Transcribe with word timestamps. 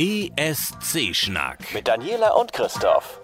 ESC-Schnack. 0.00 1.74
Mit 1.74 1.88
Daniela 1.88 2.30
und 2.34 2.52
Christoph. 2.52 3.20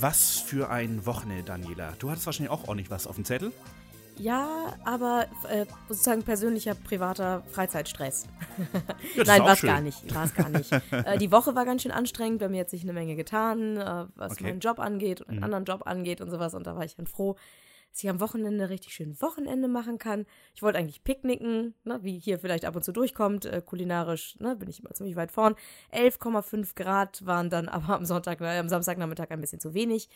Was 0.00 0.40
für 0.40 0.70
ein 0.70 1.04
Wochenende, 1.04 1.42
Daniela. 1.42 1.92
Du 1.98 2.08
hattest 2.08 2.24
wahrscheinlich 2.24 2.50
auch 2.50 2.66
ordentlich 2.66 2.90
was 2.90 3.06
auf 3.06 3.16
dem 3.16 3.26
Zettel. 3.26 3.52
Ja, 4.20 4.74
aber 4.84 5.26
äh, 5.48 5.64
sozusagen 5.88 6.22
persönlicher, 6.22 6.74
privater 6.74 7.42
Freizeitstress. 7.52 8.26
Ja, 9.16 9.24
Nein, 9.24 9.42
war 9.42 9.52
es 9.54 9.62
gar 9.62 9.80
nicht. 9.80 10.14
War's 10.14 10.34
gar 10.34 10.50
nicht. 10.50 10.70
äh, 10.92 11.16
die 11.18 11.32
Woche 11.32 11.54
war 11.54 11.64
ganz 11.64 11.82
schön 11.82 11.90
anstrengend. 11.92 12.40
Bei 12.40 12.48
mir 12.50 12.60
hat 12.60 12.70
sich 12.70 12.82
eine 12.82 12.92
Menge 12.92 13.16
getan, 13.16 13.78
äh, 13.78 14.06
was 14.14 14.32
Okay. 14.32 14.44
meinen 14.44 14.60
Job 14.60 14.78
angeht 14.78 15.22
und 15.22 15.30
einen 15.30 15.44
anderen 15.44 15.64
Job 15.64 15.86
angeht 15.86 16.20
und 16.20 16.30
sowas. 16.30 16.52
Und 16.54 16.66
da 16.66 16.76
war 16.76 16.84
ich 16.84 16.94
dann 16.96 17.06
froh, 17.06 17.36
dass 17.90 18.02
ich 18.02 18.10
am 18.10 18.20
Wochenende 18.20 18.68
richtig 18.68 18.92
schön 18.92 19.20
Wochenende 19.22 19.66
machen 19.66 19.98
kann. 19.98 20.26
Ich 20.54 20.62
wollte 20.62 20.78
eigentlich 20.78 21.02
picknicken, 21.02 21.74
ne, 21.84 21.98
wie 22.02 22.18
hier 22.18 22.38
vielleicht 22.38 22.66
ab 22.66 22.76
und 22.76 22.84
zu 22.84 22.92
durchkommt. 22.92 23.46
Äh, 23.46 23.62
kulinarisch 23.64 24.36
ne, 24.38 24.54
bin 24.56 24.68
ich 24.68 24.80
immer 24.80 24.90
ziemlich 24.92 25.16
weit 25.16 25.32
vorn. 25.32 25.54
11,5 25.92 26.74
Grad 26.76 27.24
waren 27.24 27.48
dann 27.50 27.68
aber 27.68 27.94
am 27.96 28.04
Sonntag, 28.04 28.40
äh, 28.42 28.58
am 28.58 28.68
Samstagnachmittag 28.68 29.30
ein 29.30 29.40
bisschen 29.40 29.60
zu 29.60 29.72
wenig. 29.74 30.08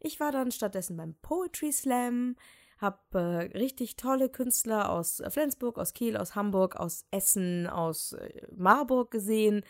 Ich 0.00 0.18
war 0.18 0.32
dann 0.32 0.50
stattdessen 0.50 0.96
beim 0.96 1.14
Poetry 1.22 1.70
Slam, 1.72 2.34
hab 2.82 3.14
äh, 3.14 3.18
richtig 3.18 3.96
tolle 3.96 4.28
Künstler 4.28 4.90
aus 4.90 5.20
äh, 5.20 5.30
Flensburg, 5.30 5.78
aus 5.78 5.94
Kiel, 5.94 6.16
aus 6.16 6.34
Hamburg, 6.34 6.76
aus 6.76 7.06
Essen, 7.10 7.66
aus 7.68 8.12
äh, 8.12 8.42
Marburg 8.54 9.10
gesehen. 9.10 9.64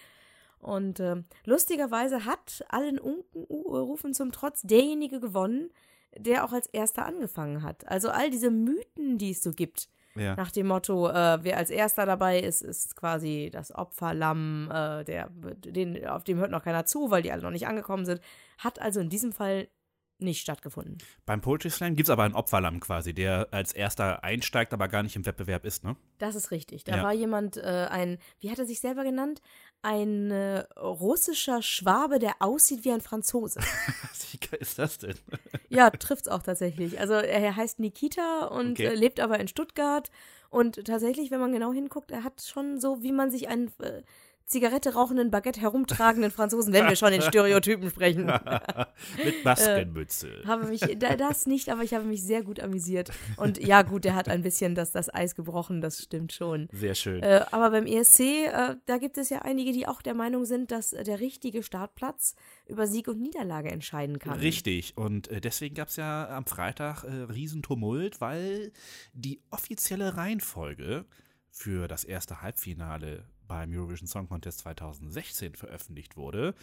Und 0.58 0.98
äh, 1.00 1.22
lustigerweise 1.44 2.24
hat 2.24 2.64
allen 2.68 2.98
Unkenrufen 2.98 4.14
zum 4.14 4.32
Trotz 4.32 4.62
derjenige 4.62 5.20
gewonnen, 5.20 5.70
der 6.16 6.44
auch 6.44 6.52
als 6.52 6.66
erster 6.68 7.04
angefangen 7.06 7.62
hat. 7.62 7.86
Also 7.88 8.10
all 8.10 8.30
diese 8.30 8.50
Mythen, 8.50 9.18
die 9.18 9.30
es 9.30 9.42
so 9.42 9.50
gibt, 9.52 9.88
Ja. 10.14 10.36
nach 10.36 10.50
dem 10.50 10.66
Motto, 10.68 11.08
äh, 11.08 11.38
wer 11.42 11.56
als 11.56 11.70
erster 11.70 12.04
dabei 12.06 12.38
ist, 12.38 12.60
ist 12.62 12.94
quasi 12.96 13.50
das 13.52 13.74
Opferlamm, 13.74 14.70
äh, 14.70 15.04
der, 15.04 15.30
den, 15.32 16.06
auf 16.06 16.22
dem 16.22 16.38
hört 16.38 16.50
noch 16.50 16.62
keiner 16.62 16.84
zu, 16.86 17.10
weil 17.10 17.22
die 17.22 17.32
alle 17.32 17.42
noch 17.42 17.50
nicht 17.50 17.66
angekommen 17.66 18.04
sind, 18.04 18.20
hat 18.58 18.78
also 18.80 19.00
in 19.00 19.08
diesem 19.08 19.32
Fall 19.32 19.68
nicht 20.18 20.40
stattgefunden. 20.40 20.98
Beim 21.26 21.40
Poetry 21.40 21.70
Slam 21.70 21.96
gibt 21.96 22.08
es 22.08 22.10
aber 22.10 22.22
einen 22.22 22.34
Opferlamm 22.34 22.78
quasi, 22.80 23.12
der 23.12 23.48
als 23.50 23.72
erster 23.72 24.22
einsteigt, 24.22 24.72
aber 24.72 24.88
gar 24.88 25.02
nicht 25.02 25.16
im 25.16 25.26
Wettbewerb 25.26 25.64
ist, 25.64 25.82
ne? 25.84 25.96
Das 26.18 26.34
ist 26.36 26.50
richtig. 26.52 26.84
Da 26.84 26.96
Ja. 26.96 27.02
war 27.02 27.12
jemand, 27.12 27.56
äh, 27.56 27.88
ein, 27.90 28.18
wie 28.38 28.50
hat 28.50 28.58
er 28.58 28.66
sich 28.66 28.80
selber 28.80 29.02
genannt? 29.02 29.40
Ein 29.82 30.30
äh, 30.30 30.60
russischer 30.78 31.60
Schwabe, 31.62 32.18
der 32.20 32.34
aussieht 32.40 32.84
wie 32.84 32.92
ein 32.92 33.00
Franzose. 33.00 33.60
Wie 34.30 34.38
geil 34.38 34.60
ist 34.60 34.78
das 34.78 34.98
denn? 34.98 35.16
ja, 35.68 35.90
trifft's 35.90 36.28
auch 36.28 36.42
tatsächlich. 36.42 36.98
Also 37.00 37.14
er 37.14 37.54
heißt 37.56 37.80
Nikita 37.80 38.46
und 38.46 38.72
Okay. 38.78 38.86
äh, 38.86 38.94
lebt 38.94 39.20
aber 39.20 39.38
in 39.40 39.48
Stuttgart. 39.48 40.10
Und 40.48 40.84
tatsächlich, 40.86 41.30
wenn 41.30 41.40
man 41.40 41.52
genau 41.52 41.72
hinguckt, 41.72 42.10
er 42.10 42.24
hat 42.24 42.42
schon 42.42 42.78
so, 42.80 43.02
wie 43.02 43.12
man 43.12 43.30
sich 43.30 43.48
einen 43.48 43.72
äh, 43.80 44.02
Zigarette 44.46 44.94
rauchenden, 44.94 45.30
Baguette 45.30 45.60
herumtragenden 45.60 46.30
Franzosen, 46.30 46.72
wenn 46.72 46.88
wir 46.88 46.96
schon 46.96 47.12
in 47.12 47.22
Stereotypen 47.22 47.90
sprechen. 47.90 48.26
Mit 49.24 49.44
Maskenmütze. 49.44 50.42
habe 50.46 50.66
mich, 50.66 50.80
da, 50.98 51.16
das 51.16 51.46
nicht, 51.46 51.68
aber 51.70 51.82
ich 51.82 51.94
habe 51.94 52.04
mich 52.04 52.22
sehr 52.22 52.42
gut 52.42 52.60
amüsiert. 52.60 53.10
Und 53.36 53.58
ja, 53.58 53.82
gut, 53.82 54.04
der 54.04 54.14
hat 54.14 54.28
ein 54.28 54.42
bisschen 54.42 54.74
das, 54.74 54.92
das 54.92 55.12
Eis 55.12 55.34
gebrochen, 55.34 55.80
das 55.80 56.02
stimmt 56.02 56.32
schon. 56.32 56.68
Sehr 56.72 56.94
schön. 56.94 57.22
Äh, 57.22 57.44
aber 57.50 57.70
beim 57.70 57.86
ESC, 57.86 58.20
äh, 58.20 58.76
da 58.86 58.98
gibt 58.98 59.18
es 59.18 59.30
ja 59.30 59.40
einige, 59.42 59.72
die 59.72 59.86
auch 59.86 60.02
der 60.02 60.14
Meinung 60.14 60.44
sind, 60.44 60.70
dass 60.70 60.92
äh, 60.92 61.04
der 61.04 61.20
richtige 61.20 61.62
Startplatz 61.62 62.34
über 62.66 62.86
Sieg 62.86 63.08
und 63.08 63.20
Niederlage 63.20 63.70
entscheiden 63.70 64.18
kann. 64.18 64.38
Richtig. 64.38 64.96
Und 64.96 65.28
äh, 65.28 65.40
deswegen 65.40 65.74
gab 65.74 65.88
es 65.88 65.96
ja 65.96 66.28
am 66.28 66.46
Freitag 66.46 67.04
äh, 67.04 67.08
Riesentumult, 67.08 68.20
weil 68.20 68.72
die 69.12 69.40
offizielle 69.50 70.16
Reihenfolge 70.16 71.06
für 71.50 71.86
das 71.86 72.04
erste 72.04 72.42
Halbfinale 72.42 73.24
beim 73.52 73.70
Eurovision 73.70 74.06
Song 74.06 74.28
Contest 74.30 74.60
2016 74.60 75.56
veröffentlicht 75.56 76.16
wurde. 76.16 76.54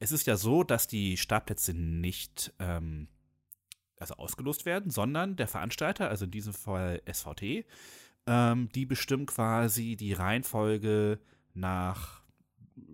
Es 0.00 0.10
ist 0.10 0.26
ja 0.26 0.36
so, 0.36 0.64
dass 0.64 0.88
die 0.88 1.16
Startplätze 1.16 1.74
nicht 1.74 2.52
ähm, 2.58 3.06
also 4.00 4.14
ausgelost 4.14 4.66
werden, 4.66 4.90
sondern 4.90 5.36
der 5.36 5.46
Veranstalter, 5.46 6.08
also 6.08 6.24
in 6.24 6.32
diesem 6.32 6.52
Fall 6.52 7.00
SVT, 7.08 7.64
ähm, 8.26 8.68
die 8.74 8.84
bestimmt 8.84 9.28
quasi 9.28 9.94
die 9.94 10.12
Reihenfolge 10.12 11.20
nach 11.52 12.24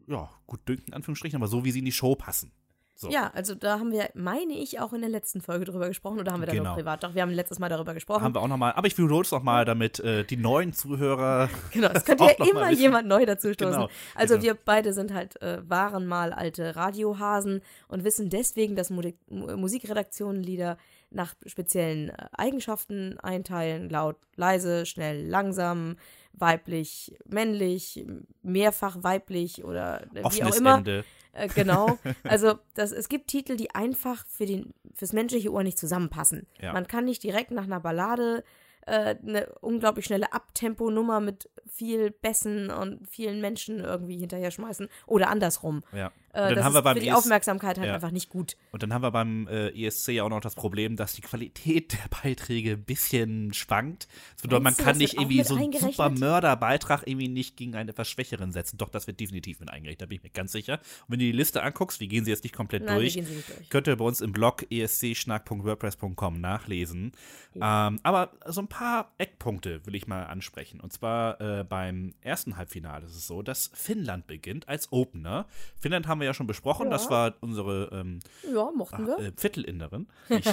ja, 0.07 0.29
gut 0.47 0.69
dünken, 0.69 0.93
Anführungsstrichen, 0.93 1.39
aber 1.39 1.49
so, 1.49 1.65
wie 1.65 1.71
sie 1.71 1.79
in 1.79 1.87
die 1.87 1.93
Show 1.93 2.15
passen. 2.17 2.53
So. 3.01 3.09
Ja, 3.11 3.31
also 3.35 3.55
da 3.55 3.79
haben 3.79 3.93
wir, 3.93 4.11
meine 4.13 4.53
ich, 4.53 4.79
auch 4.79 4.93
in 4.93 5.01
der 5.01 5.09
letzten 5.09 5.41
Folge 5.41 5.65
drüber 5.65 5.89
gesprochen 5.89 6.21
oder 6.21 6.33
haben 6.33 6.41
wir 6.43 6.47
da 6.47 6.53
Genau. 6.53 6.65
nur 6.65 6.75
privat? 6.75 7.03
Doch, 7.03 7.15
wir 7.15 7.23
haben 7.23 7.31
letztes 7.31 7.59
Mal 7.59 7.71
darüber 7.71 7.95
gesprochen. 7.95 8.23
Haben 8.23 8.35
wir 8.35 8.43
auch 8.43 8.49
nochmal, 8.49 8.73
aber 8.75 8.87
ich 8.89 8.99
wiederhole 8.99 9.23
es 9.23 9.31
nochmal, 9.31 9.65
damit 9.65 10.01
äh, 10.01 10.23
die 10.25 10.37
neuen 10.37 10.75
Zuhörer. 10.75 11.49
Genau, 11.73 11.89
es 11.95 12.05
könnte 12.05 12.25
ja 12.39 12.45
immer 12.47 12.71
jemand 12.73 13.09
neu 13.09 13.25
dazu 13.25 13.55
stoßen. 13.55 13.73
Genau, 13.73 13.89
also 14.15 14.35
genau. 14.35 14.45
wir 14.45 14.55
beide 14.55 14.93
sind 14.93 15.15
halt, 15.15 15.41
äh, 15.41 15.63
waren 15.67 16.07
mal 16.07 16.35
alte 16.35 16.77
Radiohasen 16.77 17.63
und 17.89 18.05
wissen 18.05 18.29
deswegen, 18.29 18.77
dass 18.77 18.91
Mu 18.91 19.01
Mu- 19.29 19.57
Musikredaktionen 19.57 20.43
Lieder 20.43 20.77
nach 21.11 21.35
speziellen 21.47 22.11
äh, 22.11 22.27
Eigenschaften 22.33 23.19
einteilen. 23.21 23.89
Laut, 23.89 24.17
leise, 24.37 24.85
schnell, 24.85 25.27
langsam, 25.27 25.97
weiblich, 26.35 27.17
männlich, 27.27 28.05
mehrfach 28.43 28.99
weiblich 29.03 29.65
oder 29.65 30.03
äh, 30.03 30.07
wie 30.17 30.21
auch 30.21 30.25
Offenes 30.27 30.57
immer. 30.59 30.77
Ende. 30.79 31.05
Äh, 31.33 31.49
genau. 31.49 31.99
Also 32.25 32.59
das, 32.75 32.93
es 32.93 33.09
gibt 33.09 33.29
Titel, 33.29 33.57
die 33.57 33.75
einfach 33.75 34.27
für 34.27 34.47
den, 34.47 34.75
fürs 34.95 35.13
menschliche 35.13 35.53
Ohr 35.53 35.63
nicht 35.63 35.79
zusammenpassen. 35.79 36.47
Ja. 36.61 36.73
Man 36.73 36.87
kann 36.87 37.05
nicht 37.05 37.23
direkt 37.23 37.51
nach 37.51 37.65
einer 37.65 37.81
Ballade 37.81 38.45
äh, 38.87 39.17
eine 39.17 39.47
unglaublich 39.61 40.07
schnelle 40.07 40.33
Abtempo-Nummer 40.33 41.21
mit 41.21 41.49
viel 41.67 42.11
Bässen 42.11 42.71
und 42.71 43.09
vielen 43.09 43.41
Menschen 43.41 43.81
irgendwie 43.81 44.19
hinterher 44.19 44.51
schmeißen. 44.51 44.89
Oder 45.07 45.29
andersrum. 45.29 45.83
Ja. 45.93 46.13
Äh, 46.33 46.55
das 46.55 46.65
haben 46.65 46.73
wir 46.75 46.79
ist 46.79 46.85
beim 46.85 46.97
für 46.97 47.03
die 47.03 47.09
ES 47.09 47.15
Aufmerksamkeit 47.17 47.79
halt 47.79 47.89
Ja. 47.89 47.95
einfach 47.95 48.11
nicht 48.11 48.29
gut. 48.29 48.57
Und 48.73 48.83
dann 48.83 48.93
haben 48.95 49.03
wir 49.03 49.11
beim 49.11 49.49
äh, 49.49 49.69
ESC 49.71 50.09
ja 50.13 50.25
auch 50.25 50.29
noch 50.29 50.41
das 50.41 50.55
Problem, 50.55 50.97
dass 50.97 51.15
die 51.15 51.23
Qualität 51.23 51.93
der 51.93 52.09
Beiträge 52.23 52.73
ein 52.73 52.85
bisschen 52.85 53.53
schwankt. 53.53 54.09
Das 54.35 54.43
bedeutet, 54.43 54.63
man 54.63 54.71
Meinst 54.71 54.81
du, 54.81 54.85
kann 54.85 54.93
das 54.93 54.99
nicht 54.99 55.15
irgendwie 55.15 55.43
so 55.43 55.57
einen 55.57 55.73
super 55.73 56.11
Mörderbeitrag 56.11 57.03
irgendwie 57.07 57.29
nicht 57.29 57.57
gegen 57.57 57.75
eine 57.75 57.91
etwas 57.91 58.09
Schwächeren 58.09 58.53
setzen. 58.53 58.79
Doch, 58.79 58.89
das 58.89 59.07
wird 59.07 59.19
definitiv 59.21 59.61
mit 59.61 59.71
eingerechnet, 59.71 60.03
da 60.03 60.07
bin 60.07 60.17
ich 60.17 60.23
mir 60.23 60.31
ganz 60.31 60.53
sicher. 60.53 60.75
Und 60.75 61.11
wenn 61.13 61.19
du 61.19 61.25
die 61.25 61.33
Liste 61.33 61.63
anguckst, 61.63 62.01
wir 62.01 62.07
gehen 62.09 62.25
sie 62.25 62.31
jetzt 62.31 62.45
nicht 62.45 62.55
komplett 62.55 62.85
Nein, 62.85 62.97
durch, 62.99 63.17
nicht 63.17 63.29
durch. 63.29 63.69
könnt 63.71 63.87
ihr 63.89 63.97
bei 63.97 64.05
uns 64.05 64.21
im 64.21 64.33
Blog 64.33 64.65
E 64.71 64.83
escschnack.wordpress.com 64.83 66.41
nachlesen. 66.41 67.13
Ähm, 67.55 68.01
aber 68.03 68.33
so 68.47 68.61
ein 68.61 68.69
paar 68.69 69.13
Eckpunkte 69.19 69.85
will 69.87 69.95
ich 69.95 70.07
mal 70.07 70.25
ansprechen. 70.25 70.81
Und 70.81 70.93
zwar 70.93 71.41
äh, 71.41 71.65
beim 71.65 72.15
ersten 72.21 72.57
Halbfinale 72.57 73.07
ist 73.07 73.17
es 73.17 73.27
so, 73.27 73.43
dass 73.43 73.71
Finnland 73.75 74.27
beginnt 74.27 74.69
als 74.69 74.93
Opener. 74.93 75.47
Finnland 75.79 76.07
haben 76.07 76.20
wir 76.21 76.27
ja 76.27 76.35
schon 76.35 76.47
besprochen, 76.47 76.85
Ja. 76.87 76.91
das 76.93 77.11
war 77.11 77.35
unsere 77.41 77.91
ähm, 77.93 78.21
Ja, 78.53 78.71
mochten 78.75 79.07
wir. 79.07 79.19
äh, 79.19 79.33
Viertelinnerin. 79.37 80.07
Ich, 80.29 80.47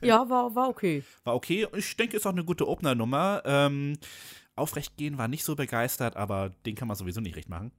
Ja, 0.00 0.28
war, 0.28 0.54
war 0.54 0.68
okay. 0.68 1.04
war 1.24 1.34
okay. 1.34 1.66
Ich 1.76 1.96
denke, 1.96 2.16
ist 2.16 2.26
auch 2.26 2.32
eine 2.32 2.44
gute 2.44 2.66
Opener-Nummer. 2.68 3.42
Ähm, 3.44 3.96
aufrecht 4.56 4.96
gehen 4.96 5.16
war 5.18 5.28
nicht 5.28 5.44
so 5.44 5.56
begeistert, 5.56 6.16
aber 6.16 6.50
den 6.66 6.74
kann 6.74 6.88
man 6.88 6.96
sowieso 6.96 7.20
nicht 7.20 7.36
recht 7.36 7.48
machen. 7.48 7.72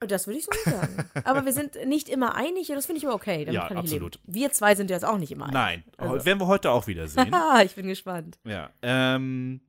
Das 0.00 0.26
würde 0.26 0.38
ich 0.40 0.44
so 0.44 0.50
nicht 0.50 0.64
sagen. 0.64 1.04
Aber 1.24 1.44
wir 1.44 1.52
sind 1.52 1.76
nicht 1.86 2.08
immer 2.08 2.34
einig 2.34 2.68
und 2.70 2.74
das 2.74 2.86
finde 2.86 2.98
ich 2.98 3.04
immer 3.04 3.14
okay. 3.14 3.44
Damit 3.44 3.54
Ja, 3.54 3.68
kann 3.68 3.76
ich 3.78 3.84
absolut. 3.84 4.16
leben. 4.16 4.34
Wir 4.34 4.50
zwei 4.52 4.74
sind 4.74 4.90
jetzt 4.90 5.04
auch 5.04 5.16
nicht 5.18 5.30
immer 5.30 5.44
einig. 5.44 5.54
Nein, 5.54 5.84
Also. 5.96 6.24
werden 6.24 6.40
wir 6.40 6.48
heute 6.48 6.70
auch 6.72 6.88
wieder 6.88 7.06
sehen. 7.06 7.32
Haha, 7.32 7.62
ich 7.64 7.74
bin 7.76 7.86
gespannt. 7.86 8.38
ja. 8.44 8.70
Ähm, 8.82 9.60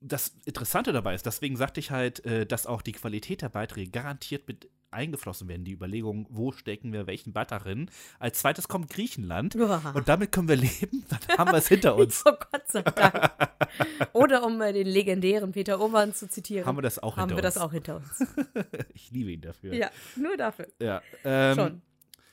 das 0.00 0.28
Interessante 0.44 0.92
dabei 0.92 1.14
ist, 1.16 1.26
deswegen 1.26 1.56
sagte 1.56 1.80
ich 1.80 1.90
halt, 1.90 2.24
äh, 2.24 2.46
dass 2.46 2.66
auch 2.68 2.82
die 2.82 2.92
Qualität 2.92 3.42
der 3.42 3.48
Beiträge 3.48 3.90
garantiert 3.90 4.46
mit 4.46 4.70
eingeflossen 4.90 5.48
werden. 5.48 5.64
Die 5.64 5.72
Überlegung, 5.72 6.26
wo 6.30 6.52
stecken 6.52 6.92
wir 6.92 7.06
welchen 7.06 7.32
Beitrag 7.32 7.64
hin. 7.64 7.90
Als 8.18 8.40
zweites 8.40 8.68
kommt 8.68 8.90
Griechenland. 8.90 9.54
Ja. 9.54 9.92
Und 9.94 10.08
damit 10.08 10.32
können 10.32 10.48
wir 10.48 10.56
leben. 10.56 11.04
Dann 11.26 11.38
haben 11.38 11.50
wir 11.52 11.58
es 11.58 11.68
hinter 11.68 11.96
uns. 11.96 12.22
Oh 12.26 12.32
Gott 12.32 12.68
sei 12.68 12.82
Dank. 12.82 13.30
Oder 14.12 14.44
um 14.44 14.60
äh, 14.60 14.72
den 14.72 14.86
legendären 14.86 15.52
Peter 15.52 15.80
Oman 15.80 16.14
zu 16.14 16.28
zitieren. 16.28 16.66
Haben 16.66 16.78
wir 16.78 16.82
das 16.82 16.98
auch 16.98 17.16
haben 17.16 17.28
hinter 17.28 17.36
wir 17.36 17.42
das 17.42 17.56
uns. 17.56 17.64
auch 17.64 17.72
hinter 17.72 17.96
uns. 17.96 18.24
Ich 18.94 19.10
liebe 19.10 19.30
ihn 19.30 19.40
dafür. 19.40 19.74
Ja, 19.74 19.90
nur 20.16 20.36
dafür. 20.36 20.66
Ja, 20.80 21.02
ähm, 21.24 21.54
Schon. 21.56 21.82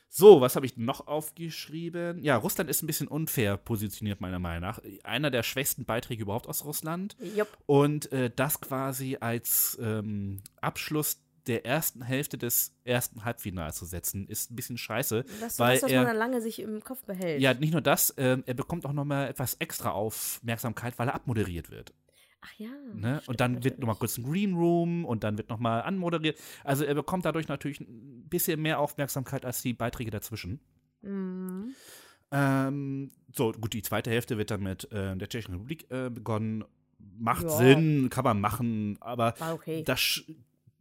So, 0.09 0.39
was 0.39 0.55
habe 0.55 0.65
ich 0.65 0.77
noch 0.77 1.07
aufgeschrieben? 1.07 2.23
Ja, 2.23 2.37
Russland 2.37 2.69
ist 2.69 2.81
ein 2.81 2.87
bisschen 2.87 3.07
unfair 3.09 3.57
positioniert, 3.57 4.21
meiner 4.21 4.39
Meinung 4.39 4.61
nach. 4.61 4.79
Einer 5.03 5.29
der 5.29 5.43
schwächsten 5.43 5.83
Beiträge 5.83 6.23
überhaupt 6.23 6.47
aus 6.47 6.63
Russland. 6.63 7.17
Jupp. 7.35 7.49
Und 7.65 8.11
äh, 8.13 8.31
das 8.33 8.61
quasi 8.61 9.17
als 9.19 9.77
ähm, 9.81 10.39
Abschluss 10.61 11.21
der 11.47 11.65
ersten 11.65 12.01
Hälfte 12.01 12.37
des 12.37 12.73
ersten 12.83 13.23
Halbfinals 13.23 13.77
zu 13.77 13.85
setzen, 13.85 14.27
ist 14.27 14.51
ein 14.51 14.55
bisschen 14.55 14.77
scheiße. 14.77 15.23
Das 15.39 15.53
ist 15.53 15.59
weil 15.59 15.75
was, 15.77 15.83
was 15.83 15.91
er, 15.91 15.99
man 15.99 16.07
dann 16.07 16.17
lange 16.17 16.41
sich 16.41 16.59
im 16.59 16.83
Kopf 16.83 17.03
behält. 17.03 17.41
ja, 17.41 17.53
nicht 17.53 17.71
nur 17.71 17.81
das, 17.81 18.13
ähm, 18.17 18.43
er 18.45 18.53
bekommt 18.53 18.85
auch 18.85 18.93
nochmal 18.93 19.29
etwas 19.29 19.55
extra 19.55 19.91
Aufmerksamkeit, 19.91 20.97
weil 20.97 21.07
er 21.07 21.15
abmoderiert 21.15 21.69
wird. 21.69 21.93
Ach 22.41 22.53
ja. 22.59 22.69
Ne? 22.93 23.15
stimmt 23.17 23.29
Und 23.29 23.39
dann 23.39 23.53
wird 23.55 23.63
natürlich. 23.63 23.79
nochmal 23.79 23.95
kurz 23.95 24.17
ein 24.17 24.23
Green 24.23 24.53
Room 24.53 25.05
und 25.05 25.23
dann 25.23 25.37
wird 25.37 25.49
nochmal 25.49 25.81
anmoderiert. 25.81 26.37
Also 26.63 26.83
er 26.83 26.93
bekommt 26.93 27.25
dadurch 27.25 27.47
natürlich 27.47 27.79
ein 27.79 28.27
bisschen 28.29 28.61
mehr 28.61 28.79
Aufmerksamkeit 28.79 29.45
als 29.45 29.61
die 29.61 29.73
Beiträge 29.73 30.11
dazwischen. 30.11 30.59
Mhm. 31.01 31.73
Ähm, 32.31 33.11
so, 33.33 33.51
gut, 33.51 33.73
die 33.73 33.81
zweite 33.81 34.09
Hälfte 34.09 34.37
wird 34.37 34.51
dann 34.51 34.63
mit 34.63 34.91
äh, 34.91 35.15
der 35.15 35.29
Tschechischen 35.29 35.53
Republik 35.53 35.89
äh, 35.89 36.09
begonnen. 36.09 36.63
Macht 37.17 37.43
Ja. 37.43 37.49
Sinn, 37.49 38.09
kann 38.09 38.23
man 38.23 38.41
machen, 38.41 38.97
aber 38.99 39.35
okay. 39.53 39.83
das 39.83 40.23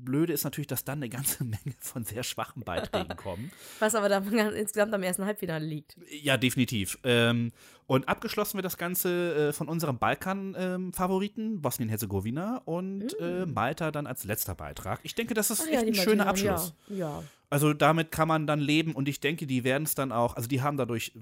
Blöde 0.04 0.32
ist 0.32 0.44
natürlich, 0.44 0.66
dass 0.66 0.84
dann 0.84 0.98
eine 0.98 1.08
ganze 1.08 1.44
Menge 1.44 1.74
von 1.80 2.04
sehr 2.04 2.22
schwachen 2.22 2.62
Beiträgen 2.62 3.16
kommen. 3.16 3.50
Was 3.78 3.94
aber 3.94 4.08
dann 4.08 4.26
insgesamt 4.54 4.94
am 4.94 5.02
ersten 5.02 5.24
Halbfinale 5.24 5.64
liegt. 5.64 5.96
Ja, 6.10 6.36
definitiv. 6.36 6.98
Ähm, 7.04 7.52
und 7.86 8.08
abgeschlossen 8.08 8.56
wird 8.56 8.64
das 8.64 8.78
Ganze 8.78 9.48
äh, 9.48 9.52
von 9.52 9.68
unserem 9.68 9.98
Balkan-Favoriten, 9.98 11.60
Bosnien-Herzegowina 11.60 12.62
und 12.64 13.18
äh, 13.20 13.46
Malta 13.46 13.90
dann 13.90 14.06
als 14.06 14.24
letzter 14.24 14.54
Beitrag. 14.54 15.00
Ich 15.02 15.14
denke, 15.14 15.34
das 15.34 15.50
ist 15.50 15.62
Ach 15.62 15.70
echt 15.70 15.86
ein 15.86 15.94
schöner 15.94 16.26
Abschluss. 16.26 16.74
Ja, 16.88 16.96
ja. 16.96 17.22
Also 17.50 17.74
damit 17.74 18.10
kann 18.10 18.26
man 18.26 18.46
dann 18.46 18.58
leben 18.58 18.94
und 18.94 19.08
ich 19.08 19.20
denke, 19.20 19.46
die 19.46 19.64
werden 19.64 19.84
es 19.84 19.94
dann 19.94 20.12
auch, 20.12 20.34
also 20.36 20.48
die 20.48 20.62
haben 20.62 20.76
dadurch 20.76 21.12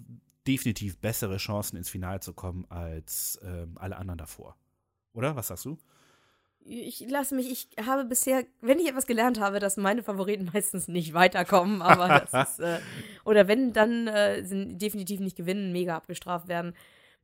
definitiv 0.46 0.98
bessere 0.98 1.36
Chancen 1.36 1.76
ins 1.76 1.88
Finale 1.88 2.20
zu 2.20 2.32
kommen 2.32 2.64
als 2.68 3.38
ähm, 3.42 3.76
alle 3.76 3.96
anderen 3.96 4.18
davor. 4.18 4.56
Oder? 5.12 5.36
Was 5.36 5.48
sagst 5.48 5.64
du? 5.64 5.78
Ich 6.64 7.00
lasse 7.10 7.34
mich, 7.34 7.50
ich 7.50 7.84
habe 7.86 8.04
bisher, 8.04 8.44
wenn 8.60 8.78
ich 8.78 8.88
etwas 8.88 9.06
gelernt 9.06 9.40
habe, 9.40 9.58
dass 9.58 9.76
meine 9.76 10.02
Favoriten 10.02 10.44
meistens 10.54 10.88
nicht 10.88 11.12
weiterkommen, 11.14 11.82
aber 11.82 12.26
das 12.30 12.50
ist, 12.50 12.60
äh, 12.60 12.78
oder 13.24 13.48
wenn, 13.48 13.72
dann 13.72 14.06
äh, 14.08 14.44
sind 14.44 14.78
definitiv 14.80 15.20
nicht 15.20 15.36
gewinnen, 15.36 15.72
mega 15.72 15.96
abgestraft 15.96 16.48
werden. 16.48 16.74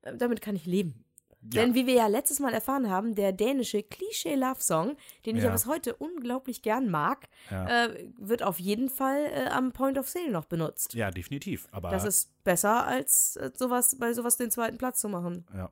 Äh, 0.03 0.17
damit 0.17 0.41
kann 0.41 0.57
ich 0.57 0.67
leben. 0.67 1.05
Denn 1.41 1.73
wie 1.75 1.87
wir 1.87 1.95
ja 1.95 2.09
letztes 2.09 2.41
Mal 2.41 2.53
erfahren 2.53 2.91
haben, 2.91 3.15
der 3.15 3.31
dänische 3.33 3.85
Klischee-Love-Song, 3.85 4.97
den 5.25 5.37
ich 5.37 5.43
ja 5.45 5.49
Ja. 5.49 5.53
bis 5.53 5.67
heute 5.67 5.95
unglaublich 5.95 6.63
gern 6.63 6.91
mag, 6.91 7.29
Ja. 7.51 7.85
äh, 7.87 8.11
wird 8.19 8.43
auf 8.43 8.59
jeden 8.59 8.91
Fall 8.91 9.25
äh, 9.33 9.49
am 9.49 9.73
Point 9.73 9.99
of 9.99 10.09
Sale 10.09 10.31
noch 10.33 10.47
benutzt. 10.47 10.95
Ja, 10.95 11.13
definitiv. 11.13 11.69
Aber 11.71 11.91
Das 11.91 12.05
ist 12.05 12.43
besser, 12.43 12.85
als 12.87 13.37
äh, 13.37 13.53
sowas, 13.55 13.97
bei 14.01 14.13
sowas 14.15 14.37
den 14.37 14.51
zweiten 14.51 14.79
Platz 14.79 15.01
zu 15.01 15.09
machen. 15.09 15.47
Ja. 15.55 15.71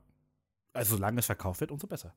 Also 0.77 0.95
solange 0.95 1.19
es 1.19 1.25
verkauft 1.25 1.59
wird, 1.59 1.71
umso 1.71 1.87
besser. 1.87 2.13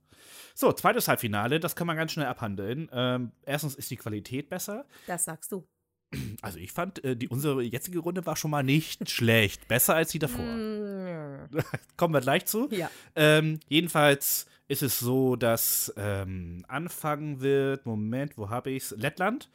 So, 0.54 0.72
zweites 0.72 1.08
Halbfinale, 1.08 1.60
das 1.60 1.74
kann 1.74 1.86
man 1.86 1.96
ganz 1.96 2.12
schnell 2.12 2.26
abhandeln. 2.26 2.88
Ähm, 2.92 3.32
erstens 3.44 3.74
ist 3.74 3.90
die 3.90 3.96
Qualität 3.96 4.48
besser. 4.48 4.84
Das 5.06 5.24
sagst 5.24 5.52
du. 5.52 5.66
Also 6.42 6.58
ich 6.58 6.72
fand, 6.72 7.04
äh, 7.04 7.16
die, 7.16 7.28
unsere 7.28 7.62
jetzige 7.62 8.00
Runde 8.00 8.24
war 8.26 8.36
schon 8.36 8.50
mal 8.50 8.62
nicht 8.62 9.10
schlecht. 9.10 9.68
Besser 9.68 9.94
als 9.94 10.10
die 10.10 10.18
davor. 10.18 10.44
Mm, 10.44 11.48
Kommen 11.96 12.14
wir 12.14 12.20
gleich 12.20 12.46
zu. 12.46 12.68
ja. 12.70 12.90
Ähm, 13.14 13.60
jedenfalls 13.68 14.46
ist 14.68 14.82
es 14.82 14.98
so, 14.98 15.36
dass 15.36 15.92
ähm, 15.96 16.64
anfangen 16.68 17.40
wird, 17.40 17.86
Moment, 17.86 18.38
wo 18.38 18.50
habe 18.50 18.70
ich's? 18.70 18.94
Lettland. 18.96 19.48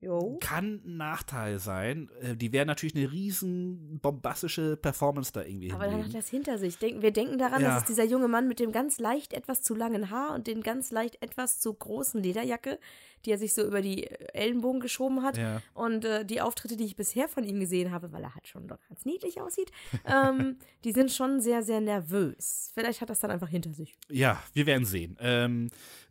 Jo. 0.00 0.38
Kann 0.40 0.80
ein 0.84 0.96
Nachteil 0.96 1.58
sein. 1.58 2.08
Äh, 2.20 2.36
die 2.36 2.52
werden 2.52 2.68
natürlich 2.68 2.94
eine 2.94 3.10
riesen 3.10 3.98
bombastische 4.00 4.76
Performance 4.76 5.32
da 5.32 5.42
irgendwie 5.42 5.72
Aber 5.72 5.84
dann 5.84 5.94
hat 5.94 6.00
hinlegen. 6.02 6.20
das 6.20 6.28
hinter 6.28 6.58
sich. 6.58 6.80
Wir 6.80 7.10
denken 7.10 7.36
daran, 7.38 7.62
Ja. 7.62 7.70
dass 7.74 7.80
es 7.82 7.86
dieser 7.88 8.04
junge 8.04 8.28
Mann 8.28 8.46
mit 8.46 8.60
dem 8.60 8.70
ganz 8.70 9.00
leicht 9.00 9.32
etwas 9.32 9.62
zu 9.62 9.74
langen 9.74 10.10
Haar 10.10 10.34
und 10.34 10.46
den 10.46 10.62
ganz 10.62 10.92
leicht 10.92 11.20
etwas 11.20 11.58
zu 11.58 11.74
großen 11.74 12.22
Lederjacke, 12.22 12.78
die 13.24 13.30
er 13.30 13.38
sich 13.38 13.54
so 13.54 13.62
über 13.62 13.82
die 13.82 14.06
Ellenbogen 14.34 14.80
geschoben 14.80 15.22
hat. 15.22 15.36
Ja. 15.36 15.62
Und 15.74 16.04
äh, 16.04 16.24
die 16.24 16.40
Auftritte, 16.40 16.76
die 16.76 16.84
ich 16.84 16.96
bisher 16.96 17.28
von 17.28 17.44
ihm 17.44 17.60
gesehen 17.60 17.90
habe, 17.90 18.12
weil 18.12 18.22
er 18.22 18.34
halt 18.34 18.48
schon 18.48 18.68
doch 18.68 18.78
ganz 18.88 19.04
niedlich 19.04 19.40
aussieht, 19.40 19.70
ähm, 20.04 20.56
die 20.84 20.92
sind 20.92 21.10
schon 21.10 21.40
sehr, 21.40 21.62
sehr 21.62 21.80
nervös. 21.80 22.70
Vielleicht 22.74 23.00
hat 23.00 23.10
das 23.10 23.20
dann 23.20 23.30
einfach 23.30 23.48
hinter 23.48 23.72
sich. 23.72 23.96
Ja, 24.08 24.42
wir 24.52 24.66
werden 24.66 24.84
sehen. 24.84 25.16
Ähm, 25.20 25.70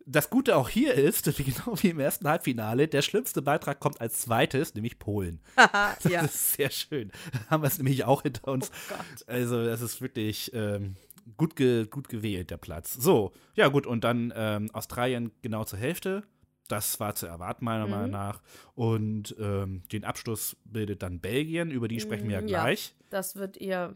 das 0.09 0.29
Gute 0.29 0.55
auch 0.55 0.69
hier 0.69 0.93
ist, 0.93 1.27
wie 1.37 1.43
genau 1.43 1.73
wie 1.81 1.89
im 1.89 1.99
ersten 1.99 2.27
Halbfinale, 2.27 2.87
der 2.87 3.01
schlimmste 3.01 3.41
Beitrag 3.41 3.79
kommt 3.79 4.01
als 4.01 4.21
zweites, 4.21 4.73
nämlich 4.73 4.97
Polen. 4.99 5.39
Das 6.03 6.11
ja. 6.11 6.21
ist 6.21 6.53
sehr 6.53 6.69
schön. 6.69 7.11
Haben 7.49 7.63
wir 7.63 7.67
es 7.67 7.77
nämlich 7.77 8.05
auch 8.05 8.23
hinter 8.23 8.47
uns. 8.47 8.71
Oh. 8.89 9.23
Also, 9.27 9.63
das 9.63 9.81
ist 9.81 10.01
wirklich 10.01 10.51
ähm, 10.53 10.95
gut, 11.35 11.55
ge 11.55 11.85
gut 11.85 12.09
gewählt, 12.09 12.51
der 12.51 12.57
Platz. 12.57 12.93
So, 12.93 13.33
ja, 13.55 13.67
gut, 13.67 13.85
und 13.85 14.03
dann 14.03 14.33
ähm, 14.35 14.69
Australien 14.73 15.31
genau 15.41 15.63
zur 15.65 15.79
Hälfte. 15.79 16.23
Das 16.67 16.99
war 16.99 17.15
zu 17.15 17.25
erwarten, 17.27 17.65
meiner 17.65 17.85
Mhm. 17.85 17.91
Meinung 17.91 18.11
nach. 18.11 18.41
Und 18.75 19.35
ähm, 19.39 19.83
den 19.91 20.03
Abschluss 20.03 20.55
bildet 20.65 21.01
dann 21.03 21.19
Belgien, 21.19 21.71
über 21.71 21.87
die 21.87 21.99
sprechen 21.99 22.27
wir 22.27 22.41
ja 22.41 22.45
ja. 22.45 22.61
gleich. 22.63 22.93
Das 23.09 23.35
wird 23.35 23.57
ihr, 23.57 23.95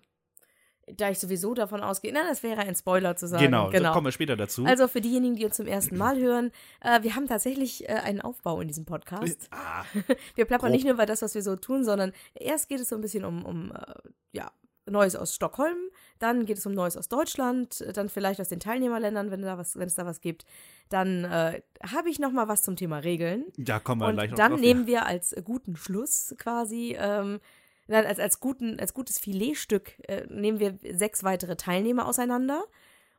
da 0.88 1.09
ich 1.09 1.19
sowieso 1.19 1.53
davon 1.53 1.81
ausgehe, 1.81 2.12
na, 2.13 2.23
das 2.27 2.44
wäre 2.44 2.62
ein 2.62 2.75
Spoiler 2.75 3.15
zu 3.15 3.27
sagen. 3.27 3.44
Genau, 3.44 3.69
da 3.69 3.91
kommen 3.94 4.07
wir 4.07 4.12
später 4.12 4.35
dazu. 4.35 4.65
Also 4.65 4.88
für 4.88 5.01
diejenigen, 5.01 5.35
die 5.35 5.45
uns 5.45 5.56
zum 5.56 5.68
ersten 5.68 5.97
Mal 5.97 6.19
hören, 6.19 6.51
äh, 6.81 7.01
wir 7.03 7.15
haben 7.15 7.27
tatsächlich 7.27 7.88
äh, 7.89 7.94
einen 7.94 8.21
Aufbau 8.21 8.62
in 8.62 8.68
diesem 8.68 8.85
Podcast. 8.85 9.47
ah, 9.51 9.83
Wir 10.35 10.45
plappern 10.45 10.67
Grob. 10.69 10.75
nicht 10.75 10.83
nur 10.85 10.94
über 10.94 11.06
das, 11.06 11.21
was 11.21 11.35
wir 11.35 11.44
so 11.44 11.56
tun, 11.56 11.83
sondern 11.83 12.13
erst 12.33 12.67
geht 12.69 12.79
es 12.79 12.89
so 12.89 12.95
ein 12.95 13.01
bisschen 13.01 13.25
um, 13.25 13.45
um 13.45 13.71
äh, 13.71 13.94
ja, 14.33 14.51
Neues 14.91 15.15
aus 15.15 15.33
Stockholm, 15.33 15.77
dann 16.19 16.45
geht 16.45 16.57
es 16.57 16.65
um 16.65 16.73
Neues 16.73 16.97
aus 16.97 17.07
Deutschland, 17.07 17.83
dann 17.95 18.09
vielleicht 18.09 18.39
aus 18.39 18.49
den 18.49 18.59
Teilnehmerländern, 18.59 19.31
wenn, 19.31 19.41
da 19.41 19.57
was, 19.57 19.77
wenn 19.77 19.88
es 19.88 19.95
da 19.95 20.05
was 20.05 20.21
gibt. 20.21 20.45
Dann 20.89 21.23
äh, 21.23 21.61
habe 21.83 22.09
ich 22.09 22.19
noch 22.19 22.31
mal 22.31 22.47
was 22.47 22.61
zum 22.61 22.75
Thema 22.75 22.99
Regeln. 22.99 23.45
da 23.57 23.79
kommen 23.79 24.01
wir 24.01 24.07
Und 24.07 24.13
gleich 24.15 24.31
noch 24.31 24.38
dann 24.38 24.51
drauf. 24.51 24.59
nehmen 24.61 24.88
wir 24.88 25.05
als 25.05 25.35
guten 25.43 25.75
Schluss 25.75 26.35
quasi, 26.38 26.95
ähm, 26.99 27.39
nein, 27.88 28.05
als, 28.05 28.19
als, 28.19 28.39
guten, 28.39 28.79
als 28.79 28.93
gutes 28.93 29.17
Filetstück 29.19 29.93
äh, 30.07 30.27
nehmen 30.29 30.59
wir 30.59 30.77
sechs 30.93 31.23
weitere 31.23 31.55
Teilnehmer 31.55 32.05
auseinander. 32.07 32.63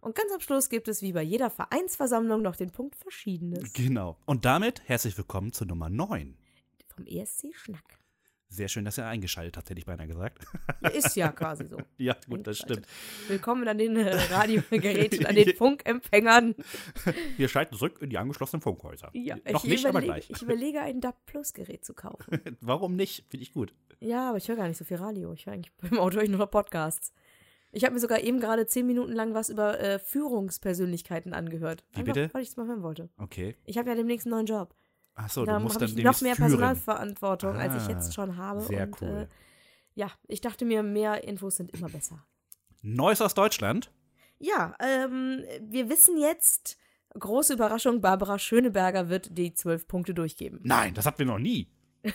Und 0.01 0.17
ganz 0.17 0.33
am 0.33 0.41
Schluss 0.41 0.69
gibt 0.69 0.89
es 0.89 1.01
wie 1.01 1.13
bei 1.13 1.23
jeder 1.23 1.49
Vereinsversammlung 1.49 2.43
noch 2.43 2.57
den 2.57 2.71
Punkt 2.71 2.97
Verschiedenes 2.97 3.73
Genau. 3.73 4.17
Und 4.27 4.45
damit 4.45 4.83
herzlich 4.87 5.17
willkommen 5.17 5.53
zur 5.53 5.69
Nummer 5.69 5.89
9. 5.89 6.37
vom 6.89 7.07
ESC 7.07 7.55
Schnack. 7.55 8.02
Sehr 8.53 8.69
schön, 8.69 8.85
dass 8.85 8.99
er 8.99 9.07
eingeschaltet 9.07 9.57
hat, 9.57 9.71
hätte 9.71 9.79
ich 9.79 9.87
beinahe 9.87 10.07
gesagt. 10.07 10.45
Ist 10.93 11.17
ja 11.17 11.33
quasi 11.33 11.67
so. 11.69 11.79
ja, 11.97 12.15
gut, 12.29 12.47
das 12.47 12.59
stimmt. 12.59 12.87
Willkommen 13.27 13.67
an 13.67 13.79
den 13.79 13.97
äh, 13.97 14.15
Radiogeräten, 14.31 15.25
an 15.25 15.35
den 15.37 15.57
Funkempfängern. 15.57 16.55
Wir 17.39 17.49
schalten 17.49 17.75
zurück 17.77 18.03
in 18.03 18.11
die 18.11 18.19
angeschlossenen 18.19 18.61
Funkhäuser. 18.61 19.09
Ja, 19.15 19.37
Noch 19.51 19.65
ich 19.65 19.71
nicht, 19.71 19.87
aber 19.87 20.01
überlege, 20.01 20.13
gleich. 20.13 20.31
Ich 20.31 20.43
überlege, 20.43 20.83
ein 20.83 21.01
DAB 21.01 21.17
Plus 21.25 21.55
Gerät 21.55 21.83
zu 21.83 21.95
kaufen. 21.95 22.43
Warum 22.61 22.95
nicht? 22.95 23.25
Finde 23.31 23.43
ich 23.43 23.55
gut. 23.55 23.73
Ja, 24.01 24.29
aber 24.29 24.37
ich 24.37 24.47
höre 24.49 24.57
gar 24.57 24.69
nicht 24.69 24.77
so 24.77 24.85
viel 24.85 24.99
Radio. 24.99 25.33
Ich 25.33 25.47
höre 25.47 25.55
eigentlich 25.55 25.73
beim 25.79 25.99
Auto 25.99 26.17
höre 26.17 26.25
ich 26.25 26.31
nur 26.31 26.39
noch 26.39 26.51
Podcasts. 26.51 27.15
Ich 27.71 27.85
habe 27.85 27.95
mir 27.95 28.01
sogar 28.01 28.21
eben 28.21 28.39
gerade 28.39 28.67
zehn 28.67 28.87
Minuten 28.87 29.13
lang 29.13 29.33
was 29.33 29.49
über 29.49 29.81
äh, 29.81 29.99
Führungspersönlichkeiten 29.99 31.33
angehört. 31.33 31.85
Wie 31.93 32.01
Einfach, 32.01 32.13
bitte? 32.13 32.35
Weil 32.35 32.43
ich 32.43 32.51
es 32.51 32.57
mal 32.59 32.67
hören 32.67 32.83
wollte. 32.83 33.09
Okay. 33.17 33.57
Ich 33.65 33.79
habe 33.79 33.89
ja 33.89 33.97
demnächst 33.97 34.27
einen 34.27 34.35
neuen 34.35 34.47
Job. 34.47 34.75
Achso, 35.15 35.45
du 35.45 35.59
musst 35.61 35.81
dann 35.81 35.89
ich 35.97 36.05
noch 36.05 36.21
mehr. 36.23 36.35
Personalverantwortung, 36.37 37.57
als 37.57 37.75
ich 37.77 37.89
Ah, 37.89 37.97
jetzt 37.99 38.15
schon 38.15 38.37
habe. 38.37 38.61
sehr 38.63 38.87
und, 38.87 39.03
cool. 39.03 39.29
Äh, 39.31 39.35
ja, 39.95 40.11
ich 40.27 40.41
dachte 40.41 40.65
mir, 40.65 40.83
mehr 40.83 41.25
Infos 41.25 41.57
sind 41.57 41.71
immer 41.73 41.89
besser. 41.89 42.25
Neues 42.83 43.21
aus 43.21 43.35
Deutschland. 43.35 43.93
Ja, 44.39 44.75
ähm, 44.81 45.43
wir 45.61 45.89
wissen 45.91 46.19
jetzt, 46.19 46.79
große 47.19 47.53
Überraschung, 47.55 48.01
Barbara 48.01 48.39
Schöneberger 48.39 49.09
wird 49.09 49.37
die 49.37 49.55
zwölf 49.55 49.87
Punkte 49.87 50.15
durchgeben. 50.15 50.61
Nein, 50.65 50.95
das 50.95 51.05
hatten 51.07 51.19
wir 51.21 51.27
noch 51.27 51.39
nie. 51.39 51.69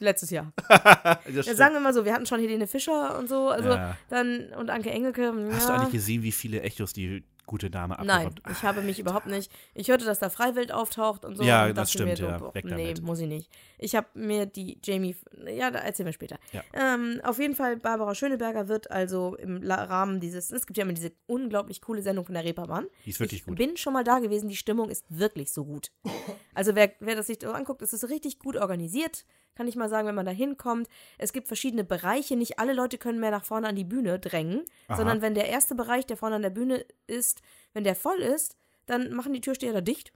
Letztes 0.00 0.30
Jahr. 0.30 0.52
Ja, 1.32 1.54
sagen 1.54 1.74
wir 1.74 1.80
mal 1.80 1.94
so, 1.94 2.04
wir 2.04 2.12
hatten 2.12 2.26
schon 2.26 2.40
Helene 2.40 2.66
Fischer 2.66 3.18
und 3.18 3.28
so, 3.28 3.48
also 3.48 3.70
Ja. 3.70 3.96
dann 4.10 4.52
und 4.58 4.68
Anke 4.70 4.90
Engelke. 4.90 5.32
Hast 5.52 5.68
du 5.68 5.72
ja. 5.72 5.78
eigentlich 5.78 5.92
gesehen, 5.92 6.22
wie 6.22 6.32
viele 6.32 6.60
Echos 6.62 6.92
die 6.92 7.24
gute 7.46 7.70
Dame 7.70 7.96
Nein, 8.02 8.26
abgeräumt 8.26 8.42
ich 8.50 8.62
habe 8.62 8.82
mich 8.82 8.98
überhaupt 8.98 9.26
nicht. 9.26 9.50
Ich 9.74 9.88
hörte, 9.88 10.04
dass 10.04 10.18
da 10.18 10.30
Freiwild 10.30 10.72
auftaucht 10.72 11.24
und 11.24 11.36
so. 11.36 11.42
Ja, 11.42 11.66
und 11.66 11.76
das 11.76 11.92
dachte 11.92 12.04
mir 12.04 12.16
stimmt, 12.16 12.30
ja. 12.30 12.38
boah, 12.38 12.54
Weg 12.54 12.64
nee, 12.64 12.70
damit. 12.70 13.02
muss 13.02 13.18
ich 13.20 13.28
nicht. 13.28 13.50
Ich 13.78 13.94
habe 13.94 14.06
mir 14.14 14.46
die 14.46 14.78
Jamie. 14.82 15.16
Ja, 15.46 15.70
da 15.70 15.80
erzählen 15.80 16.06
wir 16.06 16.12
später. 16.12 16.38
Ja. 16.52 16.62
Ähm, 16.72 17.20
auf 17.24 17.38
jeden 17.38 17.54
Fall, 17.54 17.76
Barbara 17.76 18.14
Schöneberger 18.14 18.68
wird 18.68 18.90
also 18.90 19.36
im 19.36 19.62
Rahmen 19.70 20.20
dieses. 20.20 20.50
Es 20.50 20.66
gibt 20.66 20.76
ja 20.78 20.84
immer 20.84 20.92
diese 20.92 21.12
unglaublich 21.26 21.80
coole 21.80 22.02
Sendung 22.02 22.24
von 22.24 22.34
der 22.34 22.44
Reeperbahn. 22.44 22.86
Die 23.04 23.10
ist 23.10 23.20
wirklich 23.20 23.40
ich 23.40 23.46
gut. 23.46 23.56
bin 23.56 23.76
schon 23.76 23.92
mal 23.92 24.04
da 24.04 24.18
gewesen. 24.18 24.48
Die 24.48 24.56
Stimmung 24.56 24.90
ist 24.90 25.04
wirklich 25.08 25.52
so 25.52 25.64
gut. 25.64 25.90
Also, 26.56 26.76
wer, 26.76 26.92
wer 27.00 27.16
das 27.16 27.26
sich 27.26 27.38
so 27.42 27.50
anguckt, 27.50 27.82
es 27.82 27.92
ist 27.92 28.08
richtig 28.08 28.38
gut 28.38 28.56
organisiert. 28.56 29.24
Kann 29.56 29.68
ich 29.68 29.76
mal 29.76 29.88
sagen, 29.88 30.06
wenn 30.08 30.14
man 30.14 30.26
da 30.26 30.32
hinkommt. 30.32 30.88
Es 31.18 31.32
gibt 31.32 31.46
verschiedene 31.46 31.84
Bereiche. 31.84 32.36
Nicht 32.36 32.58
alle 32.58 32.72
Leute 32.72 32.98
können 32.98 33.20
mehr 33.20 33.30
nach 33.30 33.44
vorne 33.44 33.68
an 33.68 33.76
die 33.76 33.84
Bühne 33.84 34.18
drängen, 34.18 34.64
Aha. 34.88 34.96
sondern 34.96 35.22
wenn 35.22 35.34
der 35.34 35.48
erste 35.48 35.74
Bereich, 35.74 36.06
der 36.06 36.16
vorne 36.16 36.36
an 36.36 36.42
der 36.42 36.50
Bühne 36.50 36.84
ist, 37.06 37.33
wenn 37.72 37.84
der 37.84 37.94
voll 37.96 38.18
ist, 38.18 38.56
dann 38.86 39.12
machen 39.14 39.32
die 39.32 39.40
Türsteher 39.40 39.72
da 39.72 39.80
dicht. 39.80 40.12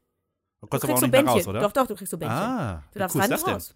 Du 0.61 0.67
kommst 0.67 0.85
aber 0.85 0.93
kriegst 0.93 0.97
auch 0.97 0.99
so 1.01 1.07
nicht 1.07 1.13
Bändchen. 1.13 1.37
raus, 1.39 1.47
oder? 1.49 1.61
Doch, 1.61 1.73
doch, 1.73 1.87
du 1.87 1.95
kriegst 1.95 2.11
so 2.11 2.19
Bändchen. 2.19 2.39
Ah, 2.39 2.83
du 2.93 2.99
darfst 2.99 3.15
cool 3.17 3.23
rein 3.23 3.33
und 3.33 3.47
raus. 3.47 3.75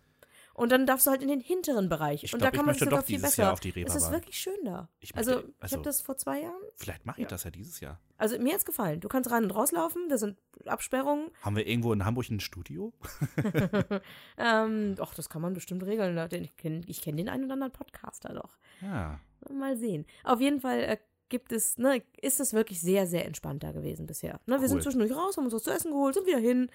Und 0.54 0.70
dann 0.70 0.84
darfst 0.86 1.06
du 1.06 1.10
halt 1.10 1.22
in 1.22 1.28
den 1.28 1.40
hinteren 1.40 1.88
Bereich. 1.88 2.24
Ich 2.24 2.34
und 2.34 2.40
glaub, 2.40 2.50
da 2.50 2.54
ich 2.54 2.58
kann 2.58 2.66
man 2.66 2.74
sogar 2.74 3.02
viel 3.02 3.20
besser. 3.20 3.44
Jahr 3.44 3.52
auf 3.54 3.60
die 3.60 3.72
es 3.84 3.94
ist 3.94 4.10
wirklich 4.10 4.36
schön 4.38 4.62
da. 4.64 4.88
Ich 5.00 5.16
also, 5.16 5.36
möchte- 5.36 5.48
ich 5.48 5.62
also- 5.62 5.76
habe 5.76 5.84
das 5.84 6.02
vor 6.02 6.18
zwei 6.18 6.42
Jahren. 6.42 6.60
Vielleicht 6.76 7.06
mache 7.06 7.22
ich 7.22 7.26
das 7.26 7.44
ja 7.44 7.50
dieses 7.50 7.80
Jahr. 7.80 7.98
Also, 8.18 8.38
mir 8.38 8.52
hat's 8.52 8.66
gefallen. 8.66 9.00
Du 9.00 9.08
kannst 9.08 9.30
rein 9.30 9.44
und 9.44 9.50
rauslaufen. 9.50 10.08
Da 10.10 10.18
sind 10.18 10.36
Absperrungen. 10.66 11.30
Haben 11.40 11.56
wir 11.56 11.66
irgendwo 11.66 11.92
in 11.94 12.04
Hamburg 12.04 12.28
ein 12.28 12.40
Studio? 12.40 12.92
Ähm, 14.38 14.94
doch, 14.96 15.14
das 15.14 15.28
kann 15.28 15.42
man 15.42 15.54
bestimmt 15.54 15.84
regeln. 15.84 16.18
Ich 16.42 16.56
kenne 16.56 16.82
kenn 16.84 17.16
den 17.16 17.28
einen 17.28 17.44
oder 17.44 17.54
anderen 17.54 17.72
Podcaster 17.72 18.34
doch. 18.34 18.58
Ja. 18.80 19.20
Mal 19.50 19.76
sehen. 19.76 20.06
Auf 20.24 20.40
jeden 20.40 20.60
Fall 20.60 20.80
äh, 20.80 20.98
gibt 21.32 21.50
es, 21.50 21.78
ne, 21.78 22.00
ist 22.20 22.38
es 22.38 22.52
wirklich 22.52 22.80
sehr, 22.80 23.08
sehr 23.08 23.24
entspannt 23.26 23.64
da 23.64 23.72
gewesen 23.72 24.06
bisher. 24.06 24.38
Ne, 24.46 24.60
wir 24.60 24.68
sind 24.68 24.76
Cool. 24.76 24.82
zwischendurch 24.84 25.12
raus, 25.16 25.36
haben 25.36 25.44
uns 25.46 25.54
was 25.54 25.64
zu 25.64 25.70
essen 25.72 25.90
geholt, 25.90 26.14
sind 26.14 26.26
wieder 26.28 26.38
hin. 26.38 26.70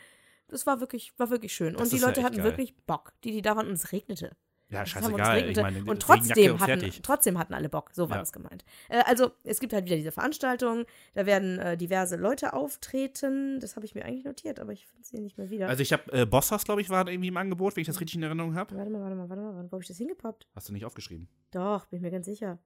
Das 0.50 0.66
war 0.66 0.82
wirklich, 0.82 1.14
war 1.18 1.30
wirklich 1.30 1.54
schön. 1.54 1.74
Das 1.74 1.84
und 1.84 1.92
die 1.94 1.98
ja 1.98 2.08
Leute 2.08 2.20
echt 2.20 2.26
hatten 2.28 2.38
geil. 2.38 2.46
wirklich 2.46 2.76
Bock. 2.86 3.14
Die, 3.24 3.32
die 3.32 3.42
da 3.42 3.56
waren, 3.56 3.68
und 3.68 3.74
es 3.74 3.92
regnete. 3.94 4.32
Ja, 4.70 4.86
scheißegal. 4.86 5.50
Ich 5.50 5.56
meine, 5.56 5.84
und 5.86 6.02
trotzdem 6.02 6.54
und 6.54 6.60
hatten, 6.60 6.92
trotzdem 7.02 7.38
hatten 7.38 7.54
alle 7.54 7.70
Bock. 7.70 7.92
So 7.94 8.10
war 8.10 8.18
Ja. 8.18 8.22
das 8.22 8.34
gemeint. 8.34 8.66
Äh, 8.90 9.02
also, 9.06 9.32
es 9.46 9.62
gibt 9.62 9.72
halt 9.72 9.86
wieder 9.86 9.96
diese 9.96 10.12
Veranstaltung. 10.12 10.86
Da 11.14 11.26
werden 11.26 11.58
äh, 11.60 11.78
diverse 11.78 12.18
Leute 12.18 12.52
auftreten. 12.52 13.62
Das 13.62 13.78
habe 13.78 13.86
ich 13.86 13.96
mir 13.96 14.04
eigentlich 14.04 14.26
notiert, 14.26 14.60
aber 14.60 14.74
ich 14.74 14.86
finde 14.88 15.04
es 15.04 15.10
hier 15.10 15.22
nicht 15.22 15.38
mehr 15.38 15.50
wieder. 15.50 15.70
Also 15.70 15.82
ich 15.84 15.94
habe 15.94 16.12
äh, 16.12 16.26
Bosshaus, 16.26 16.66
glaube 16.66 16.82
ich, 16.82 16.90
war 16.90 17.08
irgendwie 17.08 17.30
im 17.30 17.38
Angebot, 17.38 17.76
wenn 17.78 17.82
ich 17.82 17.88
das 17.88 18.02
richtig 18.02 18.16
in 18.18 18.24
Erinnerung 18.24 18.56
habe. 18.56 18.76
warte 18.76 18.90
mal, 18.92 19.02
warte 19.02 19.16
mal, 19.16 19.30
warte 19.30 19.42
mal. 19.42 19.64
Wo 19.68 19.72
habe 19.72 19.82
ich 19.84 19.88
das 19.88 19.98
hingepoppt? 19.98 20.48
Hast 20.54 20.68
du 20.68 20.74
nicht 20.74 20.84
aufgeschrieben? 20.86 21.30
Doch, 21.52 21.86
bin 21.86 21.98
ich 21.98 22.04
mir 22.04 22.12
ganz 22.12 22.26
sicher. 22.26 22.60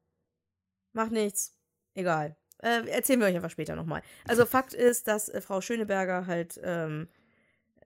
Macht 0.93 1.11
nichts. 1.11 1.55
Egal. 1.95 2.35
Äh, 2.59 2.87
erzählen 2.89 3.19
wir 3.19 3.27
euch 3.27 3.35
einfach 3.35 3.49
später 3.49 3.75
nochmal. 3.75 4.01
Also 4.27 4.45
Fakt 4.45 4.73
ist, 4.73 5.07
dass 5.07 5.29
äh, 5.29 5.41
Frau 5.41 5.61
Schöneberger 5.61 6.27
halt, 6.27 6.59
ähm, 6.63 7.07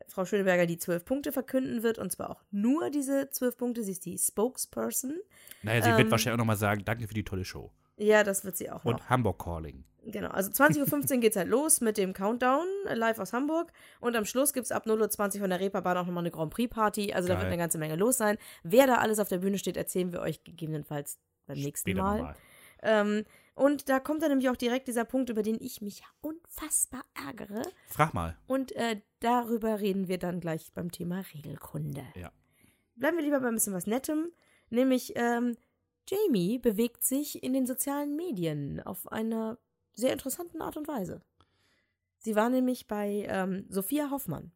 Frau 0.08 0.26
Schöneberger 0.26 0.66
die 0.66 0.78
zwölf 0.78 1.06
Punkte 1.06 1.32
verkünden 1.32 1.82
wird 1.82 1.98
und 1.98 2.12
zwar 2.12 2.30
auch 2.30 2.44
nur 2.52 2.90
diese 2.90 3.30
zwölf 3.30 3.58
Punkte. 3.58 3.84
Sie 3.84 3.92
ist 3.94 4.06
die 4.06 4.18
Spokesperson. 4.18 5.18
Naja, 5.64 5.82
sie 5.82 5.90
Ähm, 5.90 5.98
wird 5.98 6.12
wahrscheinlich 6.12 6.34
auch 6.36 6.40
nochmal 6.40 6.58
sagen, 6.58 6.84
danke 6.86 7.08
für 7.08 7.14
die 7.14 7.24
tolle 7.24 7.46
Show. 7.46 7.72
Ja, 7.98 8.24
das 8.26 8.44
wird 8.44 8.58
sie 8.58 8.70
auch 8.70 8.84
noch. 8.84 8.92
Und 8.94 9.10
Hamburg 9.10 9.40
Calling. 9.42 9.86
Genau, 10.08 10.30
also 10.30 10.52
20.15 10.52 11.14
Uhr 11.16 11.18
geht's 11.22 11.36
halt 11.36 11.48
los 11.48 11.82
mit 11.82 11.98
dem 11.98 12.14
Countdown 12.14 12.68
äh, 12.88 12.94
live 12.94 13.18
aus 13.18 13.34
Hamburg 13.34 13.72
und 14.02 14.16
am 14.16 14.26
Schluss 14.26 14.54
gibt's 14.54 14.72
ab 14.72 14.86
0.20 14.86 15.36
Uhr 15.36 15.40
von 15.42 15.50
der 15.50 15.60
Reeperbahn 15.60 15.98
auch 15.98 16.06
nochmal 16.06 16.22
eine 16.22 16.30
Grand 16.32 16.54
Prix 16.54 16.72
Party, 16.72 17.12
also 17.14 17.28
da 17.28 17.34
Geil. 17.34 17.44
wird 17.44 17.54
eine 17.54 17.58
ganze 17.62 17.80
Menge 17.80 17.96
los 17.96 18.18
sein. 18.18 18.38
Wer 18.62 18.86
da 18.86 18.96
alles 18.98 19.18
auf 19.18 19.30
der 19.30 19.40
Bühne 19.40 19.58
steht, 19.58 19.78
erzählen 19.78 20.12
wir 20.12 20.20
euch 20.20 20.44
gegebenenfalls 20.44 21.18
beim 21.48 21.58
nächsten 21.58 21.90
Später 21.90 22.04
Mal. 22.04 22.18
nochmal. 22.18 22.36
Ähm, 22.84 23.26
und 23.56 23.88
da 23.88 24.02
kommt 24.02 24.22
dann 24.22 24.30
nämlich 24.30 24.50
auch 24.50 24.58
direkt 24.58 24.90
dieser 24.90 25.06
Punkt, 25.06 25.30
über 25.30 25.42
den 25.42 25.60
ich 25.62 25.82
mich 25.82 26.00
ja 26.00 26.06
unfassbar 26.20 27.04
ärgere. 27.14 27.64
Frag 27.88 28.14
mal. 28.14 28.38
Und 28.48 28.74
äh, 28.74 29.02
darüber 29.22 29.80
reden 29.80 30.10
wir 30.10 30.20
dann 30.20 30.42
gleich 30.42 30.74
beim 30.74 30.92
Thema 30.92 31.24
Regelkunde. 31.34 32.04
Ja. 32.16 32.32
Bleiben 32.96 33.18
wir 33.18 33.24
lieber 33.24 33.40
bei 33.40 33.48
ein 33.48 33.56
bisschen 33.56 33.74
was 33.74 33.88
Nettem. 33.88 34.32
Nämlich, 34.70 35.14
ähm, 35.16 35.56
Jamie 36.08 36.60
bewegt 36.60 37.04
sich 37.04 37.44
in 37.44 37.54
den 37.54 37.66
sozialen 37.66 38.16
Medien 38.18 38.82
auf 38.82 39.10
einer 39.12 39.58
sehr 39.94 40.12
interessanten 40.12 40.62
Art 40.62 40.76
und 40.76 40.90
Weise. 40.90 41.22
Sie 42.18 42.36
war 42.36 42.50
nämlich 42.50 42.88
bei 42.88 43.26
ähm, 43.30 43.66
Sophia 43.70 44.10
Hoffmann. 44.12 44.52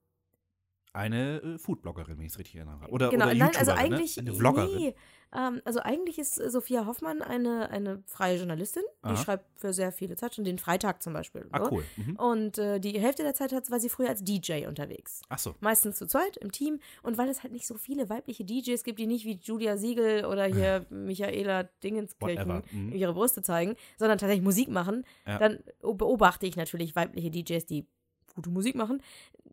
Eine 0.94 1.42
äh, 1.42 1.58
Foodbloggerin, 1.58 2.18
wenn 2.18 2.26
ich 2.26 2.32
es 2.34 2.40
richtig 2.40 2.56
erinnere. 2.56 2.90
Oder, 2.90 3.10
genau, 3.10 3.26
oder 3.26 3.36
nein, 3.36 3.56
also 3.56 3.72
YouTuberin, 3.72 3.94
eigentlich, 3.94 4.18
ne? 4.18 4.22
Eine 4.24 4.34
Vloggerin. 4.34 4.76
nee, 4.78 4.96
ähm, 5.36 5.62
also 5.64 5.80
eigentlich 5.82 6.18
ist 6.18 6.40
äh, 6.40 6.50
Sophia 6.50 6.88
Hoffmann 6.88 7.22
eine, 7.22 7.70
eine 7.70 8.02
freie 8.08 8.38
Journalistin, 8.38 8.82
die 9.06 9.10
Aha. 9.10 9.18
schreibt 9.18 9.46
für 9.60 9.72
sehr 9.74 9.92
viele 9.92 10.16
Zeitschriften, 10.16 10.46
den 10.46 10.58
Freitag 10.58 11.04
zum 11.04 11.14
Beispiel. 11.14 11.48
Ah, 11.52 11.66
so. 11.66 11.72
cool. 11.72 11.84
Mhm. 11.98 12.16
Und 12.16 12.58
äh, 12.58 12.80
die 12.80 13.00
Hälfte 13.00 13.22
der 13.22 13.36
Zeit 13.36 13.52
war 13.70 13.80
sie 13.80 13.90
früher 13.90 14.10
als 14.10 14.24
DJ 14.24 14.66
unterwegs. 14.66 15.22
Ach 15.30 15.38
so. 15.38 15.54
Meistens 15.60 15.98
zu 15.98 16.08
zweit 16.08 16.38
im 16.38 16.52
Team. 16.52 16.80
Und 17.04 17.20
weil 17.20 17.30
es 17.30 17.44
halt 17.44 17.54
nicht 17.54 17.68
so 17.68 17.76
viele 17.76 18.10
weibliche 18.10 18.44
DJs 18.44 18.84
gibt, 18.84 18.98
die 18.98 19.06
nicht 19.06 19.26
wie 19.26 19.40
Julia 19.42 19.78
Siegel 19.78 20.26
oder 20.26 20.46
hier 20.46 20.88
Michaela 20.90 21.64
Dingenskirchen. 21.84 22.64
Mhm. 22.72 22.94
ihre 22.94 23.14
Brüste 23.14 23.44
zeigen, 23.44 23.76
sondern 23.98 24.18
tatsächlich 24.18 24.44
Musik 24.44 24.70
machen, 24.70 25.06
Ja. 25.28 25.38
dann 25.38 25.60
beobachte 25.82 26.48
ich 26.48 26.56
natürlich 26.56 26.96
weibliche 26.96 27.30
DJs, 27.30 27.66
die 27.68 27.86
gute 28.34 28.50
Musik 28.50 28.76
machen. 28.76 29.04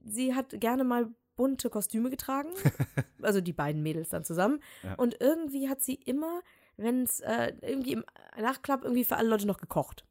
Sie 0.05 0.35
hat 0.35 0.59
gerne 0.61 0.85
mal 0.85 1.11
bunte 1.37 1.71
Kostüme 1.71 2.11
getragen, 2.11 2.51
also 3.23 3.41
die 3.41 3.53
beiden 3.53 3.83
Mädels 3.83 4.09
dann 4.11 4.25
zusammen. 4.25 4.61
Ja. 4.83 4.95
Und 4.95 5.21
irgendwie 5.21 5.69
hat 5.69 5.83
sie 5.83 5.95
immer, 5.95 6.43
wenn 6.77 7.03
es 7.05 7.21
äh, 7.21 7.53
irgendwie 7.61 7.93
im 7.93 8.05
Nachklapp 8.39 8.83
irgendwie 8.83 9.05
für 9.05 9.17
alle 9.17 9.29
Leute 9.29 9.47
noch 9.47 9.59
gekocht. 9.59 10.05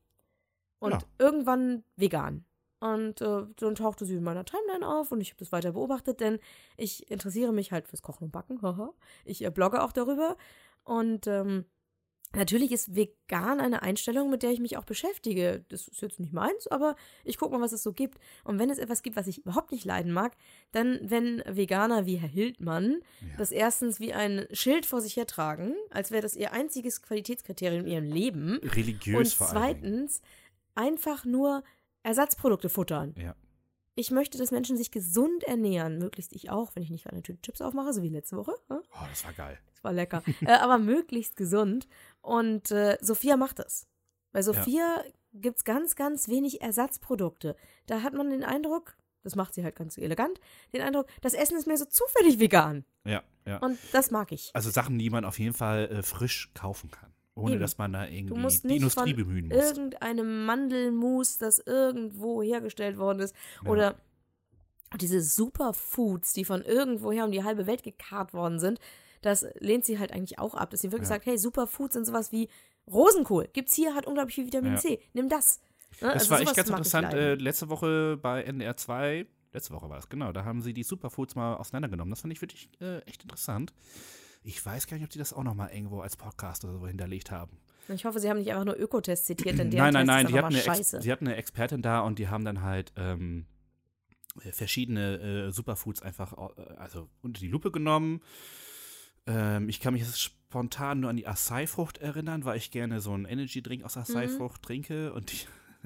Und 0.80 0.92
Ja. 0.92 1.00
irgendwann 1.18 1.84
vegan. 1.96 2.46
Und 2.80 3.22
äh, 3.22 3.44
dann 3.56 3.76
tauchte 3.76 4.06
sie 4.06 4.16
in 4.16 4.24
meiner 4.24 4.46
Timeline 4.46 4.88
auf 4.88 5.12
und 5.12 5.22
ich 5.22 5.30
habe 5.32 5.40
das 5.40 5.52
weiter 5.52 5.72
beobachtet, 5.72 6.20
denn 6.20 6.40
ich 6.78 7.10
interessiere 7.10 7.52
mich 7.54 7.72
halt 7.72 7.88
fürs 7.88 8.02
Kochen 8.04 8.26
und 8.26 8.32
Backen. 8.32 8.60
ich 9.24 9.44
äh, 9.44 9.50
blogge 9.50 9.82
auch 9.82 9.92
darüber. 9.92 10.36
Und 10.84 11.26
ähm, 11.26 11.66
natürlich 12.36 12.72
ist 12.72 12.96
vegan 12.96 13.60
eine 13.60 13.82
Einstellung, 13.82 14.30
mit 14.30 14.44
der 14.44 14.52
ich 14.52 14.60
mich 14.60 14.78
auch 14.78 14.84
beschäftige. 14.86 15.66
Das 15.70 15.88
ist 15.88 16.02
jetzt 16.02 16.20
nicht 16.20 16.34
meins, 16.34 16.68
aber 16.68 16.96
ich 17.24 17.38
gucke 17.38 17.54
mal, 17.56 17.62
was 17.62 17.72
es 17.72 17.84
so 17.84 17.94
gibt. 17.94 18.20
Und 18.44 18.60
wenn 18.60 18.70
es 18.70 18.78
etwas 18.78 19.04
gibt, 19.04 19.16
was 19.16 19.28
ich 19.28 19.40
überhaupt 19.40 19.72
nicht 19.72 19.86
leiden 19.86 20.12
mag, 20.12 20.36
dann, 20.72 21.00
wenn 21.04 21.42
Veganer 21.48 22.06
wie 22.06 22.16
Herr 22.18 22.30
Hildmann 22.30 23.02
Ja. 23.22 23.38
das 23.38 23.52
erstens 23.52 24.00
wie 24.00 24.14
ein 24.14 24.48
Schild 24.52 24.86
vor 24.86 25.02
sich 25.02 25.16
hertragen, 25.16 25.74
als 25.90 26.12
wäre 26.12 26.22
das 26.22 26.36
ihr 26.36 26.54
einziges 26.54 27.02
Qualitätskriterium 27.02 27.86
in 27.86 27.92
ihrem 27.92 28.06
Leben. 28.12 28.60
Religiös 28.64 29.18
Und 29.18 29.34
vor 29.34 29.48
zweitens 29.48 30.22
einfach 30.76 31.26
nur 31.26 31.64
Ersatzprodukte 32.04 32.70
futtern. 32.70 33.16
Ja. 33.18 33.36
Ich 33.98 34.12
möchte, 34.12 34.38
dass 34.38 34.52
Menschen 34.52 34.76
sich 34.78 34.92
gesund 34.92 35.44
ernähren, 35.46 35.98
möglichst 35.98 36.34
ich 36.34 36.50
auch, 36.50 36.76
wenn 36.76 36.84
ich 36.84 36.90
nicht 36.90 37.08
eine 37.08 37.24
Tüte 37.24 37.42
Chips 37.42 37.62
aufmache, 37.62 37.94
so 37.94 38.04
wie 38.04 38.10
letzte 38.10 38.36
Woche. 38.36 38.54
Ja, 38.70 38.82
Oh, 38.94 39.06
das 39.10 39.24
war 39.24 39.32
geil. 39.34 39.58
Das 39.74 39.84
war 39.84 39.94
lecker. 39.94 40.22
äh, 40.42 40.52
aber 40.52 40.78
möglichst 40.78 41.38
gesund. 41.38 41.88
Und 42.22 42.72
äh, 42.72 42.98
Sophia 43.02 43.38
macht 43.38 43.60
das. 43.60 43.88
Bei 44.34 44.42
Sophia 44.42 45.02
gibt 45.34 45.58
es 45.58 45.64
ganz, 45.64 45.96
ganz 45.96 46.28
wenig 46.28 46.62
Ersatzprodukte. 46.62 47.56
Da 47.86 48.02
hat 48.02 48.14
man 48.14 48.30
den 48.30 48.44
Eindruck, 48.44 48.98
das 49.24 49.36
macht 49.36 49.54
sie 49.54 49.64
halt 49.64 49.76
ganz 49.78 49.98
elegant, 49.98 50.42
den 50.74 50.82
Eindruck, 50.82 51.08
das 51.22 51.34
Essen 51.34 51.58
ist 51.58 51.66
mir 51.68 51.78
so 51.78 51.86
zufällig 51.86 52.38
vegan. 52.40 52.84
Ja, 53.06 53.24
ja. 53.46 53.58
Und 53.60 53.80
das 53.94 54.12
mag 54.12 54.34
ich. 54.34 54.52
Also 54.54 54.70
Sachen, 54.72 55.00
die 55.00 55.10
man 55.10 55.24
auf 55.24 55.40
jeden 55.40 55.54
Fall 55.54 55.90
äh, 55.90 56.04
frisch 56.04 56.52
kaufen 56.54 56.92
kann. 56.92 57.14
Ohne 57.36 57.52
Eben. 57.54 57.60
dass 57.62 57.78
man 57.78 57.92
da 57.92 58.08
irgendwie 58.08 58.58
die 58.68 58.76
Industrie 58.78 59.14
bemühen 59.14 59.50
muss. 59.50 59.58
irgendeinem 59.58 60.46
Mandelmus, 60.46 61.38
das 61.38 61.60
irgendwo 61.60 62.42
hergestellt 62.42 62.98
worden 62.98 63.20
ist, 63.20 63.36
Ja. 63.64 63.70
oder 63.70 63.96
diese 65.00 65.22
Superfoods, 65.22 66.32
die 66.34 66.46
von 66.46 66.62
irgendwoher 66.62 67.26
um 67.26 67.32
die 67.32 67.44
halbe 67.44 67.68
Welt 67.68 67.84
gekarrt 67.84 68.34
worden 68.34 68.60
sind, 68.60 68.80
das 69.22 69.46
lehnt 69.60 69.84
sie 69.86 70.00
halt 70.00 70.14
eigentlich 70.14 70.40
auch 70.40 70.56
ab, 70.56 70.70
dass 70.70 70.80
sie 70.82 70.92
wirklich 70.92 71.10
Ja. 71.10 71.16
sagt, 71.16 71.26
hey, 71.26 71.38
Superfoods 71.38 71.94
sind 71.96 72.06
sowas 72.06 72.32
wie 72.32 72.48
Rosenkohl. 72.88 73.50
Gibt's 73.52 73.74
hier, 73.76 73.96
hat 73.96 74.06
unglaublich 74.08 74.36
viel 74.36 74.46
Vitamin 74.46 74.74
Ja. 74.74 74.80
C. 74.80 75.00
Nimm 75.14 75.28
das. 75.28 75.60
Ne? 76.02 76.10
Das 76.14 76.14
Also 76.24 76.30
war 76.32 76.40
echt 76.42 76.56
ganz 76.56 76.70
interessant. 76.70 77.14
Äh, 77.14 77.36
letzte 77.36 77.68
Woche 77.70 78.18
bei 78.22 78.44
NDR 78.44 78.78
2, 78.78 79.26
letzte 79.54 79.74
Woche 79.74 79.90
war 79.90 79.98
es, 79.98 80.08
genau, 80.08 80.32
da 80.32 80.46
haben 80.46 80.62
sie 80.62 80.74
die 80.74 80.84
Superfoods 80.84 81.36
mal 81.36 81.56
auseinandergenommen. 81.56 82.12
Das 82.12 82.22
fand 82.22 82.32
ich 82.32 82.42
wirklich 82.42 82.70
äh, 82.80 83.00
echt 83.00 83.24
interessant. 83.24 83.74
Ich 84.48 84.64
weiß 84.64 84.86
gar 84.88 84.98
nicht, 84.98 85.04
ob 85.04 85.10
die 85.10 85.18
das 85.18 85.34
auch 85.34 85.44
noch 85.44 85.56
mal 85.56 85.70
irgendwo 85.70 86.02
als 86.02 86.16
Podcast 86.16 86.64
oder 86.66 86.74
so 86.78 86.86
hinterlegt 86.88 87.32
haben. 87.32 87.58
Ich 87.88 88.06
hoffe, 88.06 88.20
sie 88.20 88.30
haben 88.30 88.38
nicht 88.38 88.52
einfach 88.52 88.66
nur 88.66 88.78
Ökotest 88.80 89.26
zitiert, 89.26 89.58
denn 89.58 89.70
der 89.72 89.82
nein, 89.82 89.94
nein, 89.94 90.06
nein, 90.06 90.28
die 90.28 90.34
hatten, 90.36 90.54
Ex 90.56 90.66
scheiße. 90.66 91.00
die 91.00 91.12
hatten 91.12 91.28
eine 91.28 91.36
Expertin 91.36 91.82
da 91.82 92.02
und 92.02 92.20
die 92.20 92.28
haben 92.30 92.46
dann 92.46 92.62
halt 92.62 92.94
ähm, 92.96 93.46
äh, 94.44 94.52
verschiedene 94.52 95.48
äh, 95.48 95.52
Superfoods 95.52 96.02
einfach 96.02 96.34
äh, 96.58 96.62
also 96.78 97.10
unter 97.22 97.40
die 97.40 97.48
Lupe 97.48 97.72
genommen. 97.72 98.22
Ähm, 99.28 99.68
ich 99.70 99.80
kann 99.80 99.94
mich 99.94 100.04
jetzt 100.04 100.22
spontan 100.22 101.00
nur 101.00 101.10
an 101.10 101.18
die 101.18 101.28
Acai-Frucht 101.28 101.98
erinnern, 101.98 102.46
weil 102.46 102.58
ich 102.58 102.70
gerne 102.72 103.02
so 103.02 103.14
einen 103.14 103.26
Energy-Drink 103.26 103.84
aus 103.84 103.98
Acai-Frucht 103.98 104.62
Mhm. 104.62 104.66
trinke 104.66 105.14
und 105.14 105.32
die 105.32 105.40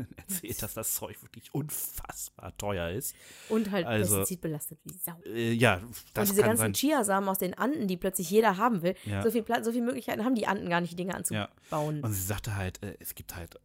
erzählt, 0.18 0.62
dass 0.62 0.74
das 0.74 0.94
Zeug 0.96 1.22
wirklich 1.22 1.54
unfassbar 1.54 2.56
teuer 2.58 2.90
ist. 2.92 3.16
Und 3.50 3.72
halt 3.72 3.86
also- 3.86 4.18
pestizidbelastet 4.18 4.80
wie 4.84 4.94
Sau. 4.94 5.14
Äh, 5.26 5.52
ja, 5.54 5.82
das 6.14 6.30
und 6.30 6.36
diese 6.38 6.46
ganzen 6.48 6.62
sein. 6.62 6.74
Chiasamen 6.74 7.30
aus 7.30 7.40
den 7.40 7.54
Anden, 7.54 7.88
die 7.88 7.98
plötzlich 7.98 8.30
jeder 8.30 8.58
haben 8.58 8.82
will, 8.82 8.96
Ja. 9.06 9.22
so, 9.24 9.32
viel 9.32 9.44
Pla 9.44 9.64
so 9.64 9.72
viele 9.72 9.86
Möglichkeiten 9.86 10.24
haben 10.26 10.36
die 10.36 10.48
Anden 10.48 10.70
gar 10.70 10.82
nicht, 10.82 10.92
die 10.92 10.96
Dinge 10.98 11.16
anzubauen. 11.16 12.02
Und 12.04 12.12
sie 12.14 12.22
sagte 12.24 12.56
halt, 12.56 12.82
äh, 12.84 12.96
es 13.00 13.16
gibt 13.16 13.36
halt 13.36 13.60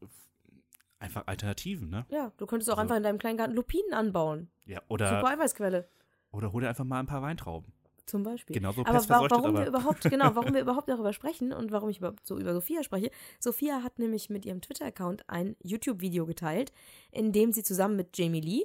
einfach 0.98 1.26
Alternativen, 1.26 1.90
ne? 1.90 2.06
Ja, 2.10 2.32
du 2.38 2.46
könntest 2.46 2.70
auch 2.70 2.74
Also- 2.74 2.82
einfach 2.82 2.96
in 2.96 3.02
deinem 3.02 3.18
kleinen 3.18 3.36
Garten 3.38 3.54
Lupinen 3.54 3.92
anbauen. 3.92 4.48
Ja, 4.66 4.78
Super 4.80 4.90
oder, 4.90 5.24
Eiweißquelle, 5.26 5.88
oder 6.32 6.52
hol 6.52 6.62
dir 6.62 6.68
einfach 6.68 6.84
mal 6.84 7.00
ein 7.00 7.06
paar 7.06 7.22
Weintrauben. 7.22 7.72
Zum 8.06 8.22
Beispiel. 8.22 8.54
Genauso 8.54 8.82
aber 8.84 9.08
wa 9.08 9.26
warum 9.30 9.54
wir 9.54 9.60
aber 9.60 9.66
überhaupt, 9.66 10.02
genau, 10.10 10.34
warum 10.34 10.54
wir 10.54 10.60
überhaupt 10.62 10.88
darüber 10.88 11.12
sprechen 11.12 11.52
und 11.52 11.72
warum 11.72 11.88
ich 11.88 11.98
überhaupt 11.98 12.26
so 12.26 12.38
über 12.38 12.52
Sophia 12.54 12.82
spreche. 12.82 13.10
Sophia 13.40 13.82
hat 13.82 13.98
nämlich 13.98 14.30
mit 14.30 14.44
ihrem 14.44 14.60
Twitter-Account 14.60 15.28
ein 15.28 15.56
YouTube-Video 15.62 16.26
geteilt, 16.26 16.72
in 17.10 17.32
dem 17.32 17.52
sie 17.52 17.62
zusammen 17.62 17.96
mit 17.96 18.16
Jamie 18.16 18.40
Lee 18.40 18.64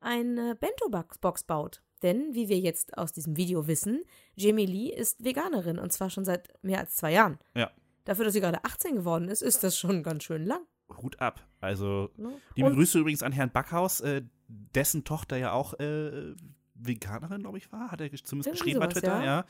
eine 0.00 0.54
Bento-Box 0.56 1.44
baut. 1.44 1.82
Denn, 2.02 2.34
wie 2.34 2.48
wir 2.48 2.58
jetzt 2.58 2.96
aus 2.96 3.12
diesem 3.12 3.36
Video 3.36 3.66
wissen, 3.66 4.02
Jamie 4.34 4.64
Lee 4.66 4.88
ist 4.94 5.22
Veganerin 5.22 5.78
und 5.78 5.92
zwar 5.92 6.08
schon 6.08 6.24
seit 6.24 6.48
mehr 6.64 6.78
als 6.80 6.96
zwei 6.96 7.12
Jahren. 7.12 7.38
Ja. 7.54 7.70
Dafür, 8.04 8.24
dass 8.24 8.32
sie 8.32 8.40
gerade 8.40 8.64
18 8.64 8.96
geworden 8.96 9.28
ist, 9.28 9.42
ist 9.42 9.62
das 9.62 9.76
schon 9.76 10.02
ganz 10.02 10.24
schön 10.24 10.46
lang. 10.46 10.62
Hut 11.02 11.20
ab. 11.20 11.46
Also, 11.60 12.10
Ne? 12.16 12.32
liebe 12.56 12.68
Und- 12.70 12.74
Grüße 12.76 12.98
übrigens 12.98 13.22
an 13.22 13.32
Herrn 13.32 13.52
Backhaus, 13.52 14.00
äh, 14.00 14.22
dessen 14.48 15.04
Tochter 15.04 15.36
ja 15.36 15.52
auch 15.52 15.74
äh, 15.78 16.34
Veganerin, 16.82 17.42
glaube 17.42 17.58
ich, 17.58 17.70
war. 17.72 17.90
Hat 17.90 18.00
er 18.00 18.10
zumindest 18.10 18.32
Irgendwie 18.32 18.50
geschrieben 18.50 18.80
bei 18.80 18.86
sowas, 18.86 18.94
Twitter, 18.94 19.24
ja. 19.24 19.44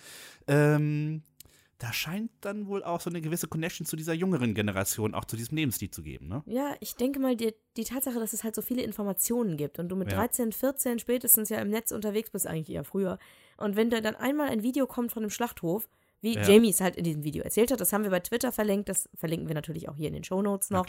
ja. 0.49 0.76
Ähm, 0.76 1.22
da 1.80 1.94
scheint 1.94 2.30
dann 2.42 2.66
wohl 2.66 2.84
auch 2.84 3.00
so 3.00 3.08
eine 3.08 3.22
gewisse 3.22 3.49
Connection 3.49 3.87
zu 3.87 3.96
dieser 3.96 4.12
jüngeren 4.12 4.54
Generation, 4.54 5.14
auch 5.14 5.25
zu 5.25 5.37
diesem 5.37 5.56
Lebensstil 5.56 5.90
zu 5.90 6.02
geben, 6.02 6.28
ne? 6.28 6.42
Ja, 6.44 6.75
ich 6.80 6.94
denke 6.94 7.18
mal, 7.20 7.37
die, 7.37 7.54
die 7.78 7.84
Tatsache, 7.84 8.20
dass 8.20 8.34
es 8.34 8.44
halt 8.44 8.54
so 8.54 8.60
viele 8.60 8.82
Informationen 8.82 9.56
gibt 9.56 9.78
und 9.78 9.88
du 9.88 9.96
mit 9.96 10.12
Ja. 10.12 10.18
13, 10.18 10.52
14 10.52 10.99
spätestens 10.99 11.49
ja 11.49 11.58
im 11.58 11.70
Netz 11.70 11.90
unterwegs 11.90 12.28
bist, 12.30 12.46
eigentlich 12.46 12.68
eher 12.68 12.84
früher. 12.84 13.18
Und 13.56 13.76
wenn 13.76 13.88
da 13.88 14.02
dann 14.02 14.14
einmal 14.14 14.49
ein 14.50 14.62
Video 14.62 14.87
kommt 14.87 15.10
von 15.10 15.22
einem 15.22 15.30
Schlachthof, 15.30 15.88
wie 16.21 16.35
Ja. 16.35 16.43
Jamie 16.43 16.71
es 16.71 16.81
halt 16.81 16.97
in 16.97 17.05
diesem 17.05 17.25
Video 17.25 17.43
erzählt 17.43 17.71
hat. 17.71 17.81
Das 17.81 17.93
haben 17.93 18.05
wir 18.05 18.11
bei 18.11 18.21
Twitter 18.21 18.53
verlinkt, 18.53 18.89
das 18.89 19.09
verlinken 19.15 19.49
wir 19.49 19.55
natürlich 19.55 19.89
auch 19.89 19.97
hier 19.97 20.09
in 20.09 20.15
den 20.15 20.25
Shownotes 20.25 20.71
Na 20.71 20.79
noch. 20.79 20.87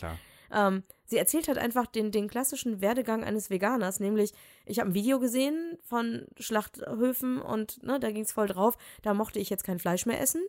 Ähm, 0.54 0.84
sie 1.06 1.18
erzählt 1.18 1.48
halt 1.48 1.58
einfach 1.58 1.88
den, 1.88 2.12
den 2.12 2.28
klassischen 2.28 2.82
Werdegang 2.82 3.24
eines 3.24 3.50
Veganers, 3.50 4.00
nämlich 4.00 4.34
ich 4.66 4.80
habe 4.80 4.90
ein 4.90 4.94
Video 4.94 5.20
gesehen 5.20 5.78
von 5.82 6.26
Schlachthöfen 6.38 7.42
und 7.42 7.82
ne, 7.84 8.00
da 8.00 8.12
ging 8.12 8.24
es 8.24 8.34
voll 8.34 8.48
drauf, 8.48 8.78
da 9.02 9.14
mochte 9.14 9.40
ich 9.40 9.50
jetzt 9.50 9.64
kein 9.64 9.80
Fleisch 9.80 10.06
mehr 10.06 10.20
essen. 10.20 10.42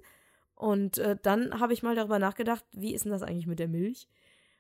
Und 0.55 0.99
äh, 0.99 1.17
dann 1.23 1.59
habe 1.61 1.73
ich 1.73 1.83
mal 1.83 1.95
darüber 1.95 2.19
nachgedacht, 2.19 2.65
wie 2.73 2.95
ist 2.95 3.05
denn 3.05 3.13
das 3.13 3.23
eigentlich 3.23 3.47
mit 3.47 3.59
der 3.59 3.69
Milch? 3.69 4.09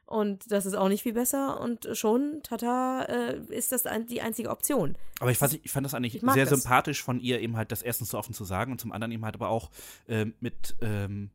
Und 0.06 0.50
das 0.52 0.66
ist 0.66 0.74
auch 0.74 0.88
nicht 0.88 1.02
viel 1.02 1.14
besser 1.14 1.58
und 1.60 1.88
schon, 1.94 2.40
tata, 2.42 3.02
äh, 3.04 3.40
ist 3.48 3.72
das 3.72 3.84
die 4.10 4.20
einzige 4.20 4.50
Option. 4.50 4.96
Aber 5.20 5.30
ich 5.30 5.38
fand, 5.38 5.58
ich 5.64 5.70
fand 5.70 5.86
das 5.86 5.94
eigentlich 5.94 6.20
sehr 6.20 6.44
das. 6.44 6.50
sympathisch 6.50 7.02
von 7.02 7.18
ihr, 7.18 7.40
eben 7.40 7.56
halt 7.56 7.72
das 7.72 7.80
erstens 7.82 8.10
so 8.10 8.18
offen 8.18 8.34
zu 8.34 8.44
sagen 8.44 8.72
und 8.72 8.80
zum 8.80 8.92
anderen 8.92 9.12
eben 9.12 9.24
halt 9.24 9.34
aber 9.34 9.48
auch 9.48 9.70
ähm, 10.08 10.34
mit, 10.40 10.76
ähm, 10.82 11.30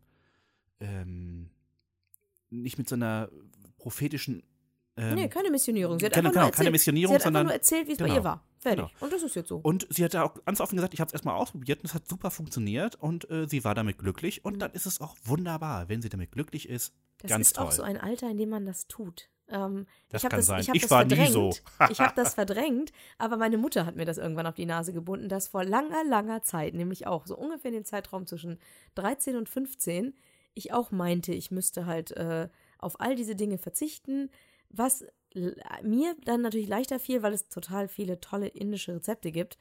ähm, 0.80 1.50
nicht 2.50 2.78
mit 2.78 2.88
so 2.88 2.96
einer 2.96 3.30
prophetischen. 3.78 4.44
Ähm, 4.96 5.16
nee, 5.16 5.28
keine 5.28 5.50
Missionierung. 5.50 6.00
Sie 6.00 6.06
hat 6.06 6.14
genau, 6.14 6.28
einfach 6.30 6.42
nur 6.42 6.44
genau, 6.44 6.52
keine 6.52 6.66
erzählt. 6.68 6.72
Missionierung, 6.74 7.12
sie 7.14 7.16
hat 7.16 7.24
sondern- 7.24 7.46
nur 7.46 7.54
erzählt, 7.54 7.88
wie 7.88 7.92
es 7.94 7.98
bei 7.98 8.06
genau, 8.06 8.18
ihr 8.18 8.24
war. 8.24 8.44
Fertig. 8.68 8.86
genau. 8.94 9.06
Und 9.06 9.14
das 9.14 9.24
ist 9.24 9.36
jetzt 9.36 9.50
so. 9.50 9.58
Und 9.58 9.88
sie 9.90 10.04
hat 10.04 10.14
ja 10.14 10.24
auch 10.24 10.34
ganz 10.46 10.60
offen 10.62 10.76
gesagt, 10.76 10.94
ich 10.94 11.00
habe 11.00 11.08
es 11.08 11.14
erstmal 11.14 11.36
ausprobiert 11.36 11.80
und 11.80 11.86
es 11.86 11.94
hat 11.94 12.08
super 12.08 12.32
funktioniert 12.32 12.96
und 12.96 13.30
äh, 13.30 13.48
sie 13.48 13.64
war 13.64 13.76
damit 13.76 13.98
glücklich 13.98 14.44
und 14.46 14.60
dann 14.60 14.72
ist 14.72 14.86
es 14.86 15.02
auch 15.02 15.16
wunderbar, 15.24 15.90
wenn 15.90 16.02
sie 16.02 16.10
damit 16.10 16.32
glücklich 16.32 16.70
ist. 16.70 16.94
Das 17.20 17.30
ganz 17.30 17.48
ist 17.48 17.56
toll. 17.56 17.66
auch 17.66 17.72
so 17.72 17.84
ein 17.84 17.98
Alter, 17.98 18.30
in 18.30 18.38
dem 18.38 18.50
man 18.50 18.66
das 18.66 18.88
tut. 18.88 19.30
Ähm, 19.50 19.88
Das 20.10 20.24
kann 20.24 20.42
sein. 20.42 20.62
Ich, 20.62 20.70
Ich 20.74 20.82
das 20.84 20.92
war 20.92 21.04
nie 21.06 21.16
verdrängt. 21.16 21.34
so. 21.34 21.52
ich 21.90 22.00
habe 22.02 22.14
das 22.16 22.34
verdrängt, 22.34 22.92
aber 23.18 23.38
meine 23.38 23.58
Mutter 23.58 23.86
hat 23.86 23.96
mir 23.96 24.06
das 24.06 24.18
irgendwann 24.18 24.46
auf 24.46 24.56
die 24.56 24.66
Nase 24.66 24.92
gebunden, 24.94 25.30
dass 25.30 25.48
vor 25.48 25.64
langer, 25.64 26.04
langer 26.04 26.44
Zeit, 26.44 26.74
nämlich 26.74 27.08
auch 27.08 27.26
so 27.26 27.38
ungefähr 27.38 27.70
in 27.70 27.76
dem 27.76 27.86
Zeitraum 27.86 28.28
zwischen 28.28 28.60
13 28.96 29.36
und 29.38 29.48
15, 29.48 30.14
ich 30.54 30.74
auch 30.74 30.92
meinte, 30.92 31.34
ich 31.34 31.50
müsste 31.52 31.86
halt 31.86 32.12
äh, 32.12 32.50
auf 32.80 33.00
all 33.00 33.16
diese 33.16 33.36
Dinge 33.36 33.58
verzichten, 33.58 34.30
was 34.70 35.04
l- 35.36 35.56
mir 35.84 36.16
dann 36.26 36.42
natürlich 36.42 36.68
leichter 36.68 37.00
fiel, 37.00 37.22
weil 37.24 37.34
es 37.34 37.48
total 37.50 37.88
viele 37.88 38.20
tolle 38.20 38.48
indische 38.48 38.94
Rezepte 38.96 39.32
gibt. 39.32 39.58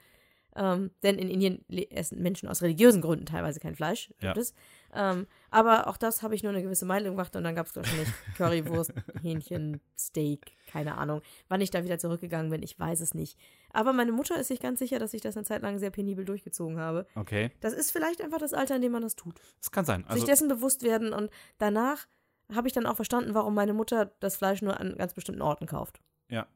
Ähm, 0.58 0.90
denn 1.02 1.18
in 1.18 1.28
Indien 1.28 1.66
essen 1.90 2.22
Menschen 2.22 2.48
aus 2.48 2.62
religiösen 2.62 3.02
Gründen 3.02 3.26
teilweise 3.26 3.60
kein 3.60 3.74
Fleisch, 3.74 4.08
gibt 4.08 4.22
Ja. 4.22 4.32
es. 4.38 4.54
Ähm, 4.94 5.26
aber 5.50 5.86
auch 5.86 5.98
das 5.98 6.22
habe 6.22 6.34
ich 6.34 6.42
nur 6.42 6.50
eine 6.52 6.62
gewisse 6.62 6.86
Meile 6.86 7.10
gemacht 7.10 7.36
und 7.36 7.44
dann 7.44 7.54
gab 7.54 7.66
es 7.66 7.76
wahrscheinlich 7.76 8.08
Currywurst, 8.38 8.94
Hähnchen, 9.20 9.82
Steak, 9.98 10.52
keine 10.66 10.96
Ahnung. 10.96 11.20
Wann 11.48 11.60
ich 11.60 11.68
da 11.70 11.84
wieder 11.84 11.98
zurückgegangen 11.98 12.50
bin, 12.50 12.62
ich 12.62 12.78
weiß 12.78 13.00
es 13.02 13.12
nicht. 13.12 13.38
Aber 13.74 13.92
meine 13.92 14.12
Mutter 14.12 14.40
ist 14.40 14.48
sich 14.48 14.58
ganz 14.60 14.78
sicher, 14.78 14.98
dass 14.98 15.12
ich 15.12 15.20
das 15.20 15.36
eine 15.36 15.44
Zeit 15.44 15.60
lang 15.60 15.78
sehr 15.78 15.90
penibel 15.90 16.24
durchgezogen 16.24 16.78
habe. 16.78 17.06
Okay, 17.16 17.50
Das 17.60 17.74
ist 17.74 17.90
vielleicht 17.90 18.22
einfach 18.22 18.38
das 18.38 18.54
Alter, 18.54 18.76
in 18.76 18.80
dem 18.82 18.92
man 18.92 19.02
das 19.02 19.14
tut. 19.14 19.38
das 19.58 19.70
kann 19.70 19.84
sein. 19.84 20.04
Also, 20.06 20.20
sich 20.20 20.24
dessen 20.24 20.48
bewusst 20.48 20.82
werden 20.84 21.12
und 21.12 21.28
danach 21.58 22.06
habe 22.54 22.68
ich 22.68 22.74
dann 22.74 22.86
auch 22.86 22.96
verstanden, 22.96 23.34
warum 23.34 23.54
meine 23.54 23.74
Mutter 23.74 24.12
das 24.20 24.36
Fleisch 24.36 24.62
nur 24.62 24.78
an 24.78 24.96
ganz 24.96 25.14
bestimmten 25.14 25.42
Orten 25.42 25.66
kauft. 25.66 26.00
ja. 26.28 26.46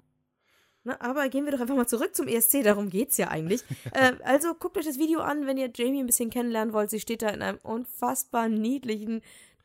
Na, 0.83 0.99
aber 1.01 1.29
gehen 1.29 1.45
wir 1.45 1.53
doch 1.53 1.61
einfach 1.61 1.77
mal 1.77 1.87
zurück 1.87 2.17
zum 2.17 2.27
ESC, 2.27 2.63
darum 2.65 2.89
geht's 2.89 3.19
ja 3.19 3.29
eigentlich. 3.29 3.63
äh, 3.93 4.13
also 4.25 4.55
guckt 4.55 4.79
euch 4.79 4.87
das 4.87 4.99
Video 4.99 5.21
an, 5.21 5.47
wenn 5.47 5.59
ihr 5.59 5.71
Jamie 5.75 6.01
ein 6.01 6.07
bisschen 6.07 6.31
kennenlernen 6.31 6.73
wollt. 6.73 6.89
Sie 6.89 7.01
steht 7.01 7.21
da 7.21 7.29
in 7.29 7.43
einem 7.43 7.59
unfassbar 7.63 8.49
niedlichen 8.49 9.21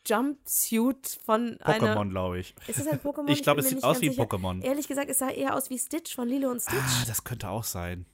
Jumpsuit 0.05 1.19
von 1.25 1.57
einer. 1.61 1.95
Pokémon, 1.95 2.09
glaube 2.09 2.39
ich. 2.39 2.53
Ist 2.67 2.79
das 2.79 2.87
ein 2.87 2.99
Pokémon? 2.99 3.29
Ich 3.29 3.43
glaube, 3.43 3.61
es 3.61 3.69
sieht 3.69 3.83
aus 3.83 4.01
wie 4.01 4.09
ein. 4.09 4.15
Pokémon. 4.15 4.61
Ehrlich 4.61 4.89
gesagt, 4.89 5.09
es 5.09 5.19
sah 5.19 5.29
eher 5.29 5.55
aus 5.55 5.69
wie 5.69 5.79
Stitch 5.79 6.13
von 6.13 6.27
Lilo 6.27 6.51
und 6.51 6.61
Stitch. 6.61 6.75
Ah, 6.77 7.05
das 7.07 7.23
könnte 7.23 7.49
auch 7.49 7.63
sein. 7.63 8.05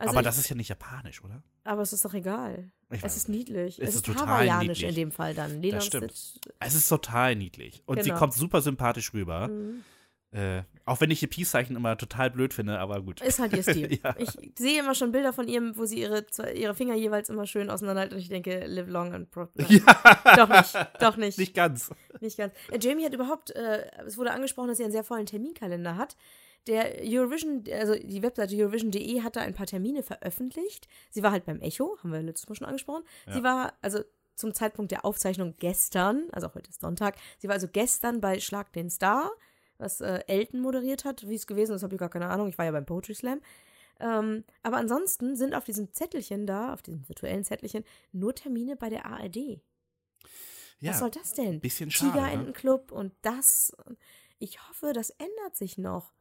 Also 0.00 0.10
aber 0.12 0.20
ich, 0.20 0.24
das 0.26 0.38
ist 0.38 0.48
ja 0.48 0.56
nicht 0.56 0.68
japanisch, 0.68 1.22
oder? 1.22 1.42
aber 1.64 1.82
es 1.82 1.92
ist 1.92 2.04
doch 2.04 2.14
egal. 2.14 2.70
Ich 2.90 3.04
Es 3.04 3.16
ist 3.16 3.28
niedlich. 3.28 3.78
Es 3.78 3.88
Es, 3.90 3.94
ist 3.96 3.96
ist 3.96 4.06
total 4.06 4.26
hawaiianisch 4.28 4.78
niedlich. 4.80 4.88
in 4.88 4.94
dem 4.94 5.12
Fall 5.12 5.34
dann. 5.34 5.60
Lilo 5.62 5.76
Das 5.76 5.86
stimmt. 5.86 6.12
Stitch. 6.12 6.52
Es 6.58 6.74
ist 6.74 6.88
total 6.88 7.36
niedlich. 7.36 7.82
Und 7.86 8.02
sie 8.02 8.08
Genau. 8.08 8.18
kommt 8.18 8.34
super 8.34 8.60
sympathisch 8.62 9.12
rüber. 9.14 9.48
Mhm. 9.48 9.84
Äh, 10.32 10.62
auch 10.84 11.00
wenn 11.00 11.10
ich 11.10 11.20
ihr 11.22 11.28
Peace-Zeichen 11.28 11.74
immer 11.74 11.98
total 11.98 12.30
blöd 12.30 12.54
finde, 12.54 12.78
aber 12.78 13.02
gut. 13.02 13.20
Ist 13.20 13.40
halt 13.40 13.52
ihr 13.52 13.62
Stil. 13.64 13.98
Ja. 14.04 14.14
Ich 14.16 14.30
sehe 14.56 14.78
immer 14.80 14.94
schon 14.94 15.10
Bilder 15.12 15.32
von 15.32 15.48
ihr, 15.48 15.76
wo 15.76 15.84
sie 15.86 16.00
ihre, 16.00 16.24
ihre 16.54 16.74
Finger 16.74 16.94
jeweils 16.94 17.28
immer 17.28 17.46
schön 17.46 17.68
auseinanderhalten 17.68 18.14
und 18.16 18.22
ich 18.22 18.28
denke, 18.28 18.64
live 18.66 18.88
long 18.88 19.12
and 19.12 19.30
pro 19.30 19.48
Nein, 19.54 19.82
Doch 20.36 20.48
nicht, 20.48 20.74
doch 21.00 21.16
nicht. 21.16 21.38
Nicht 21.38 21.54
ganz. 21.54 21.90
Nicht 22.20 22.38
ganz. 22.38 22.52
Äh, 22.70 22.78
Jamie 22.80 23.04
hat 23.04 23.12
überhaupt, 23.12 23.50
äh, 23.50 23.84
es 24.06 24.16
wurde 24.18 24.30
angesprochen, 24.30 24.68
dass 24.68 24.76
sie 24.78 24.84
einen 24.84 24.92
sehr 24.92 25.04
vollen 25.04 25.26
Terminkalender 25.26 25.96
hat. 25.96 26.16
Der 26.66 27.00
Eurovision, 27.02 27.64
also 27.72 27.94
die 27.94 28.22
Webseite 28.22 28.54
Eurovision.de 28.54 29.22
hat 29.22 29.36
da 29.36 29.40
ein 29.40 29.54
paar 29.54 29.66
Termine 29.66 30.02
veröffentlicht. 30.02 30.88
Sie 31.10 31.22
war 31.22 31.32
halt 31.32 31.46
beim 31.46 31.60
Echo, 31.60 31.96
haben 31.98 32.12
wir 32.12 32.22
letztes 32.22 32.48
Mal 32.48 32.54
schon 32.54 32.66
angesprochen. 32.66 33.04
Sie 33.26 33.42
war 33.42 33.72
also 33.80 34.00
zum 34.34 34.54
Zeitpunkt 34.54 34.90
der 34.90 35.04
Aufzeichnung 35.04 35.54
gestern, 35.58 36.28
also 36.32 36.46
auch 36.48 36.54
heute 36.54 36.70
ist 36.70 36.80
Sonntag, 36.80 37.16
sie 37.38 37.48
war 37.48 37.54
also 37.54 37.68
gestern 37.68 38.20
bei 38.20 38.40
Schlag 38.40 38.72
den 38.72 38.88
Star, 38.90 39.30
was 39.78 40.00
äh, 40.00 40.20
Elton 40.26 40.60
moderiert 40.60 41.04
hat. 41.04 41.28
Wie 41.28 41.34
es 41.34 41.46
gewesen 41.46 41.74
ist, 41.74 41.82
habe 41.82 41.94
ich 41.94 41.98
gar 42.00 42.08
keine 42.10 42.28
Ahnung. 42.28 42.48
Ich 42.48 42.58
war 42.58 42.64
ja 42.64 42.70
beim 42.70 42.86
Poetry 42.86 43.14
Slam. 43.14 43.40
Ähm, 43.98 44.44
aber 44.62 44.78
ansonsten 44.78 45.36
sind 45.36 45.54
auf 45.54 45.64
diesem 45.64 45.92
Zettelchen 45.92 46.46
da, 46.46 46.72
auf 46.72 46.82
diesem 46.82 47.06
virtuellen 47.08 47.44
Zettelchen, 47.44 47.84
nur 48.12 48.34
Termine 48.34 48.76
bei 48.76 48.88
der 48.88 49.06
ARD. 49.06 49.60
Ja, 50.80 50.92
Was 50.92 51.00
soll 51.00 51.10
das 51.10 51.32
denn? 51.32 51.60
bisschen 51.60 51.90
schade, 51.90 52.16
ne? 52.16 52.24
Tigerentenclub 52.24 52.92
und 52.92 53.12
das. 53.22 53.76
Ich 54.38 54.66
hoffe, 54.68 54.92
das 54.94 55.10
ändert 55.10 55.54
sich 55.54 55.76
noch. 55.76 56.12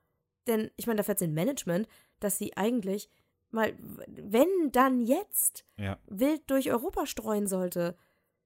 Denn 0.49 0.71
ich 0.75 0.88
meine, 0.88 0.97
dafür 0.97 1.13
hat 1.13 1.19
sie 1.19 1.27
ein 1.27 1.33
Management, 1.33 1.88
dass 2.19 2.38
sie 2.38 2.57
eigentlich 2.57 3.09
mal, 3.51 3.73
wenn 4.07 4.71
dann 4.71 4.99
jetzt, 5.01 5.65
ja. 5.77 5.97
wild 6.07 6.41
durch 6.49 6.71
Europa 6.71 7.05
streuen 7.05 7.47
sollte. 7.47 7.95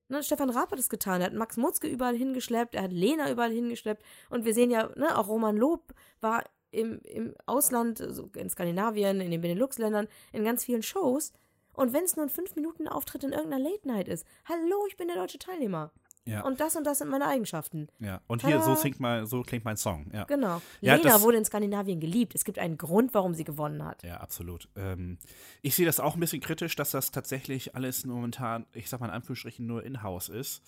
Ne, 0.10 0.22
Stefan 0.22 0.50
Raab 0.50 0.72
hat 0.72 0.80
es 0.80 0.90
getan. 0.90 1.22
Er 1.22 1.28
hat 1.28 1.34
Max 1.34 1.58
Mutzke 1.58 1.88
überall 1.88 2.16
hingeschleppt, 2.16 2.76
er 2.76 2.84
hat 2.84 2.92
Lena 2.92 3.32
überall 3.32 3.52
hingeschleppt. 3.52 4.04
Und 4.30 4.46
wir 4.46 4.54
sehen 4.54 4.70
ja, 4.70 4.90
ne, 4.96 5.18
auch 5.18 5.28
Roman 5.28 5.58
Lob 5.58 5.94
war 6.22 6.44
im, 6.72 7.00
im 7.04 7.34
Ausland, 7.46 7.98
so 7.98 8.30
in 8.36 8.50
Skandinavien, 8.50 9.22
in 9.22 9.32
den 9.32 9.42
Benelux-Ländern, 9.42 10.08
in 10.32 10.44
ganz 10.44 10.66
vielen 10.66 10.84
Shows. 10.84 11.32
Und 11.74 11.94
wenn 11.94 12.04
es 12.04 12.16
nur 12.16 12.26
ein 12.26 12.30
5 12.30 12.56
Minuten 12.56 12.88
Auftritt 12.88 13.24
in 13.24 13.32
irgendeiner 13.32 13.64
Late 13.64 13.88
Night 13.88 14.08
ist, 14.08 14.26
hallo, 14.46 14.86
ich 14.88 14.98
bin 14.98 15.08
der 15.08 15.18
deutsche 15.18 15.40
Teilnehmer. 15.40 15.92
Ja. 16.26 16.44
Und 16.46 16.60
das 16.62 16.76
und 16.78 16.86
das 16.86 17.00
sind 17.00 17.10
meine 17.10 17.28
Eigenschaften. 17.28 17.88
ja. 18.00 18.22
Und 18.28 18.46
hier, 18.46 18.62
so, 18.62 18.76
singt 18.76 19.00
mal, 19.00 19.26
so 19.26 19.42
klingt 19.42 19.66
mein 19.66 19.76
Song. 19.78 20.10
Ja. 20.14 20.24
Genau. 20.24 20.62
Ja, 20.80 20.96
Lena 20.96 21.22
wurde 21.22 21.38
in 21.38 21.44
Skandinavien 21.46 22.00
geliebt. 22.00 22.34
Es 22.34 22.46
gibt 22.46 22.60
einen 22.60 22.78
Grund, 22.78 23.14
warum 23.14 23.34
sie 23.34 23.44
gewonnen 23.44 23.84
hat. 23.84 24.04
Ja, 24.04 24.18
absolut. 24.22 24.70
Ähm, 24.78 25.18
ich 25.62 25.76
sehe 25.76 25.86
das 25.86 26.00
auch 26.00 26.14
ein 26.14 26.20
bisschen 26.22 26.40
kritisch, 26.42 26.76
dass 26.78 26.92
das 26.92 27.12
tatsächlich 27.12 27.76
alles 27.76 28.06
momentan, 28.06 28.66
ich 28.74 28.90
sag 28.90 29.02
mal 29.02 29.08
in 29.08 29.14
Anführungsstrichen, 29.14 29.66
nur 29.68 29.84
in-house 29.84 30.30
ist. 30.30 30.62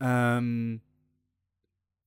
Ähm, 0.00 0.80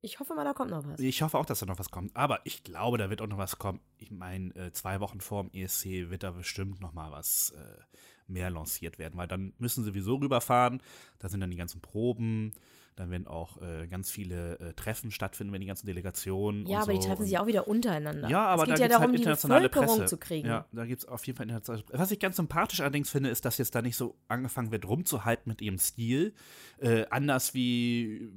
Ich 0.01 0.19
hoffe 0.19 0.33
mal, 0.35 0.43
da 0.43 0.53
kommt 0.53 0.71
noch 0.71 0.85
was. 0.85 0.99
ich 0.99 1.21
hoffe 1.21 1.37
auch, 1.37 1.45
dass 1.45 1.59
da 1.59 1.65
noch 1.65 1.79
was 1.79 1.91
kommt. 1.91 2.15
Aber 2.15 2.41
ich 2.45 2.63
glaube, 2.63 2.97
da 2.97 3.09
wird 3.09 3.21
auch 3.21 3.27
noch 3.27 3.37
was 3.37 3.57
kommen. 3.59 3.79
Ich 3.97 4.11
meine, 4.11 4.53
äh, 4.55 4.71
zwei 4.73 4.99
Wochen 4.99 5.21
vor 5.21 5.43
dem 5.43 5.51
ESC 5.53 6.09
wird 6.09 6.23
da 6.23 6.31
bestimmt 6.31 6.81
noch 6.81 6.93
mal 6.93 7.11
was 7.11 7.51
äh, 7.57 7.81
mehr 8.29 8.49
lanciert 8.49 8.99
werden, 8.99 9.17
weil 9.17 9.27
dann 9.27 9.53
müssen 9.57 9.83
sie 9.83 9.89
sowieso 9.89 10.15
rüberfahren. 10.15 10.81
Da 11.19 11.29
sind 11.29 11.41
dann 11.41 11.51
die 11.51 11.57
ganzen 11.57 11.81
Proben. 11.81 12.53
Dann 12.99 13.11
werden 13.11 13.27
auch 13.27 13.61
äh, 13.61 13.87
ganz 13.87 14.11
viele 14.11 14.59
äh, 14.59 14.73
Treffen 14.73 15.09
stattfinden, 15.09 15.53
wenn 15.53 15.61
die 15.61 15.67
ganzen 15.67 15.85
Delegationen. 15.85 16.67
Ja, 16.67 16.81
aber 16.81 16.91
die 16.91 17.01
so. 17.01 17.07
treffen 17.07 17.23
sich 17.23 17.37
auch 17.37 17.47
wieder 17.47 17.65
untereinander. 17.65 18.27
Ja, 18.27 18.45
aber 18.45 18.63
es 18.63 18.67
geht 18.67 18.77
da 18.77 18.81
ja 18.81 18.87
gibt's 18.87 18.91
darum, 18.91 19.01
halt 19.03 19.13
die 19.13 19.21
internationale 19.21 19.69
Bevölkerung 19.69 19.97
Presse. 19.99 20.09
zu 20.09 20.17
kriegen. 20.17 20.47
Ja, 20.49 20.65
da 20.73 20.85
gibt 20.85 21.03
es 21.03 21.07
auf 21.07 21.25
jeden 21.25 21.37
Fall 21.37 21.45
internationale 21.45 21.83
Presse. 21.83 21.97
Was 21.97 22.11
ich 22.11 22.19
ganz 22.19 22.35
sympathisch 22.35 22.81
allerdings 22.81 23.09
finde, 23.09 23.29
ist, 23.29 23.45
dass 23.45 23.57
jetzt 23.57 23.73
da 23.73 23.81
nicht 23.81 23.95
so 23.95 24.17
angefangen 24.27 24.71
wird, 24.71 24.85
rumzuhalten 24.85 25.49
mit 25.49 25.61
ihrem 25.61 25.77
Stil. 25.77 26.33
Äh, 26.79 27.05
anders 27.09 27.53
wie 27.53 28.33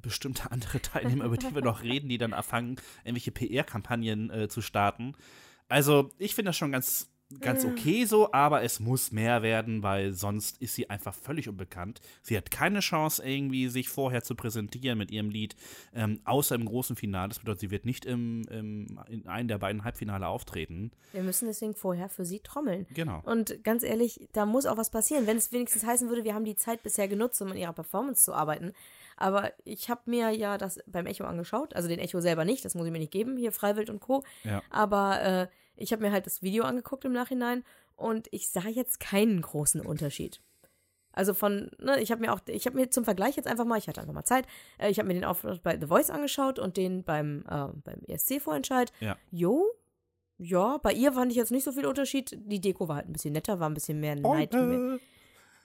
bestimmte 0.00 0.50
andere 0.52 0.80
Teilnehmer, 0.80 1.24
über 1.24 1.36
die 1.36 1.52
wir 1.52 1.62
noch 1.62 1.82
reden, 1.82 2.08
die 2.08 2.18
dann 2.18 2.32
anfangen, 2.32 2.76
irgendwelche 3.04 3.32
PR-Kampagnen 3.32 4.30
äh, 4.30 4.48
zu 4.48 4.62
starten. 4.62 5.14
Also, 5.68 6.10
ich 6.18 6.36
finde 6.36 6.50
das 6.50 6.56
schon 6.56 6.70
ganz, 6.70 7.10
ganz 7.40 7.64
okay 7.64 8.04
so, 8.04 8.32
aber 8.32 8.62
es 8.62 8.78
muss 8.78 9.10
mehr 9.10 9.42
werden, 9.42 9.82
weil 9.82 10.12
sonst 10.12 10.60
ist 10.62 10.74
sie 10.74 10.88
einfach 10.88 11.14
völlig 11.14 11.48
unbekannt. 11.48 12.00
Sie 12.22 12.36
hat 12.36 12.50
keine 12.50 12.80
Chance, 12.80 13.22
irgendwie 13.24 13.68
sich 13.68 13.88
vorher 13.88 14.22
zu 14.22 14.34
präsentieren 14.34 14.98
mit 14.98 15.10
ihrem 15.10 15.30
Lied, 15.30 15.56
ähm, 15.94 16.20
außer 16.24 16.54
im 16.54 16.64
großen 16.64 16.94
Finale. 16.96 17.28
Das 17.28 17.40
bedeutet, 17.40 17.60
sie 17.60 17.70
wird 17.70 17.84
nicht 17.84 18.04
im, 18.04 18.46
im, 18.50 19.00
in 19.08 19.26
einem 19.26 19.48
der 19.48 19.58
beiden 19.58 19.84
Halbfinale 19.84 20.28
auftreten. 20.28 20.92
Wir 21.12 21.22
müssen 21.22 21.46
deswegen 21.46 21.74
vorher 21.74 22.08
für 22.08 22.24
sie 22.24 22.40
trommeln. 22.40 22.86
Genau. 22.94 23.22
Und 23.24 23.64
ganz 23.64 23.82
ehrlich, 23.82 24.28
da 24.32 24.46
muss 24.46 24.66
auch 24.66 24.76
was 24.76 24.90
passieren. 24.90 25.26
Wenn 25.26 25.36
es 25.36 25.52
wenigstens 25.52 25.84
heißen 25.84 26.08
würde, 26.08 26.24
wir 26.24 26.34
haben 26.34 26.44
die 26.44 26.56
Zeit 26.56 26.82
bisher 26.82 27.08
genutzt, 27.08 27.42
um 27.42 27.50
an 27.50 27.56
ihrer 27.56 27.72
Performance 27.72 28.24
zu 28.24 28.34
arbeiten. 28.34 28.72
Aber 29.16 29.52
ich 29.64 29.88
habe 29.90 30.02
mir 30.06 30.30
ja 30.30 30.58
das 30.58 30.78
beim 30.86 31.06
Echo 31.06 31.24
angeschaut, 31.24 31.74
also 31.74 31.88
den 31.88 31.98
Echo 31.98 32.20
selber 32.20 32.44
nicht, 32.44 32.64
das 32.64 32.74
muss 32.74 32.86
ich 32.86 32.92
mir 32.92 32.98
nicht 32.98 33.12
geben, 33.12 33.36
hier 33.36 33.50
Freiwild 33.50 33.88
und 33.88 34.00
Co. 34.00 34.24
Ja. 34.44 34.62
Aber 34.70 35.22
äh, 35.22 35.46
ich 35.76 35.92
habe 35.92 36.02
mir 36.02 36.12
halt 36.12 36.26
das 36.26 36.42
Video 36.42 36.64
angeguckt 36.64 37.04
im 37.04 37.12
Nachhinein 37.12 37.64
und 37.96 38.28
ich 38.30 38.48
sah 38.50 38.68
jetzt 38.68 39.00
keinen 39.00 39.40
großen 39.40 39.80
Unterschied. 39.80 40.40
Also 41.12 41.32
von, 41.32 41.70
ne, 41.78 42.00
ich 42.00 42.10
habe 42.12 42.20
mir 42.20 42.32
auch, 42.32 42.40
ich 42.46 42.66
habe 42.66 42.76
mir 42.76 42.90
zum 42.90 43.04
Vergleich 43.04 43.36
jetzt 43.36 43.46
einfach 43.48 43.64
mal, 43.64 43.78
ich 43.78 43.88
hatte 43.88 44.00
einfach 44.02 44.12
mal 44.12 44.24
Zeit, 44.24 44.46
äh, 44.78 44.90
ich 44.90 44.98
habe 44.98 45.08
mir 45.08 45.14
den 45.14 45.24
Auftritt 45.24 45.62
bei 45.62 45.78
The 45.80 45.86
Voice 45.86 46.10
angeschaut 46.10 46.58
und 46.58 46.76
den 46.76 47.04
beim, 47.04 47.40
äh, 47.48 47.68
beim 47.84 48.00
ESC-Vorentscheid. 48.06 48.92
Ja. 49.00 49.16
Jo, 49.30 49.64
ja, 50.38 50.76
bei 50.76 50.92
ihr 50.92 51.14
fand 51.14 51.32
ich 51.32 51.38
jetzt 51.38 51.50
nicht 51.50 51.64
so 51.64 51.72
viel 51.72 51.86
Unterschied. 51.86 52.36
Die 52.38 52.60
Deko 52.60 52.88
war 52.88 52.96
halt 52.96 53.08
ein 53.08 53.14
bisschen 53.14 53.32
netter, 53.32 53.58
war 53.60 53.70
ein 53.70 53.74
bisschen 53.74 53.98
mehr 54.00 54.16
Night. 54.16 54.54
äh, 54.54 54.98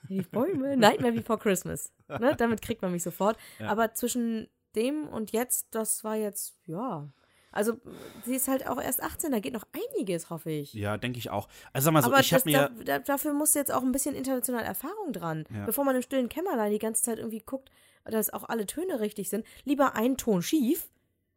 Die 0.08 0.22
Bäume. 0.22 0.76
Nightmare 0.76 1.12
Before 1.12 1.38
Christmas. 1.38 1.92
Ne? 2.08 2.34
Damit 2.36 2.62
kriegt 2.62 2.80
man 2.80 2.90
mich 2.90 3.02
sofort. 3.02 3.36
Ja. 3.58 3.68
Aber 3.68 3.92
zwischen 3.92 4.48
dem 4.74 5.06
und 5.08 5.32
jetzt, 5.32 5.74
das 5.74 6.02
war 6.04 6.16
jetzt, 6.16 6.56
ja. 6.64 7.06
Also, 7.52 7.80
sie 8.24 8.34
ist 8.34 8.48
halt 8.48 8.66
auch 8.66 8.80
erst 8.80 9.02
18, 9.02 9.30
da 9.30 9.38
geht 9.38 9.52
noch 9.52 9.66
einiges, 9.72 10.30
hoffe 10.30 10.50
ich. 10.50 10.74
Ja, 10.74 10.96
denke 10.96 11.18
ich 11.18 11.30
auch. 11.30 11.48
Also 11.72 11.86
sag 11.86 11.92
mal 11.92 12.02
so, 12.02 12.08
Aber 12.08 12.20
ich 12.20 12.32
habe 12.32 12.44
mir. 12.46 12.70
da, 12.76 12.84
da, 12.84 12.98
dafür 12.98 13.32
muss 13.34 13.54
jetzt 13.54 13.72
auch 13.72 13.82
ein 13.82 13.92
bisschen 13.92 14.14
internationale 14.14 14.64
Erfahrung 14.64 15.12
dran. 15.12 15.44
Ja. 15.54 15.66
Bevor 15.66 15.84
man 15.84 15.94
im 15.96 16.02
stillen 16.02 16.28
Kämmerlein 16.28 16.72
die 16.72 16.78
ganze 16.78 17.02
Zeit 17.02 17.18
irgendwie 17.18 17.40
guckt, 17.40 17.70
dass 18.04 18.32
auch 18.32 18.48
alle 18.48 18.66
Töne 18.66 19.00
richtig 19.00 19.28
sind. 19.28 19.46
Lieber 19.64 19.94
ein 19.94 20.16
Ton 20.16 20.42
schief 20.42 20.90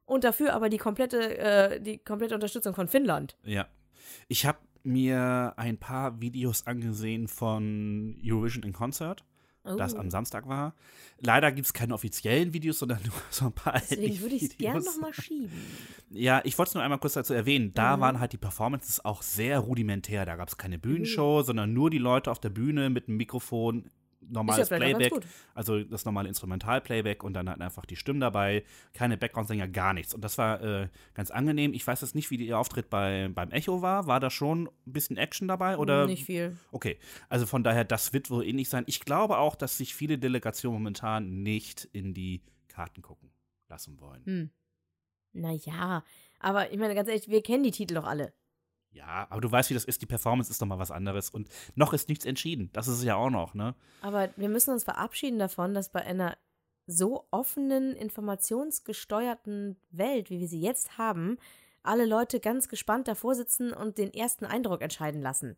und 0.06 0.24
dafür 0.24 0.54
aber 0.54 0.70
die 0.70 0.78
komplette, 0.78 1.38
äh, 1.38 1.82
die 1.82 1.98
komplette 1.98 2.36
Unterstützung 2.36 2.74
von 2.74 2.88
Finnland. 2.88 3.38
Ja. 3.44 3.68
Ich 4.28 4.46
habe 4.46 4.60
mir 4.84 5.54
ein 5.58 5.78
paar 5.78 6.22
Videos 6.22 6.68
angesehen 6.68 7.28
von 7.28 8.16
Eurovision 8.24 8.64
in 8.64 8.74
Concert, 8.74 9.24
Oh. 9.66 9.76
das 9.76 9.94
am 9.96 10.10
Samstag 10.10 10.48
war. 10.48 10.74
Leider 11.20 11.52
gibt 11.52 11.66
es 11.68 11.74
keine 11.74 11.94
offiziellen 11.94 12.54
Videos, 12.54 12.80
sondern 12.80 13.00
nur 13.06 13.14
so 13.30 13.46
ein 13.46 13.52
paar 13.54 13.74
Deswegen 13.80 14.20
würde 14.22 14.36
ich 14.36 14.44
es 14.44 14.58
gern 14.58 14.76
Videos. 14.78 14.96
nochmal 14.96 15.14
schieben. 15.14 15.52
Ja, 16.12 16.42
ich 16.44 16.58
wollte 16.58 16.70
es 16.70 16.74
nur 16.76 16.84
einmal 16.84 17.00
kurz 17.00 17.14
dazu 17.14 17.34
erwähnen. 17.34 17.74
Da 17.74 17.98
Mhm. 17.98 18.02
waren 18.02 18.20
halt 18.20 18.34
die 18.34 18.38
Performances 18.38 19.04
auch 19.04 19.22
sehr 19.22 19.60
rudimentär. 19.60 20.26
Da 20.26 20.36
gab 20.36 20.48
es 20.50 20.58
keine 20.58 20.78
Bühnenshow, 20.78 21.42
sondern 21.42 21.74
nur 21.74 21.90
die 21.90 21.98
Leute 21.98 22.32
auf 22.32 22.40
der 22.40 22.50
Bühne 22.50 22.90
mit 22.90 23.08
einem 23.08 23.18
Mikrofon, 23.18 23.90
normales 24.30 24.70
ganz 24.70 24.82
Playback, 24.82 25.14
also 25.54 25.84
das 25.84 26.06
normale 26.06 26.28
Instrumental-Playback 26.30 27.24
und 27.24 27.34
dann 27.34 27.50
halt 27.50 27.62
einfach 27.62 27.86
die 27.86 27.96
Stimmen 27.96 28.20
dabei, 28.20 28.64
keine 28.94 29.18
Background-Sänger, 29.18 29.68
gar 29.68 29.94
nichts. 29.94 30.14
Und 30.14 30.22
das 30.22 30.38
war 30.38 30.62
äh, 30.62 30.88
ganz 31.14 31.32
angenehm. 31.32 31.74
Ich 31.74 31.86
weiß 31.86 32.02
jetzt 32.02 32.16
nicht, 32.16 32.32
wie 32.32 32.36
ihr 32.36 32.58
Auftritt 32.58 32.90
bei, 32.90 33.30
beim 33.34 33.52
Echo 33.52 33.82
war. 33.82 34.08
War 34.08 34.20
da 34.20 34.30
schon 34.30 34.68
ein 34.68 34.94
bisschen 34.94 35.18
Action 35.18 35.48
dabei? 35.48 35.78
Oder? 35.78 36.06
Nicht 36.06 36.26
viel. 36.26 36.58
Okay, 36.72 36.98
also 37.30 37.46
von 37.46 37.64
daher, 37.64 37.84
das 37.84 38.14
wird 38.14 38.30
wohl 38.30 38.46
ähnlich 38.46 38.70
sein. 38.70 38.84
Ich 38.88 39.00
glaube 39.00 39.38
auch, 39.38 39.56
dass 39.56 39.78
sich 39.78 39.96
viele 39.96 40.18
Delegationen 40.18 40.80
momentan 40.80 41.44
nicht 41.44 41.88
in 41.94 42.14
die 42.14 42.42
Karten 42.68 43.02
gucken 43.02 43.32
lassen 43.70 44.00
wollen. 44.00 44.26
Hm. 44.26 44.50
Naja, 45.34 46.04
aber 46.40 46.72
ich 46.72 46.78
meine, 46.78 46.96
ganz 46.96 47.10
ehrlich, 47.10 47.28
wir 47.28 47.42
kennen 47.42 47.64
die 47.64 47.72
Titel 47.72 47.96
doch 47.96 48.06
alle. 48.06 48.34
Ja, 48.96 49.28
aber 49.30 49.42
du 49.42 49.52
weißt, 49.52 49.70
wie 49.70 49.74
das 49.74 49.84
ist. 49.84 50.02
Die 50.02 50.06
Performance 50.06 50.50
ist 50.50 50.62
doch 50.62 50.66
mal 50.66 50.80
was 50.80 50.90
anderes. 50.90 51.30
Und 51.30 51.50
noch 51.76 51.92
ist 51.92 52.08
nichts 52.08 52.24
entschieden. 52.24 52.70
Das 52.72 52.88
ist 52.88 53.00
es 53.00 53.04
ja 53.04 53.16
auch 53.16 53.30
noch, 53.30 53.54
ne? 53.54 53.76
Aber 54.02 54.30
wir 54.38 54.48
müssen 54.48 54.72
uns 54.72 54.86
verabschieden 54.86 55.38
davon, 55.38 55.74
dass 55.74 55.90
bei 55.90 56.02
einer 56.02 56.38
so 56.88 57.28
offenen, 57.30 57.94
informationsgesteuerten 57.94 59.76
Welt, 59.92 60.30
wie 60.30 60.40
wir 60.40 60.48
sie 60.48 60.62
jetzt 60.62 60.98
haben, 60.98 61.38
alle 61.84 62.06
Leute 62.06 62.40
ganz 62.40 62.70
gespannt 62.70 63.10
davor 63.10 63.36
sitzen 63.36 63.74
und 63.74 63.98
den 63.98 64.14
ersten 64.14 64.46
Eindruck 64.46 64.82
entscheiden 64.82 65.22
lassen. 65.22 65.58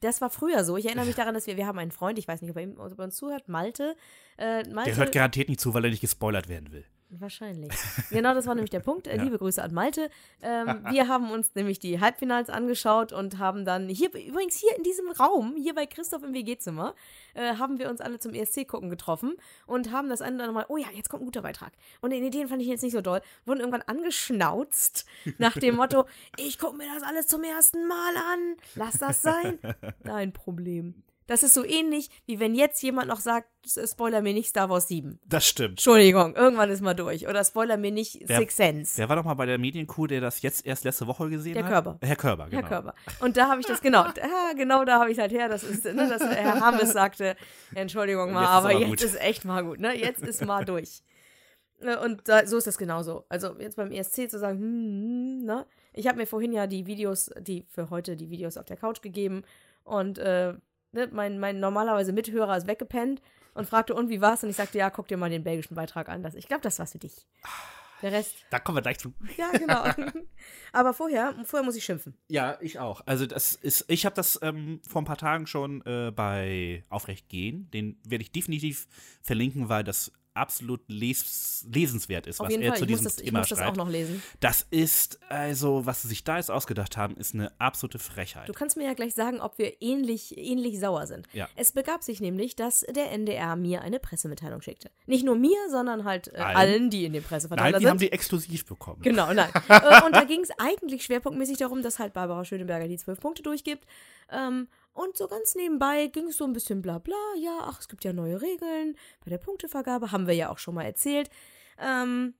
Das 0.00 0.20
war 0.20 0.28
früher 0.28 0.62
so. 0.64 0.76
Ich 0.76 0.84
erinnere 0.84 1.06
mich 1.06 1.14
daran, 1.14 1.32
dass 1.32 1.46
wir, 1.46 1.56
wir 1.56 1.66
haben 1.66 1.78
einen 1.78 1.90
Freund, 1.90 2.18
ich 2.18 2.28
weiß 2.28 2.42
nicht, 2.42 2.50
ob 2.50 2.56
er, 2.56 2.64
ihm, 2.64 2.78
ob 2.78 2.98
er 2.98 3.04
uns 3.04 3.16
zuhört, 3.16 3.48
Malte. 3.48 3.96
Äh, 4.36 4.68
Malte 4.68 4.90
Der 4.90 4.98
hört 4.98 5.12
garantiert 5.12 5.48
nicht 5.48 5.60
zu, 5.60 5.72
weil 5.72 5.84
er 5.84 5.90
nicht 5.90 6.00
gespoilert 6.00 6.48
werden 6.48 6.70
will. 6.70 6.84
Wahrscheinlich. 7.10 7.72
Genau, 8.10 8.34
das 8.34 8.46
war 8.46 8.54
nämlich 8.54 8.70
der 8.70 8.80
Punkt. 8.80 9.06
Äh, 9.06 9.16
Ja. 9.16 9.22
Liebe 9.22 9.38
Grüße 9.38 9.62
an 9.62 9.72
Malte. 9.72 10.10
Ähm, 10.42 10.84
wir 10.90 11.06
haben 11.08 11.30
uns 11.30 11.54
nämlich 11.54 11.78
die 11.78 12.00
Halbfinals 12.00 12.50
angeschaut 12.50 13.12
und 13.12 13.38
haben 13.38 13.64
dann 13.64 13.88
hier, 13.88 14.08
übrigens 14.08 14.56
hier 14.56 14.76
in 14.76 14.82
diesem 14.82 15.10
Raum, 15.10 15.54
hier 15.56 15.74
bei 15.74 15.86
Christoph 15.86 16.22
im 16.24 16.34
WG-Zimmer, 16.34 16.94
äh, 17.34 17.54
haben 17.56 17.78
wir 17.78 17.88
uns 17.88 18.00
alle 18.00 18.18
zum 18.18 18.34
ESC-Gucken 18.34 18.90
getroffen 18.90 19.36
und 19.66 19.92
haben 19.92 20.08
das 20.08 20.22
eine 20.22 20.36
oder 20.36 20.44
andere 20.44 20.54
Mal, 20.62 20.66
oh 20.68 20.76
ja, 20.76 20.88
jetzt 20.92 21.08
kommt 21.08 21.22
ein 21.22 21.26
guter 21.26 21.42
Beitrag. 21.42 21.72
Und 22.00 22.10
den 22.10 22.24
Ideen 22.24 22.48
fand 22.48 22.60
ich 22.62 22.68
jetzt 22.68 22.82
nicht 22.82 22.92
so 22.92 23.00
doll. 23.00 23.20
Wurden 23.44 23.60
irgendwann 23.60 23.82
angeschnauzt 23.82 25.06
nach 25.38 25.56
dem 25.56 25.76
Motto, 25.76 26.06
ich 26.36 26.58
gucke 26.58 26.76
mir 26.76 26.88
das 26.92 27.02
alles 27.04 27.28
zum 27.28 27.44
ersten 27.44 27.86
Mal 27.86 28.16
an. 28.16 28.56
Lass 28.74 28.98
das 28.98 29.22
sein. 29.22 29.58
Dein 30.02 30.32
Problem. 30.32 31.03
Das 31.26 31.42
ist 31.42 31.54
so 31.54 31.64
ähnlich, 31.64 32.10
wie 32.26 32.38
wenn 32.38 32.54
jetzt 32.54 32.82
jemand 32.82 33.08
noch 33.08 33.20
sagt, 33.20 33.48
spoiler 33.66 34.20
mir 34.20 34.34
nicht 34.34 34.48
Star 34.48 34.68
Wars 34.68 34.88
7. 34.88 35.18
Das 35.24 35.46
stimmt. 35.46 35.70
Entschuldigung, 35.70 36.36
irgendwann 36.36 36.68
ist 36.70 36.82
mal 36.82 36.92
durch. 36.94 37.26
Oder 37.26 37.42
spoiler 37.44 37.78
mir 37.78 37.90
nicht 37.92 38.20
Wer- 38.26 38.38
Six 38.40 38.56
Sense. 38.56 38.98
Wer 38.98 39.08
war 39.08 39.16
doch 39.16 39.24
mal 39.24 39.32
bei 39.34 39.46
der 39.46 39.56
Medienkuh, 39.58 40.06
der 40.06 40.20
das 40.20 40.42
jetzt 40.42 40.66
erst 40.66 40.84
letzte 40.84 41.06
Woche 41.06 41.30
gesehen 41.30 41.54
Der 41.54 41.64
hat? 41.64 41.72
Körber. 41.72 41.98
Herr 42.02 42.16
Körber, 42.16 42.44
genau. 42.50 42.60
Herr 42.62 42.68
Körber. 42.68 42.94
Und 43.20 43.36
da 43.38 43.48
habe 43.48 43.60
ich 43.60 43.66
das, 43.66 43.80
genau, 43.80 44.02
da, 44.14 44.52
genau 44.54 44.84
da 44.84 45.00
habe 45.00 45.10
ich 45.10 45.18
halt 45.18 45.32
her, 45.32 45.48
das 45.48 45.62
ist, 45.64 45.84
ne, 45.86 46.08
dass 46.08 46.22
Herr 46.22 46.60
Hammes 46.60 46.92
sagte, 46.92 47.36
Entschuldigung 47.74 48.32
mal, 48.32 48.44
aber 48.46 48.68
aber 48.70 48.78
jetzt 48.78 48.88
gut. 48.90 49.02
ist 49.02 49.18
echt 49.20 49.44
mal 49.46 49.64
gut, 49.64 49.80
ne? 49.80 49.96
Jetzt 49.98 50.22
ist 50.22 50.44
mal 50.44 50.64
durch. 50.66 51.02
Äh, 51.80 51.96
Und 51.96 52.28
da, 52.28 52.46
so 52.46 52.58
ist 52.58 52.66
das 52.66 52.76
genauso. 52.78 53.24
Also 53.30 53.58
jetzt 53.58 53.76
beim 53.76 53.90
ESC 53.92 54.30
zu 54.30 54.38
sagen, 54.38 54.58
hm, 54.58 55.40
hm, 55.40 55.44
ne? 55.46 55.66
Ich 55.94 56.06
habe 56.06 56.18
mir 56.18 56.26
vorhin 56.26 56.52
ja 56.52 56.66
die 56.66 56.86
Videos, 56.86 57.30
die 57.40 57.64
für 57.70 57.88
heute 57.88 58.16
die 58.16 58.28
Videos 58.28 58.56
auf 58.58 58.64
der 58.66 58.76
Couch 58.76 59.00
gegeben 59.00 59.42
und 59.84 60.18
äh, 60.18 60.54
ne, 60.94 61.08
mein, 61.12 61.38
mein 61.38 61.60
normalerweise 61.60 62.12
Mithörer 62.12 62.56
ist 62.56 62.66
weggepennt 62.66 63.20
und 63.52 63.68
fragte, 63.68 63.94
und 63.94 64.08
wie 64.08 64.20
war's? 64.20 64.42
Und 64.42 64.50
ich 64.50 64.56
sagte, 64.56 64.78
ja, 64.78 64.90
guck 64.90 65.08
dir 65.08 65.16
mal 65.16 65.30
den 65.30 65.44
belgischen 65.44 65.74
Beitrag 65.74 66.08
an. 66.08 66.22
Das, 66.22 66.34
ich 66.34 66.48
glaube, 66.48 66.62
das 66.62 66.78
war's 66.78 66.92
für 66.92 66.98
dich. 66.98 67.26
Der 68.02 68.12
Rest, 68.12 68.34
Da 68.50 68.58
kommen 68.58 68.76
wir 68.76 68.82
gleich 68.82 68.98
zu. 68.98 69.14
ja, 69.36 69.50
genau. 69.52 69.84
Aber 70.72 70.92
vorher, 70.94 71.34
vorher 71.44 71.64
muss 71.64 71.76
ich 71.76 71.84
schimpfen. 71.84 72.16
Ja, 72.28 72.58
ich 72.60 72.78
auch. 72.78 73.02
Also 73.06 73.26
das 73.26 73.54
ist, 73.54 73.84
ich 73.88 74.04
habe 74.04 74.14
das 74.14 74.38
ähm, 74.42 74.80
vor 74.86 75.02
ein 75.02 75.06
paar 75.06 75.16
Tagen 75.16 75.46
schon 75.46 75.80
äh, 75.86 76.10
bei 76.10 76.84
Aufrecht 76.88 77.28
gehen. 77.28 77.70
Den 77.70 77.98
werde 78.06 78.22
ich 78.22 78.32
definitiv 78.32 78.86
verlinken, 79.22 79.68
weil 79.68 79.84
das 79.84 80.12
absolut 80.34 80.80
les 80.88 81.64
lesenswert 81.72 82.26
ist, 82.26 82.40
Auf 82.40 82.48
was 82.48 82.54
er 82.54 82.68
Fall, 82.70 82.78
zu 82.78 82.84
ich 82.84 82.90
muss, 82.90 83.00
diesem 83.00 83.04
das, 83.04 83.18
ich 83.18 83.24
Thema 83.24 83.38
muss 83.40 83.48
das 83.48 83.58
auch 83.58 83.62
schreibt. 83.64 83.76
noch 83.76 83.88
lesen. 83.88 84.22
Das 84.40 84.66
ist 84.70 85.20
also, 85.28 85.86
was 85.86 86.02
sie 86.02 86.08
sich 86.08 86.24
da 86.24 86.36
jetzt 86.36 86.50
ausgedacht 86.50 86.96
haben, 86.96 87.16
ist 87.16 87.34
eine 87.34 87.52
absolute 87.60 87.98
Frechheit. 87.98 88.48
Du 88.48 88.52
kannst 88.52 88.76
mir 88.76 88.84
ja 88.84 88.94
gleich 88.94 89.14
sagen, 89.14 89.40
ob 89.40 89.58
wir 89.58 89.80
ähnlich, 89.80 90.36
ähnlich 90.36 90.78
sauer 90.80 91.06
sind. 91.06 91.26
Ja. 91.32 91.48
Es 91.56 91.72
begab 91.72 92.02
sich 92.02 92.20
nämlich, 92.20 92.56
dass 92.56 92.80
der 92.80 93.12
NDR 93.12 93.56
mir 93.56 93.82
eine 93.82 93.98
Pressemitteilung 94.00 94.60
schickte. 94.60 94.90
Nicht 95.06 95.24
nur 95.24 95.36
mir, 95.36 95.56
sondern 95.70 96.04
halt 96.04 96.28
äh, 96.28 96.38
Allen? 96.38 96.56
allen. 96.56 96.90
die 96.90 97.04
in 97.04 97.12
dem 97.12 97.22
Nein, 97.22 97.28
Presseverteiler 97.28 97.78
die 97.78 97.84
sind. 97.84 97.90
haben 97.90 97.98
die 97.98 98.12
exklusiv 98.12 98.66
bekommen. 98.66 99.02
Genau, 99.02 99.32
nein. 99.32 99.50
äh, 99.68 100.04
und 100.04 100.14
da 100.14 100.24
ging 100.24 100.40
es 100.40 100.50
eigentlich 100.58 101.04
schwerpunktmäßig 101.04 101.58
darum, 101.58 101.82
dass 101.82 101.98
halt 101.98 102.12
Barbara 102.12 102.44
Schöneberger 102.44 102.88
die 102.88 102.98
zwölf 102.98 103.20
Punkte 103.20 103.42
durchgibt. 103.42 103.86
Ähm, 104.30 104.68
und 104.94 105.16
so 105.16 105.28
ganz 105.28 105.54
nebenbei 105.54 106.06
ging 106.06 106.28
es 106.28 106.36
so 106.38 106.44
ein 106.44 106.52
bisschen 106.54 106.80
bla 106.82 106.98
bla. 106.98 107.14
Ja, 107.38 107.58
ach, 107.62 107.80
es 107.80 107.88
gibt 107.88 108.04
ja 108.04 108.12
neue 108.12 108.40
Regeln 108.40 108.96
bei 109.24 109.30
der 109.30 109.38
Punktevergabe. 109.38 110.10
Haben 110.12 110.26
wir 110.26 110.34
ja 110.34 110.48
auch 110.50 110.58
schon 110.58 110.74
mal 110.74 110.84
erzählt. 110.84 111.28
Ähm, 111.78 112.34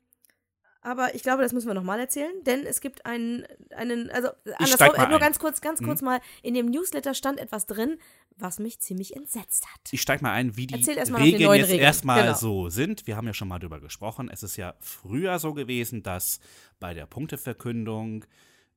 aber 0.80 1.14
ich 1.14 1.22
glaube, 1.22 1.42
das 1.42 1.54
müssen 1.54 1.66
wir 1.66 1.72
nochmal 1.74 1.98
erzählen, 1.98 2.32
denn 2.44 2.66
es 2.66 2.82
gibt 2.82 3.06
einen, 3.06 3.46
einen 3.74 4.10
also 4.10 4.28
andersrum, 4.58 4.66
steig 4.94 4.96
nur 5.08 5.16
ein. 5.16 5.18
ganz 5.20 5.38
kurz, 5.38 5.60
ganz 5.62 5.80
Mhm. 5.80 5.86
kurz 5.86 6.02
mal, 6.02 6.20
in 6.42 6.52
dem 6.52 6.66
Newsletter 6.66 7.14
stand 7.14 7.40
etwas 7.40 7.64
drin, 7.64 7.98
was 8.36 8.58
mich 8.58 8.80
ziemlich 8.80 9.16
entsetzt 9.16 9.64
hat. 9.66 9.80
Ich 9.92 10.02
steige 10.02 10.22
mal 10.22 10.32
ein, 10.32 10.56
wie 10.58 10.66
die 10.66 10.74
Regeln 10.74 11.54
jetzt 11.54 11.68
Regeln. 11.70 11.80
erstmal 11.80 12.22
Genau. 12.24 12.34
so 12.36 12.68
sind. 12.68 13.06
Wir 13.06 13.16
haben 13.16 13.26
ja 13.26 13.32
schon 13.32 13.48
mal 13.48 13.58
drüber 13.60 13.80
gesprochen. 13.80 14.28
Es 14.30 14.42
ist 14.42 14.56
ja 14.56 14.74
früher 14.78 15.38
so 15.38 15.54
gewesen, 15.54 16.02
dass 16.02 16.38
bei 16.80 16.92
der 16.92 17.06
Punkteverkündung 17.06 18.26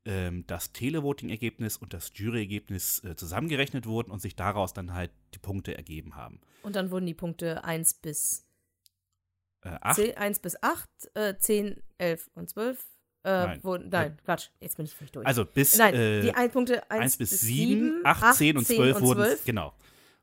ähm, 0.07 0.45
das 0.47 0.71
Televoting-Ergebnis 0.71 1.77
und 1.77 1.93
das 1.93 2.11
Jury-Ergebnis 2.15 3.03
äh, 3.03 3.15
zusammengerechnet 3.15 3.85
wurden 3.85 4.09
und 4.11 4.21
sich 4.21 4.35
daraus 4.35 4.73
dann 4.73 4.93
halt 4.93 5.11
die 5.33 5.39
Punkte 5.39 5.75
ergeben 5.77 6.15
haben. 6.15 6.39
Und 6.63 6.75
dann 6.75 6.89
wurden 6.91 7.05
die 7.05 7.13
Punkte 7.13 7.63
1 7.63 7.95
bis 7.95 8.45
Äh, 9.63 9.77
acht, 9.81 9.95
10, 9.95 10.17
1 10.17 10.39
bis 10.39 10.63
8, 10.63 10.89
äh, 11.15 11.37
10, 11.37 11.83
11 11.97 12.29
und 12.35 12.49
12. 12.49 12.79
Äh, 13.23 13.29
Nein. 13.29 13.63
Wurden, 13.63 13.89
nein, 13.89 14.17
Quatsch, 14.23 14.49
jetzt 14.61 14.77
bin 14.77 14.85
ich 14.85 14.93
völlig 14.95 15.11
durch. 15.11 15.27
also 15.27 15.43
bis 15.43 15.77
nein, 15.77 15.93
äh, 15.93 16.21
die 16.21 16.33
ein 16.33 16.49
Punkte 16.49 16.89
1, 16.89 17.01
1 17.01 17.17
bis 17.17 17.41
7, 17.41 18.01
8, 18.05 18.35
10 18.35 18.57
und 18.57 18.65
10 18.65 18.75
12 18.77 19.01
wurden, 19.01 19.23
12. 19.23 19.43
genau. 19.45 19.65
wurden 19.65 19.73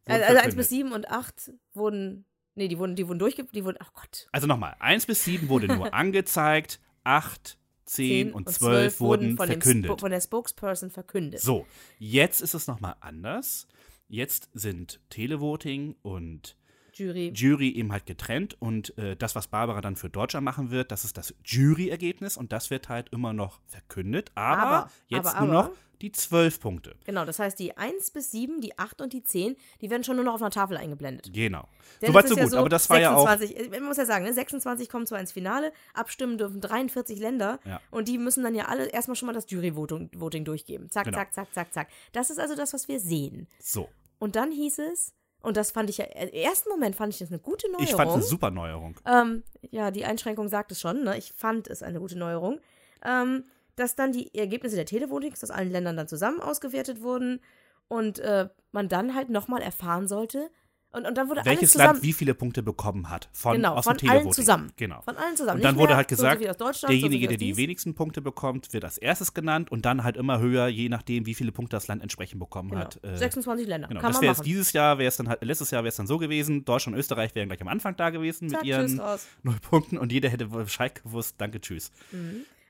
Also, 0.07 0.23
also 0.25 0.25
1 0.25 0.33
verkündet. 0.33 0.57
bis 0.57 0.68
7 0.70 0.92
und 0.92 1.09
8 1.11 1.53
wurden, 1.75 2.25
nee, 2.55 2.68
die 2.68 2.79
wurden, 2.79 2.97
die 2.97 3.07
wurden 3.07 3.18
durchge, 3.18 3.44
die 3.44 3.64
wurden, 3.64 3.77
ach 3.81 3.92
Gott. 3.92 4.29
Also 4.33 4.47
nochmal, 4.47 4.77
1 4.79 5.05
bis 5.05 5.25
7 5.25 5.49
wurde 5.51 5.66
nur 5.66 5.92
angezeigt, 5.94 6.81
8, 7.03 7.59
10 7.87 8.33
und 8.33 8.49
12 8.51 9.01
wurden 9.01 9.37
von, 9.37 9.49
dem 9.49 9.61
verkündet. 9.61 9.90
Spo- 9.90 10.01
von 10.01 10.11
der 10.11 10.20
Spokesperson 10.20 10.90
verkündet. 10.90 11.40
So, 11.40 11.66
jetzt 11.99 12.40
ist 12.40 12.55
es 12.55 12.66
nochmal 12.66 12.97
anders. 13.01 13.66
Jetzt 14.09 14.49
sind 14.53 15.01
Televoting 15.11 15.97
und 16.03 16.57
Jury. 16.94 17.33
Jury 17.35 17.70
eben 17.70 17.92
halt 17.92 18.07
getrennt 18.07 18.57
und 18.61 18.96
äh, 18.98 19.16
das, 19.16 19.35
was 19.35 19.48
Barbara 19.48 19.80
dann 19.80 19.96
für 19.96 20.09
Deutschland 20.11 20.44
machen 20.44 20.70
wird, 20.70 20.90
das 20.92 21.04
ist 21.04 21.16
das 21.16 21.35
Jury-Ergebnis 21.44 22.37
und 22.37 22.52
das 22.52 22.70
wird 22.70 22.88
halt 22.88 23.09
immer 23.11 23.33
noch 23.33 23.61
verkündet, 23.66 24.30
aber, 24.35 24.62
Aber, 24.62 24.90
jetzt 25.09 25.26
aber, 25.35 25.46
nur 25.46 25.57
aber. 25.59 25.68
noch 25.70 25.76
die 26.02 26.12
zwölf 26.12 26.61
Punkte. 26.61 26.96
Genau, 27.07 27.24
das 27.24 27.38
heißt, 27.38 27.59
die 27.59 27.76
1 27.78 28.11
bis 28.11 28.30
7, 28.33 28.61
die 28.61 28.78
8 28.78 29.00
und 29.00 29.12
die 29.12 29.22
10, 29.22 29.57
die 29.80 29.88
werden 29.90 30.02
schon 30.04 30.16
nur 30.16 30.24
noch 30.24 30.35
auf 30.35 30.42
einer 30.42 30.50
Tafel 30.50 30.76
eingeblendet. 30.76 31.30
Genau. 31.33 31.66
Denn 32.02 32.09
Soweit 32.09 32.28
so 32.28 32.35
ist 32.37 32.50
gut, 32.50 32.59
aber 32.59 32.68
das 32.68 32.90
war 32.90 33.00
ja 33.00 33.14
auch. 33.14 33.26
26, 33.28 33.70
Man 33.70 33.85
muss 33.85 33.96
ja 33.96 34.04
sagen, 34.04 34.24
ne, 34.24 34.33
26 34.35 34.88
kommen 34.90 35.07
zwar 35.07 35.20
ins 35.20 35.33
Finale, 35.33 35.72
abstimmen 35.94 36.37
dürfen 36.37 36.61
43 36.61 37.18
Länder 37.18 37.59
Ja. 37.64 37.80
und 37.90 38.09
die 38.09 38.18
müssen 38.18 38.42
dann 38.42 38.54
ja 38.54 38.66
alle 38.66 38.87
erstmal 38.88 39.14
schon 39.16 39.26
mal 39.28 39.33
das 39.33 39.46
Jury-Voting 39.48 40.11
Voting 40.16 40.44
durchgeben. 40.44 40.90
Zack, 40.90 41.04
Genau. 41.07 41.16
zack, 41.18 41.33
zack, 41.33 41.54
zack, 41.54 41.72
zack. 41.72 41.88
Das 42.12 42.28
ist 42.28 42.38
also 42.38 42.54
das, 42.54 42.74
was 42.74 42.88
wir 42.88 43.00
sehen. 43.00 43.46
So. 43.61 43.88
Und 44.18 44.37
dann 44.37 44.50
hieß 44.50 44.80
es, 44.80 45.14
und 45.44 45.57
das 45.57 45.70
fand 45.70 45.90
ich 45.90 45.98
ja, 45.98 46.07
im 46.07 46.30
ersten 46.30 46.70
Moment 46.70 46.96
fand 46.96 47.12
ich 47.12 47.18
das 47.18 47.28
eine 47.28 47.38
gute 47.38 47.68
Neuerung. 47.68 47.85
Ich 47.85 47.94
fand 47.94 48.09
es 48.09 48.14
eine 48.14 48.22
super 48.22 48.50
Neuerung. 48.50 48.96
Ähm, 49.07 49.42
ja, 49.70 49.90
die 49.90 50.04
Einschränkung 50.04 50.48
sagt 50.48 50.72
es 50.72 50.80
schon, 50.80 51.04
ne? 51.04 51.18
Ich 51.18 51.33
fand 51.33 51.68
es 51.68 51.83
eine 51.83 52.00
gute 52.00 52.18
Neuerung. 52.18 52.61
Ähm, 53.04 53.44
dass 53.76 53.94
dann 53.94 54.12
die 54.12 54.35
Ergebnisse 54.35 54.76
der 54.76 54.87
Televotings 54.87 55.42
aus 55.42 55.50
allen 55.50 55.70
Ländern 55.70 55.96
dann 55.96 56.09
zusammen 56.09 56.40
ausgewertet 56.40 57.02
wurden 57.02 57.40
und 57.88 58.20
äh, 58.20 58.48
man 58.72 58.88
dann 58.88 59.14
halt 59.14 59.30
nochmal 59.30 59.62
erfahren 59.62 60.09
sollte, 60.09 60.50
Und, 60.94 61.07
und 61.07 61.18
dann 61.18 61.28
wurde 61.28 61.44
welches 61.44 61.72
zusammen. 61.72 61.94
Land 61.94 62.02
wie 62.04 62.12
viele 62.12 62.35
Punkte 62.35 62.62
bekommen 62.62 63.11
hat 63.11 63.28
von, 63.33 63.57
genau, 63.57 63.74
aus 63.74 63.85
von 63.85 63.96
dem 63.96 64.09
allen 64.11 64.30
zusammen. 64.33 64.72
Genau. 64.76 65.02
Von 65.02 65.16
allen 65.16 65.37
zusammen. 65.37 65.57
Und 65.59 65.64
dann 65.64 65.74
Nicht 65.74 65.80
wurde 65.80 65.90
mehr 65.90 65.96
halt 65.96 66.11
so 66.11 66.16
gesagt, 66.16 66.40
so 66.42 66.66
so 66.66 66.72
so 66.72 66.87
derjenige, 66.87 67.18
viel 67.18 67.28
der 67.28 67.37
die 67.37 67.57
wenigsten 67.57 67.94
Punkte 67.94 68.22
bekommt, 68.22 68.72
wird 68.72 68.85
als 68.85 68.98
erstes 68.98 69.35
genannt 69.35 69.72
und 69.72 69.85
dann 69.85 70.04
halt 70.04 70.16
immer 70.16 70.38
höher, 70.38 70.68
je 70.68 70.88
nachdem, 70.88 71.26
wie 71.26 71.35
viele 71.35 71.50
Punkte 71.52 71.76
das 71.76 71.88
Land 71.88 72.02
entsprechend 72.02 72.38
bekommen 72.38 72.70
Genau. 72.70 72.83
hat. 72.83 73.00
Äh, 73.02 73.16
26 73.16 73.66
Länder. 73.66 73.88
Genau, 73.88 74.00
Kann 74.00 74.12
das 74.12 74.20
wäre 74.22 74.33
jetzt 74.33 74.46
dieses 74.46 74.72
Jahr, 74.72 74.98
wäre 74.98 75.09
es 75.09 75.16
dann 75.16 75.28
halt, 75.28 75.42
letztes 75.44 75.70
Jahr 75.72 75.83
wäre 75.83 75.88
es 75.88 75.96
dann 75.96 76.07
so 76.07 76.18
gewesen, 76.18 76.64
Deutschland 76.64 76.94
und 76.94 77.00
Österreich 77.00 77.35
wären 77.35 77.48
gleich 77.48 77.61
am 77.61 77.68
Anfang 77.68 77.96
da 77.96 78.11
gewesen 78.11 78.48
Zack, 78.48 78.61
mit 78.61 78.68
ihren 78.68 79.00
null 79.42 79.57
Punkten 79.68 79.98
und 79.98 80.12
jeder 80.12 80.28
hätte 80.28 80.46
Bescheid 80.46 81.02
gewusst, 81.02 81.35
danke, 81.38 81.61
tschüss. 81.61 81.90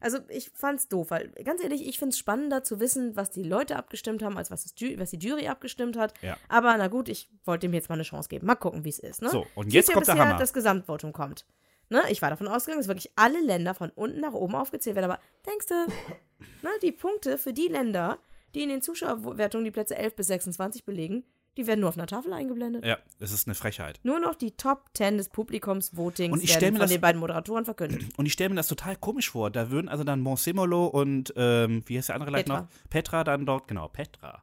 Also 0.04 0.18
ich 0.28 0.50
fand's 0.50 0.86
doof, 0.88 1.10
weil 1.10 1.30
ganz 1.44 1.62
ehrlich, 1.62 1.88
ich 1.88 1.98
find's 1.98 2.18
spannender 2.18 2.62
zu 2.62 2.78
wissen, 2.78 3.16
was 3.16 3.30
die 3.30 3.42
Leute 3.42 3.76
abgestimmt 3.76 4.22
haben, 4.22 4.36
als 4.36 4.50
was, 4.50 4.62
das 4.62 4.74
was 4.98 5.10
die 5.10 5.16
Jury 5.16 5.48
abgestimmt 5.48 5.96
hat. 5.96 6.12
Ja. 6.20 6.36
Aber 6.50 6.76
na 6.76 6.88
gut, 6.88 7.08
ich 7.08 7.30
wollte 7.46 7.66
dem 7.66 7.72
jetzt 7.72 7.88
mal 7.88 7.94
eine 7.94 8.02
Chance 8.02 8.28
geben. 8.28 8.46
Mal 8.46 8.54
gucken, 8.54 8.84
wie 8.84 8.90
es 8.90 8.98
ist. 8.98 9.22
Ne? 9.22 9.30
So, 9.30 9.46
und 9.54 9.72
jetzt 9.72 9.88
ja 9.88 9.94
kommt 9.94 10.06
der 10.06 10.18
Hammer. 10.18 10.38
das 10.38 10.52
Gesamtvotum 10.52 11.14
kommt. 11.14 11.46
Ne? 11.88 12.02
Ich 12.10 12.20
war 12.20 12.28
davon 12.28 12.48
ausgegangen, 12.48 12.80
dass 12.80 12.88
wirklich 12.88 13.12
alle 13.16 13.40
Länder 13.40 13.72
von 13.72 13.88
unten 13.94 14.20
nach 14.20 14.34
oben 14.34 14.54
aufgezählt 14.54 14.94
werden. 14.94 15.10
Aber 15.10 15.20
denkst 15.46 15.68
du, 15.68 15.74
ne, 16.62 16.70
die 16.82 16.92
Punkte 16.92 17.38
für 17.38 17.54
die 17.54 17.68
Länder, 17.68 18.18
die 18.54 18.62
in 18.62 18.68
den 18.68 18.82
Zuschauerwertungen 18.82 19.64
die 19.64 19.70
Plätze 19.70 19.96
11 19.96 20.16
bis 20.16 20.26
26 20.26 20.84
belegen, 20.84 21.24
die 21.56 21.66
werden 21.66 21.80
nur 21.80 21.88
auf 21.88 21.96
einer 21.96 22.06
Tafel 22.06 22.32
eingeblendet. 22.32 22.84
Ja, 22.84 22.98
es 23.20 23.32
ist 23.32 23.46
eine 23.46 23.54
Frechheit. 23.54 24.00
Nur 24.02 24.18
noch 24.20 24.34
die 24.34 24.52
Top 24.52 24.90
10 24.94 25.16
des 25.18 25.28
Publikumsvotings 25.28 26.42
werden 26.60 26.74
von 26.74 26.80
das- 26.80 26.90
den 26.90 27.00
beiden 27.00 27.20
Moderatoren 27.20 27.64
verkündet. 27.64 28.02
Und 28.16 28.26
ich 28.26 28.32
stelle 28.32 28.50
mir 28.50 28.56
das 28.56 28.68
total 28.68 28.96
komisch 28.96 29.30
vor. 29.30 29.50
Da 29.50 29.70
würden 29.70 29.88
also 29.88 30.04
dann 30.04 30.20
Monsemolo 30.20 30.86
und, 30.86 31.32
ähm, 31.36 31.82
wie 31.86 31.96
heißt 31.98 32.08
der 32.08 32.16
andere 32.16 32.32
Petra. 32.32 32.60
noch? 32.62 32.66
Petra 32.90 33.24
dann 33.24 33.46
dort, 33.46 33.68
genau, 33.68 33.88
Petra. 33.88 34.42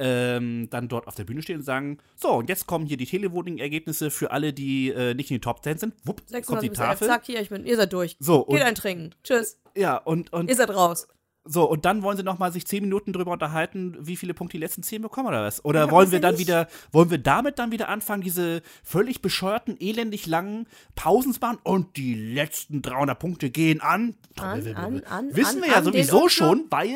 Ähm, 0.00 0.68
dann 0.70 0.86
dort 0.88 1.08
auf 1.08 1.16
der 1.16 1.24
Bühne 1.24 1.42
stehen 1.42 1.56
und 1.56 1.62
sagen, 1.64 1.98
so, 2.14 2.28
und 2.34 2.48
jetzt 2.48 2.66
kommen 2.68 2.86
hier 2.86 2.96
die 2.96 3.06
Televoting-Ergebnisse 3.06 4.10
für 4.12 4.30
alle, 4.30 4.52
die 4.52 4.90
äh, 4.90 5.14
nicht 5.14 5.30
in 5.32 5.38
den 5.38 5.42
Top 5.42 5.64
10 5.64 5.78
sind. 5.78 5.94
Wupp, 6.04 6.18
kommt 6.18 6.30
26 6.30 6.62
die 6.62 6.68
bis 6.70 6.78
11, 6.78 6.88
Tafel. 6.90 7.08
zack, 7.08 7.24
hier, 7.24 7.40
ich 7.40 7.48
bin, 7.48 7.66
ihr 7.66 7.76
seid 7.76 7.92
durch. 7.92 8.16
So, 8.20 8.44
Geht 8.44 8.60
und, 8.60 8.62
ein 8.62 8.74
Trinken. 8.76 9.14
Tschüss. 9.24 9.58
ja, 9.74 9.96
und, 9.96 10.32
und 10.32 10.48
Ihr 10.48 10.54
seid 10.56 10.70
raus. 10.70 11.08
So, 11.50 11.64
und 11.64 11.86
dann 11.86 12.02
wollen 12.02 12.16
sie 12.18 12.22
noch 12.22 12.38
mal 12.38 12.52
sich 12.52 12.66
zehn 12.66 12.82
Minuten 12.82 13.12
drüber 13.14 13.32
unterhalten, 13.32 13.96
wie 14.00 14.16
viele 14.16 14.34
Punkte 14.34 14.58
die 14.58 14.60
letzten 14.62 14.82
zehn 14.82 15.00
bekommen 15.00 15.28
oder 15.28 15.42
was? 15.42 15.64
Oder 15.64 15.86
Ja, 15.86 15.90
wollen 15.90 16.12
wir 16.12 16.20
dann 16.20 16.34
nicht? 16.34 16.46
wieder, 16.46 16.68
wollen 16.92 17.10
wir 17.10 17.16
damit 17.18 17.58
dann 17.58 17.72
wieder 17.72 17.88
anfangen, 17.88 18.22
diese 18.22 18.60
völlig 18.84 19.22
bescheuerten, 19.22 19.76
elendig 19.80 20.26
langen 20.26 20.66
Pausen 20.94 21.32
zu 21.32 21.40
machen 21.40 21.58
und 21.62 21.96
die 21.96 22.14
letzten 22.14 22.82
300 22.82 23.18
Punkte 23.18 23.48
gehen 23.50 23.80
an? 23.80 24.14
An, 24.38 24.76
an, 24.76 25.02
an, 25.04 25.34
Wissen 25.34 25.62
wir 25.62 25.68
ja 25.68 25.76
an 25.76 25.84
den 25.84 25.92
sowieso 25.92 26.28
schon, 26.28 26.66
weil 26.70 26.94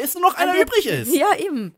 es 0.00 0.14
nur 0.14 0.22
noch 0.22 0.34
einer 0.36 0.60
übrig 0.60 0.86
ist. 0.86 1.14
Ja, 1.14 1.34
eben. 1.38 1.74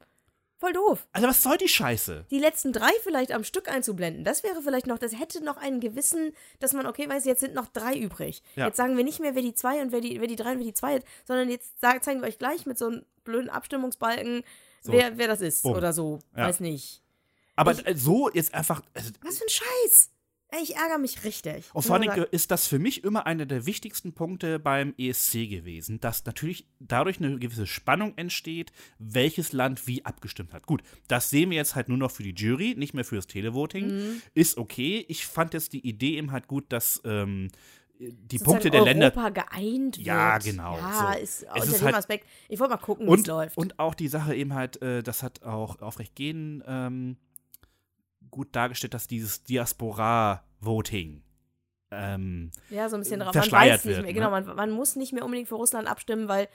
Voll 0.65 0.73
doof. 0.73 1.07
Also 1.13 1.29
was 1.29 1.43
soll 1.43 1.59
die 1.59 1.69
Scheiße? 1.69 2.25
Die 2.31 2.39
letzten 2.39 2.73
drei 2.73 2.89
vielleicht 3.03 3.33
am 3.33 3.45
Stück 3.45 3.69
einzublenden, 3.71 4.25
das 4.25 4.43
wäre 4.43 4.63
vielleicht 4.63 4.87
noch, 4.87 4.99
das 4.99 5.13
hätte 5.19 5.45
noch 5.45 5.59
einen 5.59 5.79
gewissen, 5.79 6.33
dass 6.59 6.73
man, 6.73 6.87
okay, 6.87 7.07
weiß, 7.07 7.27
jetzt 7.27 7.41
sind 7.41 7.53
noch 7.53 7.67
drei 7.67 7.95
übrig. 7.99 8.43
Ja. 8.57 8.69
Jetzt 8.69 8.79
sagen 8.79 8.97
wir 8.97 9.05
nicht 9.05 9.21
mehr, 9.21 9.35
wer 9.35 9.43
die 9.43 9.53
zwei 9.53 9.83
und 9.83 9.93
wer 9.93 10.01
die, 10.01 10.19
wer 10.23 10.27
die 10.27 10.37
drei 10.37 10.53
und 10.53 10.59
wer 10.61 10.65
die 10.65 10.73
zwei 10.73 10.97
ist, 10.97 11.07
sondern 11.27 11.51
jetzt 11.51 11.79
zeigen 11.81 12.23
wir 12.23 12.29
euch 12.29 12.39
gleich 12.39 12.65
mit 12.65 12.79
so 12.79 12.87
einem 12.87 13.05
blöden 13.25 13.51
Abstimmungsbalken, 13.51 14.43
wer, 14.85 15.19
wer 15.19 15.29
das 15.29 15.43
ist 15.43 15.65
Bumm. 15.65 15.75
oder 15.75 15.93
so. 15.93 16.21
Ja. 16.35 16.49
Weiß 16.49 16.61
nicht. 16.61 17.03
Aber 17.57 17.73
Ich- 17.73 18.03
so 18.03 18.31
jetzt 18.31 18.55
einfach, 18.55 18.81
also, 18.95 19.11
Was 19.23 19.37
für 19.37 19.45
ein 19.45 19.51
Scheiß. 19.51 20.11
Ich 20.63 20.77
ärgere 20.77 20.99
mich 20.99 21.25
richtig. 21.25 21.65
Und 21.73 21.83
vor 21.85 21.97
allem 21.97 22.27
ist 22.31 22.51
das 22.51 22.67
für 22.67 22.79
mich 22.79 23.03
immer 23.05 23.27
einer 23.27 23.47
der 23.47 23.67
wichtigsten 23.67 24.13
Punkte 24.13 24.59
beim 24.59 24.95
ESC 24.99 25.49
gewesen, 25.49 26.01
dass 26.01 26.25
natürlich 26.25 26.67
dadurch 26.81 27.19
eine 27.19 27.39
gewisse 27.39 27.67
Spannung 27.67 28.13
entsteht, 28.17 28.73
welches 28.99 29.53
Land 29.53 29.87
wie 29.87 30.05
abgestimmt 30.05 30.53
hat. 30.53 30.67
Gut, 30.67 30.83
das 31.09 31.31
sehen 31.31 31.51
wir 31.51 31.57
jetzt 31.57 31.75
halt 31.75 31.89
nur 31.89 31.99
noch 31.99 32.11
für 32.11 32.23
die 32.23 32.35
Jury, 32.35 32.75
nicht 32.77 32.95
mehr 32.95 33.05
für 33.05 33.17
das 33.17 33.27
Televoting. 33.27 33.87
Mhm. 33.89 34.23
Ist 34.35 34.59
okay. 34.59 35.05
Ich 35.09 35.27
fand 35.27 35.55
jetzt 35.55 35.73
die 35.73 35.87
Idee 35.87 36.17
eben 36.19 36.31
halt 36.33 36.47
gut, 36.47 36.65
dass 36.71 37.01
ähm, 37.05 37.49
die 37.99 38.39
Sozusagen 38.39 38.45
Punkte 38.45 38.71
der 38.71 38.83
Länder 38.83 39.07
Europa 39.15 39.29
geeint 39.31 39.97
wird. 39.99 40.07
Ja, 40.07 40.39
genau, 40.39 40.77
Ja, 40.77 41.13
so. 41.17 41.19
ist 41.23 41.43
Es 41.43 41.49
unter 41.53 41.65
ist 41.65 41.79
dem 41.81 41.85
halt- 41.87 41.95
Aspekt. 41.97 42.29
Ich 42.49 42.59
wollte 42.59 42.75
mal 42.75 42.79
gucken, 42.79 43.07
wie 43.07 43.15
es 43.21 43.27
läuft. 43.27 43.57
und 43.57 43.79
auch 43.79 43.95
die 43.95 44.09
Sache 44.09 44.35
eben 44.35 44.53
halt, 44.55 44.83
äh, 44.83 45.03
das 45.03 45.23
hat 45.23 45.43
auch 45.45 45.81
aufrecht 45.81 46.15
gehen 46.17 46.63
ähm, 46.67 47.17
gut 48.35 48.55
dargestellt, 48.55 48.95
dass 48.95 49.07
dieses 49.07 49.45
Diaspora-Voting 49.45 51.23
ähm, 51.95 52.51
ja, 52.71 52.89
so 52.89 52.97
ein 52.97 53.01
bisschen 53.03 53.21
drauf. 53.21 53.35
Man 53.35 53.51
weiß 53.51 53.85
nicht 53.85 53.97
wird, 53.97 54.05
mehr. 54.05 54.07
ne? 54.07 54.15
Genau, 54.15 54.31
man, 54.31 54.45
man 54.57 54.71
muss 54.71 54.97
nicht 54.97 55.13
mehr 55.13 55.25
unbedingt 55.25 55.49
für 55.49 55.55
Russland 55.55 55.89
abstimmen, 55.89 56.29
weil. 56.29 56.49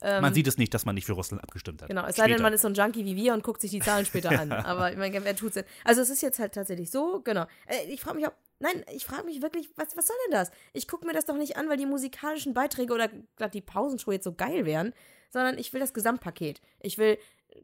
Ähm, 0.00 0.20
man 0.20 0.34
sieht 0.34 0.46
es 0.46 0.58
nicht, 0.58 0.74
dass 0.74 0.84
man 0.84 0.94
nicht 0.94 1.06
für 1.06 1.12
Russland 1.12 1.42
abgestimmt 1.42 1.80
hat. 1.80 1.88
Genau, 1.88 2.04
es 2.04 2.16
sei 2.16 2.24
denn, 2.24 2.32
Später. 2.32 2.42
man 2.42 2.52
ist 2.52 2.62
so 2.62 2.68
ein 2.68 2.74
Junkie 2.74 3.04
wie 3.04 3.16
wir 3.16 3.34
und 3.34 3.42
guckt 3.42 3.60
sich 3.60 3.70
die 3.70 3.80
Zahlen 3.80 4.04
später 4.04 4.30
an. 4.38 4.50
Aber 4.52 4.90
ich 4.90 4.98
meine, 4.98 5.24
wer 5.24 5.36
tut's 5.36 5.54
denn? 5.54 5.64
Also 5.84 6.00
es 6.00 6.10
ist 6.10 6.22
jetzt 6.22 6.38
halt 6.38 6.54
tatsächlich 6.54 6.90
so, 6.90 7.20
genau. 7.22 7.46
Äh, 7.66 7.86
ich 7.88 8.00
frage 8.00 8.16
mich 8.16 8.26
auch, 8.26 8.32
nein, 8.58 8.84
ich 8.92 9.04
frage 9.06 9.24
mich 9.24 9.42
wirklich, 9.42 9.70
was, 9.76 9.96
was 9.96 10.06
soll 10.06 10.16
denn 10.26 10.32
das? 10.32 10.50
Ich 10.72 10.88
gucke 10.88 11.06
mir 11.06 11.12
das 11.12 11.24
doch 11.24 11.36
nicht 11.36 11.56
an, 11.56 11.68
weil 11.68 11.76
die 11.76 11.86
musikalischen 11.86 12.52
Beiträge 12.52 12.92
oder 12.92 13.08
die 13.48 13.60
Pausenshow 13.60 14.12
jetzt 14.12 14.24
so 14.24 14.34
geil 14.34 14.64
wären, 14.66 14.92
sondern 15.30 15.56
ich 15.56 15.72
will 15.72 15.80
das 15.80 15.94
Gesamtpaket. 15.94 16.60
Ich 16.80 16.98
will 16.98 17.18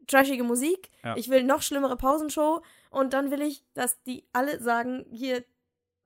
trashige 0.07 0.43
Musik, 0.43 0.89
Ja. 1.03 1.15
ich 1.17 1.29
will 1.29 1.43
noch 1.43 1.61
schlimmere 1.61 1.95
Pausenshow 1.97 2.61
und 2.89 3.13
dann 3.13 3.31
will 3.31 3.41
ich, 3.41 3.63
dass 3.73 4.01
die 4.03 4.25
alle 4.33 4.59
sagen, 4.61 5.05
hier, 5.11 5.43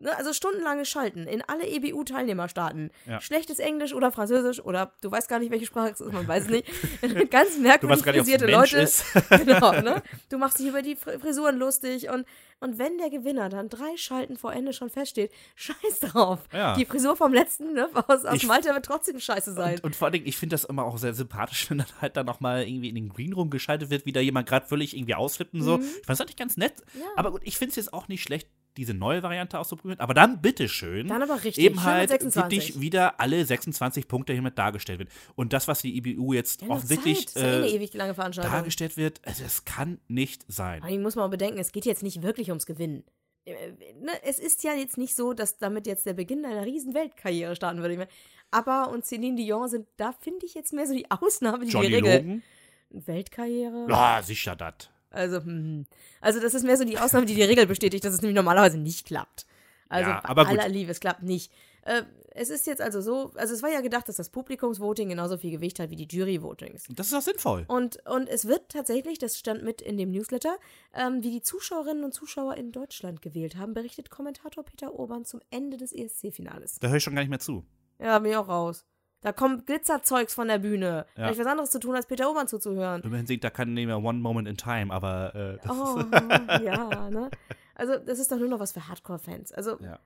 ne, 0.04 0.16
also 0.18 0.34
stundenlanges 0.34 0.88
Schalten 0.90 1.26
in 1.28 1.42
alle 1.42 1.66
EBU-Teilnehmerstaaten. 1.68 2.92
Ja. 3.08 3.20
Schlechtes 3.22 3.60
Englisch 3.60 3.94
oder 3.94 4.12
Französisch 4.12 4.60
oder 4.64 4.94
du 5.02 5.12
weißt 5.12 5.28
gar 5.28 5.40
nicht, 5.40 5.52
welche 5.52 5.66
Sprache 5.66 5.90
es 5.92 6.02
ist, 6.02 6.12
man 6.14 6.28
weiß 6.28 6.48
nicht. 6.50 6.68
Ganz 7.32 7.58
merkwürdig 7.58 8.04
frisierte 8.04 8.46
Leute. 8.48 8.78
ist. 8.80 9.06
genau, 9.30 9.72
ne? 9.82 10.02
Du 10.30 10.38
machst 10.38 10.60
dich 10.60 10.68
über 10.68 10.82
die 10.82 10.96
Fr- 10.96 11.20
Frisuren 11.20 11.58
lustig 11.58 12.10
und, 12.10 12.26
und 12.60 12.78
wenn 12.78 12.98
der 12.98 13.10
Gewinner 13.10 13.50
dann 13.50 13.70
drei 13.70 13.98
Schalten 13.98 14.38
vor 14.38 14.54
Ende 14.54 14.74
schon 14.74 14.90
feststeht, 14.90 15.32
scheiß 15.56 16.00
drauf. 16.02 16.40
Ja. 16.54 16.76
Die 16.76 16.86
Frisur 16.86 17.16
vom 17.16 17.34
letzten, 17.34 17.74
ne, 17.74 17.90
aus, 18.08 18.26
aus 18.26 18.36
Ich- 18.36 18.46
Malta 18.48 18.74
wird 18.74 18.86
trotzdem 18.86 19.20
scheiße 19.20 19.54
sein. 19.54 19.76
Und, 19.76 19.84
und 19.86 19.96
vor 19.96 20.06
allen 20.08 20.14
Dingen, 20.14 20.28
ich 20.28 20.38
finde 20.38 20.54
das 20.54 20.64
immer 20.66 20.84
auch 20.86 20.98
sehr 20.98 21.14
sympathisch, 21.14 21.70
wenn 21.70 21.80
dann 21.80 21.88
halt 22.02 22.18
dann 22.18 22.26
nochmal 22.26 22.68
irgendwie 22.68 22.90
in 22.90 22.96
den 22.96 23.10
Green 23.10 23.34
Room 23.34 23.50
geschaltet 23.50 23.90
wird, 23.90 24.06
wie 24.06 24.12
da 24.12 24.20
jemand 24.20 24.48
gerade 24.48 24.66
völlig 24.68 24.96
irgendwie 24.96 25.16
ausflippt 25.16 25.54
und 25.54 25.62
so. 25.62 25.80
Ich 25.80 25.86
fand 26.06 26.10
das 26.10 26.22
eigentlich 26.22 26.36
ganz 26.38 26.58
nett. 26.58 26.74
Mhm. 26.94 27.02
Ja. 27.02 27.08
Aber 27.16 27.32
gut, 27.32 27.42
ich 27.44 27.58
finde 27.58 27.72
es 27.72 27.76
jetzt 27.78 27.94
auch 27.94 28.08
nicht 28.08 28.22
schlecht, 28.24 28.48
diese 28.78 28.94
neue 28.94 29.22
Variante 29.24 29.60
auszuprobieren. 29.60 30.00
Aber 30.00 30.14
dann 30.14 30.42
bitteschön. 30.42 31.08
Dann 31.08 31.22
aber 31.22 31.44
richtig, 31.44 31.64
Eben 31.64 31.84
halt 31.84 32.10
26. 32.10 32.60
wirklich 32.68 32.82
wieder 32.82 33.20
alle 33.20 33.44
26 33.46 34.08
Punkte 34.08 34.34
hiermit 34.34 34.58
dargestellt 34.58 35.00
wird. 35.00 35.10
Und 35.36 35.54
das, 35.54 35.68
was 35.68 35.82
die 35.82 35.96
IBU 35.98 36.34
jetzt 36.34 36.62
Ja, 36.62 36.70
offensichtlich 36.70 37.28
Zeit. 37.30 37.36
Das 37.36 37.44
ja 37.44 37.64
äh, 37.66 37.76
ewig 37.76 37.94
lange 37.94 38.14
Veranstaltung. 38.14 38.52
dargestellt 38.52 38.98
wird, 38.98 39.22
also 39.26 39.44
es 39.44 39.66
kann 39.66 40.00
nicht 40.08 40.46
sein. 40.48 40.82
Aber 40.82 40.92
ich 40.92 41.00
muss 41.00 41.16
mal 41.16 41.28
bedenken, 41.28 41.60
es 41.60 41.72
geht 41.72 41.86
jetzt 41.86 42.04
nicht 42.04 42.22
wirklich 42.24 42.50
ums 42.50 42.66
Gewinnen. 42.66 43.04
Äh, 43.46 43.72
ne, 44.02 44.12
Es 44.24 44.40
ist 44.40 44.64
ja 44.64 44.74
jetzt 44.74 44.98
nicht 44.98 45.16
so, 45.16 45.34
dass 45.34 45.58
damit 45.58 45.86
jetzt 45.88 46.06
der 46.06 46.14
Beginn 46.14 46.46
einer 46.46 46.66
riesen 46.66 46.94
Weltkarriere 46.94 47.56
starten 47.56 47.82
würde. 47.82 48.08
ABBA 48.52 48.86
und 48.86 49.06
Celine 49.06 49.36
Dion 49.36 49.68
sind, 49.68 49.88
da 49.98 50.14
finde 50.14 50.46
ich 50.46 50.54
jetzt 50.54 50.74
mehr 50.74 50.88
so 50.88 50.94
die 50.94 51.10
Ausnahme, 51.12 51.66
die 51.66 51.72
Johnny 51.72 51.88
die 51.88 51.96
Regel. 51.96 52.18
Logan? 52.18 52.44
Weltkarriere? 52.92 53.88
Ja, 53.90 54.22
sicher 54.24 54.56
das. 54.56 54.90
Also, 55.14 55.38
hm. 55.38 55.86
also 56.22 56.40
das 56.40 56.54
ist 56.54 56.64
mehr 56.64 56.78
so 56.78 56.84
die 56.84 56.98
Ausnahme, 56.98 57.26
die 57.26 57.36
die 57.36 57.44
Regel 57.44 57.68
bestätigt, 57.68 58.04
dass 58.04 58.14
es 58.14 58.22
nämlich 58.22 58.36
normalerweise 58.36 58.78
nicht 58.78 59.06
klappt. 59.06 59.46
Also 59.88 60.10
Ja, 60.10 60.22
aber 60.26 60.46
gut. 60.46 60.60
aller 60.60 60.68
Liebe, 60.68 60.92
es 60.92 61.00
klappt 61.00 61.24
nicht. 61.24 61.52
Äh, 61.84 62.04
es 62.36 62.50
ist 62.50 62.66
jetzt 62.66 62.82
also 62.82 63.00
so, 63.02 63.32
also 63.36 63.54
es 63.54 63.62
war 63.62 63.70
ja 63.70 63.82
gedacht, 63.82 64.10
dass 64.10 64.16
das 64.16 64.30
Publikumsvoting 64.30 65.10
genauso 65.10 65.38
viel 65.38 65.52
Gewicht 65.52 65.80
hat 65.80 65.92
wie 65.92 65.96
die 65.96 66.08
Jury-Votings. 66.08 66.86
Das 66.90 67.08
ist 67.08 67.14
auch 67.14 67.22
sinnvoll. 67.22 67.66
Und, 67.68 67.98
und 68.08 68.28
es 68.28 68.48
wird 68.48 68.70
tatsächlich, 68.70 69.20
das 69.20 69.38
stand 69.38 69.64
mit 69.64 69.82
in 69.82 69.98
dem 69.98 70.12
Newsletter, 70.12 70.58
ähm, 70.96 71.22
wie 71.22 71.30
die 71.30 71.42
Zuschauerinnen 71.42 72.04
und 72.04 72.14
Zuschauer 72.14 72.56
in 72.56 72.72
Deutschland 72.72 73.22
gewählt 73.22 73.56
haben, 73.58 73.74
berichtet 73.74 74.10
Kommentator 74.10 74.64
Peter 74.64 74.96
Urban 74.96 75.26
zum 75.26 75.42
Ende 75.52 75.78
des 75.78 75.94
ESC-Finales. 75.94 76.80
Da 76.80 76.88
höre 76.88 76.98
ich 76.98 77.04
schon 77.04 77.14
gar 77.14 77.22
nicht 77.22 77.30
mehr 77.30 77.40
zu. 77.40 77.64
Ja, 78.00 78.18
bin 78.18 78.32
ich 78.32 78.38
auch 78.38 78.48
raus. 78.48 78.84
Da 79.24 79.32
kommt 79.32 79.66
Glitzerzeugs 79.66 80.34
von 80.34 80.48
der 80.48 80.60
Bühne. 80.60 81.06
Da 81.16 81.22
Ja. 81.22 81.28
hab 81.28 81.34
ich 81.34 81.40
was 81.40 81.48
anderes 81.48 81.72
zu 81.72 81.80
tun, 81.80 81.96
als 81.96 82.06
Peter 82.06 82.28
Urban 82.30 82.48
zuzuhören. 82.48 83.02
Immerhin 83.02 83.26
singt 83.26 83.44
da 83.44 83.50
kann 83.50 83.74
nicht 83.74 83.86
mehr 83.88 83.98
One 84.04 84.20
Moment 84.20 84.48
in 84.48 84.58
Time, 84.58 84.94
aber 84.94 85.34
äh, 85.34 85.58
das 85.66 85.72
Oh, 85.72 86.00
ja, 86.64 87.10
ne? 87.10 87.30
Also, 87.76 87.98
das 87.98 88.20
ist 88.20 88.32
doch 88.32 88.38
nur 88.38 88.50
noch 88.50 88.60
was 88.60 88.72
für 88.74 88.88
Hardcore-Fans. 88.88 89.52
Also, 89.52 89.80
Ja. 89.80 89.98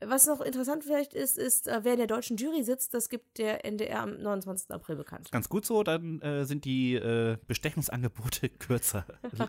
was 0.00 0.26
noch 0.26 0.40
interessant 0.40 0.84
vielleicht 0.84 1.12
ist, 1.12 1.36
ist, 1.36 1.68
äh, 1.68 1.80
wer 1.82 1.92
in 1.92 1.98
der 1.98 2.06
deutschen 2.06 2.38
Jury 2.38 2.62
sitzt, 2.62 2.94
das 2.94 3.10
gibt 3.10 3.36
der 3.36 3.66
NDR 3.66 4.00
am 4.00 4.16
29. 4.22 4.70
April 4.70 4.96
bekannt. 4.96 5.30
ganz 5.30 5.48
gut 5.50 5.66
so, 5.66 5.82
dann 5.82 6.22
äh, 6.22 6.44
sind 6.46 6.64
die 6.64 6.94
äh, 6.94 7.36
Bestechungsangebote 7.46 8.48
kürzer 8.58 9.04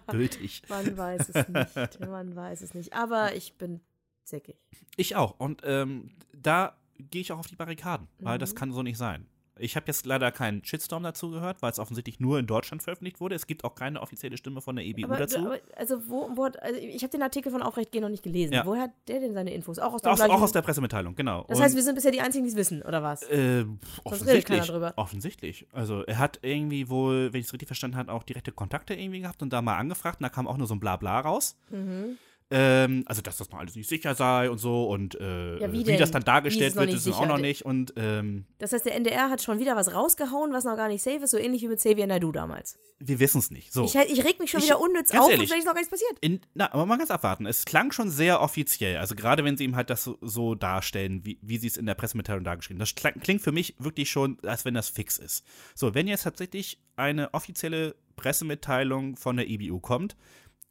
gültig. 0.08 0.64
Man 0.68 0.98
weiß 0.98 1.30
es 1.30 1.48
nicht, 1.48 2.00
man 2.02 2.36
weiß 2.36 2.62
es 2.62 2.74
nicht. 2.74 2.92
Aber 2.94 3.34
ich 3.36 3.54
bin 3.58 3.80
zickig. 4.26 4.58
Ich 4.98 5.16
auch. 5.16 5.40
Und 5.40 5.62
ähm, 5.64 6.12
da 6.34 6.76
gehe 7.10 7.22
ich 7.22 7.32
auch 7.32 7.40
auf 7.40 7.48
die 7.48 7.56
Barrikaden, 7.56 8.08
weil 8.20 8.36
Mhm. 8.38 8.40
das 8.40 8.56
kann 8.56 8.72
so 8.72 8.84
nicht 8.84 8.98
sein. 8.98 9.26
Ich 9.60 9.76
habe 9.76 9.86
jetzt 9.88 10.06
leider 10.08 10.32
keinen 10.32 10.64
Shitstorm 10.64 11.04
dazu 11.04 11.30
gehört, 11.30 11.62
weil 11.62 11.72
es 11.72 11.78
offensichtlich 11.78 12.20
nur 12.20 12.40
in 12.40 12.48
Deutschland 12.48 12.82
veröffentlicht 12.82 13.20
wurde. 13.20 13.36
Es 13.36 13.46
gibt 13.46 13.64
auch 13.64 13.76
keine 13.76 14.02
offizielle 14.02 14.36
Stimme 14.38 14.60
von 14.62 14.76
der 14.76 14.86
EBU 14.86 15.04
Aber, 15.06 15.18
dazu. 15.18 15.38
aber 15.40 15.60
also, 15.76 16.02
wo, 16.10 16.30
wo 16.36 16.46
hat, 16.46 16.60
also 16.64 16.80
ich 16.80 17.04
habe 17.04 17.12
den 17.12 17.22
Artikel 17.22 17.52
von 17.52 17.62
Aufrecht 17.62 17.92
gehen 17.92 18.02
noch 18.02 18.10
nicht 18.10 18.24
gelesen. 18.24 18.54
Ja. 18.54 18.66
Woher 18.66 18.84
hat 18.84 18.92
der 19.08 19.20
denn 19.20 19.34
seine 19.36 19.54
Infos? 19.54 19.78
Auch 19.78 19.94
aus 19.94 20.04
Aus, 20.04 20.22
auch 20.22 20.42
aus 20.42 20.52
der 20.54 20.62
Pressemitteilung, 20.64 21.14
genau. 21.16 21.44
Das 21.48 21.58
Und, 21.60 21.64
heißt, 21.64 21.76
wir 21.76 21.84
sind 21.84 21.94
bisher 21.96 22.12
die 22.12 22.22
Einzigen, 22.22 22.46
die 22.46 22.50
es 22.50 22.56
wissen, 22.56 22.82
oder 22.82 23.04
was? 23.04 23.22
äh, 23.24 23.66
offensichtlich. 24.04 24.72
Offensichtlich. 24.96 25.68
Also 25.74 26.04
er 26.06 26.18
hat 26.18 26.40
irgendwie 26.42 26.90
wohl, 26.90 27.32
wenn 27.34 27.40
ich 27.42 27.48
es 27.48 27.54
richtig 27.54 27.68
verstanden 27.68 27.98
habe, 27.98 28.12
auch 28.12 28.24
direkte 28.24 28.52
Kontakte 28.52 28.94
irgendwie 28.96 29.20
gehabt 29.22 29.42
und 29.44 29.52
da 29.54 29.62
mal 29.62 29.78
angefragt 29.78 30.20
und 30.22 30.24
da 30.24 30.30
kam 30.30 30.48
auch 30.48 30.58
nur 30.58 30.66
so 30.68 30.74
ein 30.76 30.80
Blabla 30.80 31.20
raus. 31.20 31.56
Mhm. 31.70 32.18
Ähm, 32.52 33.04
also, 33.06 33.22
dass 33.22 33.38
das 33.38 33.50
noch 33.50 33.60
alles 33.60 33.76
nicht 33.76 33.88
sicher 33.88 34.14
sei 34.14 34.50
und 34.50 34.58
so 34.58 34.90
und 34.90 35.16
äh, 35.20 35.58
Ja, 35.60 35.72
wie 35.72 35.88
wie, 35.88 35.98
das 35.98 36.12
dann 36.12 36.24
dargestellt 36.24 36.72
es 36.72 36.76
wird, 36.76 36.92
ist 36.94 37.08
es 37.08 37.14
auch 37.16 37.26
noch 37.26 37.38
nicht. 37.38 37.64
Und 37.66 37.94
ähm, 37.96 38.46
Das 38.60 38.74
heißt, 38.74 38.86
der 38.86 38.96
NDR 38.96 39.30
hat 39.30 39.42
schon 39.42 39.58
wieder 39.60 39.76
was 39.76 39.94
rausgehauen, 39.94 40.52
was 40.54 40.66
noch 40.66 40.76
gar 40.76 40.90
nicht 40.90 41.02
safe 41.02 41.24
ist, 41.24 41.32
so 41.32 41.38
ähnlich 41.38 41.62
wie 41.62 41.68
mit 41.70 41.80
Xavier 41.80 42.08
Naidoo 42.08 42.32
damals. 42.32 42.78
wir 43.00 43.20
wissen 43.20 43.40
es 43.40 43.52
nicht. 43.52 43.72
So. 43.74 43.86
Ich, 43.86 43.96
ich 43.96 44.24
reg 44.26 44.40
mich 44.40 44.52
schon 44.52 44.60
Ich- 44.60 44.66
wieder 44.68 44.82
unnütz 44.82 45.12
auf, 45.12 45.30
ehrlich, 45.30 45.40
und 45.40 45.46
vielleicht 45.48 45.60
ist 45.60 45.66
noch 45.66 45.74
gar 45.74 45.80
nichts 45.80 45.90
passiert. 45.90 46.18
In, 46.22 46.42
na, 46.54 46.72
aber 46.74 46.86
mal 46.86 46.98
ganz 46.98 47.10
abwarten. 47.10 47.46
Es 47.46 47.64
klang 47.66 47.92
schon 47.94 48.10
sehr 48.10 48.42
offiziell. 48.42 48.98
Also 48.98 49.16
gerade 49.16 49.44
wenn 49.46 49.56
sie 49.58 49.64
ihm 49.64 49.76
halt 49.78 49.90
das 49.90 50.04
so, 50.04 50.18
so 50.22 50.54
darstellen, 50.54 51.26
wie, 51.26 51.40
wie 51.42 51.58
sie 51.58 51.68
es 51.68 51.78
in 51.78 51.86
der 51.86 51.96
Pressemitteilung 51.96 52.44
dargeschrieben 52.44 52.82
haben. 52.82 52.90
Das 52.96 53.14
klingt 53.24 53.42
für 53.42 53.52
mich 53.54 53.76
wirklich 53.80 54.10
schon, 54.10 54.38
als 54.46 54.66
wenn 54.66 54.74
das 54.74 54.90
fix 54.90 55.18
ist. 55.18 55.46
So, 55.74 55.94
wenn 55.96 56.08
jetzt 56.08 56.24
tatsächlich 56.24 56.80
eine 56.98 57.34
offizielle 57.34 57.96
Pressemitteilung 58.18 59.16
von 59.18 59.38
der 59.38 59.48
EBU 59.48 59.80
kommt, 59.80 60.16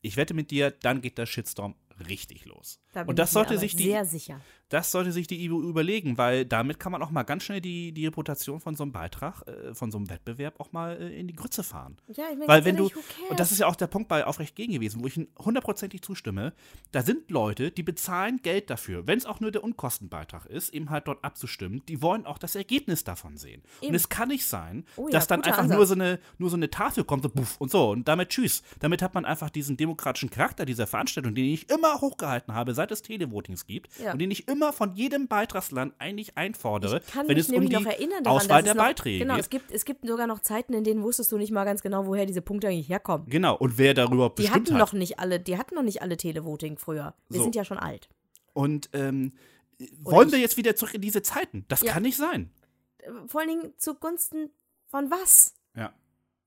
ich 0.03 0.17
wette 0.17 0.35
mit 0.35 0.51
dir, 0.51 0.71
dann 0.71 1.01
geht 1.01 1.19
der 1.19 1.27
Shitstorm 1.27 1.75
richtig 2.09 2.45
los. 2.47 2.81
Da 2.93 3.03
Und 3.03 3.19
das 3.19 3.33
sollte 3.33 3.59
sich 3.59 3.77
die 3.77 3.95
das 4.71 4.93
sollte 4.93 5.11
sich 5.11 5.27
die 5.27 5.45
IBU 5.45 5.63
überlegen, 5.63 6.17
weil 6.17 6.47
damit 6.47 6.79
kann 6.79 6.93
man 6.93 7.03
auch 7.03 7.11
mal 7.11 7.25
ganz 7.25 7.43
schnell 7.43 7.61
die, 7.61 7.93
die 7.93 8.07
Reputation 8.07 8.61
von 8.61 8.77
so 8.77 8.85
einem 8.85 8.93
Beitrag, 8.93 9.43
äh, 9.49 9.75
von 9.75 9.91
so 9.91 9.99
einem 9.99 10.09
Wettbewerb 10.09 10.61
auch 10.61 10.71
mal 10.71 10.97
äh, 10.97 11.19
in 11.19 11.27
die 11.27 11.35
Grütze 11.35 11.65
fahren. 11.65 11.97
Ja, 12.07 12.27
ich 12.31 12.39
meine, 12.39 12.47
Weil 12.49 12.65
wenn 12.65 12.77
du, 12.77 12.89
und 13.29 13.41
das 13.41 13.51
ist 13.51 13.59
ja 13.59 13.67
auch 13.67 13.75
der 13.75 13.89
Punkt 13.89 14.09
bei 14.09 14.25
Aufrecht 14.25 14.55
gegen 14.55 14.73
gewesen, 14.73 15.03
wo 15.03 15.09
ich 15.09 15.17
ihnen 15.17 15.27
hundertprozentig 15.39 16.03
zustimme, 16.03 16.53
da 16.93 17.03
sind 17.03 17.33
Leute, 17.33 17.73
die 17.73 17.83
bezahlen 17.83 18.41
Geld 18.43 18.71
dafür, 18.71 19.09
wenn 19.09 19.19
es 19.19 19.27
auch 19.27 19.41
nur 19.41 19.51
der 19.51 19.65
Unkostenbeitrag 19.65 20.47
ist, 20.47 20.73
eben 20.73 20.89
halt 20.89 21.09
dort 21.09 21.25
abzustimmen, 21.25 21.83
die 21.89 22.01
wollen 22.01 22.25
auch 22.25 22.39
das 22.39 22.55
Ergebnis 22.55 23.03
davon 23.03 23.37
sehen. 23.37 23.63
Und 23.81 23.89
Eben. 23.89 23.97
es 23.97 24.09
kann 24.09 24.29
nicht 24.29 24.47
sein, 24.47 24.85
Oh 24.97 25.07
ja, 25.07 25.11
dass 25.11 25.27
dann 25.27 25.43
einfach 25.43 25.65
Ansatz. 25.65 25.77
nur 25.77 25.87
so, 25.87 25.95
eine, 25.95 26.21
nur 26.39 26.49
so 26.49 26.57
eine 26.57 26.71
Tafel 26.71 27.03
kommt, 27.03 27.25
so 27.25 27.29
buff 27.29 27.57
und 27.61 27.73
so 27.73 27.91
und 27.91 28.07
damit 28.07 28.29
tschüss. 28.29 28.63
Damit 28.79 29.03
hat 29.03 29.15
man 29.15 29.25
einfach 29.25 29.51
diesen 29.51 29.77
demokratischen 29.77 30.31
Charakter 30.31 30.65
dieser 30.65 30.87
Veranstaltung, 30.87 31.35
den 31.35 31.47
ich 31.47 31.69
immer 31.71 32.01
hochgehalten 32.01 32.55
habe, 32.55 32.73
seit 32.81 32.91
es 32.93 33.03
Televotings 33.03 33.67
gibt 33.67 33.91
Ja. 33.99 34.13
und 34.13 34.19
den 34.21 34.31
ich 34.31 34.49
immer 34.49 34.73
von 34.73 34.95
jedem 34.95 35.29
Beitragsland 35.29 35.93
eigentlich 35.99 36.39
einfordere, 36.39 37.01
Ich 37.05 37.13
kann 37.13 37.29
wenn 37.29 37.37
mich 37.37 37.45
es 37.45 37.49
um 37.53 37.61
nämlich 37.61 37.77
die 37.79 37.85
daran, 37.85 38.27
Auswahl 38.27 38.63
der 38.63 38.75
noch, 38.75 38.83
Beiträge 38.85 39.19
Genau, 39.19 39.35
geht. 39.35 39.43
es 39.45 39.51
gibt, 39.51 39.71
es 39.71 39.85
gibt 39.85 40.07
sogar 40.07 40.27
noch 40.27 40.39
Zeiten, 40.41 40.73
in 40.73 40.83
denen 40.85 41.03
wusstest 41.03 41.31
du 41.33 41.37
nicht 41.37 41.51
mal 41.53 41.65
ganz 41.65 41.83
genau, 41.83 42.07
woher 42.07 42.25
diese 42.25 42.41
Punkte 42.41 42.69
eigentlich 42.69 42.89
herkommen. 42.89 43.27
Genau, 43.29 43.55
und 43.57 43.77
wer 43.77 43.93
darüber 43.93 44.31
Die 44.31 44.43
bestimmt 44.43 44.69
hatten 44.69 44.75
hat. 44.75 44.79
noch 44.81 44.93
nicht 44.95 45.19
alle, 45.19 45.39
die 45.41 45.59
hatten 45.59 45.75
noch 45.75 45.83
nicht 45.83 46.01
alle 46.01 46.17
Televoting 46.17 46.79
früher. 46.79 47.15
Wir 47.29 47.39
So. 47.39 47.43
sind 47.45 47.55
ja 47.55 47.65
schon 47.65 47.79
alt. 47.79 48.09
Und 48.55 48.89
ähm, 48.95 49.33
wollen 50.01 50.29
ich. 50.29 50.33
wir 50.35 50.41
jetzt 50.41 50.57
wieder 50.57 50.75
zurück 50.75 50.95
in 50.95 51.03
diese 51.03 51.23
Zeiten? 51.23 51.65
Das 51.69 51.83
Ja. 51.83 51.93
kann 51.93 52.03
nicht 52.03 52.17
sein. 52.17 52.51
Vor 53.27 53.41
allen 53.43 53.51
Dingen 53.51 53.73
zugunsten 53.77 54.51
von 54.87 55.11
was? 55.11 55.55
Ja. 55.77 55.93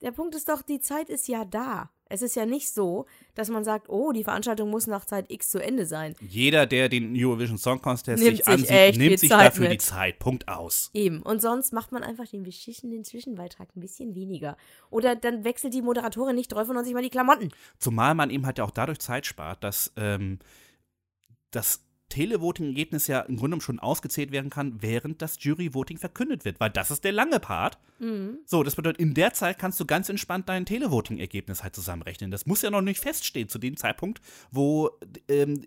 Der 0.02 0.12
Punkt 0.12 0.36
ist 0.36 0.50
doch, 0.50 0.62
die 0.62 0.80
Zeit 0.80 1.10
ist 1.10 1.28
ja 1.28 1.46
da. 1.46 1.90
Es 2.14 2.22
ist 2.22 2.36
ja 2.36 2.46
nicht 2.46 2.72
so, 2.72 3.08
dass 3.34 3.50
man 3.50 3.64
sagt, 3.64 3.90
oh, 3.90 4.12
die 4.12 4.24
Veranstaltung 4.24 4.70
muss 4.70 4.86
nach 4.86 5.04
Zeit 5.04 5.32
X 5.32 5.50
zu 5.50 5.58
Ende 5.58 5.88
sein. 5.88 6.14
Jeder, 6.22 6.68
der 6.68 6.88
den 6.88 7.16
Eurovision 7.18 7.58
Song 7.58 7.82
Contest 7.82 8.22
Nimmt 8.22 8.38
sich 8.38 8.48
ansieht, 8.48 8.98
nimmt 8.98 9.20
sich 9.20 9.32
Zeit 9.32 9.48
dafür 9.48 9.66
die 9.66 9.74
mit. 9.74 9.82
Zeit. 9.82 10.20
Punkt 10.20 10.48
aus. 10.48 10.92
Eben. 10.94 11.24
Und 11.24 11.42
sonst 11.42 11.74
macht 11.74 11.92
man 11.92 12.04
einfach 12.04 12.28
den 12.28 12.44
beschissenen 12.44 13.04
Zwischenbeitrag 13.04 13.68
ein 13.76 13.80
bisschen 13.80 14.14
weniger. 14.14 14.58
Oder 14.92 15.16
dann 15.16 15.44
wechselt 15.44 15.74
die 15.74 15.82
Moderatorin 15.82 16.36
nicht 16.36 16.52
93 16.52 16.94
Mal 16.94 17.02
die 17.02 17.10
Klamotten. 17.10 17.50
Zumal 17.80 18.14
man 18.14 18.30
eben 18.30 18.46
halt 18.46 18.60
ja 18.60 18.64
auch 18.64 18.70
dadurch 18.70 19.00
Zeit 19.00 19.26
spart, 19.26 19.64
dass 19.64 19.92
ähm, 19.98 20.38
das 21.50 21.84
Televoting-Ergebnis 22.14 23.08
ja 23.08 23.22
im 23.22 23.38
Grunde 23.38 23.60
schon 23.60 23.80
ausgezählt 23.80 24.32
werden 24.32 24.52
kann, 24.52 24.82
während 24.82 25.22
das 25.22 25.38
Jury-Voting 25.44 25.98
verkündet 25.98 26.46
wird, 26.46 26.60
weil 26.60 26.70
das 26.70 26.92
ist 26.92 27.04
der 27.04 27.12
lange 27.12 27.40
Part. 27.40 27.80
Mhm. 28.00 28.38
So, 28.46 28.62
das 28.62 28.76
bedeutet, 28.76 29.02
in 29.02 29.16
der 29.16 29.34
Zeit 29.34 29.58
kannst 29.58 29.80
du 29.80 29.86
ganz 29.86 30.10
entspannt 30.10 30.48
dein 30.48 30.66
Televoting-Ergebnis 30.66 31.64
halt 31.64 31.76
zusammenrechnen. 31.76 32.30
Das 32.30 32.46
muss 32.46 32.62
ja 32.62 32.70
noch 32.70 32.82
nicht 32.82 33.00
feststehen 33.00 33.50
zu 33.50 33.58
dem 33.58 33.78
Zeitpunkt, 33.78 34.22
wo 34.52 34.92
ähm, 35.28 35.66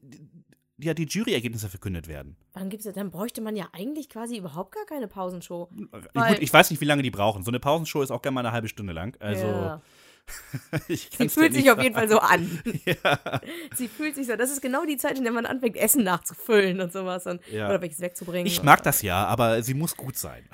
ja 0.78 0.94
die 0.94 1.06
Jury-Ergebnisse 1.06 1.68
verkündet 1.68 2.06
werden. 2.06 2.36
Wann 2.52 2.68
gibt's 2.68 2.84
das? 2.84 2.94
Dann 2.94 3.10
bräuchte 3.10 3.40
man 3.40 3.56
ja 3.56 3.68
eigentlich 3.72 4.08
quasi 4.08 4.36
überhaupt 4.36 4.72
gar 4.72 4.86
keine 4.86 5.08
Pausenshow. 5.08 5.68
Äh, 6.14 6.28
Gut, 6.28 6.38
ich 6.40 6.52
weiß 6.52 6.70
nicht, 6.70 6.80
wie 6.80 6.84
lange 6.86 7.02
die 7.02 7.10
brauchen. 7.10 7.42
So 7.42 7.50
eine 7.50 7.60
Pausenshow 7.60 8.02
ist 8.02 8.10
auch 8.10 8.22
gerne 8.22 8.34
mal 8.34 8.40
eine 8.40 8.52
halbe 8.52 8.68
Stunde 8.68 8.92
lang. 8.92 9.16
Also, 9.20 9.46
ja. 9.46 9.82
Sie 10.88 11.28
fühlt 11.28 11.54
sich 11.54 11.70
auf 11.70 11.80
jeden 11.82 11.94
Fall 11.94 12.08
so 12.08 12.18
an. 12.18 12.60
Sie 13.76 13.88
fühlt 13.88 14.14
sich 14.16 14.26
so. 14.26 14.36
Das 14.36 14.50
ist 14.50 14.60
genau 14.60 14.84
die 14.84 14.96
Zeit, 14.96 15.18
in 15.18 15.24
der 15.24 15.32
man 15.32 15.46
anfängt, 15.46 15.76
Essen 15.76 16.02
nachzufüllen 16.04 16.80
und 16.80 16.92
sowas. 16.92 17.26
Und, 17.26 17.40
Ja. 17.48 17.68
Oder 17.68 17.80
welches 17.80 18.00
wegzubringen. 18.00 18.46
Ich 18.46 18.62
mag 18.62 18.82
das 18.82 19.02
ja, 19.02 19.24
aber 19.26 19.62
sie 19.62 19.74
muss 19.74 19.96
gut 19.96 20.16
sein. 20.16 20.44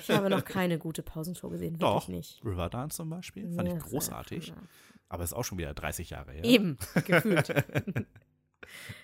Ich 0.00 0.10
habe 0.10 0.28
noch 0.30 0.44
keine 0.44 0.78
gute 0.78 1.02
Pausenshow 1.02 1.48
gesehen. 1.50 1.78
Doch. 1.78 2.08
nicht. 2.08 2.40
Riverdance 2.44 2.96
zum 2.96 3.10
Beispiel, 3.10 3.48
fand 3.54 3.68
Ja, 3.68 3.76
ich 3.76 3.82
großartig. 3.82 4.48
ja. 4.48 4.54
Aber 5.08 5.24
ist 5.24 5.34
auch 5.34 5.44
schon 5.44 5.58
wieder 5.58 5.74
30 5.74 6.10
Jahre 6.10 6.32
her. 6.32 6.44
Eben, 6.44 6.78
gefühlt. 7.04 7.52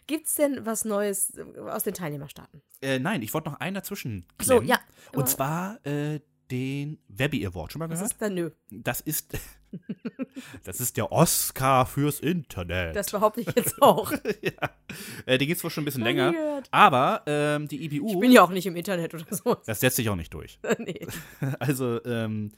Gibt's 0.07 0.37
denn 0.37 0.65
was 0.65 0.85
Neues 0.87 1.35
aus 1.69 1.83
den 1.85 1.93
Teilnehmerstaaten? 1.93 2.63
Äh, 2.81 2.99
nein, 2.99 3.21
ich 3.23 3.35
wollte 3.35 3.51
noch 3.51 3.61
einen 3.61 3.75
dazwischen 3.75 4.25
So, 4.41 4.55
klemmen. 4.55 4.69
ja. 4.69 4.79
aber 5.11 5.19
Und 5.19 5.29
zwar 5.29 5.85
äh, 5.87 6.21
den 6.51 6.99
Webby 7.09 7.47
Award. 7.47 7.73
Schon 7.73 7.81
mal 7.81 7.87
gehört? 7.87 8.05
ist 8.05 8.21
da 8.21 8.29
nö? 8.29 8.51
Das 8.71 9.01
ist, 9.01 9.39
das 10.65 10.81
ist 10.81 10.97
der 10.97 11.13
Oscar 11.13 11.87
fürs 11.87 12.21
Internet. 12.21 12.97
Das 12.97 13.11
behaupte 13.11 13.41
ich 13.41 13.49
jetzt 13.55 13.81
auch. 13.83 14.11
ja. 14.43 14.71
äh, 15.27 15.39
den 15.39 15.49
gibt 15.49 15.59
es 15.59 15.65
wohl 15.65 15.71
schon 15.71 15.83
ein 15.83 15.85
bisschen 15.87 16.05
länger. 16.05 16.33
gehört. 16.33 16.69
Aber 16.71 17.23
ähm, 17.27 17.69
die 17.69 17.85
IBU, 17.85 18.13
Ich 18.13 18.21
bin 18.21 18.33
ja 18.33 18.43
auch 18.43 18.51
nicht 18.51 18.67
im 18.67 18.77
Internet 18.77 19.15
oder 19.15 19.25
so. 19.31 19.57
das 19.67 19.81
setzt 19.81 19.97
sich 19.97 20.09
auch 20.09 20.17
nicht 20.17 20.33
durch. 20.33 20.59
nee. 20.79 21.07
Also, 21.59 22.05
ähm, 22.05 22.53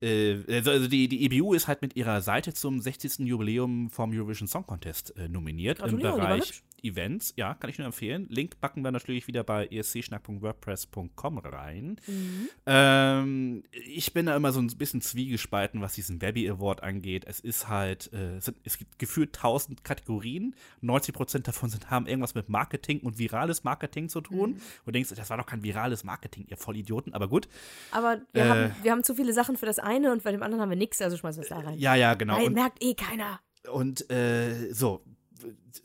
äh, 0.00 0.38
also 0.48 0.70
also 0.70 0.88
die, 0.88 1.08
die 1.08 1.24
EBU 1.24 1.54
ist 1.54 1.68
halt 1.68 1.82
mit 1.82 1.96
ihrer 1.96 2.20
Seite 2.20 2.52
zum 2.54 2.80
60. 2.80 3.20
Jubiläum 3.20 3.90
vom 3.90 4.12
Eurovision 4.12 4.48
Song 4.48 4.66
Contest 4.66 5.16
äh, 5.16 5.28
nominiert 5.28 5.80
im 5.80 5.98
Bereich. 5.98 6.62
Events. 6.82 7.32
Ja, 7.36 7.54
kann 7.54 7.70
ich 7.70 7.78
nur 7.78 7.86
empfehlen. 7.86 8.26
Link 8.28 8.60
packen 8.60 8.82
wir 8.82 8.90
natürlich 8.90 9.26
wieder 9.26 9.44
bei 9.44 9.66
escschnack.wordpress.com 9.68 11.38
rein. 11.38 11.96
Mhm. 12.06 12.48
Ähm, 12.66 13.62
ich 13.70 14.12
bin 14.12 14.26
da 14.26 14.36
immer 14.36 14.52
so 14.52 14.60
ein 14.60 14.66
bisschen 14.66 15.00
zwiegespalten, 15.00 15.80
was 15.80 15.94
diesen 15.94 16.20
Webby 16.20 16.48
Award 16.48 16.82
angeht. 16.82 17.24
Es 17.26 17.40
ist 17.40 17.68
halt, 17.68 18.12
äh, 18.12 18.36
es, 18.36 18.46
sind, 18.46 18.58
es 18.64 18.78
gibt 18.78 18.98
gefühlt 18.98 19.36
1000 19.36 19.84
Kategorien. 19.84 20.54
90% 20.82 21.40
davon 21.40 21.70
sind, 21.70 21.90
haben 21.90 22.06
irgendwas 22.06 22.34
mit 22.34 22.48
Marketing 22.48 23.00
und 23.00 23.18
virales 23.18 23.64
Marketing 23.64 24.08
zu 24.08 24.20
tun. 24.20 24.50
Mhm. 24.50 24.56
Und 24.56 24.86
du 24.86 24.92
denkst, 24.92 25.10
das 25.14 25.30
war 25.30 25.36
doch 25.36 25.46
kein 25.46 25.62
virales 25.62 26.04
Marketing, 26.04 26.46
ihr 26.48 26.56
Vollidioten. 26.56 27.14
Aber 27.14 27.28
gut. 27.28 27.48
Aber 27.90 28.20
wir, 28.32 28.42
Äh. 28.44 28.48
haben, 28.48 28.70
wir 28.82 28.90
haben 28.92 29.04
zu 29.04 29.14
viele 29.14 29.32
Sachen 29.32 29.56
für 29.56 29.66
das 29.66 29.78
eine 29.78 30.12
und 30.12 30.22
bei 30.22 30.32
dem 30.32 30.42
anderen 30.42 30.60
haben 30.62 30.70
wir 30.70 30.76
nichts, 30.76 31.00
also 31.00 31.16
schmeißen 31.16 31.40
wir 31.40 31.44
es 31.44 31.48
da 31.50 31.58
rein. 31.58 31.78
Ja, 31.78 31.94
ja, 31.94 32.14
genau. 32.14 32.36
Weil 32.36 32.50
merkt 32.50 32.82
eh 32.82 32.94
keiner. 32.94 33.40
und 33.72 34.10
äh, 34.10 34.72
so, 34.72 35.04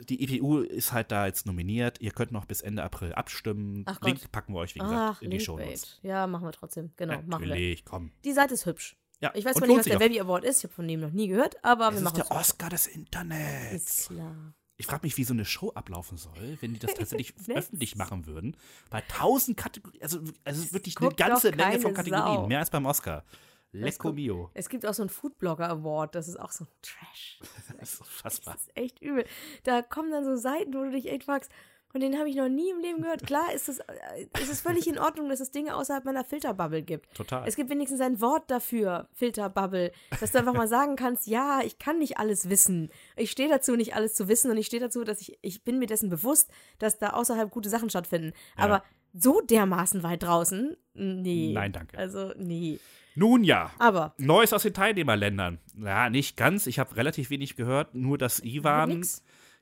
die 0.10 0.24
EPU 0.38 0.60
ist 0.60 0.92
halt 0.94 1.12
da 1.12 1.26
jetzt 1.26 1.46
nominiert. 1.46 2.00
Ihr 2.02 2.12
könnt 2.12 2.32
noch 2.32 2.46
bis 2.46 2.62
Ende 2.62 2.84
April 2.84 3.14
abstimmen. 3.14 3.84
Ach 3.86 4.00
Link 4.02 4.22
Gott. 4.22 4.32
packen 4.32 4.54
wir 4.54 4.60
euch, 4.60 4.76
wie 4.76 4.80
gesagt, 4.80 5.16
Ach, 5.18 5.22
in 5.22 5.32
die 5.32 5.40
Show. 5.40 5.60
Ja, 6.02 6.28
machen 6.28 6.46
wir 6.46 6.52
trotzdem. 6.52 6.92
Genau, 6.98 7.22
machen 7.26 7.42
wir. 7.44 7.50
Natürlich, 7.50 7.86
komm. 7.86 8.12
Die 8.24 8.34
Seite 8.34 8.54
ist 8.54 8.66
hübsch. 8.66 8.96
Ja, 9.20 9.32
Ich 9.34 9.44
weiß 9.46 9.56
zwar 9.56 9.68
nicht, 9.68 9.78
was 9.80 9.86
der. 9.86 10.00
Webby 10.00 10.20
Award 10.20 10.44
ist. 10.46 10.60
Ich 10.60 10.64
habe 10.66 10.74
von 10.74 10.88
dem 10.88 11.00
noch 11.00 11.12
nie 11.12 11.28
gehört, 11.28 11.64
aber 11.64 11.88
Es 11.88 11.94
wir 11.94 11.98
ist 11.98 12.04
machen 12.04 12.16
der 12.18 12.26
es. 12.26 12.32
Oscar 12.32 12.70
des 12.70 12.88
Internets. 12.88 13.74
Ist 14.02 14.08
klar. 14.10 14.54
Ich 14.80 14.86
frage 14.86 15.08
mich, 15.08 15.18
wie 15.18 15.24
so 15.24 15.34
eine 15.34 15.44
Show 15.44 15.72
ablaufen 15.72 16.20
soll, 16.20 16.58
wenn 16.62 16.74
die 16.74 16.80
das 16.80 16.94
tatsächlich 16.94 17.34
öffentlich 17.50 17.96
machen 17.96 18.28
würden. 18.28 18.56
Bei 18.92 19.02
tausend 19.02 19.58
Kategorien, 19.58 20.04
also, 20.04 20.20
also 20.44 20.72
wirklich 20.72 20.96
eine 21.02 21.10
ganze 21.16 21.52
Menge 21.52 21.80
von 21.80 21.96
Kategorien, 21.96 22.36
Sau. 22.36 22.48
mehr 22.48 22.60
als 22.60 22.70
beim 22.70 22.86
Oscar. 22.86 23.24
Lecco 23.72 24.14
mio. 24.14 24.50
Es 24.54 24.70
gibt 24.70 24.86
auch 24.86 24.94
so 24.94 25.04
einen 25.04 25.10
Foodblogger 25.10 25.70
Award, 25.70 26.16
das 26.16 26.28
ist 26.28 26.40
auch 26.40 26.52
so 26.52 26.66
ein 26.66 26.68
Trash. 26.82 27.40
Das 27.80 27.94
ist 27.94 28.02
unfassbar. 28.02 28.54
Das 28.54 28.64
ist 28.64 28.78
echt 28.78 29.02
übel. 29.02 29.26
Da 29.64 29.82
kommen 29.82 30.12
dann 30.12 30.26
so 30.26 30.36
Seiten, 30.36 30.74
wo 30.74 30.84
du 30.84 30.92
dich 30.92 31.10
echt 31.10 31.26
fragst, 31.26 31.52
von 31.90 32.02
denen 32.02 32.20
habe 32.20 32.30
ich 32.30 32.36
noch 32.36 32.50
nie 32.50 32.70
im 32.70 32.80
Leben 32.80 33.02
gehört. 33.02 33.26
Klar 33.26 33.54
ist 33.54 33.70
es, 33.70 33.80
äh, 33.80 34.28
ist 34.42 34.52
es 34.52 34.62
völlig 34.62 34.88
in 34.88 35.00
Ordnung, 35.00 35.30
dass 35.30 35.40
es 35.40 35.52
Dinge 35.52 35.76
außerhalb 35.76 36.04
meiner 36.04 36.26
Filterbubble 36.26 36.82
gibt. 36.82 37.14
Total. 37.16 37.48
Es 37.48 37.56
gibt 37.56 37.70
wenigstens 37.70 38.02
ein 38.02 38.20
Wort 38.20 38.52
dafür, 38.52 39.08
Filterbubble, 39.14 39.92
dass 40.20 40.32
du 40.32 40.40
einfach 40.40 40.54
mal 40.54 40.68
sagen 40.68 40.96
kannst, 40.96 41.28
ja, 41.28 41.62
ich 41.64 41.80
kann 41.80 42.00
nicht 42.00 42.18
alles 42.18 42.50
wissen. 42.50 42.90
Ich 43.16 43.32
stehe 43.32 43.50
dazu, 43.50 43.76
nicht 43.76 43.96
alles 43.96 44.16
zu 44.16 44.28
wissen 44.28 44.52
und 44.52 44.58
ich 44.58 44.66
stehe 44.66 44.82
dazu, 44.82 45.04
dass 45.04 45.22
ich, 45.22 45.40
ich 45.42 45.64
bin 45.64 45.80
mir 45.80 45.88
dessen 45.88 46.10
bewusst, 46.10 46.52
dass 46.78 47.00
da 47.00 47.12
außerhalb 47.12 47.50
gute 47.50 47.70
Sachen 47.70 47.90
stattfinden. 47.90 48.34
Ja. 48.58 48.66
Aber 48.66 48.84
so 49.14 49.40
dermaßen 49.40 50.04
weit 50.04 50.24
draußen, 50.24 50.76
nee. 50.94 51.52
Nein, 51.54 51.72
danke. 51.72 51.98
Also, 51.98 52.34
nee. 52.38 52.80
Nun 53.18 53.44
ja. 53.44 53.72
Aber, 53.80 54.14
Neues 54.20 54.54
aus 54.54 54.62
den 54.62 54.76
Teilnehmerländern. 54.76 55.58
Ja, 55.76 56.08
nicht 56.12 56.38
ganz. 56.38 56.68
Ich 56.68 56.78
habe 56.78 56.96
relativ 56.96 57.32
wenig 57.32 57.56
gehört. 57.56 57.96
Nur, 57.96 58.20
dass 58.20 58.44
Ivan. 58.44 59.04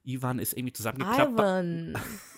Ivan 0.04 0.40
ist 0.40 0.58
irgendwie 0.58 0.74
zusammengeklappt. 0.74 1.32
Ivan. 1.32 1.98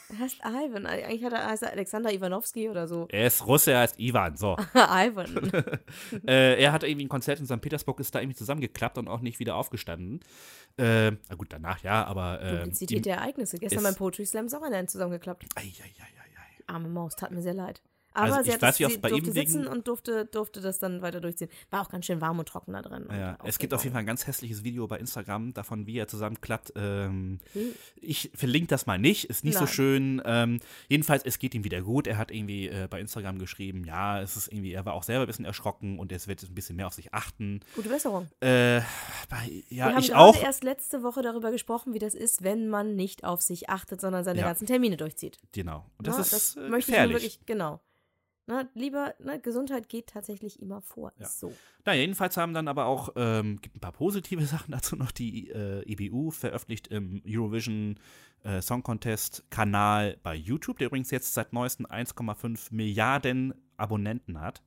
Er 0.10 0.20
heißt 0.20 0.42
Ivan. 0.46 0.86
Eigentlich 0.86 1.24
hat 1.24 1.34
er, 1.34 1.48
heißt 1.48 1.64
er 1.64 1.72
Alexander 1.72 2.14
Ivanowski 2.14 2.70
oder 2.70 2.88
so. 2.88 3.08
Er 3.10 3.26
ist 3.26 3.48
Russe, 3.48 3.72
er 3.72 3.80
heißt 3.80 4.00
Ivan. 4.00 4.38
So. 4.38 4.58
Ivan. 4.76 5.52
äh, 6.28 6.62
er 6.62 6.72
hat 6.72 6.84
irgendwie 6.84 7.06
ein 7.06 7.10
Konzert 7.10 7.40
in 7.40 7.48
St. 7.48 7.62
Petersburg, 7.62 8.00
ist 8.00 8.14
da 8.14 8.20
irgendwie 8.20 8.38
zusammengeklappt 8.38 9.00
und 9.00 9.08
auch 9.08 9.22
nicht 9.22 9.40
wieder 9.40 9.56
aufgestanden. 9.56 10.20
Äh, 10.78 11.12
na 11.12 11.36
gut, 11.36 11.48
danach 11.50 11.82
ja, 11.82 12.06
aber. 12.06 12.42
Äh, 12.44 12.58
Publizität 12.60 13.08
der 13.08 13.16
Ereignisse. 13.18 13.58
Gestern 13.58 13.82
beim 13.82 13.96
Poetry 13.96 14.28
Slam 14.28 14.46
ist 14.46 14.54
auch 14.54 14.62
einer 14.62 14.86
zusammengeklappt. 14.86 15.46
Ei, 15.56 15.62
ei, 15.62 15.66
ei, 15.66 16.04
ei, 16.04 16.38
ei. 16.38 16.64
Arme 16.68 16.90
Maus, 16.90 17.16
tat 17.16 17.32
mir 17.32 17.42
sehr 17.42 17.56
leid. 17.56 17.82
Aber 18.18 18.34
Also 18.38 18.44
sie, 18.44 18.50
ich 18.50 18.56
hat 18.56 18.62
weiß 18.64 18.78
das, 18.78 18.92
sie 18.94 18.98
bei 18.98 19.10
durfte 19.10 19.30
ihm 19.30 19.36
wegen- 19.36 19.48
sitzen 19.52 19.68
und 19.68 19.88
durfte, 19.88 20.26
durfte 20.26 20.60
das 20.62 20.80
dann 20.80 21.02
weiter 21.02 21.22
durchziehen. 21.22 21.50
War 21.70 21.82
auch 21.82 21.90
ganz 21.90 22.06
schön 22.06 22.20
warm 22.20 22.40
und 22.40 22.48
trocken 22.48 22.74
da 22.74 22.82
drin. 22.82 23.08
Ja, 23.12 23.38
es 23.44 23.60
gibt 23.60 23.74
auf 23.74 23.84
jeden 23.84 23.94
Fall 23.94 24.02
ein 24.02 24.06
ganz 24.08 24.26
hässliches 24.28 24.64
Video 24.64 24.88
bei 24.88 24.98
Instagram 24.98 25.54
davon, 25.54 25.86
wie 25.88 25.98
er 25.98 26.08
zusammenklappt. 26.08 26.74
Ähm, 26.76 27.40
Hm. 27.54 27.70
ich 28.02 28.32
verlinke 28.34 28.68
das 28.68 28.86
mal 28.86 28.98
nicht, 29.00 29.26
ist 29.26 29.44
nicht 29.44 29.54
so 29.56 29.66
Nein. 29.66 29.74
schön. 29.74 30.22
Ähm, 30.26 30.60
jedenfalls, 30.90 31.24
es 31.26 31.40
geht 31.40 31.54
ihm 31.56 31.64
wieder 31.64 31.82
gut. 31.82 32.08
Er 32.08 32.18
hat 32.18 32.32
irgendwie 32.32 32.68
äh, 32.68 32.88
bei 32.90 33.00
Instagram 33.00 33.40
geschrieben, 33.40 33.84
ja, 33.86 34.22
es 34.22 34.36
ist 34.36 34.52
irgendwie, 34.52 34.74
er 34.74 34.86
war 34.86 34.94
auch 34.94 35.04
selber 35.04 35.24
ein 35.24 35.28
bisschen 35.28 35.46
erschrocken 35.46 36.00
und 36.00 36.12
es 36.12 36.28
wird 36.28 36.42
ein 36.44 36.56
bisschen 36.56 36.76
mehr 36.76 36.88
auf 36.88 36.94
sich 36.94 37.14
achten. 37.14 37.60
Gute 37.76 37.90
Besserung. 37.90 38.28
Äh, 38.40 38.82
bei, 39.30 39.64
ja, 39.70 39.86
Wir 39.88 39.96
haben 39.96 40.00
ich 40.00 40.08
gerade 40.10 40.20
auch. 40.22 40.42
erst 40.42 40.64
letzte 40.64 41.04
Woche 41.04 41.22
darüber 41.22 41.52
gesprochen, 41.52 41.94
wie 41.94 42.00
das 42.00 42.16
ist, 42.16 42.44
wenn 42.44 42.68
man 42.70 42.96
nicht 42.96 43.24
auf 43.24 43.42
sich 43.42 43.70
achtet, 43.70 44.02
sondern 44.02 44.24
seine 44.24 44.40
Ja. 44.40 44.46
ganzen 44.48 44.66
Termine 44.66 44.98
durchzieht. 44.98 45.38
Genau. 45.52 45.86
Und 45.98 46.08
das 46.08 46.16
Na, 46.16 46.22
ist 46.22 46.34
das 46.34 46.56
äh, 46.56 46.62
möchte 46.70 46.78
ich 46.80 46.86
gefährlich. 46.88 47.12
nur 47.14 47.22
wirklich, 47.22 47.46
genau. 47.46 47.80
Na, 48.48 48.70
lieber, 48.74 49.14
ne, 49.20 49.40
Gesundheit 49.42 49.90
geht 49.90 50.08
tatsächlich 50.08 50.62
immer 50.62 50.82
vor. 50.82 51.12
Ja. 51.20 51.26
Ist 51.26 51.40
so. 51.40 51.54
Na, 51.86 51.94
jedenfalls 51.94 52.38
haben 52.38 52.54
dann 52.54 52.70
aber 52.70 52.86
auch, 52.86 53.10
ähm, 53.18 53.60
gibt 53.62 53.76
ein 53.76 53.82
paar 53.82 53.92
positive 53.92 54.42
Sachen 54.46 54.72
dazu 54.72 54.96
noch, 54.96 55.12
die 55.12 55.50
äh, 55.50 55.84
EBU 55.86 56.32
veröffentlicht 56.32 56.88
im 56.88 57.22
Eurovision 57.28 58.00
äh, 58.44 58.62
Song 58.62 58.84
Contest 58.84 59.44
Kanal 59.50 60.18
bei 60.24 60.34
YouTube, 60.34 60.78
der 60.78 60.88
übrigens 60.88 61.12
jetzt 61.12 61.34
seit 61.34 61.52
neuestem 61.52 61.86
1,5 61.86 62.74
Milliarden 62.74 63.54
Abonnenten 63.76 64.40
hat. 64.40 64.64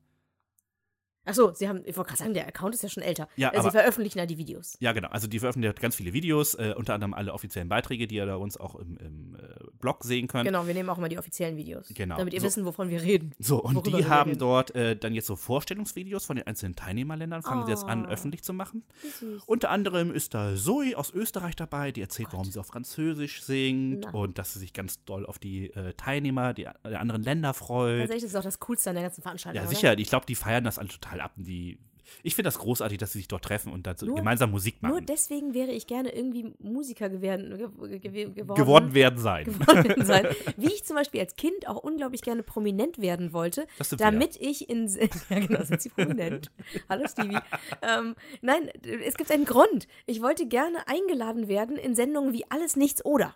Achso, 1.25 1.53
sie 1.55 1.68
haben, 1.68 1.83
ich 1.85 1.97
wollte 1.97 2.09
gerade 2.09 2.18
sagen, 2.18 2.35
der 2.35 2.47
Account 2.49 2.75
ist 2.75 2.83
ja 2.83 2.89
schon 2.89 3.03
älter. 3.03 3.29
Ja, 3.37 3.49
Äh, 3.51 3.53
sie 3.53 3.59
aber- 3.59 3.71
veröffentlichen 3.73 4.18
ja 4.18 4.27
die 4.27 4.39
Videos. 4.39 4.77
Ja, 4.81 4.93
genau. 4.93 5.09
Also 5.09 5.27
die 5.29 5.39
veröffentlicht 5.39 5.79
ganz 5.81 5.95
viele 5.95 6.12
Videos, 6.12 6.55
äh, 6.55 6.75
unter 6.77 6.95
anderem 6.95 7.12
alle 7.14 7.33
offiziellen 7.35 7.68
Beiträge, 7.68 8.07
die 8.07 8.14
ihr 8.16 8.27
da 8.27 8.37
uns 8.37 8.57
auch 8.59 8.75
im, 8.75 8.97
im 8.97 9.35
äh, 9.37 9.39
Blog 9.81 10.03
sehen 10.05 10.29
könnt. 10.29 10.47
Genau, 10.47 10.66
wir 10.66 10.75
nehmen 10.75 10.89
auch 10.89 10.99
immer 10.99 11.09
die 11.09 11.18
offiziellen 11.18 11.57
Videos. 11.57 11.89
Genau. 11.95 12.16
Damit 12.16 12.33
ihr 12.35 12.41
So. 12.41 12.47
wissen, 12.47 12.64
wovon 12.64 12.89
wir 12.91 13.03
reden. 13.03 13.33
So, 13.39 13.62
und 13.62 13.87
die 13.87 14.07
haben 14.07 14.31
reden. 14.31 14.39
dort 14.41 14.75
äh, 14.75 14.97
dann 14.97 15.14
jetzt 15.14 15.27
so 15.27 15.37
Vorstellungsvideos 15.37 16.25
von 16.25 16.37
den 16.37 16.47
einzelnen 16.47 16.75
Teilnehmerländern, 16.75 17.43
fangen 17.43 17.64
sie 17.66 17.71
jetzt 17.71 17.85
an, 17.85 18.07
Oh. 18.07 18.09
öffentlich 18.11 18.43
zu 18.43 18.53
machen. 18.55 18.83
Süß. 19.18 19.43
Unter 19.47 19.71
anderem 19.71 20.11
ist 20.12 20.33
da 20.35 20.55
Zoe 20.57 20.97
aus 20.97 21.12
Österreich 21.12 21.55
dabei, 21.55 21.93
die 21.93 22.01
erzählt, 22.01 22.29
warum 22.33 22.47
sie 22.47 22.59
auf 22.59 22.66
Französisch 22.66 23.43
singt 23.43 24.07
Na. 24.07 24.11
und 24.18 24.39
dass 24.39 24.55
sie 24.55 24.59
sich 24.59 24.73
ganz 24.73 25.05
doll 25.05 25.27
auf 25.27 25.39
die 25.39 25.71
äh, 25.75 25.93
Teilnehmer 25.95 26.55
die, 26.55 26.66
der 26.85 27.01
anderen 27.01 27.23
Länder 27.23 27.53
freut. 27.55 28.01
Tatsächlich 28.01 28.25
ist 28.25 28.35
das 28.35 28.41
auch 28.41 28.45
das 28.45 28.59
Coolste 28.61 28.91
an 28.91 28.97
der 28.97 29.05
ganzen 29.05 29.23
Veranstaltung. 29.23 29.57
Ja, 29.62 29.68
oder? 29.68 29.77
sicher. 29.77 29.99
Ich 29.99 30.09
glaube, 30.09 30.27
die 30.27 30.35
feiern 30.35 30.64
das 30.64 30.79
alle 30.79 30.89
total 30.89 31.10
ab. 31.19 31.33
Und 31.37 31.47
die, 31.47 31.79
ich 32.23 32.35
finde 32.35 32.49
das 32.49 32.59
großartig, 32.59 32.99
dass 32.99 33.13
sie 33.13 33.19
sich 33.21 33.29
dort 33.29 33.45
treffen 33.45 33.73
und 33.73 33.87
dann 33.87 33.97
so 33.97 34.05
Nur- 34.07 34.17
gemeinsam 34.17 34.51
Musik 34.51 34.83
machen. 34.83 34.93
Nur 34.93 35.01
deswegen 35.01 35.55
wäre 35.55 35.71
ich 35.73 35.87
gerne 35.87 36.15
irgendwie 36.15 36.53
Musiker 36.59 37.09
geworden, 37.09 37.57
ge 37.57 37.99
ge 37.99 38.31
geworden. 38.31 38.61
geworden 38.61 38.95
werden 38.95 39.19
sein. 39.19 39.45
geworden 39.47 40.05
sein. 40.05 40.27
Wie 40.57 40.67
ich 40.67 40.85
zum 40.85 40.97
Beispiel 40.97 41.21
als 41.21 41.37
Kind 41.37 41.67
auch 41.69 41.77
unglaublich 41.77 42.21
gerne 42.23 42.43
prominent 42.43 43.01
werden 43.01 43.33
wollte, 43.33 43.67
damit 43.99 44.37
ich 44.37 44.69
in. 44.69 44.87
Ja, 45.31 45.39
genau, 45.39 45.63
sind 45.65 45.81
sie 45.83 45.89
prominent. 45.89 46.51
Hallo 46.89 47.07
Stevie. 47.09 47.39
Ähm, 47.83 48.15
nein, 48.43 48.69
es 49.05 49.15
gibt 49.17 49.31
einen 49.31 49.45
Grund. 49.45 49.87
Ich 50.07 50.21
wollte 50.21 50.47
gerne 50.47 50.87
eingeladen 50.89 51.49
werden 51.49 51.77
in 51.77 51.95
Sendungen 51.95 52.33
wie 52.33 52.45
Alles, 52.51 52.77
Nichts 52.77 53.05
oder. 53.05 53.35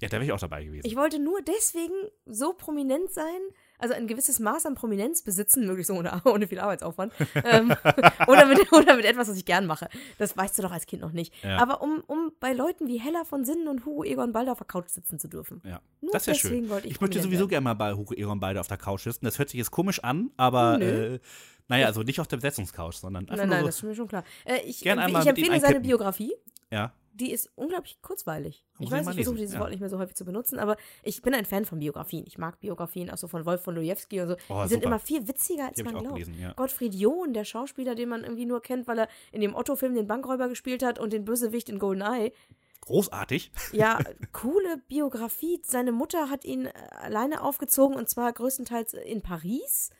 Ja, 0.00 0.08
da 0.08 0.12
wäre 0.16 0.24
ich 0.24 0.32
auch 0.32 0.38
dabei 0.40 0.64
gewesen. 0.64 0.86
Ich 0.86 0.96
wollte 0.96 1.18
nur 1.18 1.40
deswegen 1.42 1.94
so 2.26 2.52
prominent 2.54 3.10
sein, 3.10 3.40
also 3.80 3.94
ein 3.94 4.06
gewisses 4.06 4.38
Maß 4.38 4.66
an 4.66 4.74
Prominenz 4.74 5.22
besitzen, 5.22 5.66
möglichst 5.66 5.90
ohne, 5.90 6.20
ohne 6.24 6.46
viel 6.46 6.58
Arbeitsaufwand. 6.60 7.12
ähm, 7.44 7.70
oder, 8.26 8.46
mit, 8.46 8.72
oder 8.72 8.96
mit 8.96 9.04
etwas, 9.04 9.28
was 9.28 9.36
ich 9.36 9.44
gern 9.44 9.66
mache. 9.66 9.88
Das 10.18 10.36
weißt 10.36 10.58
du 10.58 10.62
doch 10.62 10.72
als 10.72 10.86
Kind 10.86 11.02
noch 11.02 11.12
nicht. 11.12 11.32
Ja. 11.42 11.58
Aber 11.58 11.82
um, 11.82 12.02
um 12.06 12.32
bei 12.40 12.52
Leuten 12.52 12.86
wie 12.88 12.98
Hella 12.98 13.24
von 13.24 13.44
Sinnen 13.44 13.68
und 13.68 13.84
Hugo 13.84 14.04
Egon 14.04 14.32
Balder 14.32 14.52
auf 14.52 14.58
der 14.58 14.66
Couch 14.66 14.88
sitzen 14.88 15.18
zu 15.18 15.28
dürfen. 15.28 15.62
ja, 15.64 15.80
Nur 16.00 16.12
das 16.12 16.22
ist 16.28 16.42
ja 16.42 16.48
schön. 16.50 16.68
wollte 16.68 16.86
ich 16.88 16.94
ich 16.94 17.00
möchte 17.00 17.20
sowieso 17.22 17.48
gerne 17.48 17.64
mal 17.64 17.74
bei 17.74 17.94
Hugo 17.94 18.14
Egon 18.14 18.40
beide 18.40 18.60
auf 18.60 18.66
der 18.68 18.76
Couch 18.76 19.02
sitzen. 19.04 19.24
Das 19.24 19.38
hört 19.38 19.48
sich 19.50 19.58
jetzt 19.58 19.70
komisch 19.70 20.02
an, 20.04 20.30
aber 20.36 20.78
Nö. 20.78 21.14
äh, 21.14 21.20
naja, 21.68 21.86
also 21.86 22.02
nicht 22.02 22.20
auf 22.20 22.26
der 22.28 22.36
Besetzungscouch, 22.38 22.94
sondern 22.94 23.24
einfach 23.24 23.36
Nein, 23.36 23.48
nein, 23.48 23.58
nur 23.60 23.68
das 23.68 23.76
so, 23.78 23.86
ist 23.86 23.90
mir 23.90 23.94
schon 23.96 24.08
klar. 24.08 24.24
Äh, 24.44 24.58
ich, 24.66 24.80
Gern 24.80 24.98
empf- 24.98 25.02
einmal 25.04 25.22
ich 25.22 25.28
empfehle 25.28 25.60
seine. 25.60 25.80
Biografie. 25.80 26.32
ja. 26.70 26.92
Die 27.12 27.32
ist 27.32 27.50
unglaublich 27.56 28.00
kurzweilig. 28.02 28.64
Muss 28.74 28.80
Ich 28.80 28.86
ich 28.86 28.92
weiß, 28.92 29.04
mal 29.04 29.10
ich 29.12 29.16
versuche 29.16 29.36
dieses 29.36 29.54
ja. 29.54 29.60
Wort 29.60 29.70
nicht 29.70 29.80
mehr 29.80 29.88
so 29.88 29.98
häufig 29.98 30.14
zu 30.14 30.24
benutzen, 30.24 30.58
aber 30.58 30.76
ich 31.02 31.22
bin 31.22 31.34
ein 31.34 31.44
Fan 31.44 31.64
von 31.64 31.80
Biografien. 31.80 32.24
Ich 32.26 32.38
mag 32.38 32.60
Biografien, 32.60 33.10
auch 33.10 33.18
so 33.18 33.28
von 33.28 33.44
Wolf 33.44 33.62
von 33.62 33.74
Lojewski 33.74 34.20
und 34.20 34.28
so. 34.28 34.36
Oh, 34.48 34.62
die 34.62 34.68
sind 34.68 34.82
super. 34.82 34.86
immer 34.86 34.98
viel 34.98 35.26
witziger, 35.26 35.68
als 35.68 35.82
man 35.82 35.94
ich 35.94 36.00
glaubt. 36.00 36.14
gelesen, 36.14 36.40
ja. 36.40 36.52
Gottfried 36.52 36.94
John, 36.94 37.32
der 37.32 37.44
Schauspieler, 37.44 37.94
den 37.94 38.08
man 38.08 38.22
irgendwie 38.22 38.46
nur 38.46 38.62
kennt, 38.62 38.86
weil 38.86 39.00
er 39.00 39.08
in 39.32 39.40
dem 39.40 39.54
Otto-Film 39.54 39.94
den 39.94 40.06
Bankräuber 40.06 40.48
gespielt 40.48 40.82
hat 40.82 40.98
und 40.98 41.12
den 41.12 41.24
Bösewicht 41.24 41.68
in 41.68 41.78
GoldenEye. 41.78 42.32
Großartig. 42.80 43.52
Ja, 43.72 43.98
coole 44.32 44.78
Biografie. 44.88 45.60
Seine 45.64 45.92
Mutter 45.92 46.30
hat 46.30 46.44
ihn 46.44 46.66
äh, 46.66 46.72
alleine 47.00 47.42
aufgezogen 47.42 47.96
und 47.96 48.08
zwar 48.08 48.32
größtenteils 48.32 48.94
in 48.94 49.22
Paris, 49.22 49.90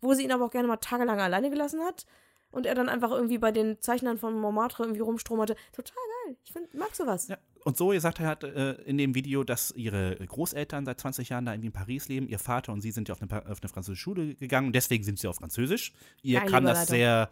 wo 0.00 0.14
sie 0.14 0.24
ihn 0.24 0.32
aber 0.32 0.46
auch 0.46 0.50
gerne 0.50 0.68
mal 0.68 0.76
tagelang 0.78 1.20
alleine 1.20 1.50
gelassen 1.50 1.80
hat. 1.82 2.06
Und 2.50 2.66
er 2.66 2.74
dann 2.74 2.88
einfach 2.88 3.10
irgendwie 3.10 3.38
bei 3.38 3.52
den 3.52 3.80
Zeichnern 3.80 4.18
von 4.18 4.38
Montmartre 4.38 4.82
irgendwie 4.82 5.00
rumstromerte. 5.00 5.54
Total 5.72 5.94
geil. 6.26 6.36
Ich 6.44 6.52
find, 6.52 6.74
mag 6.74 6.94
sowas. 6.94 7.28
Ja. 7.28 7.38
Und 7.64 7.76
Zoe 7.76 8.00
sagt 8.00 8.20
halt 8.20 8.42
äh, 8.44 8.72
in 8.82 8.98
dem 8.98 9.14
Video, 9.14 9.44
dass 9.44 9.70
ihre 9.72 10.16
Großeltern 10.16 10.86
seit 10.86 10.98
20 10.98 11.28
Jahren 11.28 11.44
da 11.44 11.52
irgendwie 11.52 11.68
in 11.68 11.72
Paris 11.72 12.08
leben. 12.08 12.28
Ihr 12.28 12.38
Vater 12.38 12.72
und 12.72 12.80
sie 12.80 12.90
sind 12.90 13.08
ja 13.08 13.14
auf 13.14 13.22
eine, 13.22 13.46
auf 13.50 13.62
eine 13.62 13.68
französische 13.68 14.02
Schule 14.02 14.34
gegangen 14.34 14.68
und 14.68 14.74
deswegen 14.74 15.04
sind 15.04 15.18
sie 15.18 15.28
auf 15.28 15.36
Französisch. 15.36 15.92
Ihr 16.22 16.40
Geile 16.40 16.50
kam 16.50 16.64
das 16.64 16.86
sehr, 16.86 17.30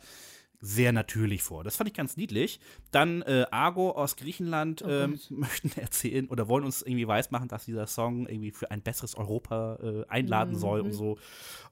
sehr 0.61 0.93
natürlich 0.93 1.43
vor. 1.45 1.63
Das 1.63 1.77
fand 1.77 1.89
ich 1.89 1.95
ganz 1.95 2.17
niedlich. 2.17 2.59
Dann 2.91 3.23
äh, 3.23 3.47
Argo 3.53 3.93
aus 3.93 4.17
Griechenland 4.17 4.83
Oh 4.85 4.89
ähm, 4.89 5.21
möchten 5.31 5.71
erzählen 5.79 6.27
oder 6.29 6.49
wollen 6.49 6.65
uns 6.65 6.83
irgendwie 6.83 7.07
weismachen, 7.07 7.47
dass 7.49 7.65
dieser 7.67 7.87
Song 7.87 8.27
irgendwie 8.29 8.51
für 8.51 8.71
ein 8.71 8.83
besseres 8.83 9.15
Europa 9.15 9.79
äh, 9.83 10.05
einladen 10.09 10.57
soll 10.57 10.81
Mhm. 10.81 10.87
und 10.87 10.93
so. 10.93 11.19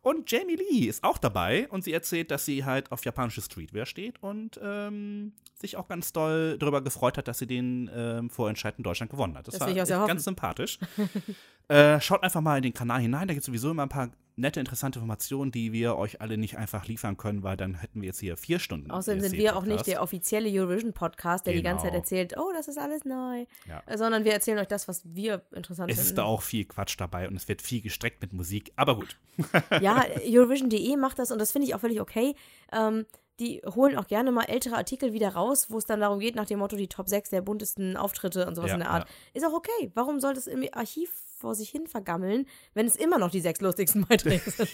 Und 0.03 0.30
Jamie 0.30 0.55
Lee 0.57 0.87
ist 0.87 1.03
auch 1.03 1.18
dabei 1.18 1.68
und 1.68 1.82
sie 1.82 1.93
erzählt, 1.93 2.30
dass 2.30 2.45
sie 2.45 2.64
halt 2.64 2.93
auf 2.93 3.05
japanische 3.05 3.43
Streetwear 3.43 3.87
steht 3.87 4.22
und 4.22 4.61
ähm, 4.62 5.32
sich 5.55 5.76
auch 5.76 5.89
ganz 5.89 6.12
doll 6.12 6.57
darüber 6.59 6.80
gefreut 6.82 7.18
hat, 7.18 7.26
dass 7.26 7.39
sie 7.39 7.47
den 7.49 7.91
ähm, 7.93 8.30
Vorentscheid 8.30 8.74
in 8.78 8.84
Deutschland 8.84 9.11
gewonnen 9.11 9.37
hat. 9.37 9.49
Das, 9.49 9.55
Das 9.55 9.62
war 9.62 10.07
ganz 10.07 10.22
sympathisch. 10.24 10.78
äh, 11.68 12.01
schaut 12.01 12.22
einfach 12.22 12.41
mal 12.41 12.57
in 12.59 12.62
den 12.62 12.74
Kanal 12.74 13.01
hinein, 13.01 13.26
da 13.26 13.34
gibt 13.34 13.43
es 13.43 13.47
sowieso 13.47 13.70
immer 13.72 13.82
ein 13.82 13.89
paar 13.89 14.11
nette, 14.37 14.61
interessante 14.61 14.99
Informationen, 14.99 15.51
die 15.51 15.72
wir 15.72 15.97
euch 15.97 16.20
alle 16.20 16.37
nicht 16.37 16.57
einfach 16.59 16.87
liefern 16.87 17.16
können, 17.16 17.43
weil 17.43 17.57
dann 17.57 17.74
hätten 17.74 18.03
wir 18.03 18.07
jetzt 18.09 18.20
hier 18.20 18.37
vier 18.37 18.59
Stunden. 18.59 18.91
Außerdem 18.91 19.20
sind 19.22 19.32
wir 19.32 19.57
auch 19.57 19.64
nicht 19.64 19.87
der 19.87 20.03
offizielle 20.03 20.49
Eurovision-Podcast, 20.51 21.47
der 21.47 21.55
die 21.55 21.62
ganze 21.62 21.84
Zeit 21.84 21.93
Genau. 21.93 22.01
erzählt, 22.03 22.34
oh, 22.39 22.53
das 22.55 22.68
ist 22.68 22.78
alles 22.78 23.05
neu. 23.05 23.47
Ja. 23.68 23.82
Sondern 23.97 24.24
wir 24.24 24.32
erzählen 24.32 24.59
euch 24.59 24.68
das, 24.68 24.89
was 24.89 25.03
wir 25.05 25.43
interessant 25.55 25.91
Es 25.91 25.97
finden. 25.97 26.09
ist 26.11 26.18
da 26.18 26.24
auch 26.24 26.43
viel 26.43 26.64
Quatsch 26.66 26.97
dabei 26.99 27.28
und 27.28 27.37
es 27.37 27.49
wird 27.49 27.62
viel 27.62 27.80
gestreckt 27.80 28.20
mit 28.20 28.32
Musik, 28.32 28.72
aber 28.76 28.97
gut. 28.97 29.16
Ja, 29.80 30.05
Eurovision.de 30.24 30.97
macht 30.97 31.18
das 31.18 31.30
und 31.30 31.39
das 31.41 31.53
finde 31.53 31.66
ich 31.68 31.74
auch 31.74 31.80
völlig 31.80 32.01
okay. 32.01 32.34
Ähm, 32.72 33.07
die 33.39 33.61
holen 33.66 33.99
auch 33.99 34.07
gerne 34.07 34.32
mal 34.32 34.45
ältere 34.45 34.76
Artikel 34.76 35.12
wieder 35.12 35.28
raus, 35.30 35.66
wo 35.70 35.76
es 35.76 35.84
dann 35.84 36.01
darum 36.01 36.18
geht, 36.20 36.37
nach 36.37 36.47
dem 36.47 36.59
Motto 36.59 36.74
die 36.76 36.89
Top 36.89 37.09
6 37.09 37.28
der 37.30 37.43
buntesten 37.43 37.97
Auftritte 37.97 38.47
und 38.47 38.55
sowas 38.55 38.68
Ja, 38.70 38.74
in 38.76 38.80
der 38.80 38.91
Art. 38.91 39.07
ja. 39.09 39.14
Ist 39.34 39.47
auch 39.47 39.53
okay. 39.53 39.91
Warum 39.95 40.20
soll 40.20 40.32
das 40.34 40.47
im 40.47 40.64
Archiv 40.72 41.11
vor 41.37 41.55
sich 41.55 41.70
hin 41.70 41.87
vergammeln, 41.87 42.47
wenn 42.74 42.87
es 42.87 42.97
immer 42.97 43.18
noch 43.18 43.30
die 43.30 43.41
sechs 43.41 43.61
lustigsten 43.61 44.07
Beiträge 44.07 44.51
sind? 44.51 44.70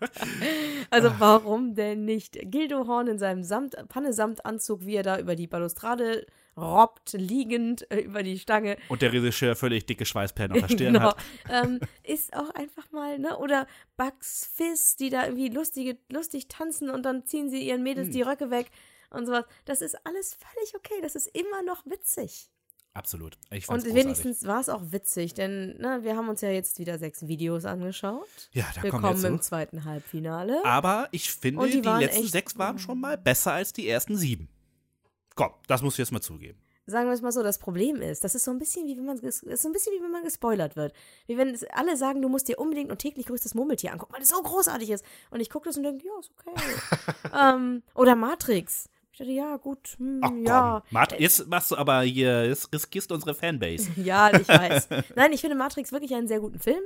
also 0.90 1.10
warum 1.18 1.74
denn 1.74 2.04
nicht? 2.04 2.38
Gildo 2.50 2.86
Horn 2.86 3.08
in 3.08 3.18
seinem 3.18 3.42
Samt, 3.42 3.76
Panne-Samtanzug, 3.88 4.86
wie 4.86 4.96
er 4.96 5.02
da 5.02 5.18
über 5.18 5.34
die 5.34 5.46
Balustrade 5.46 6.26
robbt, 6.56 7.12
liegend 7.12 7.90
äh, 7.90 8.00
über 8.00 8.22
die 8.22 8.38
Stange. 8.38 8.76
Und 8.88 9.02
der 9.02 9.12
Regisseur 9.12 9.54
völlig 9.56 9.86
dicke 9.86 10.04
Schweißperlen 10.04 10.52
auf 10.52 10.66
der 10.66 10.68
Stirn 10.74 10.94
genau. 10.94 11.10
hat. 11.10 11.16
Ähm, 11.50 11.80
ist 12.02 12.34
auch 12.34 12.50
einfach 12.50 12.90
mal, 12.90 13.18
ne? 13.18 13.38
Oder 13.38 13.66
Bugs 13.96 14.50
Fizz, 14.54 14.96
die 14.96 15.10
da 15.10 15.24
irgendwie 15.24 15.48
lustige, 15.48 15.98
lustig 16.10 16.48
tanzen 16.48 16.90
und 16.90 17.04
dann 17.04 17.26
ziehen 17.26 17.48
sie 17.48 17.66
ihren 17.66 17.82
Mädels 17.82 18.06
Hm. 18.06 18.12
die 18.12 18.22
Röcke 18.22 18.50
weg 18.50 18.70
und 19.10 19.26
sowas. 19.26 19.44
Das 19.64 19.80
ist 19.80 19.96
alles 20.06 20.34
völlig 20.34 20.74
okay. 20.74 21.00
Das 21.02 21.14
ist 21.14 21.28
immer 21.28 21.62
noch 21.62 21.86
witzig. 21.86 22.50
Absolut. 22.98 23.38
Und 23.68 23.84
wenigstens 23.94 24.44
war 24.44 24.60
es 24.60 24.68
auch 24.68 24.82
witzig, 24.90 25.32
denn 25.32 25.76
ne, 25.78 26.00
wir 26.02 26.16
haben 26.16 26.28
uns 26.28 26.40
ja 26.40 26.50
jetzt 26.50 26.80
wieder 26.80 26.98
sechs 26.98 27.28
Videos 27.28 27.64
angeschaut. 27.64 28.26
Ja, 28.50 28.64
da 28.74 28.80
kommen 28.80 29.04
wir 29.04 29.10
Willkommen 29.10 29.24
im 29.34 29.40
zweiten 29.40 29.84
Halbfinale. 29.84 30.64
Aber 30.64 31.08
ich 31.12 31.30
finde, 31.30 31.64
die 31.68 31.80
die, 31.80 31.88
letzten 31.88 32.24
echt- 32.24 32.32
sechs 32.32 32.58
waren 32.58 32.80
schon 32.80 32.98
mal 32.98 33.16
besser 33.16 33.52
als 33.52 33.72
die 33.72 33.88
ersten 33.88 34.16
sieben. 34.16 34.48
Komm, 35.36 35.52
das 35.68 35.80
muss 35.80 35.94
ich 35.94 35.98
jetzt 35.98 36.10
mal 36.10 36.20
zugeben. 36.20 36.58
Sagen 36.86 37.06
wir 37.06 37.12
es 37.12 37.22
mal 37.22 37.30
so, 37.30 37.44
das 37.44 37.60
Problem 37.60 38.02
ist, 38.02 38.24
das 38.24 38.34
ist 38.34 38.44
so 38.44 38.50
ein 38.50 38.58
bisschen 38.58 38.88
wie 38.88 38.96
wenn 38.96 39.04
man 39.04 39.18
ist 39.18 39.40
so 39.42 39.68
ein 39.68 39.72
bisschen 39.72 39.92
wie 39.92 40.02
wenn 40.02 40.10
man 40.10 40.24
gespoilert 40.24 40.74
wird. 40.74 40.92
Wie 41.28 41.36
wenn 41.36 41.56
alle 41.74 41.96
sagen, 41.96 42.20
du 42.20 42.28
musst 42.28 42.48
dir 42.48 42.58
unbedingt 42.58 42.90
und 42.90 42.98
täglich 42.98 43.26
grüßt 43.26 43.44
das 43.44 43.54
Murmeltier 43.54 43.92
angucken, 43.92 44.14
weil 44.14 44.22
es 44.22 44.30
so 44.30 44.42
großartig 44.42 44.90
ist. 44.90 45.04
Und 45.30 45.38
ich 45.38 45.50
gucke 45.50 45.68
das 45.68 45.76
und 45.76 45.84
denke, 45.84 46.04
ja, 46.04 46.12
ist 46.18 46.32
okay. 46.32 47.28
ähm, 47.40 47.84
oder 47.94 48.16
Matrix. 48.16 48.88
Ich 49.20 49.26
dachte, 49.26 49.32
ja, 49.32 49.56
gut, 49.56 49.96
hm, 49.98 50.20
Ach 50.22 50.30
ja. 50.46 50.82
Mart, 50.90 51.18
jetzt 51.18 51.48
machst 51.48 51.72
du 51.72 51.76
aber 51.76 52.02
hier, 52.02 52.46
jetzt 52.46 52.72
riskierst 52.72 53.10
du 53.10 53.16
unsere 53.16 53.34
Fanbase. 53.34 53.90
Ja, 53.96 54.32
ich 54.32 54.46
weiß. 54.46 54.88
Nein, 55.16 55.32
ich 55.32 55.40
finde 55.40 55.56
Matrix 55.56 55.90
wirklich 55.90 56.14
einen 56.14 56.28
sehr 56.28 56.38
guten 56.38 56.60
Film. 56.60 56.78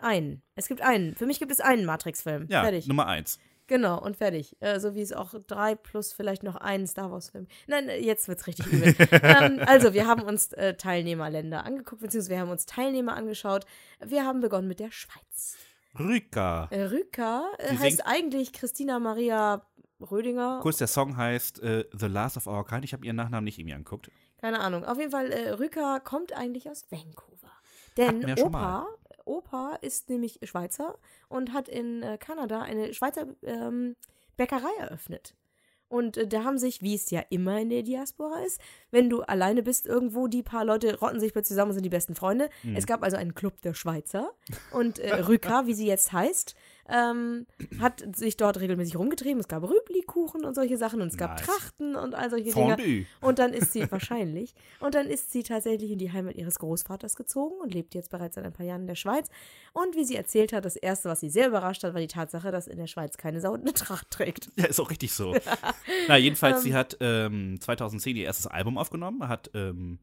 Äh, 0.00 0.04
Einen. 0.04 0.42
Es 0.56 0.68
gibt 0.68 0.82
einen. 0.82 1.14
Für 1.14 1.24
mich 1.24 1.38
gibt 1.38 1.50
es 1.50 1.60
einen 1.60 1.86
Matrix-Film. 1.86 2.48
Ja, 2.50 2.62
Fertig. 2.62 2.86
Nummer 2.86 3.06
eins. 3.06 3.38
Genau, 3.66 3.98
und 3.98 4.18
fertig. 4.18 4.56
Äh, 4.60 4.78
so 4.78 4.94
wie 4.94 5.00
es 5.00 5.14
auch 5.14 5.32
drei 5.46 5.74
plus 5.74 6.12
vielleicht 6.12 6.42
noch 6.42 6.56
einen 6.56 6.86
Star 6.86 7.10
Wars-Film. 7.10 7.46
Nein, 7.66 7.88
äh, 7.88 7.96
jetzt 7.96 8.28
wird's 8.28 8.46
richtig 8.46 8.66
übel. 8.66 8.94
ähm, 9.22 9.60
also, 9.64 9.94
wir 9.94 10.06
haben 10.06 10.22
uns 10.22 10.52
äh, 10.52 10.74
Teilnehmerländer 10.74 11.64
angeguckt, 11.64 12.02
beziehungsweise 12.02 12.30
wir 12.34 12.40
haben 12.40 12.50
uns 12.50 12.66
Teilnehmer 12.66 13.16
angeschaut. 13.16 13.64
Wir 14.04 14.26
haben 14.26 14.40
begonnen 14.40 14.68
mit 14.68 14.80
der 14.80 14.90
Schweiz. 14.90 15.56
Rüka. 15.98 16.68
Äh, 16.70 16.82
Rüka 16.84 17.44
äh, 17.58 17.76
heißt 17.76 18.06
eigentlich 18.06 18.52
Christina 18.52 18.98
Maria 18.98 19.66
Rödinger. 20.02 20.60
Kurz, 20.62 20.78
der 20.78 20.86
Song 20.86 21.16
heißt 21.16 21.60
äh, 21.62 21.84
The 21.92 22.06
Last 22.06 22.36
of 22.36 22.46
Our 22.46 22.66
Kind. 22.66 22.84
Ich 22.84 22.92
habe 22.92 23.04
ihren 23.04 23.16
Nachnamen 23.16 23.44
nicht 23.44 23.58
irgendwie 23.58 23.74
angeguckt. 23.74 24.10
Keine 24.40 24.60
Ahnung. 24.60 24.84
Auf 24.84 24.98
jeden 24.98 25.10
Fall, 25.10 25.30
äh, 25.30 25.50
Rüka 25.50 26.00
kommt 26.00 26.32
eigentlich 26.36 26.68
aus 26.68 26.86
Vancouver. 26.90 27.52
Denn 27.96 28.22
schon 28.36 28.48
Opa, 28.48 28.86
Opa 29.24 29.78
ist 29.80 30.08
nämlich 30.08 30.40
Schweizer 30.42 30.98
und 31.28 31.52
hat 31.52 31.68
in 31.68 32.02
äh, 32.02 32.18
Kanada 32.18 32.62
eine 32.62 32.94
Schweizer 32.94 33.26
ähm, 33.42 33.96
Bäckerei 34.36 34.72
eröffnet. 34.78 35.34
Und 35.92 36.16
äh, 36.16 36.26
da 36.26 36.44
haben 36.44 36.56
sich, 36.56 36.80
wie 36.80 36.94
es 36.94 37.10
ja 37.10 37.20
immer 37.28 37.60
in 37.60 37.68
der 37.68 37.82
Diaspora 37.82 38.40
ist, 38.40 38.60
wenn 38.90 39.10
du 39.10 39.20
alleine 39.20 39.62
bist 39.62 39.86
irgendwo, 39.86 40.26
die 40.26 40.42
paar 40.42 40.64
Leute 40.64 40.98
rotten 40.98 41.20
sich 41.20 41.32
plötzlich 41.32 41.54
zusammen 41.54 41.70
und 41.70 41.74
sind 41.74 41.84
die 41.84 41.90
besten 41.90 42.14
Freunde. 42.14 42.48
Mhm. 42.62 42.76
Es 42.76 42.86
gab 42.86 43.02
also 43.02 43.18
einen 43.18 43.34
Club 43.34 43.60
der 43.60 43.74
Schweizer. 43.74 44.32
Und 44.72 44.98
äh, 44.98 45.14
Rüka, 45.14 45.66
wie 45.66 45.74
sie 45.74 45.86
jetzt 45.86 46.12
heißt, 46.12 46.56
ähm, 46.88 47.46
hat 47.80 48.04
sich 48.16 48.36
dort 48.36 48.60
regelmäßig 48.60 48.96
rumgetrieben. 48.96 49.40
Es 49.40 49.48
gab 49.48 49.62
Rüblikuchen 49.62 50.44
und 50.44 50.54
solche 50.54 50.76
Sachen 50.76 51.00
und 51.00 51.08
es 51.08 51.16
gab 51.16 51.36
Nice. 51.36 51.46
Trachten 51.46 51.96
und 51.96 52.14
all 52.14 52.30
solche 52.30 52.52
Dinge. 52.52 52.76
Fondue. 52.76 53.06
Und 53.20 53.38
dann 53.38 53.52
ist 53.52 53.72
sie 53.72 53.86
wahrscheinlich. 53.90 54.54
Und 54.80 54.94
dann 54.94 55.06
ist 55.06 55.32
sie 55.32 55.42
tatsächlich 55.42 55.90
in 55.90 55.98
die 55.98 56.12
Heimat 56.12 56.36
ihres 56.36 56.58
Großvaters 56.58 57.16
gezogen 57.16 57.54
und 57.62 57.72
lebt 57.72 57.94
jetzt 57.94 58.10
bereits 58.10 58.34
seit 58.34 58.44
ein 58.44 58.52
paar 58.52 58.66
Jahren 58.66 58.82
in 58.82 58.86
der 58.88 58.94
Schweiz. 58.94 59.28
Und 59.72 59.94
wie 59.96 60.04
sie 60.04 60.16
erzählt 60.16 60.52
hat, 60.52 60.64
das 60.64 60.76
erste, 60.76 61.08
was 61.08 61.20
sie 61.20 61.30
sehr 61.30 61.48
überrascht 61.48 61.84
hat, 61.84 61.94
war 61.94 62.00
die 62.00 62.08
Tatsache, 62.08 62.50
dass 62.50 62.66
in 62.66 62.78
der 62.78 62.86
Schweiz 62.88 63.16
keine 63.16 63.40
Sau 63.40 63.54
eine 63.54 63.72
Tracht 63.72 64.10
trägt. 64.10 64.50
Ja, 64.56 64.66
ist 64.66 64.80
auch 64.80 64.90
richtig 64.90 65.12
so. 65.12 65.34
Na, 66.08 66.16
jedenfalls, 66.16 66.58
Ähm. 66.58 66.62
sie 66.62 66.74
hat 66.74 66.96
ähm, 67.00 67.60
2010 67.60 68.16
ihr 68.16 68.24
erstes 68.24 68.46
Album 68.46 68.76
aufgenommen, 68.78 69.28
hat 69.28 69.50
ähm, 69.54 69.98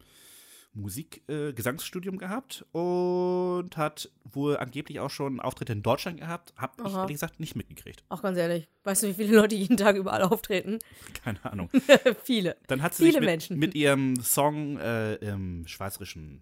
Musik, 0.80 1.22
äh, 1.28 1.54
Gesangsstudium 1.54 2.18
gehabt 2.18 2.66
und 2.72 3.76
hat 3.78 4.10
wohl 4.24 4.58
angeblich 4.58 5.00
auch 5.00 5.10
schon 5.10 5.40
Auftritte 5.40 5.74
in 5.74 5.82
Deutschland 5.84 6.20
gehabt. 6.20 6.54
Hab 6.58 6.80
ich 6.80 6.86
Aha. 6.86 7.02
ehrlich 7.02 7.16
gesagt 7.16 7.40
nicht 7.40 7.56
mitgekriegt. 7.56 8.04
Auch 8.10 8.22
ganz 8.22 8.38
ehrlich, 8.38 8.68
weißt 8.84 9.04
du, 9.04 9.08
wie 9.08 9.14
viele 9.14 9.36
Leute 9.38 9.56
jeden 9.56 9.78
Tag 9.78 9.96
überall 9.96 10.24
auftreten? 10.24 10.80
Keine 11.24 11.44
Ahnung. 11.46 11.70
viele. 12.24 12.56
Dann 12.68 12.82
hat 12.82 12.94
sie 12.94 13.04
Viele 13.04 13.14
sich 13.14 13.20
mit, 13.22 13.30
Menschen. 13.30 13.58
mit 13.60 13.76
ihrem 13.76 14.16
Song 14.22 14.78
äh, 14.78 15.16
im 15.16 15.68
schweizerischen 15.68 16.42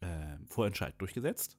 äh, 0.00 0.06
Vorentscheid 0.48 0.94
durchgesetzt. 0.98 1.56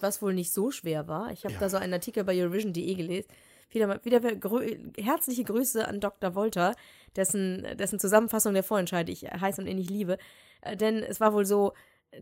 Was 0.00 0.22
wohl 0.22 0.32
nicht 0.32 0.52
so 0.52 0.70
schwer 0.70 1.08
war. 1.08 1.30
Ich 1.32 1.44
habe 1.44 1.52
Ja. 1.54 1.60
da 1.60 1.68
so 1.68 1.76
einen 1.76 1.92
Artikel 1.92 2.24
bei 2.24 2.34
Eurovision.de 2.40 2.94
gelesen. 2.94 3.28
Wieder, 3.70 4.04
wieder 4.04 4.20
grö 4.36 4.66
herzliche 4.98 5.44
Grüße 5.44 5.86
an 5.86 6.00
Dr. 6.00 6.34
Wolter, 6.34 6.74
dessen, 7.16 7.66
dessen 7.76 7.98
Zusammenfassung 7.98 8.54
der 8.54 8.62
Vorentscheid 8.62 9.08
ich 9.08 9.22
heiß 9.24 9.58
und 9.58 9.66
innig 9.66 9.90
liebe. 9.90 10.18
Äh, 10.62 10.76
Denn 10.76 11.02
es 11.02 11.20
war 11.20 11.32
wohl 11.34 11.44
so, 11.44 11.72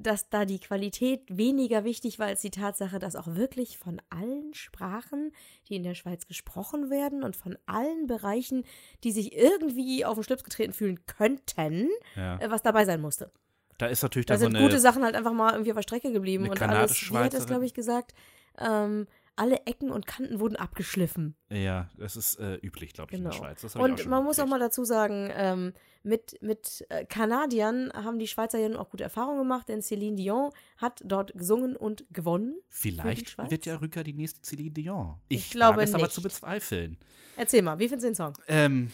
dass 0.01 0.29
da 0.29 0.45
die 0.45 0.59
Qualität 0.59 1.23
weniger 1.29 1.85
wichtig 1.85 2.19
war 2.19 2.27
als 2.27 2.41
die 2.41 2.51
Tatsache, 2.51 2.99
dass 2.99 3.15
auch 3.15 3.29
wirklich 3.37 3.79
von 3.79 4.03
allen 4.11 4.53
Sprachen, 4.53 5.31
die 5.69 5.77
in 5.77 5.85
der 5.85 5.95
Schweiz 5.95 6.27
gesprochen 6.27 6.91
werden 6.91 7.23
und 7.23 7.37
von 7.37 7.57
allen 7.67 8.09
Bereichen, 8.09 8.65
die 9.05 9.13
sich 9.13 9.37
irgendwie 9.37 10.05
auf 10.05 10.15
den 10.17 10.25
Schlips 10.25 10.43
getreten 10.43 10.73
fühlen 10.73 11.07
könnten, 11.07 11.89
Ja. 12.17 12.39
äh, 12.41 12.51
was 12.51 12.63
dabei 12.63 12.85
sein 12.85 13.01
musste. 13.01 13.31
Da 13.79 13.87
ist 13.87 14.03
natürlich 14.03 14.27
Da 14.27 14.35
dann 14.35 14.41
so 14.41 14.47
sind 14.47 14.57
eine. 14.57 14.67
gute 14.67 14.81
Sachen 14.81 15.05
halt 15.05 15.15
einfach 15.15 15.33
mal 15.33 15.53
irgendwie 15.53 15.71
auf 15.71 15.77
der 15.77 15.83
Strecke 15.83 16.11
geblieben. 16.11 16.49
Und 16.49 16.61
alles, 16.61 17.11
wie 17.11 17.17
hat 17.17 17.35
das, 17.35 17.47
glaube 17.47 17.65
ich, 17.67 17.75
gesagt? 17.75 18.13
Ähm, 18.59 19.07
alle 19.37 19.67
Ecken 19.67 19.91
und 19.91 20.07
Kanten 20.07 20.41
wurden 20.41 20.57
abgeschliffen. 20.57 21.37
ja, 21.51 21.89
das 21.99 22.17
ist 22.17 22.37
äh, 22.41 22.55
üblich, 22.57 22.93
glaube 22.95 23.13
ich, 23.13 23.19
in 23.19 23.25
Genau. 23.25 23.31
der 23.35 23.39
Schweiz. 23.39 23.61
Das 23.61 23.75
hab 23.75 23.81
ich 23.87 23.93
auch 23.93 23.99
Und 24.05 24.07
man 24.11 24.25
muss 24.25 24.39
auch 24.39 24.47
mal 24.47 24.59
dazu 24.59 24.85
sagen, 24.85 25.31
ähm, 25.35 25.73
mit, 26.03 26.41
mit 26.41 26.87
äh, 26.89 27.05
Kanadiern 27.05 27.93
haben 27.93 28.19
die 28.19 28.29
Schweizer 28.29 28.59
ja 28.59 28.69
nun 28.69 28.79
auch 28.79 28.89
gute 28.91 29.05
Erfahrungen 29.05 29.39
gemacht, 29.41 29.69
denn 29.69 29.81
Céline 29.81 30.15
Dion 30.17 30.51
hat 30.79 31.03
dort 31.05 31.33
gesungen 31.35 31.77
und 31.77 32.05
gewonnen. 32.11 32.57
Vielleicht 32.69 33.31
Schweiz? 33.31 33.51
wird 33.51 33.67
ja 33.67 33.77
Rücker 33.77 34.05
die 34.05 34.13
nächste 34.15 34.41
Celine 34.43 34.71
Dion. 34.71 35.17
Ich, 35.29 35.39
Ich 35.47 35.51
glaube 35.51 35.83
es 35.83 35.95
aber 35.95 36.09
zu 36.09 36.23
bezweifeln. 36.23 36.97
Erzähl 37.37 37.63
mal, 37.63 37.79
wie 37.79 37.89
findest 37.89 38.05
du 38.05 38.09
den 38.09 38.15
Song? 38.15 38.33
Ähm, 38.49 38.91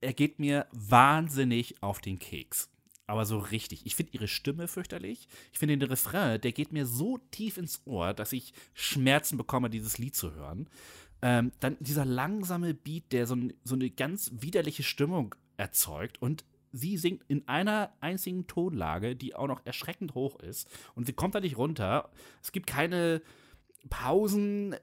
er 0.00 0.12
geht 0.12 0.38
mir 0.38 0.66
wahnsinnig 0.72 1.82
auf 1.82 2.00
den 2.00 2.18
Keks. 2.18 2.70
Aber 3.08 3.24
so 3.26 3.38
richtig. 3.38 3.86
Ich 3.86 3.96
finde 3.96 4.12
ihre 4.12 4.28
Stimme 4.28 4.68
fürchterlich. 4.68 5.28
Ich 5.52 5.58
finde 5.58 5.76
den 5.78 5.88
Refrain, 5.88 6.40
der 6.40 6.52
geht 6.52 6.72
mir 6.72 6.86
so 6.86 7.18
tief 7.30 7.56
ins 7.56 7.80
Ohr, 7.86 8.12
dass 8.14 8.32
ich 8.32 8.52
Schmerzen 8.74 9.36
bekomme, 9.38 9.70
dieses 9.70 9.96
Lied 9.98 10.14
zu 10.14 10.34
hören. 10.34 10.68
Ähm, 11.22 11.50
dann 11.60 11.76
dieser 11.80 12.04
langsame 12.04 12.74
Beat, 12.74 13.10
der 13.12 13.26
so, 13.26 13.34
ein, 13.34 13.54
so 13.64 13.74
eine 13.74 13.90
ganz 13.90 14.30
widerliche 14.40 14.82
Stimmung 14.82 15.34
erzeugt. 15.56 16.20
Und 16.20 16.44
sie 16.70 16.98
singt 16.98 17.24
in 17.28 17.48
einer 17.48 17.92
einzigen 18.00 18.46
Tonlage, 18.46 19.16
die 19.16 19.34
auch 19.34 19.48
noch 19.48 19.64
erschreckend 19.64 20.14
hoch 20.14 20.38
ist. 20.40 20.68
Und 20.94 21.06
sie 21.06 21.14
kommt 21.14 21.34
da 21.34 21.40
nicht 21.40 21.56
runter. 21.56 22.10
Es 22.42 22.52
gibt 22.52 22.66
keine 22.66 23.22
Pausen. 23.88 24.74
Äh, 24.74 24.78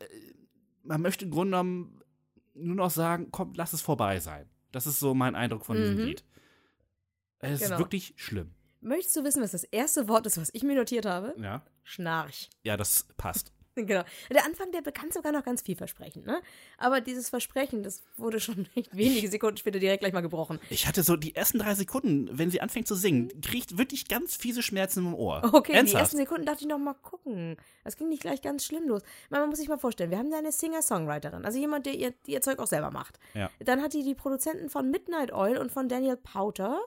Man 0.84 1.02
möchte 1.02 1.26
im 1.26 1.32
Grunde 1.32 1.52
genommen 1.52 2.02
nur 2.56 2.76
noch 2.76 2.90
sagen, 2.92 3.28
komm, 3.32 3.54
lass 3.56 3.74
es 3.74 3.82
vorbei 3.82 4.20
sein. 4.20 4.48
Das 4.72 4.88
ist 4.88 5.00
so 5.00 5.14
mein 5.14 5.36
Eindruck 5.36 5.66
von 5.66 5.78
diesem 5.78 5.96
Mhm. 5.98 6.06
Lied. 6.06 6.24
Es 7.40 7.60
Genau. 7.62 7.74
ist 7.76 7.80
wirklich 7.80 8.14
schlimm. 8.18 8.52
Möchtest 8.82 9.16
du 9.16 9.24
wissen, 9.24 9.42
was 9.42 9.52
das 9.52 9.64
erste 9.64 10.08
Wort 10.08 10.26
ist, 10.28 10.38
was 10.40 10.50
ich 10.54 10.64
mir 10.64 10.76
notiert 10.76 11.06
habe? 11.06 11.34
Ja. 11.42 11.64
Schnarch. 11.84 12.50
Ja, 12.64 12.78
das 12.78 13.08
passt. 13.18 13.52
Genau. 13.78 14.04
Der 14.32 14.46
Anfang, 14.46 14.72
der 14.72 14.82
kann 14.94 15.12
sogar 15.12 15.34
noch 15.34 15.44
ganz 15.44 15.62
viel 15.62 15.76
versprechen, 15.76 16.24
ne? 16.24 16.42
Aber 16.78 17.02
dieses 17.02 17.28
Versprechen, 17.28 17.84
das 17.84 18.04
wurde 18.16 18.40
schon 18.40 18.70
echt 18.76 18.96
wenige 18.96 19.28
Sekunden 19.28 19.58
später 19.58 19.80
direkt 19.80 20.00
gleich 20.00 20.14
mal 20.14 20.22
gebrochen. 20.22 20.62
Ich 20.70 20.88
hatte 20.88 21.04
so 21.04 21.18
die 21.18 21.36
ersten 21.36 21.60
drei 21.60 21.76
Sekunden, 21.76 22.30
wenn 22.32 22.50
sie 22.50 22.62
anfängt 22.62 22.88
zu 22.88 22.96
singen, 22.96 23.42
kriegt 23.42 23.78
wirklich 23.78 24.08
ganz 24.08 24.38
fiese 24.38 24.64
Schmerzen 24.64 25.00
im 25.00 25.14
Ohr. 25.14 25.42
Okay, 25.52 25.74
die 25.74 25.78
Ernsthaft. 25.78 26.02
ersten 26.04 26.16
Sekunden 26.20 26.46
dachte 26.46 26.62
ich 26.62 26.68
noch 26.70 26.78
mal 26.78 26.94
gucken. 26.94 27.58
Das 27.84 27.98
ging 27.98 28.08
nicht 28.08 28.22
gleich 28.22 28.42
ganz 28.42 28.64
schlimm 28.64 28.88
los. 28.88 29.02
Man, 29.30 29.42
man 29.42 29.50
muss 29.50 29.60
sich 29.60 29.68
mal 29.68 29.78
vorstellen, 29.78 30.10
wir 30.10 30.20
haben 30.20 30.32
da 30.32 30.38
eine 30.38 30.54
Singer-Songwriterin, 30.54 31.44
also 31.44 31.60
jemand, 31.60 31.86
der 31.86 31.96
ihr, 31.96 32.14
die 32.28 32.32
ihr 32.32 32.42
Zeug 32.42 32.60
auch 32.60 32.68
selber 32.68 32.92
macht. 32.92 33.20
Ja. 33.34 33.50
Dann 33.60 33.82
hat 33.82 33.92
die 33.92 34.04
die 34.04 34.16
Produzenten 34.16 34.70
von 34.70 34.90
Midnight 34.90 35.34
Oil 35.34 35.58
und 35.58 35.70
von 35.74 35.90
Daniel 35.90 36.16
Powter. 36.16 36.80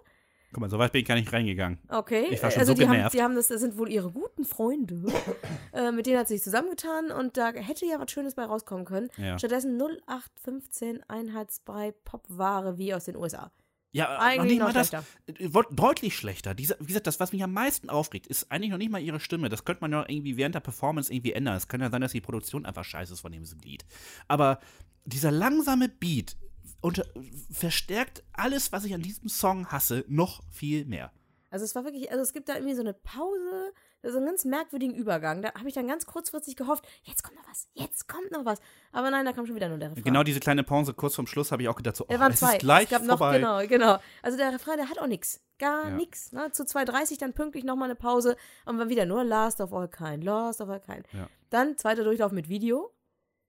Guck 0.53 0.61
mal, 0.63 0.71
so 0.71 0.79
weit 0.79 0.93
bin 0.93 1.03
ich 1.03 1.07
gar 1.09 1.15
nicht 1.15 1.31
reingegangen. 1.33 1.79
Okay, 1.89 2.27
Ich 2.31 2.43
war 2.43 2.51
schon 2.51 2.61
also 2.61 2.73
so 2.73 2.79
die 2.79 2.87
haben, 2.87 2.93
genervt. 2.95 3.15
die 3.15 3.23
haben 3.23 3.35
das, 3.35 3.49
das 3.49 3.61
sind 3.61 3.77
wohl 3.77 3.91
ihre 3.91 4.11
guten 4.11 4.45
Freunde. 4.47 5.05
äh, 5.75 5.93
mit 5.93 6.07
denen 6.07 6.19
hat 6.19 6.29
sie 6.29 6.35
sich 6.35 6.43
zusammengetan 6.45 7.11
und 7.11 7.37
da 7.37 7.53
hätte 7.53 7.85
ja 7.85 8.01
was 8.01 8.11
Schönes 8.11 8.35
bei 8.35 8.45
rauskommen 8.45 8.87
können. 8.87 9.11
Ja. 9.19 9.39
Stattdessen 9.39 9.79
0815 9.79 11.03
Einheitsbrei 11.09 11.93
Popware 12.05 12.79
wie 12.79 12.95
aus 12.95 13.05
den 13.05 13.17
USA. 13.17 13.53
Ja, 13.91 14.15
noch 14.15 14.21
Eigentlich 14.21 14.51
nicht 14.53 14.59
noch 14.61 14.67
mal 14.67 14.73
das. 14.75 14.89
schlechter. 14.89 15.05
äh, 15.27 15.75
Deutlich 15.75 16.15
schlechter. 16.17 16.55
Diese, 16.55 16.77
wie 16.81 16.89
gesagt, 16.89 17.07
das, 17.07 17.21
was 17.21 17.33
mich 17.33 17.43
am 17.43 17.53
meisten 17.53 17.89
aufregt, 17.89 18.27
ist 18.27 18.51
eigentlich 18.53 18.71
noch 18.71 18.79
nicht 18.79 18.91
mal 18.91 19.01
ihre 19.03 19.19
Stimme. 19.21 19.49
Das 19.49 19.65
könnte 19.65 19.81
man 19.81 19.93
ja 19.93 20.05
irgendwie 20.07 20.37
während 20.37 20.55
der 20.55 20.61
Performance 20.61 21.13
irgendwie 21.13 21.33
ändern. 21.33 21.57
Es 21.57 21.69
kann 21.69 21.81
ja 21.81 21.91
sein, 21.91 22.01
dass 22.03 22.13
die 22.13 22.21
Produktion 22.21 22.67
einfach 22.67 22.85
scheiße 22.85 23.15
ist 23.15 23.21
von 23.21 23.33
diesem 23.33 23.61
Lied. 23.61 23.85
Aber 24.29 24.61
dieser 25.05 25.31
langsame 25.31 25.89
Beat 25.89 26.37
unter, 26.81 27.05
verstärkt 27.51 28.23
alles, 28.33 28.73
was 28.73 28.85
ich 28.85 28.95
an 28.95 29.03
diesem 29.03 29.29
Song 29.29 29.67
hasse, 29.71 30.05
noch 30.09 30.43
viel 30.51 30.85
mehr. 30.85 31.13
Also 31.51 31.65
es 31.65 31.75
war 31.75 31.85
wirklich, 31.85 32.11
also 32.11 32.23
es 32.23 32.35
gibt 32.35 32.49
da 32.51 32.57
irgendwie 32.57 32.75
so 32.75 32.83
eine 32.83 32.93
Pause, 32.93 33.73
so 34.03 34.19
einen 34.19 34.27
ganz 34.27 34.45
merkwürdigen 34.45 34.95
Übergang. 34.95 35.41
Da 35.41 35.55
habe 35.55 35.67
ich 35.67 35.75
dann 35.75 35.89
ganz 35.89 36.05
kurzfristig 36.05 36.57
gehofft, 36.57 36.87
jetzt 37.05 37.23
kommt 37.25 37.37
noch 37.39 37.49
was, 37.49 37.69
jetzt 37.73 38.07
kommt 38.07 38.31
noch 38.31 38.45
was. 38.45 38.59
Aber 38.93 39.11
nein, 39.11 39.25
da 39.25 39.33
kam 39.33 39.47
schon 39.47 39.57
wieder 39.57 39.71
nur 39.71 39.79
der 39.79 39.91
Refrain. 39.91 40.05
Genau 40.05 40.23
diese 40.23 40.41
kleine 40.41 40.63
Pause 40.63 40.93
kurz 40.93 41.15
vorm 41.15 41.27
Schluss 41.27 41.51
habe 41.51 41.63
ich 41.63 41.69
auch 41.71 41.77
gedacht, 41.77 41.97
so, 41.97 42.05
Da 42.07 42.17
oh, 42.17 42.19
waren 42.21 42.33
es 42.33 42.41
zwei. 42.41 42.53
ist 42.57 42.61
gleich 42.61 42.85
es 42.85 42.91
gab 42.91 43.03
noch, 43.05 43.17
vorbei. 43.17 43.39
genau, 43.39 43.67
genau. 43.67 43.99
Also 44.23 44.37
der 44.37 44.53
Refrain, 44.53 44.77
der 44.77 44.91
hat 44.91 44.99
auch 44.99 45.07
nichts. 45.07 45.41
Gar 45.59 45.89
Ja. 45.89 45.97
nichts. 45.97 46.33
Ne? 46.33 46.53
Zu 46.53 46.65
2.30 46.65 47.19
dann 47.19 47.33
pünktlich 47.33 47.65
nochmal 47.65 47.87
eine 47.89 47.97
Pause 47.97 48.37
und 48.67 48.77
dann 48.79 48.91
wieder 48.91 49.07
nur 49.07 49.25
Last 49.25 49.63
of 49.63 49.73
All 49.73 49.89
Kind, 49.89 50.25
Last 50.25 50.61
of 50.61 50.69
All 50.69 50.81
Kind. 50.81 51.07
Ja. 51.15 51.29
Dann 51.49 51.79
zweiter 51.79 52.05
Durchlauf 52.05 52.31
mit 52.31 52.51
Video, 52.51 52.93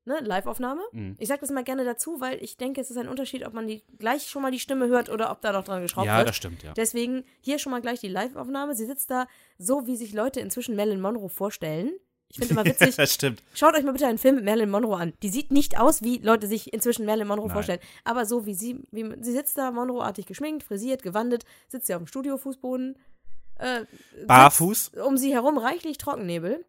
ne? 0.05 0.19
Live-Aufnahme. 0.21 0.81
Mhm. 0.91 1.15
Ich 1.19 1.27
sage 1.27 1.41
das 1.41 1.51
mal 1.51 1.63
gerne 1.63 1.83
dazu, 1.85 2.19
weil 2.21 2.41
ich 2.43 2.57
denke, 2.57 2.81
es 2.81 2.89
ist 2.91 2.97
ein 2.97 3.07
Unterschied, 3.07 3.45
ob 3.45 3.53
man 3.53 3.67
die 3.67 3.83
gleich 3.97 4.27
schon 4.29 4.41
mal 4.41 4.51
die 4.51 4.59
Stimme 4.59 4.87
hört 4.87 5.09
oder 5.09 5.31
ob 5.31 5.41
da 5.41 5.51
noch 5.51 5.63
dran 5.63 5.81
geschraubt 5.81 6.07
Ja, 6.07 6.17
wird. 6.17 6.29
das 6.29 6.35
stimmt, 6.35 6.63
ja. 6.63 6.73
Deswegen 6.73 7.23
hier 7.41 7.59
schon 7.59 7.71
mal 7.71 7.81
gleich 7.81 7.99
die 7.99 8.07
Live-Aufnahme. 8.07 8.75
Sie 8.75 8.85
sitzt 8.85 9.11
da 9.11 9.27
so, 9.57 9.87
wie 9.87 9.95
sich 9.95 10.13
Leute 10.13 10.39
inzwischen 10.39 10.75
Marilyn 10.75 11.01
Monroe 11.01 11.29
vorstellen. 11.29 11.91
Ich 12.31 12.37
finde 12.37 12.53
immer 12.53 12.65
witzig, 12.65 12.95
das 12.95 13.13
stimmt. 13.13 13.41
Schaut 13.55 13.75
euch 13.75 13.83
mal 13.83 13.91
bitte 13.91 14.05
einen 14.05 14.19
Film 14.19 14.35
mit 14.35 14.45
Marilyn 14.45 14.69
Monroe 14.69 14.95
an. 14.97 15.13
Die 15.23 15.29
sieht 15.29 15.49
nicht 15.51 15.79
aus, 15.79 16.03
wie 16.03 16.17
Leute 16.19 16.45
sich 16.47 16.71
inzwischen 16.73 17.05
Marilyn 17.05 17.27
Monroe 17.27 17.47
Nein. 17.47 17.53
vorstellen. 17.53 17.79
Aber 18.03 18.25
so 18.27 18.45
wie 18.45 18.53
sie, 18.53 18.83
wie, 18.91 19.11
sie 19.21 19.31
sitzt 19.31 19.57
da 19.57 19.71
Monroe-artig 19.71 20.27
geschminkt, 20.27 20.63
frisiert, 20.63 21.01
gewandet, 21.01 21.43
sitzt 21.69 21.87
sie 21.87 21.95
auf 21.95 22.01
dem 22.03 22.07
Studiofußboden. 22.07 22.97
Äh, 23.57 23.85
Barfuß. 24.27 24.91
um 25.05 25.17
sie 25.17 25.33
herum 25.33 25.57
reichlich 25.57 25.97
Trockennebel. 25.97 26.63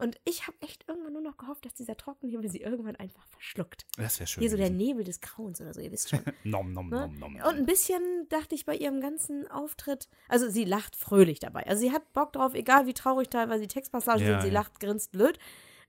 Und 0.00 0.16
ich 0.24 0.46
habe 0.46 0.56
echt 0.60 0.88
irgendwann 0.88 1.12
nur 1.12 1.22
noch 1.22 1.36
gehofft, 1.36 1.64
dass 1.66 1.74
dieser 1.74 1.96
Trockennebel 1.96 2.50
sie 2.50 2.60
irgendwann 2.60 2.96
einfach 2.96 3.24
verschluckt. 3.26 3.86
Das 3.96 4.18
wäre 4.18 4.26
schön. 4.26 4.40
Hier 4.40 4.50
so 4.50 4.56
der 4.56 4.70
gewesen. 4.70 4.84
Nebel 4.86 5.04
des 5.04 5.20
Grauens 5.20 5.60
oder 5.60 5.74
so, 5.74 5.80
ihr 5.80 5.92
wisst 5.92 6.08
schon. 6.10 6.20
Nom, 6.44 6.72
nom, 6.72 6.88
Ne? 6.88 7.00
nom, 7.18 7.18
nom, 7.18 7.34
Und 7.36 7.56
ein 7.56 7.66
bisschen 7.66 8.02
dachte 8.30 8.54
ich 8.54 8.64
bei 8.64 8.74
ihrem 8.76 9.00
ganzen 9.00 9.46
Auftritt, 9.50 10.08
also 10.28 10.48
sie 10.48 10.64
lacht 10.64 10.96
fröhlich 10.96 11.38
dabei. 11.38 11.66
Also 11.66 11.80
sie 11.82 11.92
hat 11.92 12.12
Bock 12.12 12.32
drauf, 12.32 12.54
egal 12.54 12.86
wie 12.86 12.94
traurig 12.94 13.28
teilweise 13.28 13.62
die 13.62 13.68
Textpassagen 13.68 14.22
Ja, 14.22 14.32
sind, 14.32 14.42
sie 14.42 14.48
ja. 14.48 14.54
lacht, 14.54 14.80
grinst 14.80 15.12
blöd. 15.12 15.38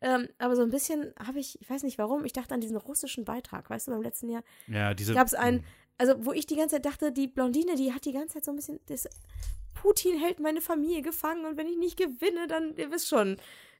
Ähm, 0.01 0.27
aber 0.39 0.55
so 0.55 0.63
ein 0.63 0.71
bisschen 0.71 1.13
habe 1.25 1.39
ich, 1.39 1.61
ich 1.61 1.69
weiß 1.69 1.83
nicht 1.83 1.97
warum, 1.97 2.25
ich 2.25 2.33
dachte 2.33 2.53
an 2.53 2.59
diesen 2.61 2.75
russischen 2.77 3.23
Beitrag, 3.23 3.69
weißt 3.69 3.87
du, 3.87 3.91
beim 3.91 4.01
letzten 4.01 4.29
Jahr 4.29 4.43
Ja, 4.67 4.93
diese. 4.93 5.13
gab 5.13 5.27
es 5.27 5.35
einen, 5.35 5.63
also 5.99 6.25
wo 6.25 6.31
ich 6.33 6.47
die 6.47 6.55
ganze 6.55 6.75
Zeit 6.75 6.85
dachte, 6.85 7.11
die 7.11 7.27
Blondine, 7.27 7.75
die 7.75 7.93
hat 7.93 8.03
die 8.05 8.11
ganze 8.11 8.33
Zeit 8.35 8.45
so 8.45 8.51
ein 8.51 8.55
bisschen, 8.55 8.79
das, 8.87 9.07
Putin 9.75 10.19
hält 10.19 10.39
meine 10.39 10.59
Familie 10.61 11.01
gefangen 11.01 11.45
und 11.45 11.55
wenn 11.57 11.67
ich 11.67 11.77
nicht 11.77 11.97
gewinne, 11.97 12.47
dann, 12.47 12.75
ihr 12.77 12.91
wisst 12.91 13.07
schon, 13.09 13.37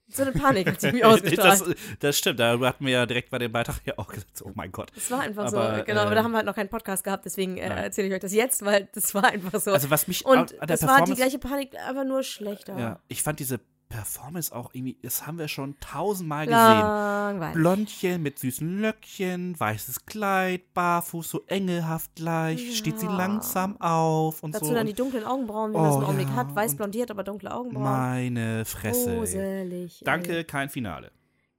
So 0.07 0.23
eine 0.23 0.33
Panik 0.33 0.67
hat 0.67 0.81
sie 0.81 0.91
mir 0.91 1.03
das, 1.03 1.13
ausgestrahlt. 1.21 1.77
das 1.99 2.17
stimmt, 2.17 2.39
da 2.39 2.59
hatten 2.59 2.85
wir 2.85 2.91
ja 2.91 3.05
direkt 3.05 3.29
bei 3.29 3.37
dem 3.37 3.51
Beitrag 3.51 3.77
ja 3.85 3.93
auch 3.97 4.07
gesagt, 4.07 4.41
oh 4.43 4.51
mein 4.55 4.71
Gott. 4.71 4.91
Das 4.93 5.09
war 5.09 5.21
einfach 5.21 5.45
Aber, 5.45 5.77
so, 5.77 5.83
genau, 5.85 6.01
aber 6.01 6.15
da 6.15 6.21
äh, 6.21 6.23
haben 6.23 6.31
wir 6.31 6.37
halt 6.37 6.45
noch 6.45 6.55
keinen 6.55 6.69
Podcast 6.69 7.03
gehabt, 7.03 7.25
deswegen 7.25 7.57
äh, 7.57 7.69
erzähle 7.69 8.09
ich 8.09 8.13
euch 8.13 8.19
das 8.19 8.33
jetzt, 8.33 8.65
weil 8.65 8.89
das 8.93 9.15
war 9.15 9.25
einfach 9.25 9.59
so. 9.61 9.71
Also 9.71 9.89
was 9.89 10.07
mich 10.07 10.25
und 10.25 10.37
an 10.37 10.47
der 10.49 10.67
das 10.67 10.85
war 10.85 11.05
die 11.05 11.13
gleiche 11.13 11.39
Panik, 11.39 11.71
aber 11.87 12.03
nur 12.03 12.23
schlechter. 12.23 12.77
Ja, 12.77 12.99
ich 13.07 13.23
fand 13.23 13.39
diese 13.39 13.61
Performance 13.91 14.55
auch 14.55 14.71
irgendwie, 14.73 14.97
das 15.03 15.27
haben 15.27 15.37
wir 15.37 15.47
schon 15.47 15.75
tausendmal 15.79 16.47
gesehen. 16.47 17.53
Blondchen 17.53 18.23
mit 18.23 18.39
süßen 18.39 18.79
Löckchen, 18.81 19.59
weißes 19.59 20.05
Kleid, 20.05 20.73
barfuß, 20.73 21.29
so 21.29 21.41
engelhaft 21.47 22.17
leicht, 22.19 22.75
steht 22.75 22.99
sie 22.99 23.05
Ja. 23.05 23.15
langsam 23.17 23.79
auf 23.79 24.41
und 24.43 24.55
Dazu 24.55 24.65
so. 24.65 24.73
dann 24.73 24.87
die 24.87 24.93
dunklen 24.93 25.23
Augenbrauen, 25.25 25.71
wie 25.73 25.77
man 25.77 25.89
es 25.89 25.95
Oh, 25.95 25.99
im 25.99 26.05
Augenblick 26.05 26.29
ja, 26.29 26.35
hat. 26.35 26.55
Weiß 26.55 26.75
blondiert, 26.75 27.11
aber 27.11 27.23
dunkle 27.23 27.53
Augenbrauen. 27.53 27.83
meine 27.83 28.65
Fresse. 28.65 29.15
Gruselig. 29.17 30.01
Danke, 30.03 30.43
kein 30.43 30.69
Finale. 30.69 31.11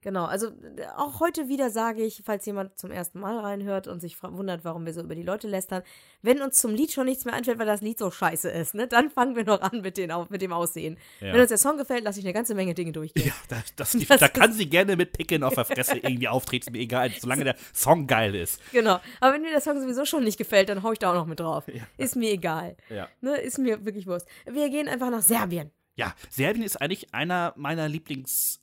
Genau, 0.03 0.25
also 0.25 0.49
äh, 0.49 0.87
auch 0.97 1.21
heute 1.21 1.49
wieder 1.49 1.71
sage 1.71 2.03
ich, 2.03 2.23
falls 2.25 2.45
jemand 2.45 2.77
zum 2.77 2.91
ersten 2.91 3.21
Mal 3.21 3.39
reinhört 3.39 3.87
und 3.87 4.01
sich 4.01 4.21
wundert, 4.21 4.65
warum 4.65 4.85
wir 4.85 4.93
so 4.93 5.01
über 5.01 5.15
die 5.15 5.23
Leute 5.23 5.47
lästern, 5.47 5.83
wenn 6.23 6.43
uns 6.43 6.59
zum 6.59 6.75
Lied 6.75 6.93
schon 6.93 7.07
nichts 7.07 7.25
mehr 7.25 7.35
einfällt, 7.35 7.61
weil 7.61 7.67
das 7.67 7.81
Lied 7.83 7.99
so 7.99 8.11
scheiße 8.11 8.51
ist, 8.51 8.75
ne, 8.75 8.89
dann 8.89 9.11
fangen 9.11 9.37
wir 9.37 9.45
noch 9.45 9.61
an 9.61 9.81
mit, 9.81 9.97
den, 9.97 10.13
mit 10.29 10.43
dem 10.43 10.53
Aussehen. 10.53 10.99
Ja. 11.21 11.33
Wenn 11.33 11.41
uns 11.41 11.51
der 11.51 11.59
Song 11.59 11.77
gefällt, 11.79 12.03
lasse 12.03 12.19
ich 12.19 12.25
eine 12.27 12.33
ganze 12.33 12.57
Menge 12.57 12.75
Dinge 12.75 12.91
durchgehen. 12.91 13.29
Ja, 13.29 13.35
da, 13.49 13.63
das, 13.77 13.93
Das 14.09 14.21
da 14.21 14.29
kann 14.29 14.53
sie 14.53 14.69
gerne 14.69 14.97
mit 14.97 15.13
Picken 15.13 15.45
auf 15.45 15.55
der 15.55 15.65
Fresse 15.65 15.99
irgendwie 15.99 16.27
auftreten, 16.29 16.67
ist 16.67 16.73
mir 16.73 16.81
egal, 16.81 17.11
solange 17.19 17.45
der 17.45 17.57
Song 17.73 18.09
geil 18.09 18.35
ist. 18.35 18.61
Genau. 18.73 18.99
Aber 19.21 19.35
wenn 19.35 19.43
mir 19.43 19.51
der 19.51 19.61
Song 19.61 19.81
sowieso 19.81 20.05
schon 20.05 20.25
nicht 20.25 20.37
gefällt, 20.37 20.69
dann 20.69 20.83
hau 20.83 20.93
ich 20.93 20.99
da 20.99 21.11
auch 21.11 21.15
noch 21.15 21.27
mit 21.27 21.39
drauf. 21.39 21.65
Ist 21.97 22.17
mir 22.17 22.33
egal. 22.33 22.77
Ja. 22.91 23.09
Ne, 23.21 23.37
ist 23.37 23.59
mir 23.59 23.85
wirklich 23.85 24.09
Wurst. 24.09 24.27
Wir 24.51 24.69
gehen 24.69 24.89
einfach 24.89 25.11
nach 25.11 25.23
Serbien. 25.23 25.71
Ja, 25.95 26.15
Serbien 26.31 26.65
ist 26.65 26.81
eigentlich 26.81 27.15
einer 27.15 27.53
meiner 27.57 27.87
Lieblings- 27.87 28.62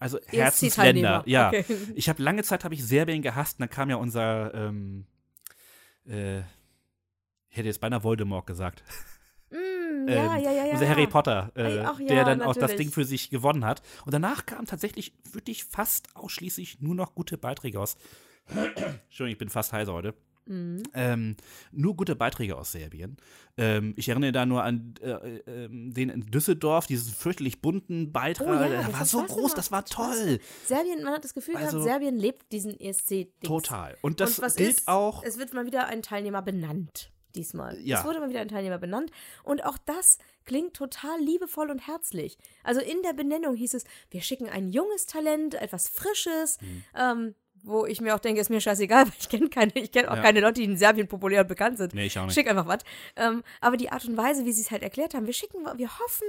also. 0.00 0.18
Herzensländer. 0.26 1.22
Ja, 1.26 1.48
Okay. 1.48 1.64
ich 1.94 2.08
habe 2.08 2.22
lange 2.22 2.42
Zeit 2.42 2.64
habe 2.64 2.74
ich 2.74 2.84
Serbien 2.84 3.22
gehasst. 3.22 3.58
Und 3.58 3.60
dann 3.60 3.70
kam 3.70 3.88
ja 3.90 3.96
unser, 3.96 4.52
ähm, 4.54 5.06
äh, 6.06 6.40
ich 6.40 7.56
hätte 7.56 7.68
jetzt 7.68 7.80
beinahe 7.80 8.02
Voldemort 8.02 8.46
gesagt. 8.46 8.82
Mm, 9.50 10.08
ja, 10.08 10.36
ähm, 10.36 10.42
ja, 10.44 10.52
ja, 10.52 10.64
ja. 10.66 10.72
unser. 10.72 10.88
Harry 10.88 11.06
Potter, 11.06 11.52
äh, 11.54 11.80
ach 11.80 11.98
ja, 12.00 12.06
der 12.06 12.24
dann 12.24 12.42
auch 12.42 12.54
das 12.54 12.62
natürlich. 12.62 12.86
Ding 12.86 12.92
für 12.92 13.04
sich 13.04 13.30
gewonnen 13.30 13.64
hat. 13.64 13.82
Und 14.04 14.14
danach 14.14 14.46
kam 14.46 14.66
tatsächlich 14.66 15.12
wirklich 15.32 15.64
fast 15.64 16.14
ausschließlich 16.16 16.80
nur 16.80 16.94
noch 16.94 17.14
gute 17.14 17.36
Beiträge 17.38 17.78
aus. 17.80 17.96
Entschuldigung, 18.48 19.32
ich 19.32 19.38
bin 19.38 19.48
fast 19.48 19.72
heiser 19.72 19.92
heute. 19.92 20.14
Mhm. 20.50 20.82
Ähm, 20.94 21.36
nur 21.70 21.94
gute 21.96 22.16
Beiträge 22.16 22.56
aus 22.56 22.72
Serbien. 22.72 23.16
Ähm, 23.56 23.94
ich 23.96 24.08
erinnere 24.08 24.32
da 24.32 24.44
nur 24.46 24.64
an 24.64 24.94
äh, 25.00 25.10
äh, 25.10 25.68
den 25.70 26.08
in 26.10 26.26
Düsseldorf, 26.26 26.86
diesen 26.86 27.12
fürchterlich 27.14 27.62
bunten 27.62 28.10
Beitrag. 28.12 28.48
Oh 28.48 28.52
ja, 28.64 28.68
der 28.68 28.92
war 28.92 29.04
so 29.04 29.22
groß, 29.22 29.54
das 29.54 29.70
war 29.70 29.84
toll. 29.84 30.40
Serbien, 30.66 31.04
man 31.04 31.14
hat 31.14 31.24
das 31.24 31.34
Gefühl 31.34 31.56
Also- 31.56 31.78
gehabt, 31.78 31.84
Serbien 31.88 32.18
lebt 32.18 32.50
diesen 32.52 32.78
ESC-Ding. 32.78 33.30
Total. 33.48 33.96
Und 34.02 34.20
das 34.20 34.38
und 34.40 34.56
gilt 34.56 34.78
ist, 34.80 34.88
auch. 34.88 35.22
Es 35.22 35.38
wird 35.38 35.54
mal 35.54 35.66
wieder 35.66 35.86
ein 35.86 36.02
Teilnehmer 36.02 36.42
benannt. 36.42 37.10
Diesmal. 37.36 37.78
Ja. 37.80 38.00
Es 38.00 38.04
wurde 38.04 38.18
mal 38.18 38.28
wieder 38.28 38.40
ein 38.40 38.48
Teilnehmer 38.48 38.78
benannt. 38.78 39.12
Und 39.44 39.64
auch 39.64 39.78
das 39.78 40.18
klingt 40.44 40.74
total 40.74 41.20
liebevoll 41.20 41.70
und 41.70 41.86
herzlich. 41.86 42.36
Also 42.64 42.80
in 42.80 43.02
der 43.02 43.12
Benennung 43.12 43.54
hieß 43.54 43.74
es, 43.74 43.84
wir 44.10 44.20
schicken 44.20 44.48
ein 44.48 44.68
junges 44.68 45.06
Talent, 45.06 45.54
etwas 45.54 45.88
Frisches, 45.88 46.58
Mhm. 46.60 46.82
ähm, 46.96 47.34
wo 47.62 47.86
ich 47.86 48.00
mir 48.00 48.14
auch 48.14 48.18
denke, 48.20 48.40
ist 48.40 48.50
mir 48.50 48.60
scheißegal, 48.60 49.04
weil 49.06 49.12
ich 49.18 49.28
kenne 49.28 49.48
keine, 49.48 49.72
ich 49.74 49.92
kenne 49.92 50.10
auch 50.10 50.16
Ja. 50.16 50.22
keine 50.22 50.40
Leute, 50.40 50.54
die 50.54 50.64
in 50.64 50.76
Serbien 50.76 51.08
populär 51.08 51.42
und 51.42 51.48
bekannt 51.48 51.78
sind. 51.78 51.94
Nee, 51.94 52.06
ich 52.06 52.18
auch 52.18 52.24
nicht. 52.26 52.34
Schick 52.34 52.48
einfach 52.48 52.66
was. 52.66 52.78
Ähm, 53.16 53.42
aber 53.60 53.76
die 53.76 53.90
Art 53.90 54.04
und 54.06 54.16
Weise, 54.16 54.44
wie 54.44 54.52
sie 54.52 54.62
es 54.62 54.70
halt 54.70 54.82
erklärt 54.82 55.14
haben, 55.14 55.26
wir 55.26 55.32
schicken, 55.32 55.58
wir 55.76 55.88
hoffen, 55.98 56.26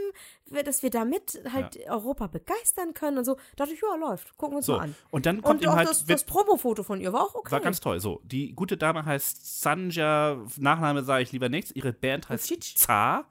dass 0.66 0.84
wir 0.84 0.90
damit 0.90 1.42
halt 1.54 1.78
Europa 1.88 2.28
begeistern 2.28 2.94
können 2.94 3.18
und 3.20 3.26
so. 3.26 3.38
dachte 3.56 3.74
ich, 3.74 3.82
ja, 3.82 3.96
läuft. 3.96 4.38
Gucken 4.38 4.54
wir 4.54 4.58
uns 4.58 4.66
So, 4.66 4.74
mal 4.78 4.84
an. 4.84 4.96
und 5.10 5.26
dann 5.26 5.42
kommt 5.42 5.62
Und 5.62 5.68
auch 5.68 5.76
halt. 5.76 5.90
das, 5.90 6.06
das 6.06 6.24
Promo-Foto 6.24 6.84
von 6.84 7.00
ihr 7.02 7.14
war 7.14 7.22
auch 7.22 7.36
okay. 7.36 7.52
war 7.52 7.60
ganz 7.62 7.80
toll. 7.80 8.00
So, 8.00 8.22
die 8.24 8.54
gute 8.54 8.78
Dame 8.78 9.06
heißt 9.06 9.62
Sanja, 9.62 10.38
Nachname 10.58 11.04
sage 11.04 11.24
ich 11.24 11.32
lieber 11.32 11.50
nichts. 11.50 11.72
Ihre 11.72 11.94
Band 11.94 12.30
heißt. 12.30 12.78
Zar 12.78 13.26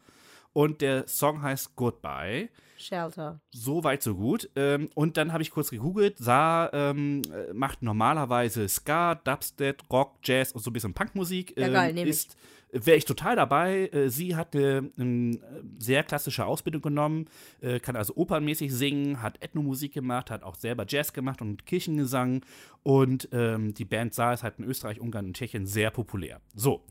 und 0.52 0.80
der 0.80 1.06
Song 1.06 1.42
heißt 1.42 1.76
Goodbye. 1.76 2.48
Shelter. 2.76 3.40
So 3.50 3.84
weit, 3.84 4.02
so 4.02 4.14
gut. 4.14 4.48
Ähm, 4.56 4.88
und 4.94 5.16
dann 5.16 5.32
habe 5.32 5.42
ich 5.42 5.50
kurz 5.50 5.70
gegoogelt. 5.70 6.16
Sa 6.18 6.70
ähm, 6.72 7.22
äh, 7.30 7.52
macht 7.52 7.82
normalerweise 7.82 8.66
Ska, 8.68 9.16
Dubstep, 9.16 9.82
Rock, 9.92 10.16
Jazz 10.24 10.52
und 10.52 10.62
so 10.62 10.70
ein 10.70 10.72
bisschen 10.72 10.94
Punkmusik. 10.94 11.58
Ja, 11.58 11.66
Ähm, 11.66 11.72
geil, 11.74 11.92
nehm 11.92 12.08
ich. 12.08 12.28
Wäre 12.72 12.96
ich 12.96 13.04
total 13.04 13.34
dabei. 13.34 13.88
Äh, 13.88 14.08
sie 14.10 14.36
hat 14.36 14.54
eine 14.54 14.90
ähm, 14.96 15.42
sehr 15.78 16.04
klassische 16.04 16.46
Ausbildung 16.46 16.82
genommen, 16.82 17.26
äh, 17.60 17.80
kann 17.80 17.96
also 17.96 18.14
opernmäßig 18.16 18.72
singen, 18.72 19.20
hat 19.20 19.42
Ethnomusik 19.42 19.92
gemacht, 19.92 20.30
hat 20.30 20.44
auch 20.44 20.54
selber 20.54 20.84
Jazz 20.88 21.12
gemacht 21.12 21.42
und 21.42 21.66
Kirchengesang. 21.66 22.42
Und 22.84 23.28
ähm, 23.32 23.74
die 23.74 23.84
Band 23.84 24.14
Sa 24.14 24.32
ist 24.32 24.44
halt 24.44 24.58
in 24.58 24.64
Österreich, 24.64 25.00
Ungarn 25.00 25.26
und 25.26 25.36
Tschechien 25.36 25.66
sehr 25.66 25.90
populär. 25.90 26.40
So, 26.54 26.84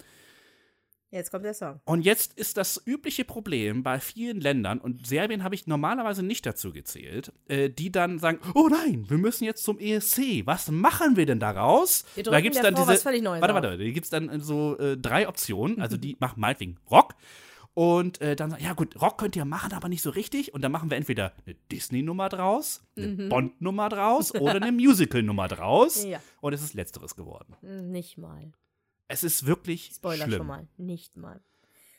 Jetzt 1.11 1.31
kommt 1.31 1.43
der 1.43 1.53
Song. 1.55 1.79
und 1.85 2.03
jetzt 2.05 2.37
ist 2.37 2.57
das 2.57 2.81
übliche 2.85 3.25
Problem 3.25 3.81
bei 3.81 3.99
vielen 3.99 4.39
Ländern, 4.41 4.79
und 4.79 5.07
Serbien 5.07 5.43
habe 5.43 5.55
ich 5.55 5.65
normalerweise 5.65 6.21
nicht 6.23 6.45
dazu 6.45 6.71
gezählt, 6.71 7.31
äh, 7.47 7.69
die 7.69 7.91
dann 7.91 8.19
sagen, 8.19 8.39
oh 8.53 8.67
nein, 8.69 9.05
wir 9.09 9.17
müssen 9.17 9.43
jetzt 9.43 9.63
zum 9.63 9.79
ESC. 9.79 10.45
Was 10.45 10.69
machen 10.69 11.17
wir 11.17 11.25
denn 11.25 11.39
daraus? 11.39 12.05
Wir 12.15 12.23
da 12.23 12.39
gibt's 12.41 12.57
der 12.61 12.71
dann 12.71 12.75
diese, 12.75 12.87
was 12.87 13.01
völlig 13.03 13.23
Neues 13.23 13.41
Warte, 13.41 13.53
warte, 13.55 13.77
da 13.77 13.83
gibt 13.83 14.03
es 14.03 14.09
dann 14.09 14.39
so 14.41 14.77
äh, 14.77 14.97
drei 14.97 15.27
Optionen. 15.27 15.81
Also 15.81 15.97
die 15.97 16.15
machen 16.19 16.39
meinetwegen 16.39 16.77
Rock. 16.91 17.15
Und 17.73 18.19
äh, 18.19 18.35
dann 18.35 18.49
sagen, 18.49 18.63
ja 18.63 18.73
gut, 18.73 18.99
Rock 19.01 19.17
könnt 19.17 19.35
ihr 19.35 19.45
machen, 19.45 19.71
aber 19.73 19.87
nicht 19.89 20.01
so 20.01 20.09
richtig. 20.09 20.53
Und 20.53 20.61
dann 20.63 20.71
machen 20.71 20.89
wir 20.89 20.97
entweder 20.97 21.33
eine 21.45 21.55
Disney-Nummer 21.71 22.27
draus, 22.27 22.83
eine 22.97 23.29
Bond-Nummer 23.29 23.89
draus 23.89 24.35
oder 24.35 24.55
eine 24.55 24.71
Musical-Nummer 24.73 25.47
draus. 25.47 26.03
Mhm. 26.03 26.11
Ja. 26.11 26.21
Und 26.41 26.53
es 26.53 26.61
ist 26.61 26.73
letzteres 26.73 27.15
geworden. 27.15 27.55
Nicht 27.61 28.17
mal. 28.17 28.51
Es 29.09 29.23
ist 29.23 29.45
wirklich 29.45 29.91
Spoiler 29.93 30.25
schlimm. 30.25 30.37
schon 30.37 30.47
mal. 30.47 30.67
Nicht 30.77 31.17
mal. 31.17 31.41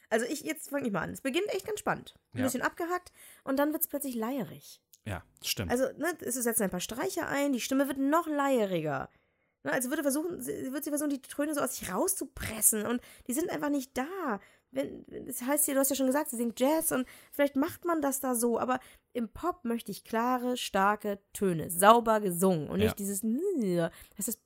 Also 0.08 0.24
ich, 0.26 0.40
jetzt 0.40 0.70
fange 0.70 0.86
ich 0.86 0.92
mal 0.92 1.02
an. 1.02 1.10
Es 1.10 1.20
beginnt 1.20 1.46
echt 1.48 1.66
ganz 1.66 1.78
spannend. 1.80 2.14
Ein 2.32 2.38
Ja. 2.38 2.44
bisschen 2.44 2.62
abgehackt 2.62 3.12
und 3.44 3.58
dann 3.58 3.72
wird 3.72 3.82
es 3.82 3.88
plötzlich 3.88 4.14
leierig. 4.14 4.80
Ja, 5.04 5.22
stimmt. 5.44 5.70
Also, 5.70 5.84
ne, 5.98 6.16
es 6.20 6.34
setzen 6.34 6.62
ein 6.64 6.70
paar 6.70 6.80
Streicher 6.80 7.28
ein, 7.28 7.52
die 7.52 7.60
Stimme 7.60 7.86
wird 7.88 7.98
noch 7.98 8.26
leieriger. 8.26 9.08
Ne, 9.62 9.72
also 9.72 9.88
würde 9.90 10.02
versuchen, 10.02 10.40
sie- 10.40 10.72
wird 10.72 10.84
sie 10.84 10.90
versuchen, 10.90 11.10
die 11.10 11.20
Töne 11.22 11.54
so 11.54 11.60
aus 11.60 11.76
sich 11.76 11.92
rauszupressen 11.92 12.86
und 12.86 13.00
die 13.26 13.34
sind 13.34 13.50
einfach 13.50 13.68
nicht 13.70 13.96
da. 13.96 14.40
Wenn, 14.72 15.04
das 15.26 15.42
heißt 15.42 15.66
ja, 15.68 15.74
du 15.74 15.80
hast 15.80 15.90
ja 15.90 15.96
schon 15.96 16.06
gesagt, 16.06 16.30
sie 16.30 16.36
singt 16.36 16.58
Jazz 16.60 16.92
und 16.92 17.06
vielleicht 17.32 17.56
macht 17.56 17.84
man 17.84 18.00
das 18.02 18.20
da 18.20 18.34
so, 18.34 18.58
aber 18.58 18.78
im 19.12 19.28
Pop 19.28 19.64
möchte 19.64 19.90
ich 19.90 20.04
klare, 20.04 20.56
starke 20.56 21.18
Töne, 21.32 21.70
sauber 21.70 22.20
gesungen 22.20 22.68
und 22.68 22.78
Ja. 22.78 22.86
nicht 22.86 22.98
dieses 23.00 23.22
das 24.26 24.38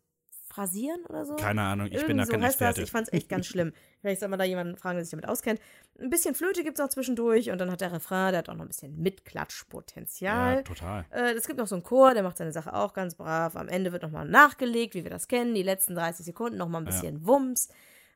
Phrasieren 0.55 1.05
oder 1.09 1.25
so? 1.27 1.35
Keine 1.37 1.63
Ahnung, 1.63 1.87
ich 1.87 1.93
bin 2.07 2.19
Irgend 2.19 2.21
da 2.21 2.27
so 2.27 2.33
kein 2.33 2.43
Experte. 2.45 2.81
Das. 2.81 2.85
Ich 2.89 2.93
fand's 2.93 3.13
echt 3.13 3.29
ganz 3.29 3.47
schlimm. 3.49 3.73
Vielleicht 4.01 4.21
soll 4.21 4.29
man 4.29 4.39
da 4.39 4.45
jemanden 4.45 4.77
fragen, 4.77 4.97
der 4.97 5.05
sich 5.05 5.11
damit 5.11 5.29
auskennt. 5.29 5.61
Ein 6.01 6.11
bisschen 6.11 6.35
Flöte 6.35 6.63
gibt's 6.63 6.81
auch 6.81 6.89
zwischendurch 6.89 7.51
und 7.51 7.59
dann 7.59 7.71
hat 7.71 7.81
der 7.81 7.93
Refrain, 7.93 8.33
der 8.33 8.39
hat 8.39 8.49
auch 8.49 8.55
noch 8.55 8.65
ein 8.65 8.69
bisschen 8.69 9.01
Mitklatschpotenzial. 9.03 10.57
ja, 10.57 10.63
total. 10.63 11.05
Äh, 11.11 11.33
es 11.33 11.47
gibt 11.47 11.59
noch 11.59 11.67
so 11.67 11.75
einen 11.75 11.83
Chor, 11.85 12.15
der 12.15 12.23
macht 12.23 12.37
seine 12.37 12.53
Sache 12.53 12.73
auch 12.75 12.93
ganz 12.95 13.15
brav. 13.15 13.57
Am 13.57 13.69
Ende 13.69 13.93
wird 13.93 14.03
nochmal 14.03 14.27
nachgelegt, 14.27 14.95
wie 14.95 15.05
wir 15.05 15.11
das 15.11 15.29
kennen. 15.29 15.55
Die 15.55 15.63
letzten 15.63 15.95
30 15.95 16.25
Sekunden 16.25 16.59
nochmal 16.59 16.83
ein 16.83 16.87
Ja. 16.87 16.91
bisschen 16.93 17.27
Wumms. 17.27 17.69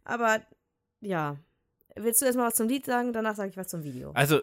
Aber 0.04 0.40
ja. 1.00 1.36
Willst 1.96 2.20
du 2.22 2.26
erstmal 2.26 2.46
was 2.46 2.54
zum 2.54 2.68
Lied 2.68 2.86
sagen? 2.86 3.12
Danach 3.12 3.34
sage 3.34 3.50
ich 3.50 3.56
was 3.56 3.66
zum 3.68 3.82
Video. 3.82 4.12
Also, 4.12 4.40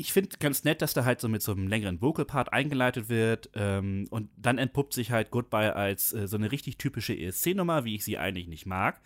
ich 0.00 0.14
finde 0.14 0.38
ganz 0.38 0.64
nett, 0.64 0.80
dass 0.80 0.94
da 0.94 1.04
halt 1.04 1.20
so 1.20 1.28
mit 1.28 1.42
so 1.42 1.52
einem 1.52 1.68
längeren 1.68 2.00
Vocal-Part 2.00 2.54
eingeleitet 2.54 3.10
wird. 3.10 3.50
Ähm, 3.54 4.06
und 4.08 4.30
dann 4.38 4.56
entpuppt 4.56 4.94
sich 4.94 5.10
halt 5.10 5.30
Goodbye 5.30 5.76
als 5.76 6.14
äh, 6.14 6.26
so 6.26 6.38
eine 6.38 6.50
richtig 6.50 6.78
typische 6.78 7.14
ESC-Nummer, 7.14 7.84
wie 7.84 7.96
ich 7.96 8.04
sie 8.04 8.16
eigentlich 8.16 8.48
nicht 8.48 8.64
mag. 8.64 8.98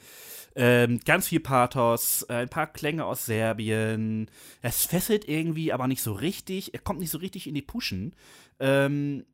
Ähm, 0.55 1.01
ganz 1.05 1.27
viel 1.27 1.41
Pathos, 1.41 2.23
äh, 2.29 2.35
ein 2.35 2.49
paar 2.49 2.69
Klänge 2.69 3.07
aus 3.07 3.27
Serbien. 3.27 4.31
Es 4.63 4.87
fesselt 4.87 5.29
irgendwie, 5.29 5.73
aber 5.73 5.89
nicht 5.89 6.01
so 6.01 6.13
richtig. 6.13 6.75
Er 6.75 6.81
kommt 6.81 7.01
nicht 7.01 7.11
so 7.11 7.19
richtig 7.19 7.49
in 7.49 7.57
die 7.57 7.63
Puschen. 7.63 8.15
Ähm, 8.61 9.25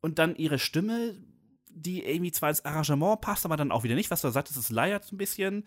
und 0.00 0.18
dann 0.18 0.34
ihre 0.34 0.58
Stimme, 0.58 1.14
die 1.70 2.02
irgendwie 2.02 2.32
zwar 2.32 2.48
ins 2.48 2.64
Arrangement 2.64 3.20
passt, 3.20 3.44
aber 3.44 3.56
dann 3.56 3.70
auch 3.70 3.84
wieder 3.84 3.94
nicht. 3.94 4.10
Was 4.10 4.22
du 4.22 4.30
sagtest, 4.30 4.58
es 4.58 4.70
leiert 4.70 5.12
ein 5.12 5.16
bisschen. 5.16 5.62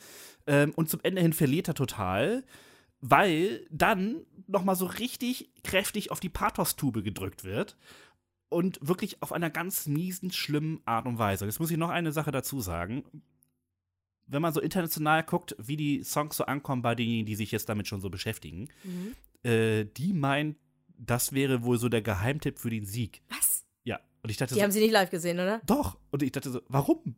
Ähm, 0.45 0.73
und 0.75 0.89
zum 0.89 0.99
Ende 1.03 1.21
hin 1.21 1.31
verliert 1.31 1.69
er 1.69 1.73
total 1.73 2.43
weil 3.01 3.65
dann 3.71 4.25
nochmal 4.47 4.75
so 4.75 4.85
richtig 4.85 5.51
kräftig 5.63 6.11
auf 6.11 6.19
die 6.19 6.29
Pathos-Tube 6.29 7.03
gedrückt 7.03 7.43
wird 7.43 7.77
und 8.49 8.79
wirklich 8.81 9.21
auf 9.21 9.31
einer 9.31 9.49
ganz 9.49 9.87
miesen, 9.87 10.31
schlimmen 10.31 10.81
Art 10.85 11.05
und 11.05 11.17
Weise. 11.17 11.45
Jetzt 11.45 11.59
muss 11.59 11.71
ich 11.71 11.77
noch 11.77 11.89
eine 11.89 12.11
Sache 12.11 12.31
dazu 12.31 12.59
sagen. 12.61 13.03
Wenn 14.25 14.41
man 14.41 14.53
so 14.53 14.61
international 14.61 15.23
guckt, 15.23 15.55
wie 15.59 15.77
die 15.77 16.03
Songs 16.03 16.37
so 16.37 16.45
ankommen 16.45 16.81
bei 16.81 16.93
denjenigen, 16.95 17.25
die 17.25 17.35
sich 17.35 17.51
jetzt 17.51 17.67
damit 17.69 17.87
schon 17.87 18.01
so 18.01 18.09
beschäftigen, 18.09 18.67
Mhm. 18.83 19.15
äh, 19.49 19.85
die 19.85 20.13
meinen, 20.13 20.55
das 20.97 21.31
wäre 21.33 21.63
wohl 21.63 21.77
so 21.79 21.89
der 21.89 22.01
Geheimtipp 22.01 22.59
für 22.59 22.69
den 22.69 22.85
Sieg. 22.85 23.21
Was? 23.29 23.65
Ja. 23.85 23.99
Und 24.21 24.29
ich 24.29 24.37
dachte 24.37 24.53
Die 24.53 24.59
so, 24.59 24.63
haben 24.63 24.71
sie 24.71 24.81
nicht 24.81 24.91
live 24.91 25.09
gesehen, 25.09 25.39
oder? 25.39 25.61
doch. 25.65 25.97
Und 26.11 26.21
ich 26.21 26.31
dachte 26.31 26.51
so, 26.51 26.61
warum? 26.67 27.15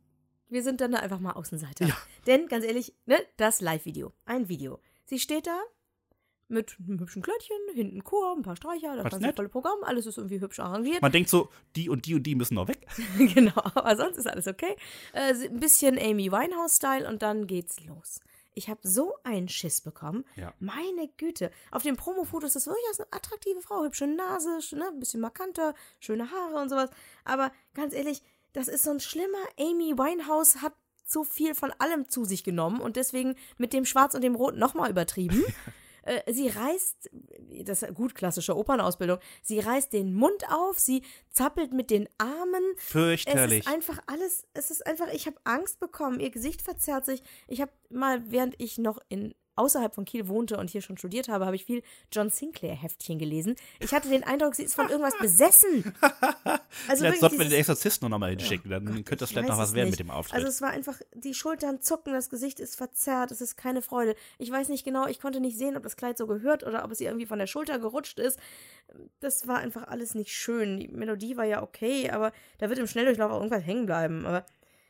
Wir 0.50 0.64
sind 0.64 0.80
dann 0.82 0.92
da 0.92 1.00
einfach 1.00 1.20
mal 1.20 1.32
Außenseiter. 1.32 1.88
Ja. 1.88 1.98
Denn, 2.28 2.48
ganz 2.48 2.66
ehrlich, 2.66 2.94
ne, 3.06 3.18
das 3.38 3.62
Live-Video. 3.62 4.14
Ein 4.26 4.48
Video. 4.50 4.80
Sie 5.12 5.20
steht 5.20 5.46
da 5.46 5.60
mit 6.48 6.78
einem 6.80 7.02
hübschen 7.02 7.22
Kleidchen, 7.22 7.58
hinten 7.74 8.02
Chor, 8.02 8.34
ein 8.34 8.44
paar 8.44 8.56
Streicher, 8.56 8.96
das 8.96 9.04
ganze 9.12 9.20
nett. 9.28 9.36
volle 9.36 9.50
Programm, 9.50 9.84
alles 9.84 10.06
ist 10.06 10.18
irgendwie 10.18 10.40
hübsch 10.40 10.62
arrangiert. 10.62 11.02
Man 11.02 11.12
denkt 11.12 11.30
so, 11.30 11.50
die 11.76 11.90
und 11.90 12.06
die 12.06 12.16
und 12.16 12.24
die 12.24 12.34
müssen 12.34 12.54
noch 12.56 12.70
weg. 12.70 12.88
genau, 13.18 13.52
aber 13.58 13.98
sonst 13.98 14.20
ist 14.20 14.28
alles 14.28 14.48
okay. 14.48 14.74
Äh, 15.12 15.34
ein 15.34 15.60
bisschen 15.60 16.00
Amy 16.00 16.32
Winehouse-Style 16.32 17.10
und 17.10 17.24
dann 17.24 17.46
geht's 17.46 17.84
los. 17.84 18.22
Ich 18.54 18.70
habe 18.70 18.80
so 18.84 19.16
einen 19.26 19.50
Schiss 19.50 19.82
bekommen. 19.82 20.24
Ja. 20.38 20.54
Meine 20.60 21.10
Güte. 21.18 21.52
Auf 21.72 21.84
den 21.84 21.98
Promo-Fotos 21.98 22.56
ist 22.56 22.68
durchaus 22.68 23.02
eine 23.02 23.12
attraktive 23.12 23.60
Frau. 23.60 23.84
Hübsche 23.84 24.08
Nase, 24.08 24.60
ne, 24.78 24.88
ein 24.94 25.00
bisschen 25.02 25.20
markanter, 25.20 25.74
schöne 26.00 26.32
Haare 26.32 26.56
und 26.56 26.70
sowas. 26.70 26.90
Aber 27.26 27.52
ganz 27.74 27.94
ehrlich, 27.94 28.24
das 28.54 28.70
ist 28.70 28.84
so 28.84 28.92
ein 28.92 29.02
schlimmer 29.02 29.44
Amy 29.60 29.98
Winehouse 29.98 30.62
hat 30.62 30.74
so 31.12 31.24
viel 31.24 31.56
von 31.56 31.72
allem 31.80 32.10
zu 32.10 32.26
sich 32.26 32.44
genommen 32.44 32.82
und 32.82 32.96
deswegen 32.96 33.36
mit 33.58 33.74
dem 33.74 33.86
Schwarz 33.86 34.14
und 34.16 34.22
dem 34.22 34.36
Rot 34.36 34.56
nochmal 34.56 34.90
übertrieben. 34.90 35.44
Äh, 36.04 36.34
Sie 36.34 36.48
reißt, 36.48 37.12
das 37.64 37.84
ist 37.84 37.94
gut 37.94 38.16
klassische 38.16 38.58
Opernausbildung, 38.58 39.20
sie 39.44 39.60
reißt 39.60 39.94
den 39.94 40.16
Mund 40.16 40.50
auf, 40.50 40.80
sie 40.80 41.04
zappelt 41.30 41.74
mit 41.74 41.92
den 41.92 42.10
Armen, 42.18 42.64
es 42.76 42.84
Fürchterlich. 42.86 43.60
ist 43.60 43.68
einfach 43.68 44.00
alles, 44.08 44.48
es 44.56 44.72
ist 44.72 44.84
einfach, 44.88 45.10
ich 45.14 45.28
habe 45.28 45.38
Angst 45.44 45.80
bekommen, 45.80 46.20
ihr 46.20 46.32
Gesicht 46.32 46.64
verzerrt 46.64 47.06
sich. 47.06 47.22
Ich 47.48 47.62
habe 47.62 47.72
mal, 47.90 48.32
während 48.32 48.60
ich 48.60 48.80
noch 48.80 48.98
in 49.10 49.36
außerhalb 49.56 49.94
von 49.94 50.06
Kiel 50.06 50.28
wohnte 50.28 50.58
und 50.58 50.70
hier 50.70 50.82
schon 50.82 50.98
studiert 50.98 51.28
habe, 51.30 51.46
habe 51.46 51.56
ich 51.56 51.66
viel 51.66 51.84
John 52.12 52.30
Sinclair 52.30 52.76
Heftchen 52.76 53.20
gelesen. 53.20 53.56
Ich 53.80 53.92
hatte 53.94 54.10
den 54.10 54.24
Eindruck, 54.24 54.56
sie 54.56 54.64
ist 54.64 54.74
von 54.76 54.90
irgendwas 54.90 55.18
besessen. 55.20 55.94
Also 56.88 57.04
Vielleicht 57.04 57.20
sollten 57.20 57.38
wir 57.38 57.46
den 57.46 57.60
Exorzisten 57.60 58.10
noch 58.10 58.18
mal 58.18 58.30
hinschicken, 58.30 58.72
dann 58.72 58.86
könnte 58.86 59.18
das 59.18 59.30
ich 59.30 59.34
vielleicht 59.34 59.50
noch 59.50 59.58
was 59.58 59.74
werden 59.74 59.90
nicht. 59.90 60.00
mit 60.00 60.08
dem 60.08 60.10
Auftritt. 60.10 60.36
Also 60.36 60.48
es 60.48 60.62
war 60.62 60.70
einfach, 60.70 61.00
die 61.14 61.34
Schultern 61.34 61.82
zucken, 61.82 62.14
das 62.14 62.30
Gesicht 62.30 62.60
ist 62.62 62.76
verzerrt, 62.78 63.32
es 63.32 63.42
ist 63.42 63.58
keine 63.58 63.82
Freude. 63.82 64.16
Ich 64.38 64.50
weiß 64.50 64.70
nicht 64.70 64.84
genau, 64.86 65.06
ich 65.08 65.20
konnte 65.20 65.42
nicht 65.42 65.58
sehen, 65.58 65.76
ob 65.76 65.84
das 65.84 65.98
Kleid 65.98 66.18
so 66.18 66.28
gehört 66.28 66.64
oder 66.66 66.84
ob 66.86 66.92
es 66.92 67.02
ihr 67.02 67.10
irgendwie 67.10 67.26
von 67.26 67.40
der 67.40 67.48
Schulter 67.48 67.78
gerutscht 67.80 68.20
ist. 68.20 68.40
Das 69.20 69.48
war 69.48 69.58
einfach 69.58 69.88
alles 69.88 70.16
nicht 70.16 70.32
schön. 70.34 70.80
Die 70.80 70.88
Melodie 70.88 71.36
war 71.38 71.46
ja 71.46 71.62
okay, 71.62 72.10
aber 72.10 72.32
da 72.58 72.70
wird 72.70 72.80
im 72.80 72.88
Schnelldurchlauf 72.88 73.32
auch 73.32 73.38
irgendwas 73.42 73.66
hängen 73.66 73.86
bleiben. 73.86 74.26
Aber 74.26 74.46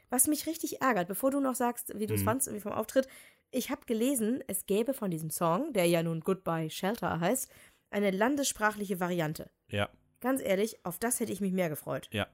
was 0.10 0.28
mich 0.28 0.46
richtig 0.46 0.82
ärgert, 0.82 1.08
bevor 1.08 1.32
du 1.32 1.40
noch 1.40 1.56
sagst, 1.56 1.94
wie 1.98 2.06
du 2.06 2.14
es 2.14 2.22
Mhm. 2.22 2.26
fandst, 2.26 2.48
irgendwie 2.48 2.64
vom 2.64 2.74
Auftritt, 2.74 3.08
ich 3.52 3.70
habe 3.70 3.86
gelesen, 3.86 4.44
es 4.48 4.66
gäbe 4.66 4.94
von 4.94 5.12
diesem 5.12 5.30
Song, 5.30 5.74
der 5.74 5.86
ja 5.86 6.04
nun 6.04 6.22
Goodbye 6.22 6.70
Shelter 6.70 7.20
heißt, 7.20 7.52
eine 7.90 8.12
landessprachliche 8.12 9.00
Variante. 9.00 9.52
ja, 9.70 9.90
Ganz 10.22 10.40
ehrlich, 10.42 10.78
auf 10.86 11.00
das 11.00 11.20
hätte 11.20 11.34
ich 11.34 11.42
mich 11.42 11.52
mehr 11.52 11.70
gefreut. 11.70 12.08
ja, 12.12 12.28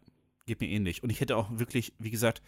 geht 0.46 0.60
mir 0.60 0.68
ähnlich. 0.68 1.04
Und 1.04 1.10
ich 1.10 1.22
hätte 1.22 1.38
auch 1.38 1.50
wirklich, 1.52 1.94
wie 2.00 2.12
gesagt, 2.12 2.42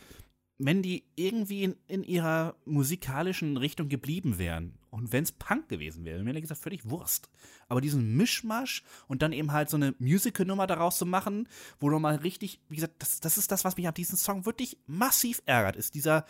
wenn 0.59 0.81
die 0.81 1.05
irgendwie 1.15 1.63
in, 1.63 1.75
in 1.87 2.03
ihrer 2.03 2.55
musikalischen 2.65 3.55
Richtung 3.55 3.87
geblieben 3.87 4.37
wären 4.37 4.77
und 4.89 5.13
wenn 5.13 5.23
es 5.23 5.31
Punk 5.31 5.69
gewesen 5.69 6.03
wäre, 6.03 6.21
mir 6.21 6.39
gesagt 6.39 6.59
völlig 6.59 6.89
Wurst. 6.89 7.29
Aber 7.69 7.79
diesen 7.79 8.17
Mischmasch 8.17 8.83
und 9.07 9.21
dann 9.21 9.31
eben 9.31 9.53
halt 9.53 9.69
so 9.69 9.77
eine 9.77 9.95
Musical-Nummer 9.99 10.67
daraus 10.67 10.97
zu 10.97 11.05
machen, 11.05 11.47
wo 11.79 11.89
nochmal 11.89 12.15
richtig, 12.17 12.59
wie 12.67 12.75
gesagt, 12.75 12.95
das, 12.99 13.21
das 13.21 13.37
ist 13.37 13.51
das, 13.51 13.63
was 13.63 13.77
mich 13.77 13.87
an 13.87 13.93
diesem 13.93 14.17
Song 14.17 14.45
wirklich 14.45 14.77
massiv 14.85 15.41
ärgert, 15.45 15.77
ist 15.77 15.95
dieser, 15.95 16.25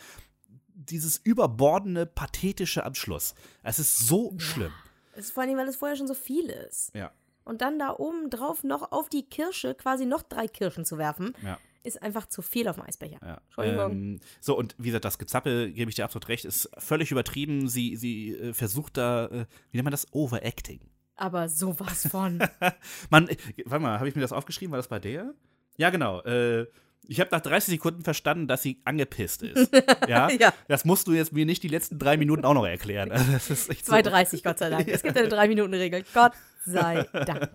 dieses 0.88 1.18
überbordene, 1.18 2.06
pathetische 2.06 2.84
am 2.84 2.94
Schluss. 2.94 3.34
Es 3.62 3.78
ist 3.78 4.06
so 4.06 4.34
schlimm. 4.38 4.72
Es 5.14 5.26
ist 5.26 5.32
vor 5.32 5.42
allem, 5.42 5.56
weil 5.56 5.68
es 5.68 5.76
vorher 5.76 5.96
schon 5.96 6.06
so 6.06 6.14
viel 6.14 6.48
ist. 6.48 6.94
Ja. 6.94 7.10
Und 7.44 7.60
dann 7.62 7.78
da 7.78 7.94
oben 7.96 8.30
drauf 8.30 8.64
noch 8.64 8.92
auf 8.92 9.08
die 9.08 9.22
Kirsche 9.24 9.74
quasi 9.74 10.06
noch 10.06 10.22
drei 10.22 10.46
Kirschen 10.46 10.84
zu 10.84 10.98
werfen, 10.98 11.34
Ja. 11.42 11.58
ist 11.82 12.00
einfach 12.02 12.26
zu 12.26 12.42
viel 12.42 12.68
auf 12.68 12.76
dem 12.76 12.84
Eisbecher. 12.84 13.18
Ja. 13.22 13.40
Entschuldigung. 13.46 13.90
Ähm, 13.92 14.20
so, 14.40 14.56
und 14.56 14.74
wie 14.78 14.88
gesagt, 14.88 15.04
das 15.04 15.18
Gezappel, 15.18 15.72
gebe 15.72 15.88
ich 15.90 15.96
dir 15.96 16.04
absolut 16.04 16.28
recht, 16.28 16.44
ist 16.44 16.70
völlig 16.78 17.10
übertrieben. 17.10 17.68
Sie, 17.68 17.96
sie 17.96 18.30
äh, 18.34 18.52
versucht 18.52 18.96
da, 18.96 19.26
äh, 19.26 19.46
wie 19.70 19.76
nennt 19.78 19.84
man 19.84 19.90
das? 19.90 20.06
Overacting. 20.12 20.80
Aber 21.16 21.48
sowas 21.48 22.06
von. 22.08 22.38
Man, 23.10 23.28
äh, 23.28 23.36
warte 23.66 23.82
mal, 23.82 23.98
habe 23.98 24.08
ich 24.08 24.14
mir 24.14 24.22
das 24.22 24.32
aufgeschrieben? 24.32 24.70
War 24.72 24.78
das 24.78 24.88
bei 24.88 24.98
der? 25.00 25.34
Ja, 25.76 25.90
genau. 25.90 26.20
Äh, 26.22 26.66
ich 27.06 27.20
habe 27.20 27.30
nach 27.32 27.40
30 27.40 27.72
Sekunden 27.72 28.02
verstanden, 28.02 28.46
dass 28.46 28.62
sie 28.62 28.80
angepisst 28.84 29.42
ist. 29.42 29.72
ja? 30.08 30.30
Ja. 30.30 30.52
Das 30.68 30.84
musst 30.84 31.06
du 31.06 31.12
jetzt 31.12 31.32
mir 31.32 31.46
nicht 31.46 31.62
die 31.62 31.68
letzten 31.68 31.98
drei 31.98 32.16
Minuten 32.16 32.44
auch 32.44 32.54
noch 32.54 32.66
erklären. 32.66 33.10
Also, 33.20 33.32
das 33.32 33.50
ist 33.50 33.70
echt 33.70 33.86
so. 33.86 33.92
2,30, 33.92 34.42
Gott 34.44 34.58
sei 34.58 34.70
Dank. 34.70 34.88
Es 34.88 35.02
gibt 35.02 35.16
eine 35.16 35.28
3-Minuten-Regel. 35.28 36.04
Gott 36.14 36.32
sei 36.64 37.04
Dank. 37.12 37.50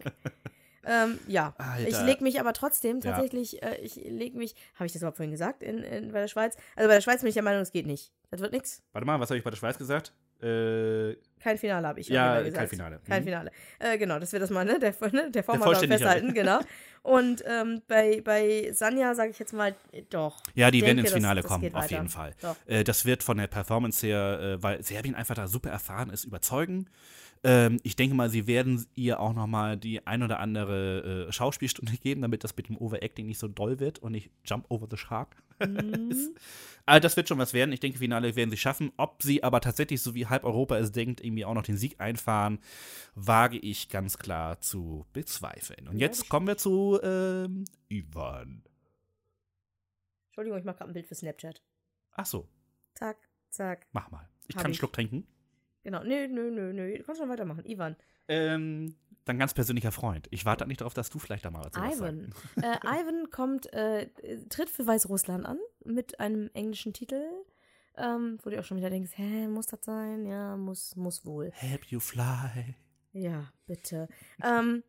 Ähm, 0.88 1.20
ja, 1.28 1.54
Alter. 1.58 1.88
ich 1.88 2.00
lege 2.02 2.24
mich 2.24 2.40
aber 2.40 2.54
trotzdem 2.54 3.00
Ja. 3.00 3.12
tatsächlich, 3.12 3.62
äh, 3.64 3.78
ich 3.82 3.96
lege 3.96 4.38
mich, 4.38 4.56
habe 4.76 4.86
ich 4.86 4.94
das 4.94 5.02
überhaupt 5.02 5.18
vorhin 5.18 5.32
gesagt, 5.32 5.64
in, 5.64 5.80
in, 5.80 6.12
bei 6.12 6.20
der 6.22 6.28
Schweiz? 6.28 6.56
Also 6.76 6.88
bei 6.88 6.94
der 6.96 7.02
Schweiz 7.02 7.22
bin 7.22 7.30
ich 7.30 7.34
der 7.34 7.44
Meinung, 7.44 7.62
es 7.62 7.72
geht 7.72 7.88
nicht. 7.88 8.12
Das 8.30 8.40
wird 8.42 8.52
nichts. 8.54 8.84
Warte 8.94 9.06
mal, 9.08 9.20
was 9.20 9.30
habe 9.30 9.38
ich 9.38 9.44
bei 9.44 9.50
der 9.50 9.58
Schweiz 9.58 9.78
gesagt? 9.78 10.14
Äh, 10.46 11.18
Kein 11.42 11.58
Finale 11.58 11.88
habe 11.88 12.00
ich 12.00 12.08
Ja, 12.08 12.26
Fall 12.28 12.36
kein 12.44 12.46
gesagt. 12.46 12.70
Finale. 12.70 13.00
Kein 13.08 13.22
Mhm. 13.22 13.26
Finale. 13.26 13.52
Äh, 13.80 13.98
genau, 13.98 14.20
das 14.20 14.32
wird 14.34 14.44
das 14.44 14.50
mal, 14.50 14.66
ne? 14.66 14.80
Der, 14.80 14.94
ne? 15.12 15.32
der 15.32 15.44
Form 15.44 15.60
mal 15.60 15.76
festhalten, 15.76 16.34
genau. 16.34 16.60
Und 17.04 17.44
ähm, 17.48 17.82
bei, 17.88 18.22
bei 18.24 18.72
Sanja 18.74 19.14
sage 19.14 19.30
ich 19.32 19.38
jetzt 19.40 19.54
mal, 19.54 19.76
doch. 20.10 20.42
Ja, 20.56 20.72
die 20.72 20.82
werden 20.82 20.98
ins 21.00 21.10
das- 21.10 21.14
Finale 21.16 21.42
das 21.42 21.50
kommen, 21.50 21.62
geht 21.62 21.76
auf 21.76 21.90
jeden 21.92 22.10
Fall. 22.10 22.34
Äh, 22.66 22.84
das 22.84 23.06
wird 23.06 23.22
von 23.24 23.38
der 23.38 23.48
Performance 23.48 24.06
her, 24.06 24.40
äh, 24.58 24.64
weil 24.64 24.82
Serbien 24.84 25.14
einfach 25.14 25.36
da 25.36 25.48
super 25.48 25.70
erfahren 25.70 26.10
ist, 26.10 26.26
überzeugen. 26.26 26.90
Ähm, 27.44 27.80
ich 27.84 27.96
denke 27.96 28.16
mal, 28.16 28.30
sie 28.30 28.48
werden 28.48 28.86
ihr 28.96 29.20
auch 29.20 29.34
noch 29.34 29.46
mal 29.48 29.78
die 29.78 30.06
ein 30.08 30.24
oder 30.24 30.40
andere 30.40 31.28
äh, 31.28 31.32
Schauspielstunde 31.32 31.94
geben, 32.02 32.22
damit 32.22 32.44
das 32.44 32.56
mit 32.56 32.70
dem 32.70 32.78
Overacting 32.78 33.26
nicht 33.28 33.40
so 33.40 33.48
doll 33.48 33.80
wird 33.80 34.00
und 34.00 34.14
nicht 34.14 34.32
Jump 34.46 34.66
over 34.70 34.88
the 34.90 34.98
Shark. 34.98 35.36
Mhm. 35.58 36.36
Also 36.86 37.00
das 37.00 37.16
wird 37.16 37.30
schon 37.30 37.38
was 37.38 37.54
werden. 37.54 37.72
Ich 37.72 37.80
denke, 37.80 37.98
Finale 37.98 38.36
werden 38.36 38.50
sie 38.52 38.58
schaffen. 38.58 38.92
Ob 38.98 39.24
sie 39.24 39.42
aber 39.42 39.62
tatsächlich, 39.62 40.02
so 40.02 40.14
wie 40.14 40.26
halb 40.28 40.44
Europa 40.44 40.78
es 40.78 40.92
denkt, 40.92 41.22
irgendwie 41.24 41.46
auch 41.46 41.54
noch 41.54 41.64
den 41.64 41.78
Sieg 41.78 41.96
einfahren, 42.02 42.60
wage 43.16 43.58
ich 43.58 43.88
ganz 43.88 44.18
klar 44.18 44.60
zu 44.60 45.06
bezweifeln. 45.14 45.88
Und 45.88 45.98
Ja, 45.98 46.08
jetzt 46.08 46.28
kommen 46.28 46.46
wir 46.46 46.58
zu 46.58 47.00
ähm, 47.02 47.64
Ivan. 47.88 48.64
Entschuldigung, 50.28 50.60
ich 50.60 50.66
mache 50.66 50.78
gerade 50.80 50.92
ein 50.92 50.94
Bild 50.94 51.08
für 51.08 51.16
Snapchat. 51.16 51.62
Ach 52.12 52.26
so, 52.26 52.50
Zack, 52.94 53.18
zack. 53.50 53.88
mach 53.94 54.12
mal. 54.12 54.28
Ich 54.48 54.56
Hab 54.56 54.64
kann 54.64 54.66
einen 54.66 54.72
ich. 54.74 54.78
Schluck 54.80 54.92
trinken. 54.94 55.26
Genau. 55.86 56.04
Nö, 56.04 56.28
nö, 56.28 56.50
nö, 56.50 56.74
nö. 56.74 56.98
Du 56.98 57.04
kannst 57.04 57.22
schon 57.22 57.30
weitermachen. 57.30 57.64
Ivan. 57.64 57.96
Ähm, 58.28 58.96
dein 59.24 59.38
ganz 59.38 59.54
persönlicher 59.54 59.92
Freund. 59.92 60.28
Ich 60.32 60.44
warte 60.44 60.66
nicht 60.66 60.82
darauf, 60.82 60.96
dass 60.96 61.12
du 61.12 61.20
vielleicht 61.20 61.46
da 61.46 61.52
mal 61.52 61.64
was 61.64 61.74
sagst. 61.74 62.00
Ivan. 62.00 62.34
äh, 62.62 62.78
Ivan 62.84 63.30
kommt, 63.30 63.72
äh, 63.72 64.10
tritt 64.50 64.72
für 64.72 64.88
Weißrussland 64.88 65.46
an 65.46 65.60
mit 65.84 66.20
einem 66.20 66.50
englischen 66.56 66.92
Titel. 66.92 67.22
Ähm, 67.98 68.40
wo 68.44 68.50
du 68.50 68.60
auch 68.60 68.64
schon 68.64 68.78
wieder 68.78 68.90
denkst, 68.90 69.12
hä, 69.16 69.48
muss 69.48 69.68
das 69.68 69.86
sein? 69.86 70.26
Ja, 70.26 70.58
muss, 70.58 70.96
muss 70.96 71.24
wohl. 71.24 71.52
Help 71.54 71.86
you 71.86 72.00
fly. 72.00 72.76
Ja, 73.14 73.54
bitte. 73.68 74.08
ähm, 74.44 74.84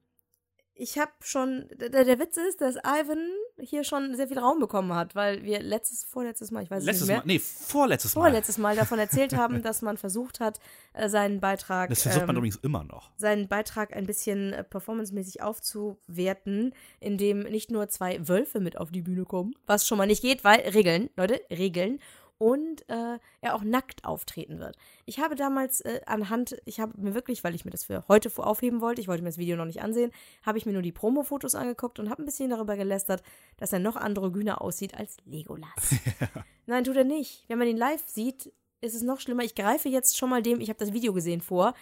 ich 0.72 0.99
habe 0.99 1.12
schon, 1.20 1.68
der, 1.74 1.90
der 2.05 2.18
Witz 2.18 2.38
ist, 2.38 2.62
dass 2.62 2.76
Ivan 2.76 3.18
hier 3.59 3.85
schon 3.85 4.15
sehr 4.15 4.29
viel 4.29 4.39
Raum 4.39 4.59
bekommen 4.59 4.95
hat, 4.95 5.15
weil 5.15 5.43
wir 5.43 5.61
letztes, 5.63 6.05
vorletztes 6.05 6.51
Mal, 6.51 6.63
ich 6.63 6.71
weiß 6.71 6.81
es 6.81 6.85
Letztes 6.87 7.03
nicht 7.03 7.09
mehr, 7.09 7.19
Mal, 7.19 7.27
nee, 7.27 7.39
vorletztes 7.39 8.15
Mal. 8.15 8.21
vorletztes 8.23 8.59
Mal 8.59 8.77
davon 8.77 8.99
erzählt 8.99 9.33
haben, 9.37 9.63
dass 9.63 9.83
man 9.83 9.97
versucht 9.97 10.41
hat, 10.41 10.61
äh, 10.93 11.09
seinen 11.09 11.41
Beitrag, 11.41 11.89
Das 11.89 12.03
versucht 12.03 12.27
man 12.27 12.37
ähm, 12.37 12.39
übrigens 12.41 12.57
immer 12.57 12.85
noch. 12.85 13.11
seinen 13.17 13.49
Beitrag 13.49 13.95
ein 13.97 14.07
bisschen 14.07 14.53
äh, 14.53 14.63
performancemäßig 14.65 15.43
aufzuwerten, 15.43 16.75
indem 17.01 17.41
nicht 17.41 17.71
nur 17.71 17.89
zwei 17.89 18.27
Wölfe 18.29 18.61
mit 18.61 18.77
auf 18.79 18.91
die 18.91 19.03
Bühne 19.03 19.25
kommen, 19.25 19.55
was 19.67 19.87
schon 19.87 19.99
mal 19.99 20.07
nicht 20.07 20.23
geht, 20.23 20.45
weil 20.45 20.61
Regeln, 20.61 21.11
Leute, 21.17 21.41
Regeln. 21.51 22.01
Und 22.39 22.87
äh, 22.91 23.18
er 23.41 23.55
auch 23.55 23.62
nackt 23.62 24.05
auftreten 24.05 24.59
wird. 24.59 24.76
Ich 25.07 25.20
habe 25.20 25.37
damals 25.37 25.80
äh, 25.80 26.03
anhand, 26.05 26.57
ich 26.66 26.80
habe 26.80 26.93
mir 27.01 27.14
wirklich, 27.14 27.43
weil 27.45 27.55
ich 27.55 27.64
mir 27.64 27.70
das 27.70 27.84
für 27.84 28.05
heute 28.09 28.28
vor- 28.28 28.47
aufheben 28.47 28.82
wollte, 28.82 29.01
ich 29.01 29.09
wollte 29.09 29.22
mir 29.22 29.30
das 29.30 29.39
Video 29.39 29.57
noch 29.57 29.64
nicht 29.64 29.80
ansehen, 29.80 30.12
habe 30.45 30.59
ich 30.59 30.66
mir 30.66 30.72
nur 30.72 30.82
die 30.82 30.93
Promo-Fotos 30.93 31.55
angeguckt 31.55 31.99
und 31.99 32.11
habe 32.11 32.22
ein 32.22 32.26
bisschen 32.26 32.51
darüber 32.51 32.76
gelästert, 32.76 33.22
dass 33.57 33.72
er 33.72 33.78
noch 33.78 33.97
androgyner 33.97 34.61
aussieht 34.61 34.95
als 34.95 35.16
Legolas. 35.24 35.95
Nein, 36.66 36.84
tut 36.84 36.97
er 36.97 37.05
nicht. 37.05 37.45
Wenn 37.49 37.59
man 37.59 37.68
ihn 37.68 37.78
live 37.78 38.05
sieht, 38.07 38.53
ist 38.82 38.95
es 38.95 39.03
noch 39.03 39.20
schlimmer. 39.20 39.43
Ich 39.43 39.55
greife 39.55 39.89
jetzt 39.89 40.18
schon 40.18 40.28
mal 40.28 40.43
dem, 40.43 40.61
ich 40.61 40.68
habe 40.68 40.78
das 40.78 40.93
Video 40.93 41.14
gesehen 41.14 41.41
vor, 41.41 41.72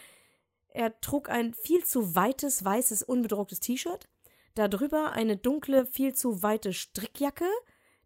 er 0.68 1.00
trug 1.00 1.28
ein 1.30 1.54
viel 1.54 1.84
zu 1.84 2.14
weites, 2.14 2.64
weißes, 2.64 3.02
unbedrucktes 3.02 3.58
T-Shirt. 3.58 4.08
Darüber 4.54 5.10
eine 5.12 5.36
dunkle, 5.36 5.84
viel 5.86 6.14
zu 6.14 6.44
weite 6.44 6.72
Strickjacke, 6.72 7.48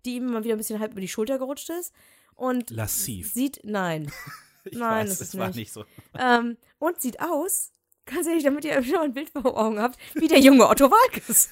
die 0.07 0.16
ihm 0.16 0.26
mal 0.32 0.44
wieder 0.44 0.55
ein 0.55 0.59
bisschen 0.59 0.80
halb 0.80 0.92
über 0.92 1.01
die 1.03 1.09
Schulter 1.09 1.38
gerutscht 1.38 1.68
ist. 1.68 1.92
Und 2.39 2.70
Lassiv. 2.70 3.32
sieht, 3.34 3.61
nein. 3.64 4.11
Nein, 4.70 5.07
weiß, 5.09 5.18
das 5.18 5.28
ist 5.28 5.34
nicht. 5.34 5.55
nicht 5.55 5.72
so. 5.72 5.84
ähm, 6.18 6.59
und 6.78 7.01
sieht 7.01 7.20
aus, 7.20 7.72
ganz 8.05 8.26
ehrlich, 8.26 8.45
damit 8.45 8.66
ihr 8.66 8.84
wieder 8.84 9.01
ein 9.01 9.14
Bild 9.14 9.30
vor 9.30 9.57
Augen 9.57 9.80
habt, 9.80 9.99
wie 10.14 10.28
der 10.28 10.41
junge 10.41 10.68
Otto 10.68 10.91
Walkes. 10.91 11.51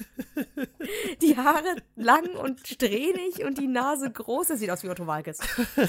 die 1.22 1.37
Haare 1.37 1.76
lang 1.95 2.28
und 2.34 2.66
strähnig 2.66 3.43
und 3.45 3.57
die 3.59 3.68
Nase 3.68 4.11
groß. 4.11 4.49
Das 4.49 4.59
sieht 4.59 4.70
aus 4.70 4.82
wie 4.82 4.91
Otto 4.91 5.07
Walkes. 5.07 5.39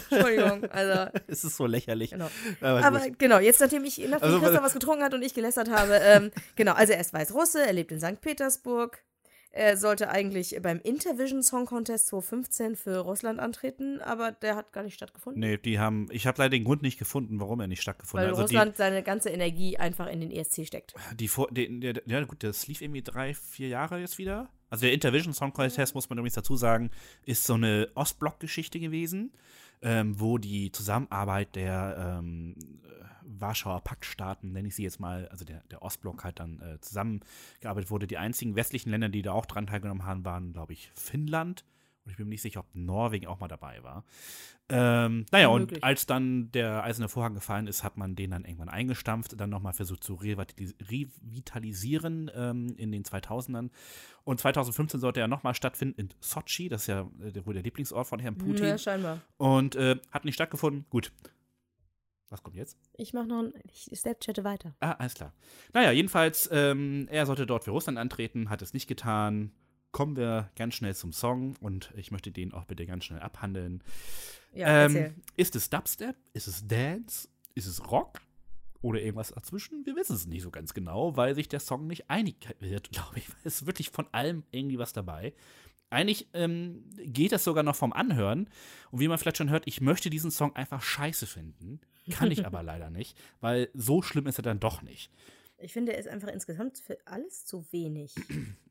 Entschuldigung, 0.10 0.66
also 0.72 1.12
Es 1.28 1.44
ist 1.44 1.58
so 1.58 1.66
lächerlich. 1.66 2.12
Genau. 2.12 2.30
Aber, 2.62 2.84
Aber 2.86 3.10
genau, 3.10 3.40
jetzt 3.40 3.60
nachdem 3.60 3.84
ich 3.84 3.98
nachdem 3.98 4.24
Also, 4.24 4.42
weil- 4.42 4.64
was 4.64 4.74
getrunken 4.74 5.04
hat 5.04 5.14
und 5.14 5.22
ich 5.22 5.34
gelästert 5.34 5.70
habe, 5.70 5.96
ähm, 6.02 6.32
genau, 6.56 6.74
also 6.74 6.94
er 6.94 7.02
ist 7.02 7.12
Weißrusse, 7.14 7.66
er 7.66 7.74
lebt 7.74 7.92
in 7.92 8.00
St. 8.00 8.22
Petersburg. 8.22 9.04
Er 9.52 9.76
sollte 9.78 10.10
eigentlich 10.10 10.56
beim 10.62 10.80
Intervision 10.82 11.42
Song 11.42 11.66
Contest 11.66 12.08
2015 12.08 12.76
für 12.76 12.98
Russland 13.00 13.40
antreten, 13.40 14.02
aber 14.02 14.32
der 14.32 14.56
hat 14.56 14.72
gar 14.72 14.84
nicht 14.84 14.94
stattgefunden. 14.96 15.40
Nee, 15.40 15.58
die 15.58 15.80
haben, 15.80 16.08
ich 16.12 16.28
habe 16.28 16.38
leider 16.40 16.52
den 16.52 16.64
Grund 16.64 16.82
nicht 16.84 17.00
gefunden, 17.00 17.40
warum 17.40 17.60
er 17.60 17.68
nicht 17.68 17.82
stattgefunden 17.82 18.26
Weil 18.28 18.34
hat. 18.34 18.40
Also 18.40 18.44
Russland 18.56 18.78
seine 18.78 19.02
ganze 19.04 19.30
Energie 19.30 19.78
einfach 19.78 20.08
in 20.08 20.20
den 20.20 20.32
ESC 20.32 20.66
steckt. 20.68 20.94
die, 21.12 21.18
die, 21.18 21.28
vor- 21.28 21.50
die, 21.52 21.80
der, 21.80 22.02
ja 22.06 22.24
gut, 22.26 22.44
das 22.44 22.68
lief 22.68 22.82
irgendwie 22.82 23.02
drei, 23.02 23.34
vier 23.34 23.70
Jahre 23.70 24.00
jetzt 24.00 24.18
wieder. 24.18 24.50
Also 24.70 24.82
der 24.86 24.94
Intervision 24.94 25.34
Song 25.34 25.54
Contest, 25.54 25.96
muss 25.96 26.10
man 26.10 26.18
übrigens 26.20 26.36
dazu 26.36 26.56
sagen, 26.56 26.92
ist 27.26 27.46
so 27.46 27.54
eine 27.54 27.90
Ostblock-Geschichte 27.96 28.80
gewesen, 28.80 29.32
ähm, 29.82 30.20
wo 30.20 30.38
die 30.38 30.72
Zusammenarbeit 30.72 31.56
der 31.56 32.20
ähm, 32.20 32.56
äh, 32.84 32.88
Warschauer 33.24 33.82
Paktstaaten, 33.82 34.52
nenne 34.52 34.68
ich 34.68 34.76
sie 34.76 34.84
jetzt 34.84 35.00
mal, 35.00 35.28
also 35.30 35.46
der, 35.46 35.62
der 35.70 35.82
Ostblock 35.82 36.24
halt 36.24 36.40
dann 36.40 36.60
äh, 36.62 36.80
zusammengearbeitet 36.82 37.92
wurde. 37.92 38.08
Die 38.08 38.18
einzigen 38.18 38.56
westlichen 38.56 38.90
Länder, 38.90 39.10
die 39.10 39.22
da 39.22 39.34
auch 39.34 39.46
dran 39.46 39.68
teilgenommen 39.68 40.06
haben, 40.06 40.26
waren, 40.26 40.54
glaube 40.54 40.74
ich, 40.74 40.92
Finnland. 40.96 41.64
Und 42.08 42.12
ich 42.12 42.18
bin 42.18 42.28
mir 42.28 42.36
nicht 42.36 42.42
sicher, 42.42 42.62
ob 42.62 42.74
Norwegen 42.74 43.28
auch 43.28 43.42
mal 43.42 43.50
dabei 43.50 43.84
war. 43.84 44.06
Ähm, 44.70 45.26
naja, 45.30 45.50
und 45.50 45.84
als 45.84 46.06
dann 46.06 46.54
der 46.54 46.82
eiserne 46.86 47.10
Vorhang 47.10 47.34
gefallen 47.34 47.68
ist, 47.68 47.84
hat 47.84 47.98
man 47.98 48.16
den 48.16 48.32
dann 48.32 48.46
irgendwann 48.46 48.70
eingestampft, 48.70 49.38
dann 49.38 49.50
nochmal 49.50 49.74
versucht 49.74 50.06
zu 50.06 50.14
revitalis- 50.16 50.74
revitalisieren 50.90 52.32
ähm, 52.34 52.76
in 52.78 52.94
den 52.94 53.04
2000ern. 53.04 53.72
Und 54.24 54.40
2015 54.40 55.02
sollte 55.02 55.20
er 55.20 55.28
nochmal 55.28 55.54
stattfinden 55.54 56.00
in 56.00 56.10
Sochi, 56.22 56.70
das 56.70 56.84
ist 56.84 56.88
ja 56.88 57.02
äh, 57.20 57.46
wohl 57.46 57.56
der 57.56 57.64
Lieblingsort 57.64 58.08
von 58.08 58.20
Herrn 58.22 58.38
Putin. 58.38 58.68
Ja, 58.68 58.78
scheinbar. 58.78 59.20
Und 59.36 59.76
äh, 59.76 59.98
hat 60.10 60.24
nicht 60.24 60.36
stattgefunden. 60.36 60.86
Gut. 60.90 61.12
Was 62.30 62.42
kommt 62.42 62.56
jetzt? 62.56 62.78
Ich 62.94 63.12
mache 63.14 63.28
noch 63.28 63.40
ein. 63.44 63.54
Ich 63.66 63.90
Snapchatte 64.00 64.46
weiter. 64.46 64.76
Ah, 64.80 64.94
alles 64.94 65.14
klar. 65.14 65.34
Naja, 65.74 65.92
jedenfalls, 65.92 66.50
ähm, 66.54 67.10
er 67.12 67.26
sollte 67.26 67.46
dort 67.46 67.66
für 67.66 67.72
Russland 67.72 67.98
antreten, 67.98 68.50
hat 68.50 68.62
es 68.62 68.74
nicht 68.74 68.88
getan. 68.88 69.52
Kommen 69.98 70.16
wir 70.16 70.52
ganz 70.56 70.76
schnell 70.76 70.94
zum 70.94 71.12
Song 71.12 71.56
und 71.60 71.92
ich 71.98 72.12
möchte 72.12 72.30
den 72.30 72.54
auch 72.54 72.66
bitte 72.66 72.86
ganz 72.86 73.06
schnell 73.06 73.20
abhandeln. 73.20 73.82
Ja, 74.54 74.86
ähm, 74.86 75.16
ist 75.38 75.56
es 75.56 75.72
Dubstep? 75.72 76.16
Ist 76.34 76.46
es 76.46 76.68
Dance? 76.68 77.28
Ist 77.56 77.66
es 77.66 77.90
Rock? 77.90 78.22
Oder 78.84 79.02
irgendwas 79.02 79.30
dazwischen? 79.30 79.88
Wir 79.88 79.96
wissen 79.96 80.16
es 80.16 80.28
nicht 80.28 80.44
so 80.44 80.52
ganz 80.52 80.76
genau, 80.76 81.18
weil 81.18 81.34
sich 81.34 81.50
der 81.50 81.60
Song 81.60 81.88
nicht 81.88 82.12
einig 82.12 82.48
wird, 82.60 82.90
glaube 82.92 83.18
ich. 83.18 83.28
Es 83.44 83.62
ist 83.62 83.66
wirklich 83.66 83.90
von 83.90 84.06
allem 84.12 84.44
irgendwie 84.52 84.78
was 84.78 84.94
dabei. 84.94 85.34
Eigentlich 85.90 86.28
ähm, 86.36 86.84
geht 86.98 87.32
das 87.32 87.44
sogar 87.44 87.64
noch 87.64 87.76
vom 87.76 87.92
Anhören. 87.92 88.52
Und 88.92 89.00
wie 89.00 89.08
man 89.08 89.18
vielleicht 89.18 89.38
schon 89.38 89.50
hört, 89.50 89.66
ich 89.66 89.82
möchte 89.82 90.12
diesen 90.12 90.30
Song 90.30 90.56
einfach 90.56 90.84
scheiße 90.84 91.26
finden. 91.26 91.82
Kann 92.12 92.30
ich 92.30 92.46
aber 92.46 92.62
leider 92.62 92.92
nicht, 92.92 93.18
weil 93.42 93.72
so 93.74 94.04
schlimm 94.04 94.28
ist 94.28 94.38
er 94.38 94.44
dann 94.44 94.60
doch 94.60 94.84
nicht. 94.84 95.12
Ich 95.58 95.74
finde, 95.74 95.94
er 95.94 95.98
ist 95.98 96.08
einfach 96.08 96.28
insgesamt 96.28 96.78
für 96.78 97.00
alles 97.06 97.48
zu 97.48 97.66
wenig. 97.72 98.14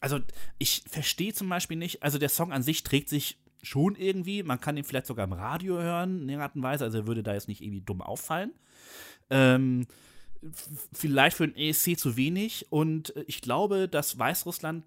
Also, 0.00 0.20
ich 0.58 0.84
verstehe 0.86 1.34
zum 1.34 1.48
Beispiel 1.48 1.76
nicht, 1.76 2.02
also 2.02 2.18
der 2.18 2.28
Song 2.28 2.52
an 2.52 2.62
sich 2.62 2.82
trägt 2.82 3.08
sich 3.08 3.38
schon 3.62 3.96
irgendwie, 3.96 4.42
man 4.42 4.60
kann 4.60 4.76
ihn 4.76 4.84
vielleicht 4.84 5.06
sogar 5.06 5.24
im 5.24 5.32
Radio 5.32 5.80
hören, 5.80 6.22
in 6.22 6.30
einer 6.30 6.44
Art 6.44 6.54
und 6.54 6.62
Weise, 6.62 6.84
also 6.84 6.98
er 6.98 7.06
würde 7.06 7.22
da 7.22 7.34
jetzt 7.34 7.48
nicht 7.48 7.60
irgendwie 7.60 7.80
dumm 7.80 8.00
auffallen. 8.00 8.52
Ähm, 9.30 9.86
vielleicht 10.92 11.36
für 11.36 11.48
den 11.48 11.56
ESC 11.56 11.98
zu 11.98 12.16
wenig. 12.16 12.66
Und 12.70 13.14
ich 13.26 13.40
glaube, 13.40 13.88
dass 13.88 14.18
Weißrussland 14.18 14.84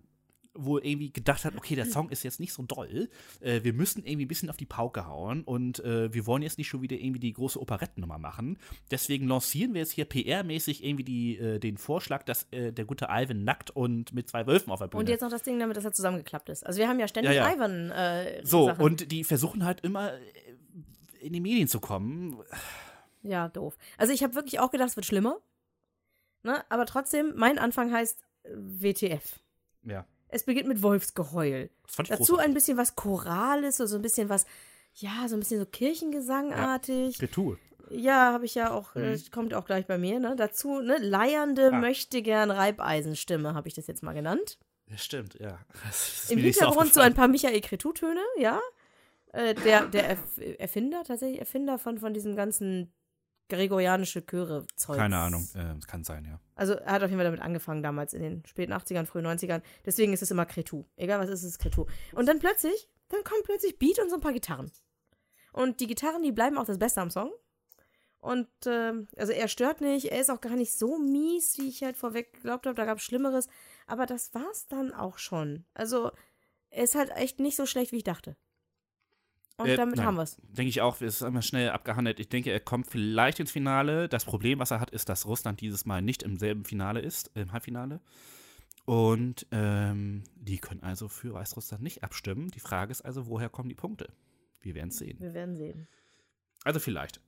wohl 0.53 0.85
irgendwie 0.85 1.11
gedacht 1.11 1.45
hat, 1.45 1.55
okay, 1.55 1.75
der 1.75 1.85
Song 1.85 2.09
ist 2.09 2.23
jetzt 2.23 2.39
nicht 2.39 2.53
so 2.53 2.63
doll, 2.63 3.09
äh, 3.39 3.63
wir 3.63 3.73
müssen 3.73 4.03
irgendwie 4.05 4.25
ein 4.25 4.27
bisschen 4.27 4.49
auf 4.49 4.57
die 4.57 4.65
Pauke 4.65 5.07
hauen 5.07 5.43
und 5.43 5.79
äh, 5.79 6.13
wir 6.13 6.25
wollen 6.25 6.41
jetzt 6.41 6.57
nicht 6.57 6.67
schon 6.67 6.81
wieder 6.81 6.97
irgendwie 6.97 7.19
die 7.19 7.33
große 7.33 7.59
Operettennummer 7.59 8.17
machen. 8.17 8.57
Deswegen 8.89 9.27
lancieren 9.27 9.73
wir 9.73 9.81
jetzt 9.81 9.93
hier 9.93 10.05
PR-mäßig 10.05 10.83
irgendwie 10.83 11.03
die, 11.03 11.37
äh, 11.37 11.59
den 11.59 11.77
Vorschlag, 11.77 12.23
dass 12.23 12.47
äh, 12.51 12.73
der 12.73 12.85
gute 12.85 13.09
Alvin 13.09 13.43
nackt 13.43 13.71
und 13.71 14.13
mit 14.13 14.27
zwei 14.29 14.45
Wölfen 14.45 14.71
auf 14.71 14.79
der 14.79 14.87
Bühne 14.87 14.99
Und 14.99 15.09
jetzt 15.09 15.21
noch 15.21 15.29
das 15.29 15.43
Ding 15.43 15.59
damit, 15.59 15.77
dass 15.77 15.85
er 15.85 15.93
zusammengeklappt 15.93 16.49
ist. 16.49 16.65
Also 16.65 16.79
wir 16.79 16.87
haben 16.87 16.99
ja 16.99 17.07
ständig 17.07 17.33
Ja, 17.33 17.49
ja. 17.49 17.55
Ivan 17.55 17.91
äh, 17.91 18.45
so, 18.45 18.67
Sachen. 18.67 18.83
und 18.83 19.11
die 19.11 19.23
versuchen 19.23 19.63
halt 19.63 19.81
immer 19.81 20.13
äh, 20.13 20.19
in 21.21 21.33
die 21.33 21.41
Medien 21.41 21.67
zu 21.67 21.79
kommen. 21.79 22.37
Ja, 23.23 23.47
doof. 23.49 23.77
Also 23.97 24.11
ich 24.13 24.23
habe 24.23 24.35
wirklich 24.35 24.59
auch 24.59 24.71
gedacht, 24.71 24.89
es 24.89 24.95
wird 24.95 25.05
schlimmer. 25.05 25.37
Ne? 26.43 26.63
Aber 26.69 26.85
trotzdem, 26.85 27.33
mein 27.35 27.59
Anfang 27.59 27.93
heißt 27.93 28.25
WTF. 28.43 29.39
Ja. 29.83 30.05
Es 30.31 30.43
beginnt 30.43 30.67
mit 30.67 30.81
Wolfsgeheul. 30.81 31.69
Das 31.85 31.95
fand 31.95 32.09
ich 32.09 32.15
Dazu 32.17 32.23
großartig. 32.33 32.45
ein 32.49 32.53
bisschen 32.53 32.77
was 32.77 32.95
Chorales, 32.95 33.77
so 33.77 33.85
so 33.85 33.97
ein 33.97 34.01
bisschen 34.01 34.29
was, 34.29 34.45
ja, 34.95 35.27
so 35.27 35.35
ein 35.35 35.39
bisschen 35.39 35.59
so 35.59 35.65
Kirchengesangartig. 35.65 37.21
Retour. 37.21 37.57
Ja, 37.89 38.31
habe 38.31 38.45
ich 38.45 38.55
ja 38.55 38.71
auch, 38.71 38.95
äh, 38.95 39.17
Mhm. 39.17 39.31
kommt 39.31 39.53
auch 39.53 39.65
gleich 39.65 39.85
bei 39.85 39.97
mir, 39.97 40.19
ne? 40.19 40.35
Dazu, 40.37 40.79
ne, 40.79 40.97
leiernde, 40.99 41.71
Ah. 41.73 41.79
möchte 41.79 42.21
gern 42.21 42.49
Reibeisenstimme, 42.49 43.53
habe 43.53 43.67
ich 43.67 43.73
das 43.73 43.87
jetzt 43.87 44.01
mal 44.03 44.13
genannt. 44.13 44.57
Ja, 44.87 44.97
stimmt, 44.97 45.35
ja. 45.39 45.59
Im 46.29 46.39
Hintergrund 46.39 46.93
so 46.93 47.01
ein 47.01 47.13
paar 47.13 47.27
Michael 47.27 47.59
Cretu-Töne, 47.61 48.21
ja. 48.37 48.61
Äh, 49.33 49.55
der 49.55 49.87
der 49.87 50.07
Erf 50.09 50.19
Erfinder, 50.57 51.03
tatsächlich 51.05 51.39
Erfinder 51.39 51.77
von, 51.77 51.97
von 51.97 52.13
diesem 52.13 52.35
ganzen 52.35 52.93
gregorianische 53.55 54.25
Chöre-Zeug. 54.25 54.97
Keine 54.97 55.17
Ahnung, 55.17 55.47
äh, 55.55 55.79
kann 55.85 56.03
sein, 56.03 56.25
ja. 56.25 56.39
Also 56.55 56.73
er 56.73 56.93
hat 56.93 57.03
auf 57.03 57.09
jeden 57.09 57.19
Fall 57.19 57.25
damit 57.25 57.41
angefangen 57.41 57.83
damals 57.83 58.13
in 58.13 58.21
den 58.21 58.45
späten 58.45 58.73
80ern, 58.73 59.05
frühen 59.05 59.25
90ern. 59.25 59.61
Deswegen 59.85 60.13
ist 60.13 60.21
es 60.21 60.31
immer 60.31 60.45
Cretu. 60.45 60.85
Egal 60.95 61.19
was 61.19 61.29
ist, 61.29 61.43
es 61.43 61.51
ist 61.51 61.59
Cretu. 61.59 61.85
Und 62.13 62.27
dann 62.27 62.39
plötzlich, 62.39 62.89
dann 63.09 63.23
kommt 63.23 63.43
plötzlich 63.43 63.77
Beat 63.77 63.99
und 63.99 64.09
so 64.09 64.15
ein 64.15 64.21
paar 64.21 64.33
Gitarren. 64.33 64.71
Und 65.51 65.79
die 65.79 65.87
Gitarren, 65.87 66.23
die 66.23 66.31
bleiben 66.31 66.57
auch 66.57 66.65
das 66.65 66.79
Beste 66.79 67.01
am 67.01 67.09
Song. 67.09 67.31
Und 68.19 68.47
ähm, 68.67 69.07
also 69.17 69.33
er 69.33 69.47
stört 69.47 69.81
nicht, 69.81 70.11
er 70.11 70.21
ist 70.21 70.29
auch 70.29 70.41
gar 70.41 70.55
nicht 70.55 70.73
so 70.73 70.97
mies, 70.99 71.57
wie 71.57 71.67
ich 71.67 71.83
halt 71.83 71.97
vorweg 71.97 72.33
geglaubt 72.33 72.65
habe. 72.67 72.75
Da 72.75 72.85
gab 72.85 72.99
es 72.99 73.03
Schlimmeres. 73.03 73.47
Aber 73.87 74.05
das 74.05 74.33
war's 74.33 74.67
dann 74.67 74.93
auch 74.93 75.17
schon. 75.17 75.65
Also 75.73 76.11
er 76.69 76.83
ist 76.83 76.95
halt 76.95 77.09
echt 77.11 77.39
nicht 77.39 77.57
so 77.57 77.65
schlecht, 77.65 77.91
wie 77.91 77.97
ich 77.97 78.03
dachte. 78.03 78.37
Und 79.63 79.69
Äh, 79.69 79.75
damit 79.77 79.97
nein. 79.97 80.05
haben 80.05 80.15
wir's. 80.17 80.37
Denke 80.49 80.69
ich 80.69 80.81
auch, 80.81 80.95
es 81.01 81.15
ist 81.15 81.23
einmal 81.23 81.41
schnell 81.41 81.69
abgehandelt. 81.69 82.19
Ich 82.19 82.29
denke, 82.29 82.51
er 82.51 82.59
kommt 82.59 82.87
vielleicht 82.87 83.39
ins 83.39 83.51
Finale. 83.51 84.07
Das 84.09 84.25
Problem, 84.25 84.59
was 84.59 84.71
er 84.71 84.79
hat, 84.79 84.89
ist, 84.91 85.09
dass 85.09 85.25
Russland 85.25 85.61
dieses 85.61 85.85
Mal 85.85 86.01
nicht 86.01 86.23
im 86.23 86.37
selben 86.37 86.65
Finale 86.65 86.99
ist, 86.99 87.31
im 87.35 87.51
Halbfinale. 87.51 87.99
Und 88.85 89.45
ähm, 89.51 90.23
die 90.35 90.57
können 90.57 90.81
also 90.83 91.07
für 91.07 91.33
Weißrussland 91.33 91.83
nicht 91.83 92.03
abstimmen. 92.03 92.49
Die 92.51 92.59
Frage 92.59 92.91
ist 92.91 93.01
also, 93.03 93.27
woher 93.27 93.49
kommen 93.49 93.69
die 93.69 93.75
Punkte? 93.75 94.09
Wir 94.59 94.75
werden 94.75 94.89
es 94.89 94.97
sehen. 94.97 95.17
Wir 95.19 95.33
werden 95.33 95.55
sehen. 95.55 95.87
Also 96.63 96.79
vielleicht. 96.79 97.21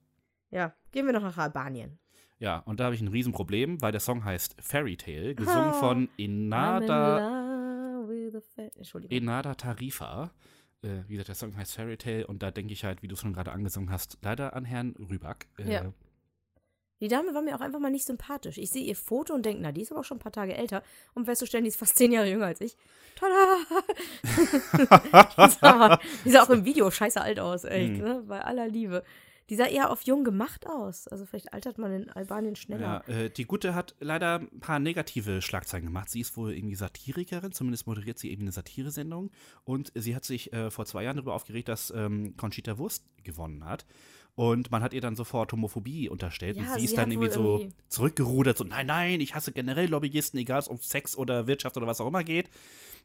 Ja, 0.51 0.73
gehen 0.91 1.05
wir 1.05 1.13
noch 1.13 1.21
nach 1.23 1.37
Albanien. 1.37 1.97
Ja, 2.39 2.57
und 2.59 2.79
da 2.79 2.85
habe 2.85 2.95
ich 2.95 3.01
ein 3.01 3.07
Riesenproblem, 3.07 3.81
weil 3.81 3.91
der 3.91 4.01
Song 4.01 4.23
heißt 4.25 4.55
Fairy 4.59 4.97
Tale, 4.97 5.33
gesungen 5.35 5.69
Ah, 5.69 5.73
von 5.73 6.09
in 6.17 6.45
Inada, 6.45 8.03
Entschuldigung. 8.75 9.15
Inada 9.17 9.55
Tarifa. 9.55 10.31
Äh, 10.83 11.03
wie 11.07 11.13
gesagt, 11.13 11.29
der 11.29 11.35
Song 11.35 11.55
heißt 11.55 11.73
Fairy 11.75 11.97
Tale 11.97 12.27
und 12.27 12.43
da 12.43 12.51
denke 12.51 12.73
ich 12.73 12.83
halt, 12.83 13.01
wie 13.01 13.07
du 13.07 13.13
es 13.15 13.19
schon 13.21 13.33
gerade 13.33 13.51
angesungen 13.51 13.89
hast, 13.89 14.17
leider 14.21 14.53
an 14.55 14.65
Herrn 14.65 14.95
Rüback. 14.99 15.47
Äh, 15.57 15.71
Ja. 15.71 15.93
Die 16.99 17.09
Dame 17.09 17.33
war 17.33 17.41
mir 17.41 17.53
auch 17.55 17.59
einfach 17.59 17.79
mal 17.79 17.89
nicht 17.91 18.05
sympathisch. 18.05 18.57
Ich 18.57 18.69
sehe 18.69 18.83
ihr 18.83 18.95
Foto 18.95 19.33
und 19.33 19.45
denke, 19.45 19.61
na, 19.61 19.73
die 19.73 19.81
ist 19.81 19.91
aber 19.91 19.99
auch 20.01 20.05
schon 20.05 20.17
ein 20.17 20.21
paar 20.21 20.31
Tage 20.31 20.55
älter. 20.55 20.83
Um 21.13 21.25
festzustellen, 21.25 21.65
die 21.65 21.67
ist 21.67 21.75
fast 21.75 21.97
zehn 21.97 22.13
Jahre 22.13 22.29
jünger 22.29 22.45
als 22.45 22.61
ich. 22.61 22.77
Tada! 23.15 23.57
die, 24.23 25.51
sah 25.59 25.99
die 26.23 26.29
sah 26.29 26.43
auch 26.43 26.49
im 26.49 26.63
Video 26.63 26.89
scheiße 26.89 27.19
alt 27.19 27.39
aus, 27.39 27.65
echt, 27.65 27.97
Hm. 27.97 27.97
ne? 27.97 28.23
Bei 28.25 28.41
aller 28.41 28.67
Liebe. 28.69 29.03
Die 29.49 29.55
sah 29.55 29.65
eher 29.65 29.91
auf 29.91 30.01
jung 30.03 30.23
gemacht 30.23 30.67
aus. 30.67 31.07
Also 31.07 31.25
vielleicht 31.25 31.53
altert 31.53 31.77
man 31.77 31.91
in 31.93 32.09
Albanien 32.09 32.55
schneller. 32.55 33.03
Ja, 33.07 33.13
äh, 33.13 33.29
die 33.29 33.45
Gute 33.45 33.75
hat 33.75 33.95
leider 33.99 34.39
ein 34.39 34.59
paar 34.59 34.79
negative 34.79 35.41
Schlagzeilen 35.41 35.85
gemacht. 35.85 36.09
Sie 36.09 36.21
ist 36.21 36.37
wohl 36.37 36.53
irgendwie 36.53 36.75
Satirikerin, 36.75 37.51
zumindest 37.51 37.85
moderiert 37.85 38.17
sie 38.19 38.31
eben 38.31 38.43
eine 38.43 38.51
Satiresendung. 38.51 39.31
Und 39.65 39.91
sie 39.95 40.15
hat 40.15 40.23
sich 40.23 40.53
äh, 40.53 40.71
vor 40.71 40.85
zwei 40.85 41.03
Jahren 41.03 41.17
darüber 41.17 41.35
aufgeregt, 41.35 41.67
dass 41.67 41.91
ähm, 41.95 42.35
Conchita 42.37 42.77
Wurst 42.77 43.03
gewonnen 43.23 43.65
hat. 43.65 43.85
Und 44.35 44.71
man 44.71 44.81
hat 44.81 44.93
ihr 44.93 45.01
dann 45.01 45.15
sofort 45.15 45.51
Homophobie 45.51 46.09
unterstellt. 46.09 46.57
Ja, 46.57 46.63
und 46.63 46.69
sie 46.73 46.79
sie 46.79 46.85
ist 46.85 46.97
dann 46.97 47.11
irgendwie 47.11 47.29
so 47.31 47.59
irgendwie- 47.59 47.75
zurückgerudert, 47.89 48.57
so, 48.57 48.63
nein, 48.63 48.87
nein, 48.87 49.21
ich 49.21 49.35
hasse 49.35 49.51
generell 49.51 49.87
Lobbyisten, 49.89 50.39
egal 50.39 50.57
ob 50.59 50.63
es 50.63 50.67
um 50.69 50.77
Sex 50.79 51.15
oder 51.15 51.45
Wirtschaft 51.45 51.77
oder 51.77 51.85
was 51.85 52.01
auch 52.01 52.07
immer 52.07 52.23
geht. 52.23 52.49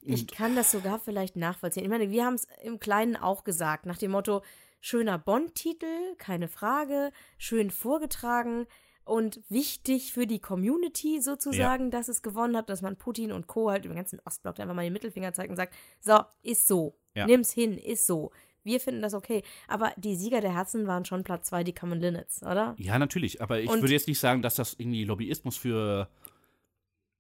Ich 0.01 0.27
kann 0.29 0.55
das 0.55 0.71
sogar 0.71 0.99
vielleicht 1.01 1.37
nachvollziehen. 1.37 1.83
Ich 1.83 1.91
meine, 1.91 2.11
wir 2.11 2.25
haben 2.25 2.35
es 2.35 2.47
im 2.63 2.79
Kleinen 2.79 3.17
auch 3.17 3.45
gesagt, 3.45 3.85
nach 3.85 3.99
dem 3.99 4.13
Motto, 4.13 4.43
schöner 4.81 5.19
Bond-Titel, 5.19 6.15
keine 6.19 6.49
Frage, 6.49 7.11
schön 7.37 7.71
vorgetragen 7.71 8.67
und 9.05 9.41
wichtig 9.49 10.13
für 10.13 10.27
die 10.27 10.39
Community 10.41 11.21
sozusagen, 11.21 11.91
dass 11.91 12.09
es 12.09 12.23
gewonnen 12.23 12.57
hat, 12.57 12.69
dass 12.69 12.83
man 12.83 12.97
Putin 12.97 13.33
und 13.33 13.47
Co. 13.47 13.71
halt 13.71 13.85
über 13.85 13.95
den 13.95 13.99
ganzen 14.01 14.21
Ostblock 14.25 14.61
einfach 14.61 14.75
mal 14.75 14.83
den 14.85 14.93
Mittelfinger 14.93 15.33
zeigt 15.33 15.51
und 15.51 15.57
sagt, 15.57 15.75
so, 16.01 16.21
ist 16.43 16.69
so, 16.69 16.95
Ja. 17.15 17.27
nimm's 17.27 17.51
hin, 17.53 17.79
ist 17.79 18.07
so. 18.07 18.31
Wir 18.65 18.81
finden 18.81 19.01
das 19.01 19.15
okay. 19.15 19.43
Aber 19.67 19.93
die 19.97 20.15
Sieger 20.15 20.43
der 20.43 20.53
Herzen 20.53 20.87
waren 20.87 21.07
schon 21.07 21.25
Platz 21.25 21.49
zwei, 21.49 21.65
die 21.65 21.73
Common 21.75 22.01
Linnets, 22.01 22.43
oder? 22.43 22.75
Ja, 22.79 22.99
natürlich, 22.99 23.41
aber 23.41 23.61
ich 23.61 23.71
Und- 23.71 23.81
würde 23.81 23.95
jetzt 23.95 24.09
nicht 24.09 24.19
sagen, 24.21 24.43
dass 24.43 24.57
das 24.57 24.75
irgendwie 24.75 25.05
Lobbyismus 25.05 25.57
für. 25.57 26.09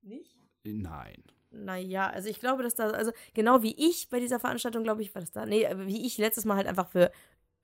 Nicht? 0.02 0.36
Nein. 0.64 1.22
Naja, 1.50 2.10
also 2.10 2.28
ich 2.28 2.40
glaube, 2.40 2.62
dass 2.62 2.74
da, 2.74 2.90
also 2.90 3.12
genau 3.32 3.62
wie 3.62 3.74
ich 3.78 4.10
bei 4.10 4.20
dieser 4.20 4.38
Veranstaltung, 4.38 4.82
glaube 4.82 5.00
ich, 5.00 5.14
war 5.14 5.20
das 5.22 5.30
da, 5.30 5.46
nee, 5.46 5.66
wie 5.86 6.04
ich 6.06 6.18
letztes 6.18 6.44
Mal 6.44 6.56
halt 6.56 6.66
einfach 6.66 6.88
für 6.90 7.10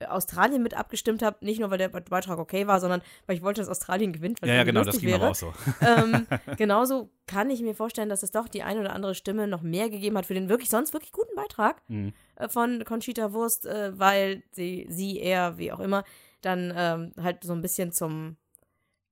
Australien 0.08 0.62
mit 0.62 0.74
abgestimmt 0.74 1.22
habe. 1.22 1.36
Nicht 1.44 1.60
nur, 1.60 1.70
weil 1.70 1.78
der 1.78 1.88
Beitrag 1.88 2.38
okay 2.38 2.66
war, 2.66 2.80
sondern 2.80 3.00
weil 3.26 3.36
ich 3.36 3.42
wollte, 3.42 3.60
dass 3.60 3.68
Australien 3.70 4.12
gewinnt. 4.12 4.42
weil 4.42 4.48
Ja, 4.48 4.56
ja, 4.56 4.64
genau, 4.64 4.82
das 4.84 4.98
ging 4.98 5.12
aber 5.14 5.20
wäre. 5.22 5.30
auch 5.30 5.34
so. 5.34 5.52
ähm, 5.80 6.26
genauso 6.56 7.10
kann 7.26 7.48
ich 7.50 7.62
mir 7.62 7.74
vorstellen, 7.74 8.08
dass 8.08 8.22
es 8.22 8.30
doch 8.32 8.48
die 8.48 8.62
eine 8.62 8.80
oder 8.80 8.92
andere 8.92 9.14
Stimme 9.14 9.46
noch 9.46 9.62
mehr 9.62 9.88
gegeben 9.90 10.18
hat 10.18 10.26
für 10.26 10.34
den 10.34 10.48
wirklich 10.48 10.68
sonst 10.70 10.92
wirklich 10.92 11.12
guten 11.12 11.34
Beitrag 11.36 11.80
Mhm. 11.88 12.12
äh, 12.36 12.48
von 12.48 12.84
Conchita 12.84 13.32
Wurst, 13.32 13.66
äh, 13.66 13.98
weil 13.98 14.42
sie, 14.50 14.86
sie, 14.90 15.20
er, 15.20 15.58
wie 15.58 15.72
auch 15.72 15.80
immer, 15.80 16.04
dann 16.42 16.72
ähm, 16.76 17.12
halt 17.22 17.44
so 17.44 17.52
ein 17.52 17.62
bisschen 17.62 17.92
zum, 17.92 18.36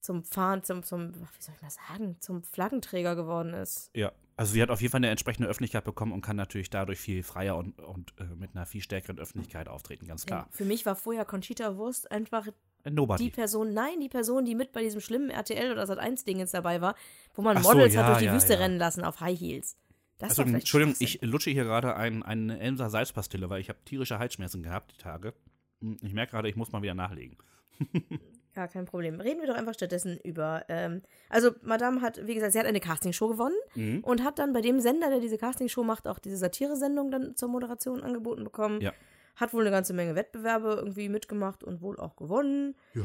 zum 0.01 0.25
Fahren, 0.25 0.63
zum, 0.65 0.83
zum, 0.83 1.15
wie 1.15 1.43
soll 1.43 1.55
ich 1.57 1.63
mal 1.63 1.71
sagen, 1.71 2.17
zum 2.21 2.43
Flaggenträger 2.43 3.15
geworden 3.17 3.55
ist. 3.55 3.91
Ja, 3.95 4.13
also 4.37 4.53
sie 4.53 4.63
hat 4.63 4.71
auf 4.71 4.81
jeden 4.81 4.91
Fall 4.93 4.99
eine 4.99 5.11
entsprechende 5.11 5.49
Öffentlichkeit 5.49 5.85
bekommen 5.85 6.13
und 6.13 6.23
kann 6.23 6.37
natürlich 6.37 6.71
dadurch 6.71 6.99
viel 6.99 7.23
freier 7.23 7.57
und, 7.57 7.79
und 7.81 8.15
äh, 8.19 8.25
mit 8.37 8.55
einer 8.55 8.67
viel 8.67 8.83
stärkeren 8.83 9.19
Öffentlichkeit 9.19 9.69
auftreten, 9.69 10.07
ganz 10.07 10.27
klar. 10.27 10.49
Für 10.51 10.65
mich 10.65 10.87
war 10.87 10.97
vorher 10.97 11.25
Conchita 11.25 11.77
Wurst 11.77 12.11
einfach 12.11 12.49
Nobody. 12.85 13.25
die 13.25 13.31
Person, 13.31 13.75
nein, 13.75 14.01
die 14.01 14.09
Person, 14.09 14.45
die 14.45 14.55
mit 14.55 14.73
bei 14.73 14.83
diesem 14.83 15.01
schlimmen 15.01 15.31
RTL 15.31 15.73
oder 15.73 15.85
Sat1-Ding 15.85 16.39
jetzt 16.39 16.55
dabei 16.55 16.81
war, 16.81 16.95
wo 17.35 17.43
man 17.43 17.57
Ach 17.57 17.63
so, 17.63 17.73
Models 17.73 17.95
ja, 17.95 18.03
hat 18.03 18.11
durch 18.11 18.19
die 18.21 18.25
ja, 18.27 18.35
Wüste 18.35 18.55
ja. 18.55 18.61
rennen 18.61 18.79
lassen 18.79 19.05
auf 19.05 19.21
High 19.21 19.39
Heels. 19.39 19.77
Das 20.19 20.39
also, 20.39 20.43
Entschuldigung, 20.43 20.95
ich 21.01 21.21
lutsche 21.23 21.51
hier 21.51 21.65
gerade 21.65 21.97
ein, 21.97 22.23
eine 22.23 22.59
Elmser 22.61 22.91
Salzpastille, 22.91 23.51
weil 23.51 23.61
ich 23.61 23.69
habe 23.69 23.81
tierische 23.85 24.19
Halsschmerzen 24.19 24.63
gehabt 24.63 24.93
die 24.93 25.03
Tage. 25.03 25.35
Hm, 25.81 25.99
Ich 26.03 26.13
merke 26.13 26.33
gerade, 26.33 26.49
ich 26.49 26.57
muss 26.57 26.71
mal 26.73 26.83
wieder 26.83 26.95
nachlegen. 26.95 27.37
Ja, 28.55 28.67
kein 28.69 28.85
Problem. 28.85 29.19
Reden 29.21 29.41
wir 29.41 29.47
doch 29.49 29.55
einfach 29.55 29.73
stattdessen 29.75 30.19
über. 30.23 30.65
Ähm, 30.69 31.01
also, 31.31 31.53
Madame 31.63 32.03
hat, 32.03 32.27
wie 32.27 32.35
gesagt, 32.35 32.53
sie 32.53 32.59
hat 32.59 32.67
eine 32.67 32.81
Castingshow 32.81 33.29
gewonnen 33.29 33.57
Mhm. 33.75 34.01
und 34.05 34.23
hat 34.25 34.39
dann 34.39 34.53
bei 34.53 34.61
dem 34.61 34.79
Sender, 34.81 35.09
der 35.09 35.21
diese 35.21 35.39
Castingshow 35.39 35.83
macht, 35.85 36.07
auch 36.07 36.19
diese 36.19 36.37
Satire-Sendung 36.37 37.11
dann 37.11 37.35
zur 37.35 37.49
Moderation 37.49 38.03
angeboten 38.03 38.45
bekommen. 38.45 38.81
Ja. 38.83 38.93
Hat 39.37 39.55
wohl 39.55 39.63
eine 39.63 39.71
ganze 39.71 39.95
Menge 39.95 40.15
Wettbewerbe 40.15 40.75
irgendwie 40.79 41.09
mitgemacht 41.09 41.65
und 41.65 41.81
wohl 41.81 41.99
auch 41.99 42.17
gewonnen. 42.17 42.75
Ja. 42.93 43.05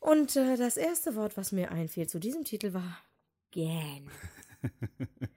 Und 0.00 0.34
äh, 0.34 0.56
das 0.56 0.76
erste 0.76 1.14
Wort, 1.14 1.36
was 1.36 1.52
mir 1.52 1.70
einfiel 1.70 2.08
zu 2.08 2.18
diesem 2.18 2.42
Titel, 2.44 2.74
war 2.74 2.98
gähn. 3.52 4.10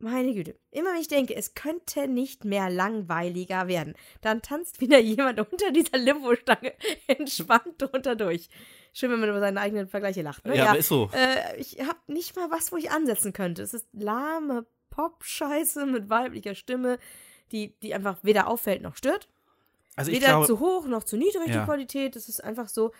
Meine 0.00 0.32
Güte. 0.34 0.54
Immer 0.70 0.92
wenn 0.92 1.00
ich 1.00 1.08
denke, 1.08 1.34
es 1.34 1.54
könnte 1.54 2.08
nicht 2.08 2.44
mehr 2.44 2.70
langweiliger 2.70 3.68
werden, 3.68 3.94
dann 4.20 4.42
tanzt 4.42 4.80
wieder 4.80 4.98
jemand 4.98 5.40
unter 5.40 5.70
dieser 5.72 5.98
Limbo-Stange 5.98 6.72
entspannt 7.06 7.74
drunter 7.78 8.16
durch. 8.16 8.48
Schön, 8.92 9.10
wenn 9.10 9.20
man 9.20 9.28
über 9.28 9.40
seine 9.40 9.60
eigenen 9.60 9.88
Vergleiche 9.88 10.22
lacht. 10.22 10.44
Ne? 10.46 10.56
Ja, 10.56 10.68
aber 10.70 10.78
ist 10.78 10.88
so. 10.88 11.10
Äh, 11.12 11.60
ich 11.60 11.80
habe 11.80 11.98
nicht 12.06 12.36
mal 12.36 12.50
was, 12.50 12.72
wo 12.72 12.76
ich 12.76 12.90
ansetzen 12.90 13.32
könnte. 13.32 13.62
Es 13.62 13.74
ist 13.74 13.86
lahme 13.92 14.66
Pop-Scheiße 14.90 15.86
mit 15.86 16.10
weiblicher 16.10 16.54
Stimme, 16.54 16.98
die, 17.52 17.74
die 17.80 17.94
einfach 17.94 18.16
weder 18.22 18.48
auffällt 18.48 18.82
noch 18.82 18.96
stört. 18.96 19.28
Also 19.94 20.10
ich 20.10 20.18
Weder 20.18 20.28
glaube, 20.28 20.46
zu 20.46 20.60
hoch 20.60 20.86
noch 20.86 21.02
zu 21.04 21.16
niedrig 21.16 21.48
Ja. 21.48 21.60
die 21.60 21.64
Qualität. 21.64 22.14
Es 22.14 22.28
ist 22.28 22.42
einfach 22.42 22.68
so. 22.68 22.92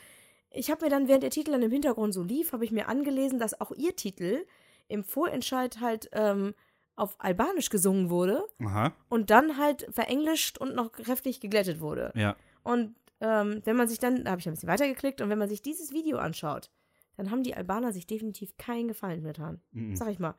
Ich 0.50 0.70
habe 0.70 0.84
mir 0.84 0.90
dann, 0.90 1.06
während 1.06 1.22
der 1.22 1.30
Titel 1.30 1.52
dann 1.52 1.62
im 1.62 1.70
Hintergrund 1.70 2.12
so 2.12 2.22
lief, 2.22 2.52
habe 2.52 2.64
ich 2.64 2.72
mir 2.72 2.88
angelesen, 2.88 3.38
dass 3.38 3.60
auch 3.60 3.70
ihr 3.72 3.94
Titel 3.94 4.44
im 4.88 5.04
Vorentscheid 5.04 5.80
halt 5.80 6.08
ähm, 6.12 6.54
auf 6.98 7.14
Albanisch 7.18 7.70
gesungen 7.70 8.10
wurde 8.10 8.44
aha, 8.60 8.92
und 9.08 9.30
dann 9.30 9.56
halt 9.56 9.86
verenglischt 9.90 10.58
und 10.58 10.74
noch 10.74 10.92
kräftig 10.92 11.40
geglättet 11.40 11.80
wurde. 11.80 12.12
ja. 12.14 12.36
Und 12.64 12.94
ähm, 13.20 13.62
wenn 13.64 13.76
man 13.76 13.88
sich 13.88 13.98
dann, 13.98 14.24
da 14.24 14.30
habe 14.32 14.40
ich 14.40 14.46
ein 14.46 14.52
bisschen 14.54 14.68
weitergeklickt, 14.68 15.20
und 15.20 15.28
wenn 15.30 15.38
man 15.38 15.48
sich 15.48 15.62
dieses 15.62 15.92
Video 15.92 16.18
anschaut, 16.18 16.70
dann 17.16 17.30
haben 17.30 17.42
die 17.42 17.54
Albaner 17.54 17.92
sich 17.92 18.06
definitiv 18.06 18.56
keinen 18.58 18.86
Gefallen 18.88 19.24
getan. 19.24 19.60
Mhm. 19.72 19.96
Sag 19.96 20.08
ich 20.10 20.18
mal. 20.18 20.34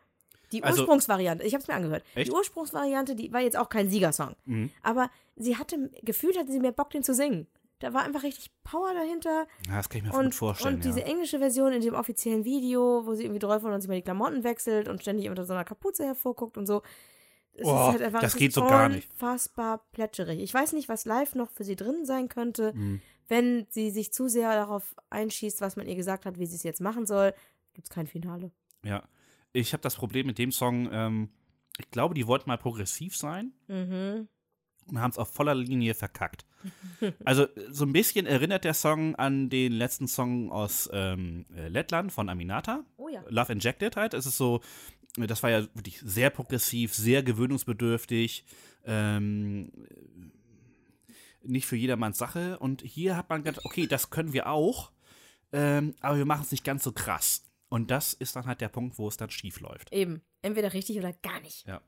Die 0.52 0.64
Also- 0.64 0.82
Ursprungsvariante, 0.84 1.44
ich 1.44 1.54
habe 1.54 1.62
es 1.62 1.68
mir 1.68 1.74
angehört. 1.76 2.04
Echt? 2.16 2.28
Die 2.30 2.32
Ursprungsvariante, 2.34 3.16
die 3.16 3.34
war 3.34 3.42
jetzt 3.42 3.58
auch 3.58 3.70
kein 3.70 3.90
Siegersong. 3.90 4.36
Mhm. 4.46 4.70
Aber 4.82 5.10
sie 5.36 5.58
hatte, 5.58 5.90
gefühlt 6.04 6.38
hatte 6.40 6.52
sie 6.52 6.60
mehr 6.60 6.72
Bock, 6.72 6.90
den 6.92 7.04
zu 7.04 7.14
singen. 7.14 7.48
Da 7.80 7.94
war 7.94 8.04
einfach 8.04 8.24
richtig 8.24 8.52
Power 8.64 8.94
dahinter. 8.94 9.48
Ja, 9.68 9.78
das 9.78 9.90
kann 9.90 10.00
ich 10.00 10.12
mir 10.12 10.14
Und, 10.18 10.26
gut 10.26 10.36
vorstellen. 10.36 10.76
und 10.76 10.86
diese 10.86 11.00
ja. 11.00 11.06
englische 11.06 11.40
Version 11.40 11.72
in 11.74 11.82
dem 11.82 11.94
offiziellen 11.96 12.44
Video, 12.46 13.06
wo 13.06 13.16
sie 13.16 13.24
irgendwie 13.24 13.40
390 13.40 13.88
Mal 13.88 13.96
die 13.96 14.02
Klamotten 14.02 14.44
wechselt 14.44 14.88
und 14.90 15.02
ständig 15.02 15.30
unter 15.30 15.46
so 15.46 15.54
einer 15.54 15.64
Kapuze 15.66 16.04
hervorguckt 16.06 16.58
und 16.58 16.66
so. 16.68 16.82
Es 17.54 17.66
Oh, 17.66 17.94
das 17.98 18.24
es 18.24 18.36
geht 18.36 18.50
ist 18.50 18.56
so 18.56 18.62
gar 18.66 18.90
nicht. 18.90 19.10
Unfassbar 19.12 19.80
plätscherig. 19.92 20.40
Ich 20.40 20.54
weiß 20.54 20.74
nicht, 20.74 20.88
was 20.90 21.06
live 21.06 21.36
noch 21.36 21.50
für 21.50 21.64
sie 21.64 21.76
drin 21.76 22.06
sein 22.06 22.30
könnte, 22.30 22.74
Mhm. 22.74 23.02
wenn 23.28 23.66
sie 23.70 23.90
sich 23.92 24.14
zu 24.14 24.28
sehr 24.28 24.52
darauf 24.54 24.96
einschießt, 25.10 25.62
was 25.62 25.76
man 25.76 25.88
ihr 25.88 25.96
gesagt 25.96 26.26
hat, 26.26 26.38
wie 26.38 26.46
sie 26.46 26.56
es 26.56 26.64
jetzt 26.64 26.82
machen 26.82 27.06
soll. 27.06 27.34
Gibt 27.74 27.88
es 27.88 27.94
kein 27.94 28.08
Finale. 28.08 28.52
Ja. 28.84 29.04
Ich 29.52 29.74
habe 29.74 29.82
das 29.82 29.96
Problem 29.96 30.28
mit 30.28 30.38
dem 30.38 30.52
Song, 30.52 30.90
ähm, 30.92 31.30
ich 31.80 31.90
glaube, 31.92 32.14
die 32.14 32.28
wollten 32.28 32.50
mal 32.50 32.58
progressiv 32.58 33.16
sein 33.18 33.54
Mhm. 33.68 34.28
Und 34.90 35.00
haben 35.00 35.12
es 35.12 35.18
auf 35.18 35.34
voller 35.34 35.56
Linie 35.56 35.94
verkackt. 35.94 36.46
Also 37.24 37.48
so 37.72 37.86
ein 37.86 37.94
bisschen 37.94 38.26
erinnert 38.26 38.66
der 38.66 38.74
Song 38.74 39.16
an 39.16 39.50
den 39.50 39.72
letzten 39.72 40.10
Song 40.10 40.52
aus 40.52 40.90
ähm, 40.92 41.46
äh, 41.56 41.70
Lettland 41.70 42.12
von 42.12 42.28
Aminata. 42.28 42.84
Oh 42.98 43.08
ja. 43.08 43.24
Love 43.30 43.54
Injected 43.54 43.96
halt. 43.96 44.14
Es 44.14 44.26
ist 44.26 44.36
so, 44.36 44.60
das 45.16 45.42
war 45.42 45.50
ja 45.50 45.62
wirklich 45.74 46.02
sehr 46.04 46.30
progressiv, 46.30 46.94
sehr 46.94 47.24
gewöhnungsbedürftig. 47.24 48.44
Ähm, 48.86 49.72
nicht 51.44 51.66
für 51.66 51.76
jedermanns 51.76 52.18
Sache. 52.18 52.60
Und 52.60 52.82
hier 52.82 53.16
hat 53.16 53.30
man 53.30 53.44
gedacht, 53.44 53.66
okay, 53.66 53.88
das 53.88 54.10
können 54.10 54.34
wir 54.34 54.48
auch, 54.48 54.92
ähm, 55.52 55.96
aber 56.02 56.18
wir 56.18 56.26
machen 56.26 56.44
es 56.44 56.52
nicht 56.52 56.64
ganz 56.64 56.84
so 56.84 56.92
krass. 56.92 57.46
Und 57.70 57.92
das 57.92 58.14
ist 58.14 58.36
dann 58.36 58.46
halt 58.46 58.62
der 58.62 58.70
Punkt, 58.70 58.98
wo 58.98 59.08
es 59.08 59.18
dann 59.18 59.30
schief 59.30 59.60
läuft. 59.60 59.92
Eben. 59.94 60.22
Entweder 60.42 60.74
richtig 60.74 60.98
oder 60.98 61.14
gar 61.14 61.40
nicht. 61.42 61.68
Ja. 61.68 61.82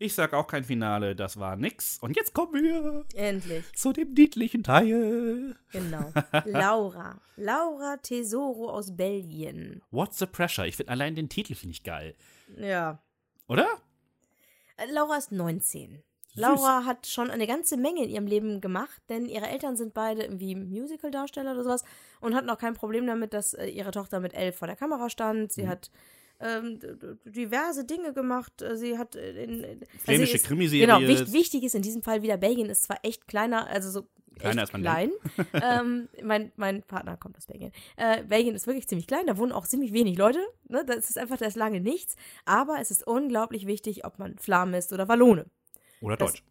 Ich 0.00 0.14
sag 0.14 0.32
auch 0.32 0.46
kein 0.46 0.62
Finale, 0.62 1.16
das 1.16 1.40
war 1.40 1.56
nix. 1.56 1.98
Und 2.00 2.16
jetzt 2.16 2.32
kommen 2.32 2.62
wir 2.62 3.04
Endlich. 3.14 3.64
zu 3.74 3.92
dem 3.92 4.14
niedlichen 4.14 4.62
Teil. 4.62 5.56
Genau. 5.72 6.12
Laura. 6.44 7.20
Laura 7.36 7.96
Tesoro 7.96 8.70
aus 8.70 8.96
Belgien. 8.96 9.82
What's 9.90 10.18
the 10.18 10.26
pressure? 10.26 10.66
Ich 10.66 10.76
finde 10.76 10.92
allein 10.92 11.16
den 11.16 11.28
Titel 11.28 11.56
finde 11.56 11.72
ich 11.72 11.82
geil. 11.82 12.14
Ja. 12.56 13.02
Oder? 13.48 13.66
Äh, 14.76 14.86
Laura 14.92 15.16
ist 15.16 15.32
19. 15.32 16.04
Laura 16.34 16.84
hat 16.84 17.08
schon 17.08 17.30
eine 17.30 17.48
ganze 17.48 17.76
Menge 17.76 18.04
in 18.04 18.10
ihrem 18.10 18.28
Leben 18.28 18.60
gemacht, 18.60 19.02
denn 19.08 19.26
ihre 19.26 19.48
Eltern 19.48 19.76
sind 19.76 19.94
beide 19.94 20.22
irgendwie 20.22 20.54
Musical-Darsteller 20.54 21.52
oder 21.52 21.64
sowas 21.64 21.84
und 22.20 22.36
hatten 22.36 22.50
auch 22.50 22.58
kein 22.58 22.74
Problem 22.74 23.04
damit, 23.08 23.34
dass 23.34 23.54
äh, 23.54 23.66
ihre 23.66 23.90
Tochter 23.90 24.20
mit 24.20 24.34
elf 24.34 24.56
vor 24.56 24.68
der 24.68 24.76
Kamera 24.76 25.10
stand. 25.10 25.50
Sie 25.50 25.66
hat 25.66 25.90
ähm, 26.40 26.78
diverse 27.24 27.84
Dinge 27.84 28.12
gemacht. 28.12 28.62
Äh, 28.62 28.76
Sie 28.76 28.96
hat 28.98 29.16
äh, 29.16 29.42
in, 29.44 29.64
in 29.64 29.80
Flämische 29.98 30.32
sie 30.32 30.36
ist- 30.38 30.46
Krimiserie. 30.46 30.86
Genau, 30.86 31.00
wichtig, 31.00 31.32
wichtig 31.32 31.62
ist 31.64 31.74
in 31.74 31.82
diesem 31.82 32.02
Fall 32.02 32.22
wieder, 32.22 32.36
Belgien 32.36 32.68
ist 32.70 32.84
zwar 32.84 32.98
echt 33.02 33.26
kleiner, 33.28 33.66
also 33.68 33.90
so 33.90 34.08
Kleiner, 34.38 34.60
als 34.60 34.72
man 34.72 34.82
klein. 34.82 35.10
ähm, 35.52 36.08
mein, 36.22 36.52
mein 36.54 36.82
Partner 36.84 37.16
kommt 37.16 37.36
aus 37.36 37.46
Belgien. 37.46 37.72
Äh, 37.96 38.22
Belgien 38.22 38.54
ist 38.54 38.68
wirklich 38.68 38.86
ziemlich 38.86 39.08
klein, 39.08 39.26
da 39.26 39.36
wohnen 39.36 39.50
auch 39.50 39.66
ziemlich 39.66 39.92
wenig 39.92 40.16
Leute. 40.16 40.38
Ne? 40.68 40.84
Das 40.86 41.10
ist 41.10 41.18
einfach, 41.18 41.38
da 41.38 41.46
ist 41.46 41.56
lange 41.56 41.80
nichts. 41.80 42.14
Aber 42.44 42.76
es 42.80 42.92
ist 42.92 43.04
unglaublich 43.04 43.66
wichtig, 43.66 44.04
ob 44.04 44.20
man 44.20 44.38
Flamme 44.38 44.78
ist 44.78 44.92
oder 44.92 45.08
Wallone. 45.08 45.46
Oder 46.00 46.16
das- 46.16 46.34
Deutsch. 46.34 46.44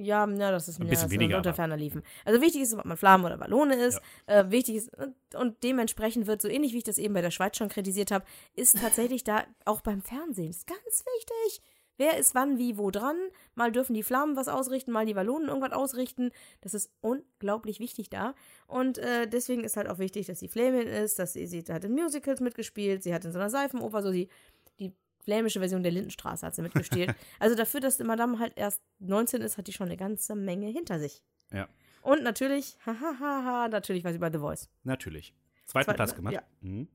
Ja, 0.00 0.26
na, 0.26 0.50
das 0.50 0.68
ist 0.68 0.80
Ein 0.80 0.84
mir 0.84 0.90
bisschen 0.90 1.10
weniger, 1.10 1.36
unter 1.36 1.52
ferner 1.52 1.76
liefen. 1.76 2.02
Also 2.24 2.40
wichtig 2.40 2.62
ist, 2.62 2.74
ob 2.74 2.84
man 2.84 2.96
Flamme 2.96 3.26
oder 3.26 3.38
Wallone 3.38 3.74
ist. 3.74 4.00
Äh, 4.26 4.50
wichtig 4.50 4.76
ist, 4.76 4.90
und, 5.34 5.62
dementsprechend 5.62 6.26
wird, 6.26 6.40
so 6.40 6.48
ähnlich 6.48 6.72
wie 6.72 6.78
ich 6.78 6.84
das 6.84 6.98
eben 6.98 7.12
bei 7.12 7.20
der 7.20 7.30
Schweiz 7.30 7.56
schon 7.56 7.68
kritisiert 7.68 8.10
habe, 8.10 8.24
ist 8.54 8.80
tatsächlich 8.80 9.24
da 9.24 9.44
auch 9.64 9.82
beim 9.82 10.00
Fernsehen. 10.00 10.50
Ist 10.50 10.66
ganz 10.66 11.04
wichtig. 11.16 11.62
Wer 11.98 12.16
ist 12.16 12.34
wann, 12.34 12.56
wie, 12.56 12.78
wo 12.78 12.90
dran? 12.90 13.16
Mal 13.54 13.72
dürfen 13.72 13.92
die 13.92 14.02
Flammen 14.02 14.34
was 14.34 14.48
ausrichten, 14.48 14.90
mal 14.90 15.04
die 15.04 15.16
Wallonen 15.16 15.48
irgendwas 15.48 15.72
ausrichten. 15.72 16.30
Das 16.62 16.72
ist 16.72 16.90
unglaublich 17.02 17.78
wichtig 17.78 18.08
da. 18.08 18.34
Und 18.66 18.96
äh, 18.96 19.26
deswegen 19.28 19.64
ist 19.64 19.76
halt 19.76 19.86
auch 19.86 19.98
wichtig, 19.98 20.26
dass 20.26 20.40
sie 20.40 20.48
Flämin 20.48 20.86
ist, 20.86 21.18
dass 21.18 21.34
sie, 21.34 21.46
sie 21.46 21.62
hat 21.68 21.84
in 21.84 21.92
Musicals 21.92 22.40
mitgespielt, 22.40 23.02
sie 23.02 23.12
hat 23.12 23.26
in 23.26 23.32
so 23.32 23.38
einer 23.38 23.50
Seifenoper 23.50 24.02
so 24.02 24.12
die, 24.12 24.28
die 24.78 24.94
flämische 25.22 25.60
Version 25.60 25.82
der 25.82 25.92
Lindenstraße 25.92 26.46
hat 26.46 26.54
sie 26.54 26.62
mitgespielt. 26.62 27.14
also 27.38 27.56
dafür, 27.56 27.80
dass 27.80 27.96
die 27.98 28.04
Madame 28.04 28.38
halt 28.38 28.52
erst 28.56 28.80
19 29.00 29.42
ist, 29.42 29.58
hat 29.58 29.66
die 29.66 29.72
schon 29.72 29.86
eine 29.86 29.96
ganze 29.96 30.34
Menge 30.34 30.68
hinter 30.68 30.98
sich. 30.98 31.22
Ja, 31.52 31.68
Und 32.02 32.22
natürlich, 32.22 32.76
hahaha, 32.86 33.68
natürlich 33.68 34.04
war 34.04 34.12
sie 34.12 34.18
bei 34.18 34.30
The 34.30 34.38
Voice. 34.38 34.68
natürlich. 34.84 35.34
Zweiten 35.66 35.84
Zweiten, 35.84 35.96
Platz 35.96 36.14
gemacht. 36.16 36.34
ja. 36.34 36.42
Mhm. 36.62 36.88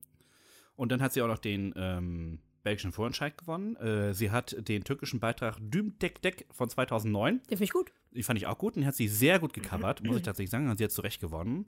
Und 0.74 0.92
dann 0.92 1.00
hat 1.00 1.14
sie 1.14 1.22
auch 1.22 1.28
noch 1.28 1.38
den 1.38 1.72
ähm, 1.76 2.40
belgischen 2.62 2.92
Vorentscheid 2.92 3.38
gewonnen. 3.38 3.76
Äh, 3.76 4.12
sie 4.12 4.30
hat 4.30 4.56
den 4.68 4.84
türkischen 4.84 5.20
Beitrag 5.20 5.56
Düm 5.60 5.98
Dek 5.98 6.20
Dek 6.20 6.46
von 6.50 6.68
2009. 6.68 7.38
Den 7.38 7.48
finde 7.48 7.64
ich 7.64 7.70
gut. 7.70 7.92
Die 8.10 8.22
fand 8.22 8.38
ich 8.38 8.46
auch 8.46 8.58
gut 8.58 8.76
und 8.76 8.82
die 8.82 8.86
hat 8.86 8.94
sie 8.94 9.08
sehr 9.08 9.38
gut 9.38 9.52
gecovert, 9.52 10.02
muss 10.02 10.16
ich 10.16 10.22
tatsächlich 10.22 10.50
sagen. 10.50 10.68
Und 10.68 10.76
sie 10.76 10.84
hat 10.84 10.90
zu 10.90 11.00
Recht 11.00 11.20
gewonnen. 11.20 11.66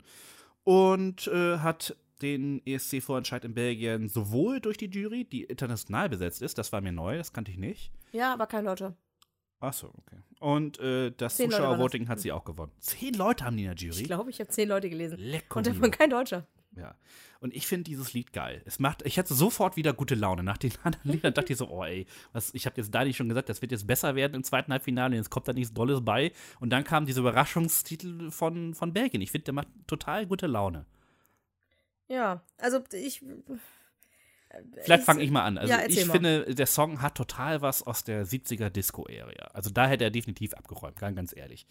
Und 0.63 1.27
äh, 1.27 1.57
hat 1.59 1.95
den 2.21 2.61
ESC-Vorentscheid 2.65 3.45
in 3.45 3.53
Belgien 3.53 4.09
sowohl 4.09 4.59
durch 4.59 4.77
die 4.77 4.87
Jury, 4.89 5.23
die 5.25 5.43
international 5.43 6.09
besetzt 6.09 6.41
ist, 6.41 6.57
das 6.57 6.71
war 6.73 6.81
mir 6.81 6.91
neu, 6.91 7.17
das 7.17 7.31
kannte 7.33 7.51
ich 7.51 7.57
nicht. 7.57 7.91
Ja, 8.11 8.33
aber 8.33 8.45
kein 8.45 8.65
Leute. 8.65 8.95
Achso, 9.61 9.87
okay. 9.87 10.17
Und 10.39 10.79
äh, 10.79 11.11
das 11.11 11.37
Zuschauervoting 11.37 12.07
hat 12.07 12.19
sie 12.19 12.31
auch 12.31 12.45
gewonnen. 12.45 12.71
Zehn 12.79 13.13
Leute 13.13 13.43
haben 13.45 13.57
die 13.57 13.63
in 13.63 13.69
der 13.69 13.75
Ich 13.75 13.81
Jury. 13.81 14.03
glaube, 14.03 14.29
ich 14.29 14.39
habe 14.39 14.49
zehn 14.49 14.69
Leute 14.69 14.89
gelesen. 14.89 15.17
Lecker. 15.19 15.57
Und 15.57 15.67
davon 15.67 15.91
kein 15.91 16.09
Deutscher. 16.09 16.45
Ja. 16.79 16.95
Und 17.41 17.55
ich 17.55 17.67
finde 17.67 17.85
dieses 17.85 18.13
Lied 18.13 18.33
geil. 18.33 18.61
Es 18.65 18.79
macht, 18.79 19.01
ich 19.05 19.17
hatte 19.17 19.33
sofort 19.33 19.77
wieder 19.77 19.93
gute 19.93 20.15
Laune. 20.15 20.43
Nach 20.43 20.57
den 20.57 20.73
anderen 20.83 21.11
Liedern 21.11 21.33
dachte 21.33 21.53
ich 21.53 21.59
so, 21.59 21.69
oh 21.69 21.83
ey, 21.83 22.05
was, 22.33 22.53
ich 22.53 22.65
habe 22.65 22.75
jetzt 22.77 22.93
da 22.93 23.03
nicht 23.03 23.17
schon 23.17 23.29
gesagt, 23.29 23.49
das 23.49 23.61
wird 23.61 23.71
jetzt 23.71 23.87
besser 23.87 24.15
werden 24.15 24.33
im 24.33 24.43
zweiten 24.43 24.71
Halbfinale, 24.71 25.15
jetzt 25.15 25.29
kommt 25.29 25.47
da 25.47 25.53
nichts 25.53 25.73
Dolles 25.73 26.03
bei. 26.03 26.31
Und 26.59 26.69
dann 26.71 26.83
kam 26.83 27.05
dieser 27.05 27.21
Überraschungstitel 27.21 28.31
von, 28.31 28.73
von 28.73 28.93
Belgien. 28.93 29.21
Ich 29.21 29.31
finde, 29.31 29.45
der 29.45 29.53
macht 29.53 29.67
total 29.87 30.25
gute 30.25 30.47
Laune. 30.47 30.85
Ja, 32.07 32.41
also 32.57 32.81
ich. 32.91 33.23
Vielleicht 34.81 35.03
fange 35.03 35.21
ich 35.21 35.29
mal 35.29 35.43
an. 35.43 35.59
Also 35.59 35.71
Ja, 35.71 35.85
ich 35.85 36.05
mal. 36.07 36.13
finde, 36.13 36.55
der 36.55 36.65
Song 36.65 37.03
hat 37.03 37.15
total 37.15 37.61
was 37.61 37.83
aus 37.83 38.03
der 38.03 38.25
70er 38.25 38.71
Disco-Area. 38.71 39.45
Also 39.53 39.69
da 39.69 39.87
hätte 39.87 40.05
er 40.05 40.09
definitiv 40.09 40.55
abgeräumt, 40.55 40.97
ganz, 40.97 41.15
ganz 41.15 41.35
ehrlich. 41.37 41.67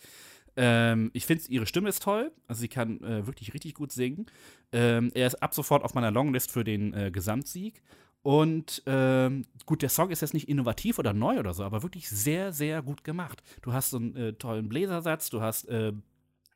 Ähm, 0.61 1.11
ich 1.15 1.25
finde, 1.25 1.45
ihre 1.49 1.67
Stimme 1.67 1.89
ist 1.89 2.03
toll. 2.03 2.33
Also 2.49 2.61
sie 2.61 2.69
kann 2.69 3.01
äh, 3.05 3.27
wirklich 3.27 3.55
richtig 3.55 3.75
gut 3.75 3.93
singen. 3.93 4.27
Ähm, 4.73 5.13
er 5.15 5.29
ist 5.29 5.37
ab 5.37 5.55
sofort 5.55 5.85
auf 5.85 5.95
meiner 5.95 6.11
Longlist 6.11 6.51
für 6.51 6.65
den 6.65 6.93
äh, 6.95 7.13
Gesamtsieg. 7.13 7.81
Und 8.23 8.83
ähm, 8.87 9.45
gut, 9.67 9.83
der 9.83 9.89
Song 9.89 10.11
ist 10.11 10.21
jetzt 10.21 10.35
nicht 10.35 10.49
innovativ 10.49 10.99
oder 10.99 11.13
neu 11.13 11.39
oder 11.39 11.55
so, 11.55 11.63
aber 11.63 11.85
wirklich 11.85 12.09
sehr, 12.09 12.53
sehr 12.53 12.83
gut 12.83 13.05
gemacht. 13.05 13.41
Du 13.63 13.73
hast 13.73 13.91
so 13.91 13.99
einen 13.99 14.17
äh, 14.17 14.33
tollen 14.33 14.69
Bläsersatz, 14.69 15.31
du 15.31 15.41
hast 15.41 15.69
äh, 15.69 15.93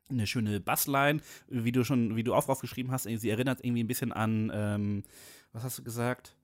eine 0.09 0.27
schöne 0.27 0.59
Bassline, 0.59 1.21
wie 1.47 1.71
du 1.71 1.85
schon, 1.85 2.17
wie 2.17 2.23
du 2.23 2.33
auch 2.33 2.49
aufgeschrieben 2.49 2.91
hast. 2.91 3.03
Sie 3.03 3.29
erinnert 3.29 3.63
irgendwie 3.63 3.85
ein 3.85 3.87
bisschen 3.87 4.11
an, 4.11 4.51
ähm, 4.53 5.03
was 5.53 5.63
hast 5.63 5.79
du 5.79 5.83
gesagt? 5.83 6.35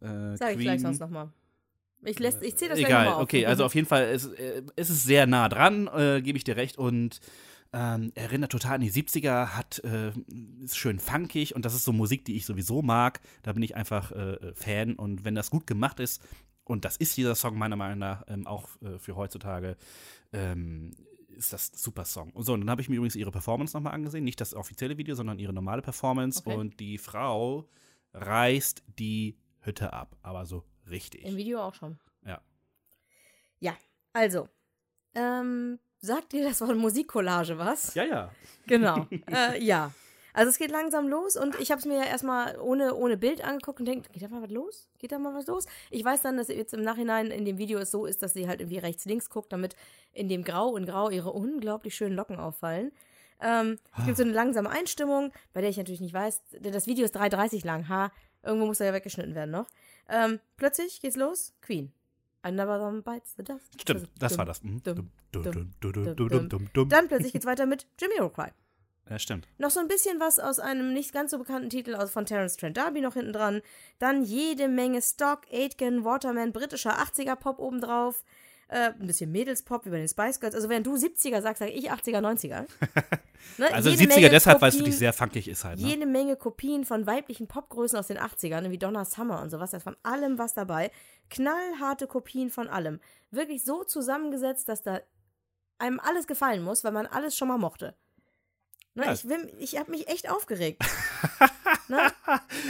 Äh, 0.00 0.36
Sag 0.36 0.54
ich 0.54 0.58
gleich 0.58 0.80
sonst 0.80 0.98
nochmal. 0.98 1.30
Ich, 2.04 2.18
lässt- 2.18 2.42
ich 2.42 2.56
zähle 2.56 2.70
das 2.70 2.78
Egal, 2.78 3.08
auf. 3.08 3.22
okay, 3.22 3.46
also 3.46 3.64
auf 3.64 3.74
jeden 3.74 3.86
Fall, 3.86 4.04
es, 4.04 4.26
äh, 4.26 4.62
es 4.76 4.90
ist 4.90 5.04
sehr 5.04 5.26
nah 5.26 5.48
dran, 5.48 5.88
äh, 5.88 6.20
gebe 6.22 6.36
ich 6.38 6.44
dir 6.44 6.56
recht. 6.56 6.78
Und 6.78 7.20
ähm, 7.72 8.12
erinnert 8.14 8.52
total 8.52 8.76
an 8.76 8.80
die 8.82 8.90
70er, 8.92 9.48
hat, 9.56 9.80
äh, 9.84 10.12
ist 10.62 10.76
schön 10.76 11.00
funkig 11.00 11.56
und 11.56 11.64
das 11.64 11.74
ist 11.74 11.84
so 11.84 11.92
Musik, 11.92 12.24
die 12.24 12.36
ich 12.36 12.46
sowieso 12.46 12.82
mag. 12.82 13.20
Da 13.42 13.52
bin 13.52 13.62
ich 13.62 13.74
einfach 13.74 14.12
äh, 14.12 14.54
Fan. 14.54 14.94
Und 14.94 15.24
wenn 15.24 15.34
das 15.34 15.50
gut 15.50 15.66
gemacht 15.66 15.98
ist, 16.00 16.22
und 16.64 16.84
das 16.84 16.96
ist 16.96 17.16
dieser 17.16 17.34
Song 17.34 17.58
meiner 17.58 17.76
Meinung 17.76 17.98
nach 17.98 18.22
ähm, 18.28 18.46
auch 18.46 18.68
äh, 18.80 18.98
für 18.98 19.16
heutzutage, 19.16 19.76
ähm, 20.32 20.92
ist 21.36 21.52
das 21.52 21.72
ein 21.72 21.76
super 21.76 22.04
Song. 22.04 22.30
Und 22.30 22.44
so, 22.44 22.54
und 22.54 22.60
dann 22.60 22.70
habe 22.70 22.80
ich 22.80 22.88
mir 22.88 22.96
übrigens 22.96 23.16
ihre 23.16 23.32
Performance 23.32 23.76
nochmal 23.76 23.92
angesehen. 23.92 24.24
Nicht 24.24 24.40
das 24.40 24.54
offizielle 24.54 24.96
Video, 24.96 25.14
sondern 25.14 25.38
ihre 25.38 25.52
normale 25.52 25.82
Performance. 25.82 26.42
Okay. 26.44 26.56
Und 26.56 26.78
die 26.80 26.96
Frau 26.96 27.68
reißt 28.12 28.82
die 28.98 29.36
Hütte 29.60 29.92
ab. 29.92 30.16
Aber 30.22 30.46
so 30.46 30.62
richtig. 30.88 31.24
Im 31.24 31.36
Video 31.36 31.60
auch 31.60 31.74
schon. 31.74 31.98
Ja. 32.24 32.40
Ja, 33.60 33.76
also. 34.12 34.48
Ähm, 35.14 35.78
sagt 35.98 36.32
dir 36.32 36.44
das 36.44 36.60
Wort 36.60 36.76
Musikcollage 36.76 37.56
was? 37.58 37.94
Ja, 37.94 38.04
ja. 38.04 38.30
Genau. 38.66 39.06
äh, 39.30 39.62
ja. 39.62 39.92
Also 40.36 40.50
es 40.50 40.58
geht 40.58 40.72
langsam 40.72 41.06
los 41.08 41.36
und 41.36 41.54
ich 41.60 41.70
habe 41.70 41.78
es 41.78 41.86
mir 41.86 41.96
ja 41.96 42.04
erstmal 42.04 42.58
ohne, 42.58 42.96
ohne 42.96 43.16
Bild 43.16 43.44
angeguckt 43.44 43.78
und 43.78 43.86
denke, 43.86 44.10
geht 44.10 44.22
da 44.22 44.28
mal 44.28 44.42
was 44.42 44.50
los? 44.50 44.88
Geht 44.98 45.12
da 45.12 45.18
mal 45.20 45.32
was 45.32 45.46
los? 45.46 45.66
Ich 45.92 46.04
weiß 46.04 46.22
dann, 46.22 46.36
dass 46.36 46.48
jetzt 46.48 46.74
im 46.74 46.82
Nachhinein 46.82 47.30
in 47.30 47.44
dem 47.44 47.56
Video 47.56 47.78
es 47.78 47.92
so 47.92 48.04
ist, 48.04 48.20
dass 48.20 48.34
sie 48.34 48.48
halt 48.48 48.60
irgendwie 48.60 48.78
rechts, 48.78 49.04
links 49.04 49.30
guckt, 49.30 49.52
damit 49.52 49.76
in 50.12 50.28
dem 50.28 50.42
Grau 50.42 50.70
und 50.70 50.86
Grau 50.86 51.08
ihre 51.08 51.30
unglaublich 51.30 51.94
schönen 51.94 52.16
Locken 52.16 52.40
auffallen. 52.40 52.90
Ähm, 53.40 53.78
es 53.96 54.06
gibt 54.06 54.16
so 54.16 54.24
eine 54.24 54.32
langsame 54.32 54.70
Einstimmung, 54.70 55.32
bei 55.52 55.60
der 55.60 55.70
ich 55.70 55.76
natürlich 55.76 56.00
nicht 56.00 56.14
weiß, 56.14 56.42
das 56.60 56.88
Video 56.88 57.04
ist 57.04 57.16
3,30 57.16 57.64
lang, 57.64 57.88
ha, 57.88 58.10
irgendwo 58.42 58.66
muss 58.66 58.80
er 58.80 58.86
ja 58.86 58.92
weggeschnitten 58.92 59.36
werden 59.36 59.52
noch. 59.52 59.66
Ähm, 60.08 60.40
plötzlich 60.56 61.00
geht's 61.00 61.16
los. 61.16 61.52
Queen. 61.60 61.92
Another 62.42 62.86
One 62.86 63.02
Bites 63.02 63.34
the 63.36 63.44
Dust. 63.44 63.80
Stimmt, 63.80 64.00
also, 64.00 64.12
das 64.18 64.36
war 64.36 64.44
das. 64.44 64.60
Dann 64.60 65.10
plötzlich 67.08 67.32
geht's 67.32 67.46
weiter 67.46 67.66
mit 67.66 67.86
Jamiroquai. 67.98 68.52
Ja, 69.08 69.18
stimmt. 69.18 69.46
Noch 69.58 69.70
so 69.70 69.80
ein 69.80 69.88
bisschen 69.88 70.18
was 70.18 70.38
aus 70.38 70.58
einem 70.58 70.94
nicht 70.94 71.12
ganz 71.12 71.30
so 71.30 71.38
bekannten 71.38 71.68
Titel 71.68 71.94
von 72.06 72.24
Terence 72.24 72.56
Trent 72.56 72.78
D'Arby 72.78 73.02
noch 73.02 73.14
hinten 73.14 73.32
dran. 73.32 73.60
Dann 73.98 74.24
jede 74.24 74.68
Menge 74.68 75.02
Stock, 75.02 75.42
Aitken, 75.52 76.04
Waterman, 76.04 76.52
britischer 76.52 76.98
80er-Pop 76.98 77.58
obendrauf. 77.58 78.24
Äh, 78.68 78.92
ein 78.98 79.06
bisschen 79.06 79.30
Mädelspop 79.30 79.84
wie 79.84 79.90
bei 79.90 79.98
den 79.98 80.08
Spice 80.08 80.40
Girls. 80.40 80.54
Also 80.54 80.68
wenn 80.68 80.82
du 80.82 80.94
70er 80.94 81.42
sagst, 81.42 81.60
sage 81.60 81.72
ich 81.72 81.90
80er, 81.92 82.20
90er. 82.20 82.66
Ne? 83.58 83.72
Also 83.72 83.90
Jede 83.90 84.04
70er 84.04 84.08
Menge 84.08 84.30
deshalb, 84.30 84.62
weil 84.62 84.70
es 84.70 84.78
wirklich 84.78 84.96
sehr 84.96 85.12
funkig 85.12 85.48
ist 85.48 85.64
halt. 85.64 85.78
Ne? 85.78 85.86
Jede 85.86 86.06
Menge 86.06 86.34
Kopien 86.34 86.84
von 86.84 87.06
weiblichen 87.06 87.46
Popgrößen 87.46 87.98
aus 87.98 88.06
den 88.06 88.18
80ern, 88.18 88.70
wie 88.70 88.78
Donna 88.78 89.04
Summer 89.04 89.42
und 89.42 89.50
sowas. 89.50 89.70
Da 89.70 89.76
ist 89.76 89.82
von 89.82 89.96
allem 90.02 90.38
was 90.38 90.54
dabei. 90.54 90.90
Knallharte 91.30 92.06
Kopien 92.06 92.48
von 92.50 92.68
allem. 92.68 93.00
Wirklich 93.30 93.62
so 93.62 93.84
zusammengesetzt, 93.84 94.68
dass 94.68 94.82
da 94.82 95.00
einem 95.78 96.00
alles 96.00 96.26
gefallen 96.26 96.62
muss, 96.62 96.84
weil 96.84 96.92
man 96.92 97.06
alles 97.06 97.36
schon 97.36 97.48
mal 97.48 97.58
mochte. 97.58 97.94
Ne. 98.96 99.12
Ich, 99.12 99.28
will- 99.28 99.52
ich 99.58 99.76
habe 99.78 99.90
mich 99.90 100.06
echt 100.08 100.30
aufgeregt. 100.30 100.80
ne? 101.88 101.98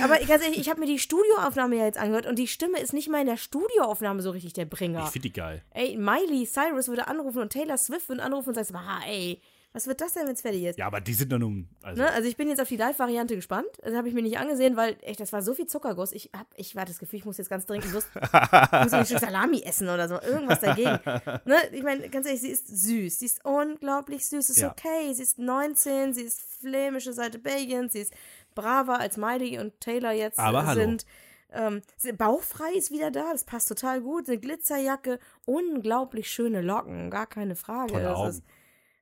Aber 0.03 0.19
ganz 0.21 0.43
ehrlich, 0.43 0.59
ich 0.59 0.71
habe 0.71 0.81
mir 0.81 0.87
die 0.87 0.99
Studioaufnahme 0.99 1.77
ja 1.77 1.85
jetzt 1.85 1.99
angehört 1.99 2.25
und 2.27 2.39
die 2.39 2.49
Stimme 2.49 2.79
ist 2.81 2.93
nicht 2.95 3.11
mal 3.11 3.21
in 3.21 3.27
der 3.27 3.37
Studioaufnahme 3.37 4.23
so 4.23 4.31
richtig 4.31 4.55
der 4.55 4.65
Bringer. 4.65 5.05
Ich 5.05 5.11
finde 5.11 5.29
die 5.29 5.33
geil. 5.35 5.63
Ey, 5.71 5.97
Miley 5.99 6.47
Cyrus 6.47 6.89
würde 6.89 7.09
anrufen 7.09 7.43
und 7.43 7.53
Taylor 7.53 7.77
Swift 7.77 8.09
würde 8.09 8.23
anrufen 8.23 8.49
und 8.51 8.55
sagt, 8.55 8.73
ah, 8.75 9.01
ey, 9.07 9.41
was 9.75 9.87
wird 9.89 10.01
das 10.01 10.15
denn, 10.15 10.27
wenn 10.27 10.33
es 10.35 10.41
fertig 10.41 10.63
ist? 10.65 10.79
Ja, 10.79 10.87
aber 10.87 11.01
die 11.03 11.13
sind 11.13 11.31
doch 11.33 11.39
nun. 11.39 11.69
Also, 11.83 12.01
Ne? 12.01 12.11
Also 12.11 12.29
ich 12.29 12.37
bin 12.37 12.49
jetzt 12.49 12.61
auf 12.61 12.69
die 12.69 12.77
Live-Variante 12.77 13.35
gespannt. 13.35 13.67
Das 13.83 13.95
habe 13.95 14.09
ich 14.09 14.15
mir 14.15 14.23
nicht 14.23 14.39
angesehen, 14.39 14.77
weil 14.77 14.97
echt, 15.03 15.21
das 15.21 15.33
war 15.33 15.43
so 15.43 15.53
viel 15.53 15.67
Zuckerguss. 15.67 16.13
Ich 16.13 16.31
hab, 16.33 16.47
ich 16.57 16.75
war 16.77 16.85
das 16.87 16.99
Gefühl, 16.99 17.19
ich 17.19 17.25
muss 17.27 17.37
jetzt 17.39 17.51
ganz 17.51 17.67
dringend 17.67 17.93
Lust, 17.93 18.09
ich 18.15 18.23
muss 18.85 18.93
ein 18.93 19.05
Stück 19.05 19.19
Salami 19.19 19.63
essen 19.63 19.89
oder 19.89 20.09
so. 20.09 20.15
Irgendwas 20.23 20.61
dagegen. 20.61 20.99
ne? 21.45 21.57
Ich 21.73 21.83
meine, 21.83 22.09
ganz 22.09 22.27
ehrlich, 22.27 22.41
sie 22.41 22.51
ist 22.51 22.69
süß. 22.69 23.19
Sie 23.19 23.27
ist 23.27 23.45
unglaublich 23.45 24.25
süß. 24.27 24.49
Ist 24.49 24.61
Ja. 24.61 24.71
okay. 24.71 25.13
Sie 25.13 25.23
ist 25.25 25.39
19, 25.39 26.15
sie 26.15 26.23
ist 26.23 26.41
flämische 26.61 27.13
Seite 27.13 27.39
Belgiens, 27.39 27.93
sie 27.93 28.01
ist 28.01 28.15
braver 28.55 29.01
als 29.01 29.17
Miley 29.17 29.59
und 29.59 29.81
Taylor 29.81 30.13
jetzt 30.13 30.39
Aber 30.39 30.61
äh, 30.61 30.67
hallo. 30.67 30.81
sind. 30.81 31.05
Ähm, 31.53 31.83
bauchfrei 32.17 32.73
ist 32.77 32.91
wieder 32.91 33.11
da, 33.11 33.31
das 33.33 33.45
passt 33.45 33.69
total 33.69 34.01
gut. 34.01 34.29
Eine 34.29 34.39
Glitzerjacke, 34.39 35.19
unglaublich 35.47 36.31
schöne 36.31 36.61
Locken, 36.63 37.11
gar 37.11 37.27
keine 37.27 37.55
Frage. 37.57 37.93
Tolle 37.93 38.05
das 38.05 38.17
Augen. 38.19 38.29
ist 38.31 38.43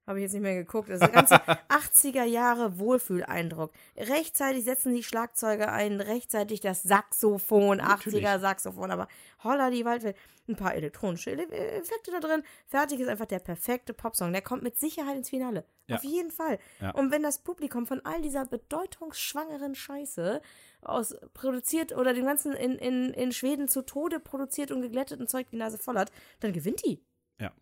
habe 0.06 0.18
ich 0.18 0.22
jetzt 0.24 0.32
nicht 0.32 0.42
mehr 0.42 0.54
geguckt. 0.56 0.88
Das 0.88 0.96
ist 1.00 1.02
der 1.02 1.08
ganze 1.10 1.34
80er 1.68 2.24
Jahre 2.24 2.78
Wohlfühleindruck. 2.78 3.72
Rechtzeitig 3.96 4.64
setzen 4.64 4.94
die 4.94 5.02
Schlagzeuge 5.02 5.70
ein, 5.70 6.00
rechtzeitig 6.00 6.60
das 6.60 6.82
Saxophon, 6.82 7.78
Natürlich. 7.78 8.24
80er 8.26 8.40
Saxophon, 8.40 8.90
aber 8.90 9.08
holla 9.44 9.70
die 9.70 9.84
Waldwelt. 9.84 10.16
Ein 10.48 10.56
paar 10.56 10.74
elektronische 10.74 11.30
Ele- 11.30 11.48
Effekte 11.52 12.10
da 12.10 12.18
drin. 12.18 12.42
Fertig 12.66 12.98
ist 12.98 13.08
einfach 13.08 13.26
der 13.26 13.38
perfekte 13.38 13.94
Popsong. 13.94 14.32
Der 14.32 14.42
kommt 14.42 14.64
mit 14.64 14.76
Sicherheit 14.76 15.16
ins 15.16 15.30
Finale. 15.30 15.64
Ja. 15.86 15.96
Auf 15.96 16.02
jeden 16.04 16.32
Fall. 16.32 16.58
Ja. 16.80 16.90
Und 16.90 17.12
wenn 17.12 17.22
das 17.22 17.38
Publikum 17.38 17.86
von 17.86 18.00
all 18.04 18.20
dieser 18.22 18.44
bedeutungsschwangeren 18.44 19.74
Scheiße 19.76 20.40
aus 20.82 21.14
produziert 21.32 21.92
oder 21.96 22.12
dem 22.12 22.24
Ganzen 22.26 22.54
in, 22.54 22.72
in, 22.76 23.14
in 23.14 23.30
Schweden 23.32 23.68
zu 23.68 23.82
Tode 23.82 24.18
produziert 24.18 24.72
und 24.72 24.82
geglättet 24.82 25.20
und 25.20 25.30
Zeug 25.30 25.46
die 25.50 25.56
Nase 25.56 25.78
voll 25.78 25.96
hat, 25.96 26.10
dann 26.40 26.52
gewinnt 26.52 26.84
die. 26.84 27.00
Ja. 27.40 27.52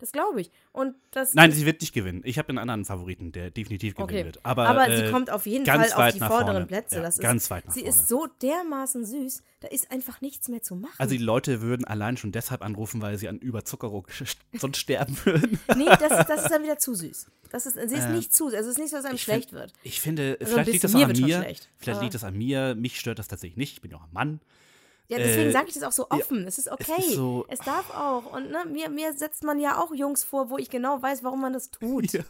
Das 0.00 0.12
glaube 0.12 0.40
ich. 0.40 0.50
Und 0.72 0.94
das 1.10 1.34
Nein, 1.34 1.50
sie 1.50 1.66
wird 1.66 1.80
nicht 1.80 1.92
gewinnen. 1.92 2.22
Ich 2.24 2.38
habe 2.38 2.50
einen 2.50 2.58
anderen 2.58 2.84
Favoriten, 2.84 3.32
der 3.32 3.50
definitiv 3.50 3.94
gewinnen 3.94 4.08
Okay. 4.08 4.24
wird. 4.26 4.44
Aber, 4.44 4.68
Aber 4.68 4.88
äh, 4.88 5.06
sie 5.06 5.10
kommt 5.12 5.28
auf 5.30 5.44
jeden 5.46 5.66
Fall 5.66 5.92
auf 5.92 6.12
die 6.14 6.20
vorderen 6.20 6.44
vorne. 6.46 6.66
Plätze. 6.66 6.96
Ja, 6.96 7.02
das 7.02 7.14
ist, 7.16 7.20
ganz 7.20 7.50
weit 7.50 7.66
nach 7.66 7.74
sie 7.74 7.80
vorne. 7.80 7.94
ist 7.96 8.08
so 8.08 8.28
dermaßen 8.40 9.04
süß, 9.04 9.42
da 9.60 9.68
ist 9.68 9.90
einfach 9.90 10.20
nichts 10.20 10.48
mehr 10.48 10.62
zu 10.62 10.76
machen. 10.76 10.94
Also 10.98 11.16
die 11.16 11.22
Leute 11.22 11.60
würden 11.62 11.84
allein 11.84 12.16
schon 12.16 12.30
deshalb 12.30 12.62
anrufen, 12.62 13.02
weil 13.02 13.18
sie 13.18 13.28
an 13.28 13.38
Überzuckerung 13.38 14.06
sonst 14.56 14.76
sterben 14.78 15.16
würden. 15.24 15.58
nee, 15.76 15.84
das 15.86 16.20
ist, 16.20 16.28
das 16.30 16.42
ist 16.44 16.50
dann 16.50 16.62
wieder 16.62 16.78
zu 16.78 16.94
süß. 16.94 17.26
Das 17.50 17.66
ist, 17.66 17.74
sie 17.74 17.96
ist 17.96 18.04
Äh, 18.04 18.12
nicht 18.12 18.32
zu, 18.32 18.46
also 18.46 18.56
es 18.58 18.66
ist 18.68 18.78
nicht 18.78 18.90
so, 18.90 18.96
dass 18.98 19.04
einem 19.06 19.18
schlecht 19.18 19.50
find- 19.50 19.60
wird. 19.60 19.72
Ich 19.82 20.00
finde, 20.00 20.36
Also 20.38 20.52
vielleicht 20.52 20.70
liegt 20.70 20.84
das 20.84 20.94
an 20.94 21.00
mir. 21.12 21.42
Vielleicht 21.78 21.96
Aber- 21.96 22.00
liegt 22.02 22.14
das 22.14 22.22
an 22.24 22.36
mir. 22.38 22.74
Mich 22.76 23.00
stört 23.00 23.18
das 23.18 23.26
tatsächlich 23.26 23.56
nicht. 23.56 23.72
Ich 23.72 23.80
bin 23.80 23.90
ja 23.90 23.96
auch 23.96 24.04
ein 24.04 24.12
Mann. 24.12 24.40
Ja, 25.08 25.16
deswegen 25.18 25.48
äh, 25.48 25.52
sage 25.52 25.66
ich 25.68 25.74
das 25.74 25.82
auch 25.84 25.92
so 25.92 26.10
offen. 26.10 26.46
es 26.46 26.58
ist 26.58 26.70
okay. 26.70 26.92
ist 26.98 27.12
so- 27.12 27.46
es 27.48 27.60
darf 27.60 27.90
auch. 27.94 28.32
Und 28.32 28.50
ne, 28.50 28.64
mir, 28.70 28.90
mir 28.90 29.12
setzt 29.14 29.42
man 29.42 29.58
ja 29.58 29.80
auch 29.82 29.94
Jungs 29.94 30.22
vor, 30.22 30.50
wo 30.50 30.58
ich 30.58 30.68
genau 30.70 31.00
weiß, 31.02 31.24
warum 31.24 31.40
man 31.40 31.52
das 31.52 31.70
tut. 31.70 32.06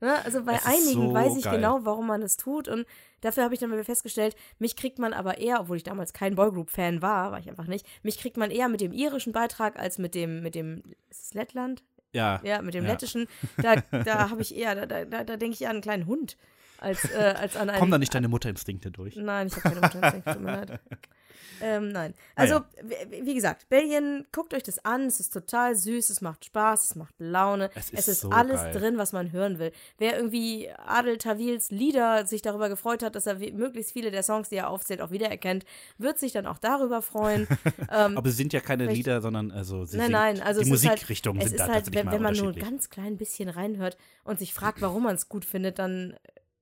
Ne? 0.00 0.16
Also 0.24 0.42
bei 0.42 0.54
Es 0.56 0.66
einigen 0.66 1.00
so 1.10 1.14
weiß 1.14 1.36
ich 1.36 1.44
geil. 1.44 1.54
genau, 1.58 1.78
warum 1.84 2.08
man 2.08 2.22
das 2.22 2.36
tut. 2.36 2.66
Und 2.66 2.86
dafür 3.20 3.44
habe 3.44 3.54
ich 3.54 3.60
dann 3.60 3.70
mal 3.70 3.84
festgestellt, 3.84 4.34
mich 4.58 4.74
kriegt 4.74 4.98
man 4.98 5.12
aber 5.12 5.38
eher, 5.38 5.60
obwohl 5.60 5.76
ich 5.76 5.84
damals 5.84 6.12
kein 6.12 6.34
Boygroup-Fan 6.34 7.02
war, 7.02 7.30
war 7.30 7.38
ich 7.38 7.48
einfach 7.48 7.68
nicht, 7.68 7.86
mich 8.02 8.18
kriegt 8.18 8.36
man 8.36 8.50
eher 8.50 8.68
mit 8.68 8.80
dem 8.80 8.92
irischen 8.92 9.32
Beitrag 9.32 9.78
als 9.78 9.98
mit 9.98 10.16
dem, 10.16 10.42
mit 10.42 10.56
dem, 10.56 10.82
ist 11.08 11.26
es 11.26 11.34
Lettland? 11.34 11.84
Ja. 12.12 12.40
Ja, 12.42 12.62
mit 12.62 12.74
dem 12.74 12.84
Ja. 12.84 12.90
lettischen. 12.90 13.28
Da, 13.58 13.76
da 14.02 14.28
habe 14.30 14.42
ich 14.42 14.56
eher, 14.56 14.74
da, 14.74 15.04
da, 15.04 15.22
da, 15.22 15.36
denke 15.36 15.54
ich 15.54 15.62
eher 15.62 15.70
an 15.70 15.76
einen 15.76 15.82
kleinen 15.82 16.06
Hund, 16.06 16.36
als, 16.78 17.04
äh, 17.04 17.34
als 17.38 17.54
an 17.56 17.70
einen. 17.70 17.78
Kommen 17.78 17.92
da 17.92 17.98
nicht 17.98 18.12
deine 18.12 18.26
Mutterinstinkte 18.26 18.90
durch? 18.90 19.14
Nein, 19.14 19.46
ich 19.46 19.52
habe 19.54 19.68
keine 19.68 19.80
Mutterinstinkt, 19.82 20.26
tut 20.26 20.40
mir 20.40 20.50
leid. 20.56 20.80
Ähm, 21.62 21.88
nein. 21.88 22.14
Also, 22.34 22.60
wie, 22.82 23.26
wie 23.26 23.34
gesagt, 23.34 23.68
Belgien, 23.68 24.26
guckt 24.32 24.52
euch 24.54 24.62
das 24.62 24.84
an. 24.84 25.06
Es 25.06 25.20
ist 25.20 25.32
total 25.32 25.76
süß, 25.76 26.10
es 26.10 26.20
macht 26.20 26.44
Spaß, 26.44 26.84
es 26.84 26.94
macht 26.96 27.14
Laune. 27.18 27.70
Es 27.74 27.90
ist 27.90 27.98
Es 27.98 28.08
ist 28.08 28.20
so 28.22 28.30
alles 28.30 28.60
geil. 28.62 28.72
drin, 28.74 28.98
was 28.98 29.12
man 29.12 29.32
hören 29.32 29.58
will. 29.58 29.72
Wer 29.98 30.16
irgendwie 30.16 30.70
Adel 30.86 31.18
Tawils 31.18 31.70
Lieder 31.70 32.26
sich 32.26 32.42
darüber 32.42 32.68
gefreut 32.68 33.02
hat, 33.02 33.14
dass 33.14 33.26
er 33.26 33.38
möglichst 33.38 33.92
viele 33.92 34.10
der 34.10 34.22
Songs, 34.22 34.48
die 34.48 34.56
er 34.56 34.68
aufzählt, 34.68 35.00
auch 35.00 35.10
wiedererkennt, 35.10 35.64
wird 35.98 36.18
sich 36.18 36.32
dann 36.32 36.46
auch 36.46 36.58
darüber 36.58 37.02
freuen. 37.02 37.46
ähm, 37.90 38.16
Aber 38.18 38.28
es 38.28 38.36
sind 38.36 38.52
ja 38.52 38.60
keine 38.60 38.86
Lieder, 38.86 39.20
sondern 39.20 39.50
also 39.50 39.84
sie 39.84 39.96
Nein, 39.96 40.06
singt, 40.06 40.18
nein, 40.18 40.40
also 40.42 40.62
die 40.62 40.70
ist 40.70 40.88
halt, 40.88 41.00
sind 41.00 41.42
ist 41.42 41.58
da 41.58 41.68
halt, 41.68 41.94
wenn, 41.94 42.10
wenn 42.10 42.22
man 42.22 42.36
nur 42.36 42.48
ein 42.48 42.58
ganz 42.58 42.90
klein 42.90 43.16
bisschen 43.16 43.48
reinhört 43.48 43.96
und 44.24 44.38
sich 44.38 44.52
fragt, 44.52 44.80
warum 44.80 45.04
man 45.04 45.14
es 45.14 45.28
gut 45.28 45.44
findet, 45.44 45.78
dann 45.78 46.16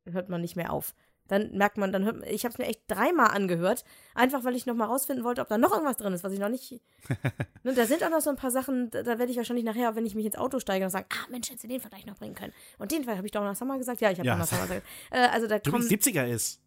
hört 0.05 0.29
man 0.29 0.41
nicht 0.41 0.57
mehr 0.57 0.73
auf. 0.73 0.95
Dann 1.31 1.53
merkt 1.53 1.77
man, 1.79 1.93
dann 1.93 2.05
hört, 2.05 2.27
ich 2.27 2.45
habe 2.45 2.53
es 2.53 2.59
mir 2.59 2.67
echt 2.67 2.83
dreimal 2.89 3.29
angehört, 3.29 3.85
einfach 4.15 4.43
weil 4.43 4.57
ich 4.57 4.67
noch 4.67 4.75
mal 4.75 4.87
rausfinden 4.87 5.25
wollte, 5.25 5.41
ob 5.41 5.49
da 5.49 5.59
noch 5.59 5.71
irgendwas 5.71 5.97
drin 5.97 6.13
ist, 6.13 6.25
was 6.25 6.33
ich 6.33 6.41
noch 6.41 6.49
nicht. 6.49 6.73
ne, 7.63 7.73
da 7.73 7.87
sind 7.87 8.03
auch 8.03 8.11
noch 8.11 8.21
so 8.21 8.31
ein 8.31 8.37
paar 8.37 8.51
Sachen, 8.51 8.91
da, 8.91 9.05
da 9.05 9.19
werde 9.21 9.31
ich 9.31 9.37
wahrscheinlich 9.37 9.65
nachher, 9.65 9.95
wenn 9.95 10.05
ich 10.05 10.17
mich 10.17 10.27
ins 10.27 10.35
Auto 10.35 10.59
steige 10.59 10.85
und 10.85 10.91
sage, 10.91 11.07
ah 11.11 11.27
Mensch, 11.31 11.49
hättest 11.49 11.63
du 11.65 11.69
den 11.69 11.81
vielleicht 11.81 12.09
noch 12.09 12.17
bringen 12.17 12.35
können. 12.35 12.53
Und 12.79 12.91
den 12.91 13.07
habe 13.07 13.25
ich 13.25 13.31
doch 13.33 13.43
nach 13.43 13.55
Sommer 13.55 13.79
gesagt. 13.79 14.01
Ja, 14.01 14.11
ich 14.11 14.19
habe 14.19 14.27
Ja. 14.27 14.37
nach 14.37 14.47
Sommer 14.47 14.63
gesagt. 14.63 14.87
Äh, 15.11 15.29
also 15.29 15.47
da 15.47 15.61
Du 15.61 15.71
kommen. 15.71 15.85
70er 15.85 16.27
ist. 16.27 16.61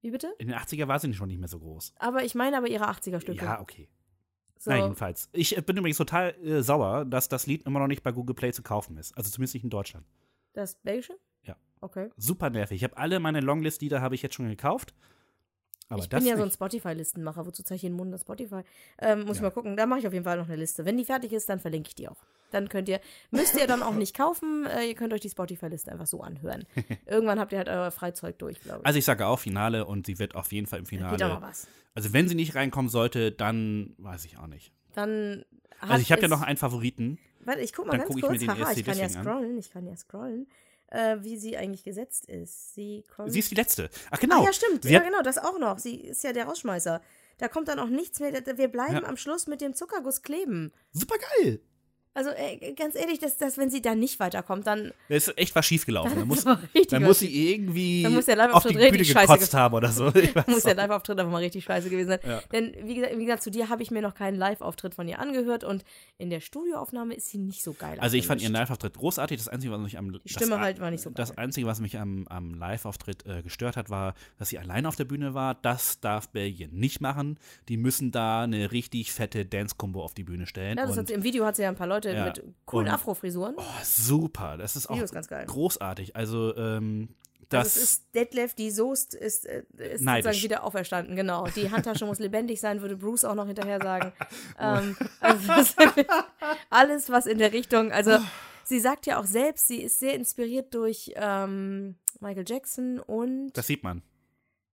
Wie 0.00 0.10
bitte? 0.10 0.34
In 0.38 0.48
den 0.48 0.56
80er 0.56 0.88
war 0.88 0.98
sie 0.98 1.12
schon 1.12 1.28
nicht 1.28 1.38
mehr 1.38 1.48
so 1.48 1.58
groß. 1.58 1.92
Aber 1.98 2.24
ich 2.24 2.34
meine 2.34 2.56
aber 2.56 2.68
ihre 2.68 2.88
80er-Stücke. 2.88 3.44
Ja, 3.44 3.60
okay. 3.60 3.88
so. 4.58 4.70
Na, 4.70 4.78
jedenfalls. 4.78 5.28
Ich 5.32 5.56
äh, 5.56 5.60
bin 5.60 5.76
übrigens 5.76 5.98
total 5.98 6.34
äh, 6.42 6.62
sauer, 6.62 7.04
dass 7.04 7.28
das 7.28 7.46
Lied 7.46 7.64
immer 7.66 7.78
noch 7.80 7.88
nicht 7.88 8.02
bei 8.02 8.12
Google 8.12 8.34
Play 8.34 8.52
zu 8.52 8.62
kaufen 8.62 8.96
ist. 8.96 9.14
Also 9.16 9.30
zumindest 9.30 9.54
nicht 9.54 9.64
in 9.64 9.70
Deutschland. 9.70 10.06
Das 10.54 10.76
Belgische? 10.76 11.18
Okay. 11.84 12.10
Super 12.16 12.50
nervig. 12.50 12.76
Ich 12.76 12.84
habe 12.84 12.96
alle 12.96 13.20
meine 13.20 13.40
Longlist-Lieder 13.40 14.00
habe 14.00 14.14
ich 14.14 14.22
jetzt 14.22 14.34
schon 14.34 14.48
gekauft. 14.48 14.94
Aber 15.90 16.02
ich 16.02 16.08
bin 16.08 16.24
ja 16.24 16.34
so 16.36 16.42
ein 16.42 16.46
nicht. 16.46 16.54
Spotify-Listenmacher. 16.54 17.44
Wozu 17.44 17.62
zeige 17.62 17.76
ich 17.76 17.82
jeden 17.82 17.94
Monat 17.96 18.20
Spotify? 18.22 18.62
Ähm, 18.98 19.20
muss 19.24 19.32
ich 19.36 19.42
Ja. 19.42 19.48
mal 19.48 19.50
gucken. 19.50 19.76
Da 19.76 19.84
mache 19.84 19.98
ich 20.00 20.06
auf 20.06 20.14
jeden 20.14 20.24
Fall 20.24 20.38
noch 20.38 20.46
eine 20.46 20.56
Liste. 20.56 20.86
Wenn 20.86 20.96
die 20.96 21.04
fertig 21.04 21.32
ist, 21.34 21.46
dann 21.48 21.60
verlinke 21.60 21.88
ich 21.88 21.94
die 21.94 22.08
auch. 22.08 22.24
Dann 22.52 22.68
könnt 22.70 22.88
ihr, 22.88 23.00
müsst 23.30 23.54
ihr 23.60 23.66
dann 23.66 23.82
auch 23.82 23.94
nicht 23.94 24.16
kaufen. 24.16 24.64
Äh, 24.66 24.86
ihr 24.86 24.94
könnt 24.94 25.12
euch 25.12 25.20
die 25.20 25.28
Spotify-Liste 25.28 25.92
einfach 25.92 26.06
so 26.06 26.22
anhören. 26.22 26.64
Irgendwann 27.06 27.38
habt 27.38 27.52
ihr 27.52 27.58
halt 27.58 27.68
euer 27.68 27.90
Freizeug 27.90 28.38
durch, 28.38 28.60
glaube 28.60 28.80
ich. 28.80 28.86
Also 28.86 28.98
ich 28.98 29.04
sage 29.04 29.26
auch 29.26 29.38
Finale 29.38 29.84
und 29.84 30.06
sie 30.06 30.18
wird 30.18 30.34
auf 30.36 30.52
jeden 30.52 30.66
Fall 30.66 30.78
im 30.78 30.84
Da 30.86 30.90
geht 30.90 31.02
auch 31.04 31.10
Finale. 31.10 31.34
noch 31.34 31.42
was. 31.42 31.68
Also 31.94 32.14
wenn 32.14 32.28
sie 32.28 32.34
nicht 32.34 32.54
reinkommen 32.54 32.88
sollte, 32.88 33.30
dann 33.30 33.94
weiß 33.98 34.24
ich 34.24 34.38
auch 34.38 34.46
nicht. 34.46 34.72
Dann 34.94 35.44
Also 35.80 36.00
ich 36.00 36.10
habe 36.12 36.22
ja 36.22 36.28
noch 36.28 36.40
einen 36.42 36.56
Favoriten. 36.56 37.18
Warte, 37.44 37.60
ich 37.60 37.74
guck 37.74 37.84
mal 37.86 37.92
dann 37.92 38.00
ganz 38.00 38.08
guck 38.08 38.16
ich 38.18 38.22
mir 38.22 38.28
kurz. 38.30 38.40
den 38.40 38.48
Haha, 38.50 38.72
ich 38.72 38.84
kann 38.86 38.96
ja 38.96 39.04
deswegen 39.04 39.18
an. 39.18 39.24
scrollen. 39.34 39.58
Ich 39.58 39.70
kann 39.70 39.86
ja 39.86 39.96
scrollen. 39.96 40.46
Äh, 40.88 41.16
wie 41.20 41.36
sie 41.38 41.56
eigentlich 41.56 41.82
gesetzt 41.82 42.26
ist. 42.26 42.74
Sie 42.74 43.04
kommt. 43.14 43.32
Sie 43.32 43.38
ist 43.40 43.50
die 43.50 43.54
letzte. 43.56 43.90
Ach 44.10 44.20
genau. 44.20 44.42
Ah, 44.42 44.44
ja, 44.44 44.52
stimmt. 44.52 44.84
Sie 44.84 44.92
ja, 44.92 45.00
genau, 45.00 45.22
das 45.22 45.38
auch 45.38 45.58
noch. 45.58 45.78
Sie 45.78 45.96
ist 45.96 46.22
ja 46.22 46.32
der 46.32 46.44
Rausschmeißer. 46.44 47.00
Da 47.38 47.48
kommt 47.48 47.68
dann 47.68 47.78
auch 47.80 47.88
nichts 47.88 48.20
mehr. 48.20 48.32
Wir 48.32 48.68
bleiben 48.68 48.94
Ja. 48.94 49.02
am 49.04 49.16
Schluss 49.16 49.46
mit 49.48 49.60
dem 49.60 49.74
Zuckerguss 49.74 50.22
kleben. 50.22 50.72
super 50.92 51.16
geil. 51.40 51.60
Also 52.14 52.30
äh, 52.30 52.72
ganz 52.74 52.94
ehrlich, 52.94 53.18
dass, 53.18 53.36
dass 53.36 53.58
wenn 53.58 53.70
sie 53.70 53.82
da 53.82 53.94
nicht 53.96 54.20
weiterkommt, 54.20 54.66
dann, 54.66 54.92
Da 55.08 55.14
ist 55.16 55.36
echt 55.36 55.54
was 55.54 55.66
schiefgelaufen. 55.66 56.10
dann 56.10 56.20
Da 56.20 56.24
muss, 56.24 56.44
dann 56.88 57.02
muss 57.02 57.18
sie 57.18 57.52
irgendwie 57.52 58.04
Dann 58.04 58.14
muss 58.14 58.26
der 58.26 58.54
auf 58.54 58.64
die 58.64 58.74
Bühne 58.74 58.98
gekotzt 58.98 59.52
haben 59.54 59.74
oder 59.74 59.90
so. 59.90 60.06
Weiß 60.14 60.46
muss 60.46 60.62
der. 60.62 60.74
Live-Auftritt 60.76 61.18
einfach 61.18 61.32
mal 61.32 61.38
richtig 61.38 61.64
scheiße 61.64 61.90
gewesen 61.90 62.08
sein. 62.08 62.20
Ja. 62.26 62.40
Denn 62.52 62.74
wie 62.84 62.94
gesagt, 62.94 63.18
wie 63.18 63.24
gesagt, 63.24 63.42
zu 63.42 63.50
dir 63.50 63.68
habe 63.68 63.82
ich 63.82 63.90
mir 63.90 64.00
noch 64.00 64.14
keinen 64.14 64.36
Live-Auftritt 64.36 64.94
von 64.94 65.08
ihr 65.08 65.18
angehört 65.18 65.64
und 65.64 65.84
in 66.18 66.30
der 66.30 66.40
Studioaufnahme 66.40 67.14
ist 67.14 67.30
sie 67.30 67.38
nicht 67.38 67.62
so 67.62 67.72
geil. 67.72 67.98
Also 68.00 68.16
ich 68.16 68.26
fand 68.26 68.40
ihren. 68.42 68.52
Live-Auftritt 68.52 68.94
großartig. 68.94 69.38
Das 69.38 69.48
Einzige, 69.48 69.72
was 69.72 69.80
mich 69.80 69.98
am 69.98 70.12
Die 70.12 70.28
Stimme 70.28 70.52
das, 70.52 70.60
halt 70.60 70.80
war 70.80 70.90
nicht 70.92 71.02
so 71.02 71.10
Das 71.10 71.30
geil. 71.30 71.44
Einzige, 71.44 71.66
was 71.66 71.80
mich 71.80 71.98
am, 71.98 72.28
am 72.28 72.54
Live-Auftritt 72.54 73.26
äh, 73.26 73.42
gestört 73.42 73.76
hat, 73.76 73.90
war, 73.90 74.14
dass 74.38 74.50
sie 74.50 74.58
allein 74.58 74.86
auf 74.86 74.94
der 74.94 75.04
Bühne 75.04 75.34
war. 75.34 75.54
Das 75.54 75.98
darf 75.98 76.28
Belgien 76.28 76.72
nicht 76.72 77.00
machen. 77.00 77.38
Die 77.68 77.76
müssen 77.76 78.12
da 78.12 78.42
eine 78.42 78.70
richtig 78.70 79.12
fette 79.12 79.44
Dance-Combo 79.44 80.02
auf 80.04 80.14
die 80.14 80.22
Bühne 80.22 80.46
stellen. 80.46 80.78
Ja, 80.78 80.86
das 80.86 80.96
hat 80.96 81.08
sie, 81.08 81.14
Im 81.14 81.24
Video 81.24 81.44
hat 81.44 81.56
sie 81.56 81.62
ja 81.62 81.68
ein 81.68 81.74
paar 81.74 81.88
Leute 81.88 82.03
Ja. 82.12 82.24
mit 82.26 82.42
coolen 82.66 82.88
Afro-Frisuren. 82.88 83.54
oh, 83.56 83.62
super. 83.82 84.56
Das 84.56 84.76
ist 84.76 84.88
auch 84.88 84.98
großartig. 85.46 86.16
Also 86.16 86.54
ähm, 86.56 87.08
Also 87.40 87.48
das 87.48 87.76
es 87.76 87.82
ist 87.82 88.14
Detlef, 88.14 88.54
die 88.54 88.70
Soest 88.70 89.14
ist, 89.14 89.46
äh, 89.46 89.62
ist 89.76 90.04
sozusagen 90.04 90.42
wieder 90.42 90.64
auferstanden, 90.64 91.16
genau. 91.16 91.46
Die 91.48 91.70
Handtasche 91.70 92.06
muss 92.06 92.18
lebendig 92.18 92.60
sein, 92.60 92.80
würde 92.80 92.96
Bruce 92.96 93.24
auch 93.24 93.34
noch 93.34 93.46
hinterher 93.46 93.80
sagen. 93.80 94.12
ähm, 94.58 94.96
also 95.20 95.52
alles, 96.70 97.10
was 97.10 97.26
in 97.26 97.38
der 97.38 97.52
Richtung, 97.52 97.92
also 97.92 98.18
sie 98.64 98.80
sagt 98.80 99.06
ja 99.06 99.20
auch 99.20 99.26
selbst, 99.26 99.68
sie 99.68 99.82
ist 99.82 99.98
sehr 99.98 100.14
inspiriert 100.14 100.74
durch 100.74 101.12
ähm, 101.16 101.96
Michael 102.20 102.44
Jackson 102.46 102.98
und 103.00 103.52
das 103.52 103.66
sieht 103.66 103.82
man. 103.82 104.02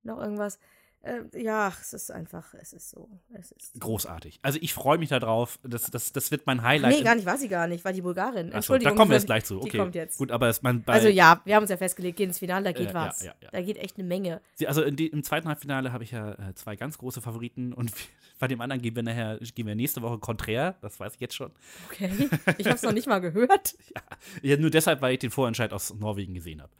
noch 0.04 0.20
irgendwas. 0.20 0.60
Äh, 1.04 1.22
ja, 1.42 1.74
es 1.82 1.94
ist 1.94 2.12
einfach, 2.12 2.54
es 2.54 2.74
ist 2.74 2.92
so. 2.92 3.10
Es 3.34 3.52
ist 3.52 3.80
Großartig. 3.80 4.40
Also 4.44 4.60
ich 4.62 4.74
freue 4.74 5.00
mich 5.00 5.10
da 5.10 5.20
drauf. 5.20 5.58
Das, 5.64 5.90
das, 5.90 6.14
das 6.14 6.30
wird 6.30 6.46
mein 6.46 6.62
Highlight. 6.62 6.96
Nee, 6.96 7.04
gar 7.04 7.16
nicht, 7.16 7.26
war 7.26 7.38
sie 7.38 7.48
gar 7.48 7.66
nicht, 7.68 7.84
war 7.84 7.92
die 7.92 8.02
Bulgarin. 8.04 8.52
Entschuldigung. 8.52 8.94
da 8.94 8.98
kommen 8.98 9.10
wir 9.10 9.18
jetzt 9.18 9.26
gleich 9.26 9.44
zu. 9.46 9.56
Die 9.56 9.62
Okay, 9.68 9.78
kommt 9.80 9.96
jetzt. 9.96 10.20
gut, 10.20 10.32
aber 10.32 10.48
es, 10.50 10.62
man, 10.62 10.84
bei, 10.84 10.94
Also 10.94 11.08
ja, 11.08 11.42
wir 11.44 11.56
haben 11.56 11.64
uns 11.64 11.72
ja 11.72 11.78
festgelegt, 11.78 12.18
geht 12.18 12.28
ins 12.28 12.38
Finale, 12.40 12.66
da 12.66 12.72
geht 12.72 12.90
Äh, 12.90 12.94
ja, 12.94 13.08
was. 13.08 13.24
ja, 13.24 13.34
ja. 13.42 13.50
Da 13.52 13.62
geht 13.64 13.78
echt 13.78 13.98
eine 13.98 14.08
Menge. 14.08 14.42
Sie, 14.54 14.68
also 14.68 14.88
die, 14.92 15.08
im 15.08 15.24
zweiten 15.24 15.48
Halbfinale 15.48 15.92
habe 15.92 16.04
ich 16.04 16.12
ja 16.12 16.34
äh, 16.34 16.54
zwei 16.54 16.76
ganz 16.76 17.00
große 17.00 17.20
Favoriten 17.20 17.74
und 17.74 17.92
bei 18.40 18.48
dem 18.48 18.62
anderen 18.62 18.82
gehen 18.82 18.96
wir 18.96 19.02
nachher, 19.02 19.40
gehen 19.40 19.66
wir 19.66 19.74
nächste 19.76 20.04
Woche 20.04 20.20
konträr, 20.20 20.76
das 20.82 21.00
weiß 21.00 21.16
ich 21.16 21.20
jetzt 21.22 21.34
schon. 21.34 21.52
Okay, 21.90 22.12
ich 22.60 22.66
habe 22.68 22.76
es 22.76 22.84
noch 22.84 22.92
nicht 22.94 23.08
mal 23.08 23.20
gehört. 23.20 23.76
Ja, 24.44 24.56
nur 24.58 24.70
deshalb, 24.70 25.02
weil 25.02 25.14
ich 25.14 25.20
den 25.20 25.32
Vorentscheid 25.32 25.74
aus 25.74 25.94
Norwegen 25.94 26.34
gesehen 26.34 26.62
habe. 26.62 26.72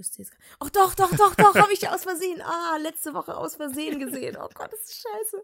Wüsste 0.00 0.22
jetzt. 0.22 0.32
Ach 0.60 0.70
doch, 0.70 0.94
doch, 0.94 1.10
doch, 1.14 1.34
doch, 1.34 1.54
habe 1.54 1.72
ich 1.74 1.86
aus 1.88 2.04
Versehen. 2.04 2.40
Ah, 2.40 2.78
letzte 2.82 3.12
Woche 3.12 3.36
aus 3.36 3.56
Versehen 3.56 3.98
gesehen. 4.00 4.34
Oh 4.40 4.48
Gott, 4.54 4.72
das 4.72 4.80
ist 4.80 5.02
scheiße. 5.02 5.42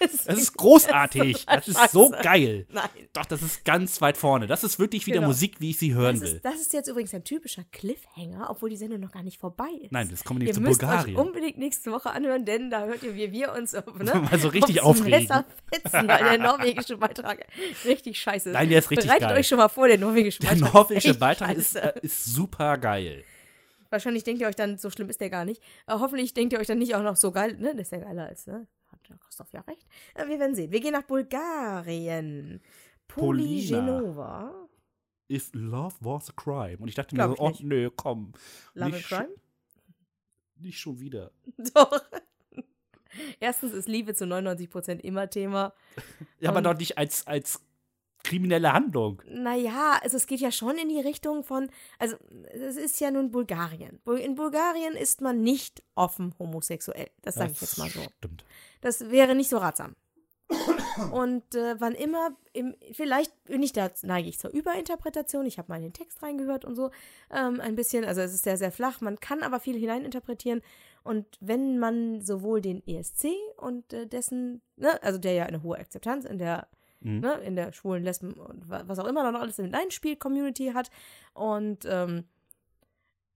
Es 0.00 0.24
Das 0.24 0.38
ist 0.38 0.56
großartig. 0.56 1.46
Das 1.52 1.66
Das 1.66 1.84
ist 1.84 1.92
so 1.92 2.10
geil. 2.10 2.66
Nein. 2.70 2.88
Doch, 3.12 3.24
das 3.26 3.42
ist 3.42 3.64
ganz 3.64 4.00
weit 4.00 4.16
vorne. 4.16 4.48
Das 4.48 4.64
ist 4.64 4.78
wirklich 4.80 5.06
wieder 5.06 5.18
Genau. 5.18 5.28
Musik, 5.28 5.60
wie 5.60 5.70
ich 5.70 5.78
sie 5.78 5.94
hören 5.94 6.18
Das 6.18 6.28
will. 6.28 6.36
ist, 6.36 6.44
das 6.44 6.54
ist 6.56 6.72
jetzt 6.72 6.88
übrigens 6.88 7.14
ein 7.14 7.22
typischer 7.22 7.62
Cliffhanger, 7.70 8.48
obwohl 8.50 8.70
die 8.70 8.76
Sendung 8.76 8.98
noch 9.00 9.12
gar 9.12 9.22
nicht 9.22 9.38
vorbei 9.38 9.68
ist. 9.82 9.92
Nein, 9.92 10.08
das 10.10 10.24
kommen 10.24 10.40
wir 10.40 10.46
Ihr 10.48 10.50
nicht 10.50 10.54
zu 10.56 10.60
müsst 10.62 10.80
Bulgarien. 10.80 11.16
euch 11.16 11.22
unbedingt 11.24 11.58
nächste 11.58 11.92
Woche 11.92 12.10
anhören, 12.10 12.44
denn 12.44 12.70
da 12.70 12.84
hört 12.86 13.04
ihr, 13.04 13.14
wie 13.14 13.30
wir 13.30 13.52
uns 13.52 13.72
auf, 13.74 13.86
ne, 13.94 14.14
Mal 14.30 14.38
so 14.40 14.48
richtig 14.48 14.80
aufregen. 14.82 15.10
Messer 15.20 15.44
fetzen, 15.72 16.08
weil 16.08 16.24
der 16.24 16.38
norwegische 16.38 16.96
Beitrag 16.96 17.46
richtig 17.84 18.18
scheiße 18.20 18.48
ist. 18.50 18.54
Nein, 18.54 18.68
der 18.68 18.80
ist 18.80 18.90
richtig 18.90 19.06
Bereitet 19.06 19.28
geil. 19.28 19.38
euch 19.38 19.46
schon 19.46 19.58
mal 19.58 19.68
vor, 19.68 19.86
der 19.86 19.98
norwegische 19.98 20.40
Der 20.40 20.48
Beitrag. 20.48 20.74
norwegische 20.74 21.10
echt 21.10 21.20
Beitrag 21.20 21.56
ist, 21.56 21.76
äh, 21.76 21.92
ist 22.02 22.24
super 22.24 22.78
geil. 22.78 23.22
Wahrscheinlich 23.92 24.24
denkt 24.24 24.40
ihr 24.40 24.48
euch 24.48 24.56
dann, 24.56 24.78
so 24.78 24.88
schlimm 24.90 25.08
ist 25.10 25.20
der 25.20 25.30
gar 25.30 25.44
nicht. 25.44 25.62
Äh, 25.86 25.92
hoffentlich 25.98 26.32
denkt 26.34 26.52
ihr 26.54 26.58
euch 26.60 26.66
dann 26.66 26.78
nicht 26.78 26.94
auch 26.94 27.02
noch 27.02 27.16
so 27.16 27.30
geil, 27.30 27.56
ne? 27.58 27.72
Das 27.76 27.88
ist 27.88 27.92
ja 27.92 27.98
geiler 27.98 28.26
als, 28.26 28.46
ne? 28.46 28.66
Hat 28.90 29.08
der 29.08 29.18
Christoph 29.18 29.52
ja 29.52 29.60
recht. 29.60 29.86
Äh, 30.14 30.26
wir 30.28 30.38
werden 30.40 30.54
sehen. 30.54 30.72
Wir 30.72 30.80
gehen 30.80 30.92
nach 30.92 31.02
Bulgarien. 31.02 32.60
Polygenova. 33.06 34.68
If 35.30 35.50
love 35.52 35.94
was 36.00 36.30
a 36.30 36.32
crime. 36.34 36.78
Und 36.78 36.88
ich 36.88 36.94
dachte 36.94 37.14
mir 37.14 37.28
so, 37.28 37.36
oh 37.38 37.52
nö, 37.60 37.90
komm. 37.94 38.32
Love 38.74 38.90
nicht, 38.90 39.06
schon- 39.06 39.18
Crime? 39.18 39.34
nicht 40.56 40.78
schon 40.78 41.00
wieder. 41.00 41.30
Doch. 41.74 42.02
Erstens 43.40 43.74
ist 43.74 43.88
Liebe 43.88 44.14
zu 44.14 44.24
99% 44.24 45.00
immer 45.00 45.28
Thema. 45.28 45.74
Ja, 46.40 46.48
aber 46.48 46.62
doch 46.62 46.74
nicht 46.74 46.96
als, 46.96 47.26
als 47.26 47.60
kriminelle 48.24 48.72
Handlung. 48.72 49.22
Naja, 49.28 49.98
also 50.02 50.16
es 50.16 50.26
geht 50.26 50.40
ja 50.40 50.50
schon 50.52 50.78
in 50.78 50.88
die 50.88 51.00
Richtung 51.00 51.42
von, 51.44 51.68
also 51.98 52.16
es 52.52 52.76
ist 52.76 53.00
ja 53.00 53.10
nun 53.10 53.30
Bulgarien. 53.30 54.00
Bul- 54.04 54.18
In 54.18 54.34
Bulgarien 54.34 54.94
ist 54.94 55.20
man 55.20 55.42
nicht 55.42 55.82
offen 55.94 56.34
homosexuell. 56.38 57.10
Das 57.22 57.34
sage 57.36 57.52
ich 57.52 57.60
jetzt 57.60 57.78
mal 57.78 57.88
so. 57.90 58.00
Stimmt. 58.18 58.44
Das 58.80 59.10
wäre 59.10 59.34
nicht 59.34 59.48
so 59.50 59.58
ratsam. 59.58 59.96
Und 61.10 61.54
äh, 61.54 61.76
wann 61.80 61.94
immer, 61.94 62.36
im, 62.52 62.74
vielleicht 62.92 63.32
bin 63.44 63.62
ich 63.62 63.72
da, 63.72 63.90
neige 64.02 64.28
ich 64.28 64.38
zur 64.38 64.50
Überinterpretation. 64.52 65.46
Ich 65.46 65.56
habe 65.58 65.70
mal 65.70 65.76
in 65.76 65.82
den 65.84 65.92
Text 65.94 66.22
reingehört 66.22 66.64
und 66.66 66.74
so 66.76 66.90
ähm, 67.30 67.60
ein 67.60 67.74
bisschen. 67.74 68.04
Also 68.04 68.20
es 68.20 68.34
ist 68.34 68.44
sehr, 68.44 68.58
sehr 68.58 68.70
flach. 68.72 69.00
Man 69.00 69.18
kann 69.18 69.42
aber 69.42 69.60
viel 69.60 69.76
hineininterpretieren. 69.78 70.60
Und 71.02 71.26
wenn 71.40 71.78
man 71.78 72.20
sowohl 72.20 72.60
den 72.60 72.86
ESC 72.86 73.28
und 73.56 73.92
äh, 73.94 74.06
dessen, 74.06 74.60
ne, 74.76 75.02
also 75.02 75.18
der 75.18 75.32
ja 75.32 75.46
eine 75.46 75.62
hohe 75.62 75.78
Akzeptanz 75.78 76.26
in 76.26 76.36
der, 76.38 76.68
Mhm. 77.04 77.20
ne, 77.20 77.34
in 77.40 77.56
der 77.56 77.72
schwulen, 77.72 78.02
Lesben 78.04 78.32
und 78.34 78.68
wa- 78.68 78.84
was 78.86 78.98
auch 78.98 79.06
immer 79.06 79.30
noch 79.30 79.38
alles 79.40 79.58
mit 79.58 79.74
einspielt, 79.74 80.20
Community 80.20 80.72
hat 80.74 80.90
und, 81.34 81.84
ähm, 81.86 82.24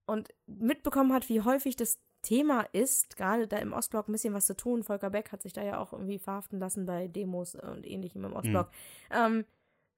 und 0.07 0.29
mitbekommen 0.47 1.13
hat, 1.13 1.29
wie 1.29 1.41
häufig 1.43 1.77
das 1.77 2.01
Thema 2.23 2.63
ist, 2.73 3.17
gerade 3.17 3.47
da 3.47 3.59
im 3.59 3.73
Ostblock 3.73 4.09
ein 4.09 4.13
bisschen 4.13 4.35
was 4.35 4.47
zu 4.47 4.57
tun. 4.57 4.83
Volker 4.83 5.11
Beck 5.11 5.31
hat 5.33 5.43
sich 5.43 5.53
da 5.53 5.63
ja 5.63 5.79
auch 5.79 5.93
irgendwie 5.93 6.19
verhaften 6.19 6.59
lassen 6.59 6.87
bei 6.87 7.07
Demos 7.09 7.55
und 7.55 7.87
ähnlichem 7.87 8.25
im 8.25 8.33
Ostblock. 8.33 8.71
Ähm, 9.11 9.45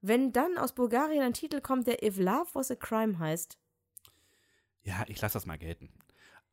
wenn 0.01 0.33
dann 0.33 0.59
aus 0.59 0.75
Bulgarien 0.75 1.23
ein 1.23 1.33
Titel 1.33 1.61
kommt, 1.61 1.87
der 1.87 2.03
If 2.03 2.19
Love 2.19 2.49
Was 2.55 2.71
a 2.71 2.75
Crime 2.77 3.19
heißt, 3.19 3.59
Ja, 4.83 5.05
ich 5.09 5.21
lasse 5.21 5.35
das 5.35 5.47
mal 5.47 5.59
gelten. 5.59 5.91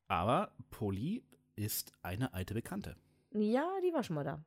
Aber 0.07 0.51
Polly 0.71 1.23
ist 1.55 1.93
eine 2.01 2.33
alte 2.33 2.53
Bekannte. 2.53 2.95
ja, 3.31 3.67
die 3.83 3.93
war 3.93 4.03
schon 4.03 4.15
mal 4.15 4.23
da. 4.23 4.43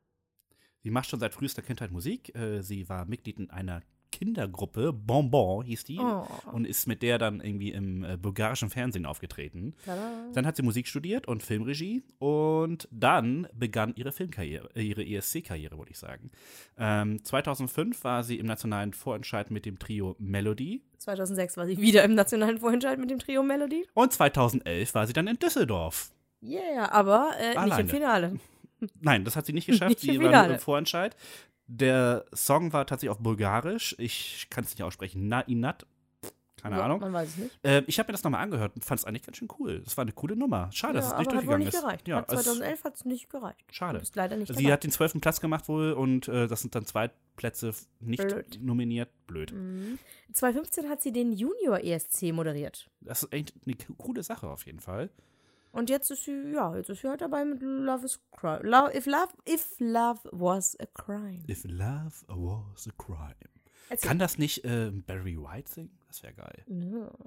Sie 0.82 0.90
macht 0.90 1.08
schon 1.08 1.20
seit 1.20 1.34
frühester 1.34 1.62
Kindheit 1.62 1.90
Musik. 1.90 2.34
Äh, 2.34 2.62
Sie 2.62 2.88
war 2.88 3.04
Mitglied 3.04 3.38
in 3.38 3.50
einer 3.50 3.80
Kindergruppe, 4.10 4.92
Bonbon 4.94 5.64
hieß 5.66 5.84
die, 5.84 5.98
Oh. 6.00 6.26
und 6.52 6.66
ist 6.66 6.86
mit 6.86 7.02
der 7.02 7.18
dann 7.18 7.40
irgendwie 7.42 7.72
im 7.72 8.02
äh, 8.04 8.16
bulgarischen 8.16 8.70
Fernsehen 8.70 9.04
aufgetreten. 9.04 9.74
Tada. 9.84 10.10
Dann 10.32 10.46
hat 10.46 10.56
sie 10.56 10.62
Musik 10.62 10.88
studiert 10.88 11.28
und 11.28 11.42
Filmregie 11.42 12.02
und 12.18 12.88
dann 12.90 13.46
begann 13.52 13.92
ihre 13.96 14.10
Filmkarriere, 14.10 14.70
äh, 14.74 14.80
ihre 14.82 15.04
ESC-Karriere, 15.04 15.76
würde 15.76 15.90
ich 15.90 15.98
sagen. 15.98 16.30
Ähm, 16.78 17.22
2005 17.22 18.02
war 18.02 18.24
sie 18.24 18.38
im 18.38 18.46
nationalen 18.46 18.94
Vorentscheid 18.94 19.50
mit 19.50 19.66
dem 19.66 19.78
Trio 19.78 20.16
Melody 20.18 20.82
2006 20.98 21.56
war 21.58 21.66
sie 21.66 21.78
wieder 21.78 22.02
im 22.02 22.14
nationalen 22.14 22.58
Vorentscheid 22.58 22.98
mit 22.98 23.10
dem 23.10 23.18
Trio 23.18 23.42
Melody. 23.42 23.86
und 23.94 24.12
2011 24.12 24.94
war 24.94 25.06
sie 25.06 25.12
dann 25.12 25.26
in 25.28 25.38
Düsseldorf. 25.38 26.10
Yeah, 26.42 26.90
aber 26.92 27.30
äh, 27.38 27.64
nicht 27.66 27.78
im 27.78 27.88
Finale. 27.88 28.40
Nein, 29.00 29.24
das 29.24 29.36
hat 29.36 29.46
sie 29.46 29.52
nicht 29.52 29.66
geschafft. 29.66 30.00
Sie 30.00 30.20
war 30.20 30.46
nur 30.46 30.54
im 30.54 30.60
Vorentscheid. 30.60 31.16
Der 31.66 32.24
Song 32.34 32.72
war 32.72 32.86
tatsächlich 32.86 33.10
auf 33.10 33.18
Bulgarisch. 33.18 33.94
Ich 33.98 34.46
kann 34.50 34.64
es 34.64 34.70
nicht 34.70 34.82
aussprechen. 34.82 35.28
Na 35.28 35.40
Inat. 35.42 35.86
Keine 36.60 36.76
Ja, 36.78 36.86
Ahnung. 36.86 36.98
Man 36.98 37.12
weiß 37.12 37.28
es 37.28 37.36
nicht. 37.36 37.58
Äh, 37.62 37.84
ich 37.86 38.00
habe 38.00 38.08
mir 38.08 38.12
das 38.14 38.24
nochmal 38.24 38.42
angehört 38.42 38.74
und 38.74 38.82
fand 38.84 38.98
es 38.98 39.04
eigentlich 39.04 39.22
ganz 39.22 39.36
schön 39.36 39.46
cool. 39.60 39.80
Das 39.84 39.96
war 39.96 40.02
eine 40.02 40.10
coole 40.10 40.34
Nummer. 40.34 40.70
Schade, 40.72 40.94
dass 40.94 41.04
ja, 41.04 41.12
es 41.12 41.18
nicht 41.18 41.30
durchgegangen 41.30 41.64
nicht 41.64 41.74
ist. 41.74 41.80
gereicht. 41.80 42.08
Ja, 42.08 42.16
hat 42.16 42.32
es- 42.32 42.42
2011 42.42 42.82
hat 42.84 42.94
es 42.96 43.04
nicht 43.04 43.30
gereicht. 43.30 43.64
Schade. 43.70 43.92
Du 43.94 44.00
bist 44.00 44.16
leider 44.16 44.36
nicht 44.36 44.48
Sie 44.48 44.62
dabei. 44.64 44.72
hat 44.72 44.82
den 44.82 44.90
zwölften 44.90 45.20
Platz 45.20 45.40
gemacht 45.40 45.68
wohl 45.68 45.92
und 45.92 46.26
äh, 46.26 46.48
das 46.48 46.62
sind 46.62 46.74
dann 46.74 46.84
zwei 46.84 47.10
Plätze 47.36 47.72
nicht 48.00 48.26
Blöd. 48.26 48.58
nominiert. 48.60 49.08
Blöd. 49.28 49.52
Mhm. 49.52 50.00
2015 50.32 50.88
hat 50.88 51.00
sie 51.00 51.12
den 51.12 51.32
Junior 51.32 51.78
ESC 51.84 52.32
moderiert. 52.32 52.88
Das 53.02 53.22
ist 53.22 53.32
echt 53.32 53.52
eine 53.64 53.76
co- 53.76 53.94
coole 53.94 54.24
Sache 54.24 54.48
auf 54.48 54.66
jeden 54.66 54.80
Fall. 54.80 55.10
Und 55.72 55.90
jetzt 55.90 56.10
ist 56.10 56.24
sie, 56.24 56.52
ja, 56.52 56.74
jetzt 56.76 56.90
ist 56.90 57.02
sie 57.02 57.08
halt 57.08 57.20
dabei 57.20 57.44
mit 57.44 57.62
Love 57.62 58.04
is 58.04 58.20
Crime. 58.32 58.60
Love, 58.62 58.96
if, 58.96 59.06
love, 59.06 59.28
if 59.48 59.76
Love 59.78 60.20
was 60.32 60.76
a 60.80 60.86
Crime. 60.86 61.44
If 61.48 61.64
love 61.64 62.24
was 62.28 62.88
a 62.88 62.92
crime. 62.96 63.34
Erzähl. 63.90 64.08
Kann 64.08 64.18
das 64.18 64.38
nicht 64.38 64.64
äh, 64.64 64.90
Barry 64.90 65.38
White 65.38 65.72
singen? 65.72 65.98
Das 66.08 66.22
wäre 66.22 66.34
geil. 66.34 66.64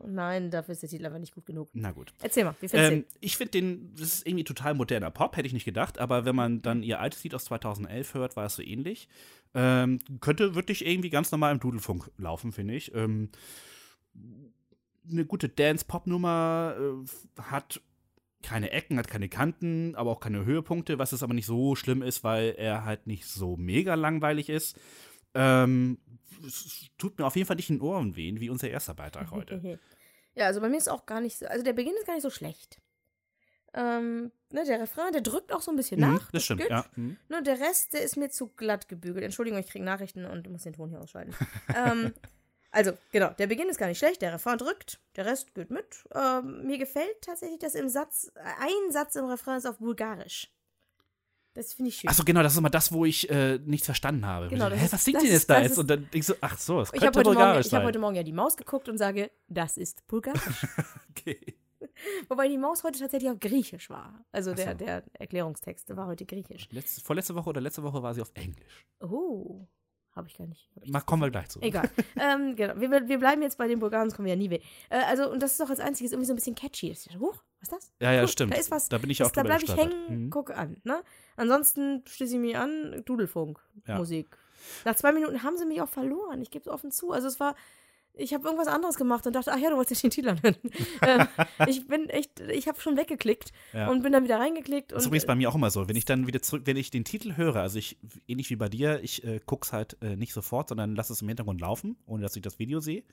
Nein, 0.06 0.52
dafür 0.52 0.74
ist 0.74 0.82
der 0.82 0.90
Titel 0.90 1.06
aber 1.06 1.20
nicht 1.20 1.34
gut 1.34 1.46
genug. 1.46 1.70
Na 1.74 1.92
gut. 1.92 2.14
Erzähl 2.22 2.44
mal, 2.44 2.56
wie 2.62 2.68
findest 2.68 2.92
Ähm, 2.92 3.06
ich 3.20 3.38
finde 3.38 3.52
den, 3.52 3.96
das 3.96 4.16
ist 4.16 4.28
irgendwie 4.28 4.44
total 4.44 4.74
moderner 4.74 5.12
Pop, 5.12 5.38
hätte 5.38 5.48
ich 5.48 5.54
nicht 5.54 5.66
gedacht, 5.66 6.00
aber 6.00 6.26
wenn 6.26 6.36
man 6.36 6.62
dann 6.62 6.84
ihr 6.84 7.00
altes 7.00 7.24
Lied 7.24 7.36
aus 7.36 7.46
2011 7.46 8.14
hört, 8.14 8.36
war 8.36 8.46
es 8.46 8.56
so 8.56 8.64
ähnlich. 8.64 9.08
Ähm, 9.54 10.00
könnte 10.20 10.56
wirklich 10.56 10.86
irgendwie 10.86 11.10
ganz 11.10 11.32
normal 11.32 11.54
im 11.54 11.60
Dudelfunk 11.60 12.12
laufen, 12.18 12.52
finde 12.52 12.76
ich. 12.76 12.94
Ähm, 12.94 13.30
eine 15.10 15.26
gute 15.26 15.50
Dance-Pop-Nummer 15.50 16.76
äh, 16.78 17.42
hat 17.42 17.82
keine 18.44 18.72
Ecken, 18.72 18.98
hat 18.98 19.08
keine 19.08 19.30
Kanten, 19.30 19.96
aber 19.96 20.12
auch 20.12 20.20
keine 20.20 20.46
Höhepunkte, 20.46 21.00
was 21.00 21.12
es 21.12 21.24
aber 21.24 21.34
nicht 21.34 21.46
so 21.46 21.76
schlimm 21.76 22.02
ist, 22.02 22.24
weil 22.24 22.56
er 22.58 22.86
halt 22.86 23.08
nicht 23.08 23.26
so 23.26 23.58
mega 23.58 23.96
langweilig 23.96 24.50
ist. 24.50 24.78
Ähm, 25.34 26.00
es 26.46 26.88
tut 26.98 27.18
mir 27.20 27.26
auf 27.26 27.36
jeden 27.36 27.48
Fall 27.48 27.56
nicht 27.56 27.70
in 27.70 27.78
den 27.78 27.82
Ohren 27.82 28.16
wehen, 28.16 28.40
wie 28.40 28.50
unser 28.50 28.70
erster 28.70 28.94
Beitrag 28.94 29.32
heute. 29.32 29.80
ja, 30.36 30.46
also 30.48 30.62
bei 30.62 30.70
mir 30.70 30.78
ist 30.78 30.90
auch 30.90 31.06
gar 31.06 31.22
nicht 31.22 31.38
so, 31.38 31.46
also 31.46 31.64
der 31.64 31.74
Beginn 31.74 31.94
ist 32.00 32.06
gar 32.08 32.14
nicht 32.14 32.24
so 32.24 32.30
schlecht. 32.30 32.80
Ähm, 33.74 34.32
ne, 34.52 34.66
der 34.66 34.82
Refrain, 34.82 35.14
der 35.14 35.22
drückt 35.22 35.54
auch 35.54 35.62
so 35.62 35.72
ein 35.72 35.78
bisschen 35.78 36.02
Mhm, 36.02 36.16
nach. 36.16 36.30
das 36.32 36.44
stimmt, 36.44 36.62
geht. 36.62 36.70
ja. 36.72 36.86
Mhm. 36.98 37.16
Nur 37.30 37.42
der 37.42 37.60
Rest, 37.62 37.94
der 37.94 38.02
ist 38.02 38.18
mir 38.18 38.30
zu 38.30 38.50
glatt 38.50 38.90
gebügelt. 38.90 39.24
Entschuldigung, 39.24 39.60
ich 39.62 39.68
kriege 39.68 39.86
Nachrichten 39.86 40.26
und 40.26 40.50
muss 40.50 40.64
den 40.64 40.74
Ton 40.74 40.90
hier 40.90 41.00
ausschalten. 41.00 41.34
ähm, 41.76 42.14
also, 42.72 42.92
genau, 43.12 43.30
der 43.38 43.48
Beginn 43.48 43.70
ist 43.70 43.78
gar 43.78 43.88
nicht 43.88 44.00
schlecht, 44.00 44.22
der 44.22 44.34
Refrain 44.34 44.58
drückt, 44.58 45.00
der 45.16 45.26
Rest 45.26 45.54
geht 45.54 45.70
mit. 45.72 46.08
Ähm, 46.16 46.66
mir 46.66 46.78
gefällt 46.78 47.22
tatsächlich, 47.22 47.60
dass 47.60 47.76
im 47.76 47.90
Satz, 47.90 48.32
ein 48.36 48.92
Satz 48.92 49.16
im 49.16 49.26
Refrain 49.26 49.58
ist 49.58 49.66
auf 49.66 49.78
Bulgarisch. 49.80 50.52
Das 51.54 51.74
finde 51.74 51.90
ich 51.90 51.98
schön. 51.98 52.10
Achso, 52.10 52.24
genau, 52.24 52.44
das 52.44 52.54
ist 52.54 52.60
immer 52.60 52.70
das, 52.70 52.94
wo 52.94 53.04
ich 53.04 53.30
äh, 53.30 53.58
nichts 53.66 53.86
verstanden 53.86 54.26
habe. 54.26 54.48
Genau, 54.48 54.70
Hä, 54.70 54.88
was 54.90 55.04
singt 55.04 55.18
das 55.18 55.24
denn 55.24 55.32
jetzt 55.34 55.50
da 55.50 55.62
jetzt? 55.62 55.78
Und 55.78 55.90
dann 55.90 56.10
denkst 56.10 56.28
du, 56.28 56.34
ach 56.40 56.58
so, 56.58 56.80
es 56.80 56.88
ich 56.94 57.02
könnte 57.02 57.08
habe 57.08 57.20
heute, 57.20 57.26
Morgen- 57.28 57.36
bulgarisch 57.40 57.66
ich 57.68 57.74
hab 57.74 57.80
sein. 57.80 57.88
heute 57.88 58.00
Morgen 58.00 58.16
ja 58.16 58.24
die 58.24 58.32
Maus 58.32 58.56
geguckt 58.56 58.88
und 58.88 58.98
sage, 58.98 59.32
das 59.50 59.76
ist 59.76 60.08
Bulgarisch. 60.08 60.66
okay. 61.10 61.58
Wobei 62.30 62.48
die 62.48 62.58
Maus 62.58 62.86
heute 62.86 63.00
tatsächlich 63.00 63.30
auf 63.30 63.40
Griechisch 63.40 63.90
war. 63.90 64.24
Also 64.32 64.52
Ach 64.52 64.56
der, 64.56 64.72
so. 64.72 64.78
der 64.78 65.04
Erklärungstext 65.20 65.94
war 65.96 66.08
heute 66.08 66.26
Griechisch. 66.26 66.70
Letzte, 66.72 67.02
vorletzte 67.02 67.36
Woche 67.36 67.50
oder 67.50 67.60
letzte 67.60 67.84
Woche 67.84 68.02
war 68.02 68.14
sie 68.14 68.22
auf 68.22 68.32
Englisch. 68.34 68.86
Oh, 69.02 69.68
habe 70.16 70.28
ich 70.28 70.38
gar 70.38 70.46
nicht. 70.48 70.70
Ich 70.82 70.92
das 70.92 71.06
kommen 71.06 71.22
wir 71.22 71.32
gleich 71.32 71.50
zu. 71.50 71.62
Egal. 71.62 71.90
ähm, 72.20 72.56
genau. 72.56 72.74
Wir, 72.80 73.08
wir 73.08 73.18
bleiben 73.20 73.42
jetzt 73.42 73.58
bei 73.58 73.68
den 73.68 73.80
Bulgaren, 73.80 74.04
sonst 74.10 74.16
kommen 74.18 74.26
wir 74.26 74.34
ja 74.34 74.40
nie 74.40 74.50
weg. 74.50 74.64
Äh, 74.90 74.98
also, 75.06 75.30
und 75.32 75.42
das 75.42 75.52
ist 75.54 75.60
doch 75.60 75.70
als 75.70 75.80
einziges 75.80 76.12
irgendwie 76.12 76.28
so 76.28 76.34
ein 76.34 76.36
bisschen 76.36 76.56
catchy. 76.56 76.90
Das 76.90 77.06
ist, 77.06 77.20
huch, 77.20 77.36
was 77.60 77.70
ist 77.70 77.72
das? 77.72 77.92
Ja, 78.00 78.12
ja, 78.12 78.22
Cool, 78.22 78.28
stimmt. 78.28 78.54
Da 78.54 78.58
ist 78.58 78.72
was. 78.72 78.90
Da 78.90 78.98
bin 78.98 79.10
ich 79.10 79.24
auch 79.24 79.32
da 79.32 79.44
drüber 79.44 79.58
bleibe 79.58 79.72
ich 79.72 79.78
hängen, 79.78 80.26
Mhm. 80.26 80.30
gucke 80.30 80.56
an. 80.56 80.78
Ne? 80.84 81.02
Ansonsten 81.38 82.04
schließe 82.08 82.36
ich 82.36 82.42
mich 82.42 82.58
an, 82.58 83.02
Dudelfunk, 83.06 83.60
Ja. 83.88 83.98
Musik. 83.98 84.38
Nach 84.86 84.96
zwei 84.96 85.12
Minuten 85.12 85.42
haben 85.44 85.58
sie 85.58 85.66
mich 85.66 85.82
auch 85.82 85.90
verloren. 85.90 86.42
Ich 86.42 86.52
gebe 86.52 86.62
es 86.64 86.68
offen 86.68 86.92
zu. 86.92 87.12
Also 87.12 87.28
es 87.28 87.40
war, 87.40 87.56
ich 88.14 88.34
habe 88.34 88.46
irgendwas 88.46 88.68
anderes 88.68 88.96
gemacht 88.98 89.26
und 89.26 89.34
dachte, 89.36 89.52
ach 89.54 89.58
ja, 89.58 89.70
du 89.70 89.78
wolltest 89.78 90.04
ja 90.04 90.10
den 90.10 90.14
Titel 90.14 90.30
anhören. 90.30 90.56
ähm, 91.02 91.28
ich 91.68 91.88
bin 91.88 92.10
echt, 92.10 92.40
ich 92.42 92.68
habe 92.68 92.80
schon 92.82 92.98
weggeklickt 92.98 93.52
Ja. 93.74 93.90
und 93.90 94.04
bin 94.04 94.12
dann 94.12 94.24
wieder 94.24 94.40
reingeklickt. 94.40 94.92
Das 94.92 95.04
ist 95.04 95.08
übrigens 95.08 95.26
bei 95.26 95.36
mir 95.36 95.50
auch 95.50 95.56
immer 95.56 95.72
so. 95.72 95.88
Wenn 95.88 95.96
ich 95.96 96.06
dann 96.06 96.28
wieder 96.28 96.42
zurück, 96.42 96.64
wenn 96.66 96.78
ich 96.78 96.92
den 96.92 97.04
Titel 97.06 97.36
höre, 97.38 97.56
also 97.58 97.80
ich, 97.80 97.98
ähnlich 98.28 98.50
wie 98.50 98.56
bei 98.58 98.70
dir, 98.70 99.00
ich 99.04 99.24
äh, 99.24 99.40
guck's 99.46 99.74
halt 99.74 99.98
äh, 100.02 100.16
nicht 100.16 100.34
sofort, 100.34 100.70
sondern 100.70 100.96
lasse 100.96 101.14
es 101.14 101.22
im 101.22 101.28
Hintergrund 101.30 101.62
laufen, 101.62 101.98
ohne 102.06 102.22
dass 102.24 102.36
ich 102.36 102.42
das 102.42 102.60
Video 102.60 102.80
sehe. 102.80 103.04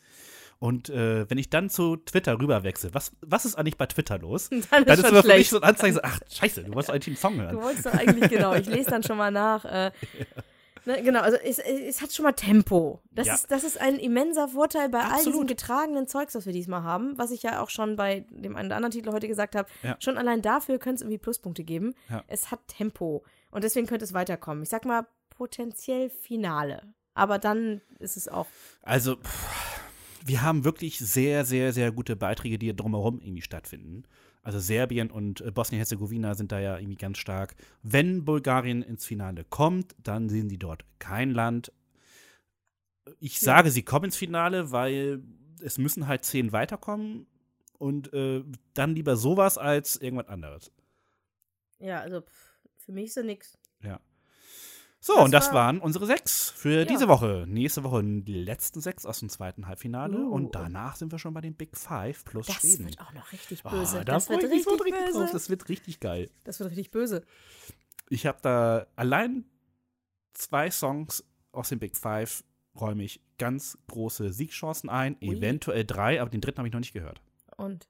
Und 0.58 0.88
äh, 0.90 1.30
wenn 1.30 1.38
ich 1.38 1.50
dann 1.50 1.70
zu 1.70 1.96
Twitter 1.96 2.38
rüberwechsel, 2.40 2.92
was, 2.92 3.12
was 3.20 3.44
ist 3.44 3.54
eigentlich 3.54 3.76
bei 3.76 3.86
Twitter 3.86 4.18
los? 4.18 4.48
dann 4.50 4.58
ist 4.58 4.70
Dann 4.72 4.86
ist 4.88 5.08
immer 5.08 5.22
für 5.22 5.28
mich 5.28 5.48
so 5.48 5.58
ein 5.58 5.62
Anzeichen, 5.62 5.94
so, 5.94 6.00
ach, 6.02 6.18
scheiße, 6.28 6.64
du 6.64 6.74
wolltest 6.74 6.90
eigentlich 6.90 7.06
einen 7.08 7.16
Song 7.16 7.36
Du 7.36 7.42
hören. 7.44 7.62
wolltest 7.62 7.86
doch 7.86 7.94
eigentlich, 7.94 8.28
genau, 8.30 8.54
ich 8.54 8.66
lese 8.66 8.90
dann 8.90 9.02
schon 9.04 9.16
mal 9.16 9.30
nach. 9.30 9.64
Äh, 9.64 9.92
ne, 10.88 11.02
genau, 11.02 11.20
also 11.20 11.36
es, 11.36 11.58
es 11.58 12.02
hat 12.02 12.12
schon 12.12 12.24
mal 12.24 12.32
Tempo. 12.32 13.00
Das, 13.12 13.26
Ja. 13.26 13.34
ist, 13.34 13.50
das 13.50 13.62
ist 13.64 13.80
ein 13.80 13.96
immenser 13.98 14.48
Vorteil 14.48 14.88
bei 14.88 14.98
all 15.00 15.16
diesem 15.18 15.28
Absolut. 15.32 15.48
getragenen 15.48 16.08
Zeugs, 16.08 16.34
was 16.34 16.46
wir 16.46 16.52
diesmal 16.52 16.82
haben, 16.82 17.16
was 17.16 17.30
ich 17.30 17.42
ja 17.42 17.62
auch 17.62 17.70
schon 17.70 17.94
bei 17.96 18.24
dem 18.30 18.56
einen 18.56 18.66
oder 18.68 18.76
anderen 18.76 18.92
Titel 18.92 19.12
heute 19.12 19.28
gesagt 19.28 19.54
habe. 19.54 19.68
Ja. 19.82 19.96
Schon 20.00 20.18
allein 20.18 20.42
dafür 20.42 20.78
könnte 20.78 20.96
es 20.96 21.00
irgendwie 21.02 21.18
Pluspunkte 21.18 21.62
geben. 21.62 21.94
Ja. 22.10 22.24
Es 22.26 22.50
hat 22.50 22.60
Tempo 22.66 23.22
und 23.50 23.62
deswegen 23.64 23.86
könnte 23.86 24.04
es 24.04 24.12
weiterkommen. 24.14 24.62
Ich 24.64 24.68
sag 24.68 24.84
mal 24.84 25.06
potenziell 25.30 26.10
Finale. 26.10 26.82
Aber 27.14 27.38
dann 27.38 27.80
ist 27.98 28.16
es 28.16 28.28
auch. 28.28 28.46
Also, 28.82 29.16
pff, 29.16 29.80
wir 30.24 30.42
haben 30.42 30.64
wirklich 30.64 30.98
sehr, 30.98 31.44
sehr, 31.44 31.72
sehr 31.72 31.90
gute 31.92 32.16
Beiträge, 32.16 32.58
die 32.58 32.74
drumherum 32.74 33.20
irgendwie 33.20 33.42
stattfinden. 33.42 34.04
Also 34.48 34.60
Serbien 34.60 35.10
und 35.10 35.42
äh, 35.42 35.50
Bosnien-Herzegowina 35.50 36.34
sind 36.34 36.52
da 36.52 36.58
ja 36.58 36.78
irgendwie 36.78 36.96
ganz 36.96 37.18
stark. 37.18 37.54
Wenn 37.82 38.24
Bulgarien 38.24 38.80
ins 38.80 39.04
Finale 39.04 39.44
kommt, 39.44 39.94
dann 40.02 40.30
sehen 40.30 40.48
sie 40.48 40.56
dort 40.56 40.86
kein 40.98 41.32
Land. 41.32 41.70
Ich 43.20 43.40
sage, 43.40 43.70
sie 43.70 43.82
kommen 43.82 44.06
ins 44.06 44.16
Finale, 44.16 44.72
weil 44.72 45.22
es 45.60 45.76
müssen 45.76 46.08
halt 46.08 46.24
zehn 46.24 46.50
weiterkommen 46.52 47.26
und 47.76 48.10
äh, 48.14 48.42
dann 48.72 48.94
lieber 48.94 49.16
sowas 49.16 49.58
als 49.58 49.96
irgendwas 49.96 50.28
anderes. 50.28 50.72
Ja, 51.78 52.00
also 52.00 52.22
für 52.78 52.92
mich 52.92 53.08
ist 53.08 53.14
so 53.16 53.22
nix. 53.22 53.58
Ja. 53.82 54.00
So, 55.00 55.14
Das 55.14 55.24
und 55.24 55.30
das 55.32 55.46
war- 55.48 55.54
waren 55.54 55.80
unsere 55.80 56.06
sechs 56.06 56.50
für 56.50 56.80
Ja. 56.80 56.84
diese 56.84 57.06
Woche. 57.08 57.44
Nächste 57.46 57.84
Woche 57.84 58.02
die 58.02 58.34
letzten 58.42 58.80
sechs 58.80 59.06
aus 59.06 59.20
dem 59.20 59.28
zweiten 59.28 59.66
Halbfinale. 59.68 60.18
Uh. 60.18 60.32
Und 60.32 60.54
danach 60.56 60.96
sind 60.96 61.12
wir 61.12 61.18
schon 61.20 61.32
bei 61.34 61.40
den 61.40 61.54
Big 61.54 61.76
Five 61.76 62.24
plus 62.24 62.46
Das 62.48 62.56
Schweden. 62.56 62.86
wird 62.86 63.00
auch 63.00 63.12
noch 63.12 63.30
richtig 63.32 63.64
Ah, 63.64 63.70
böse. 63.70 63.98
da 63.98 64.04
das 64.14 64.26
freu 64.26 64.34
wird 64.34 64.50
richtig 64.50 64.66
richtig 64.66 64.94
böse. 65.06 65.18
drauf. 65.20 65.30
Das 65.32 65.48
wird 65.50 65.68
richtig 65.68 66.00
geil. 66.00 66.28
Das 66.44 66.58
wird 66.58 66.70
richtig 66.70 66.90
böse. 66.90 67.24
Ich 68.10 68.26
habe 68.26 68.38
da 68.42 68.86
allein 68.96 69.44
zwei 70.34 70.70
Songs 70.70 71.24
aus 71.52 71.68
den 71.68 71.78
Big 71.78 71.96
Five 71.96 72.42
räume 72.74 73.04
ich 73.04 73.20
ganz 73.38 73.78
große 73.88 74.32
Siegchancen 74.32 74.90
ein. 74.90 75.16
Ui. 75.22 75.36
Eventuell 75.36 75.84
drei, 75.84 76.20
aber 76.20 76.30
den 76.30 76.40
dritten 76.40 76.58
habe 76.58 76.68
ich 76.68 76.72
noch 76.74 76.80
nicht 76.80 76.92
gehört. 76.92 77.20
Und 77.56 77.88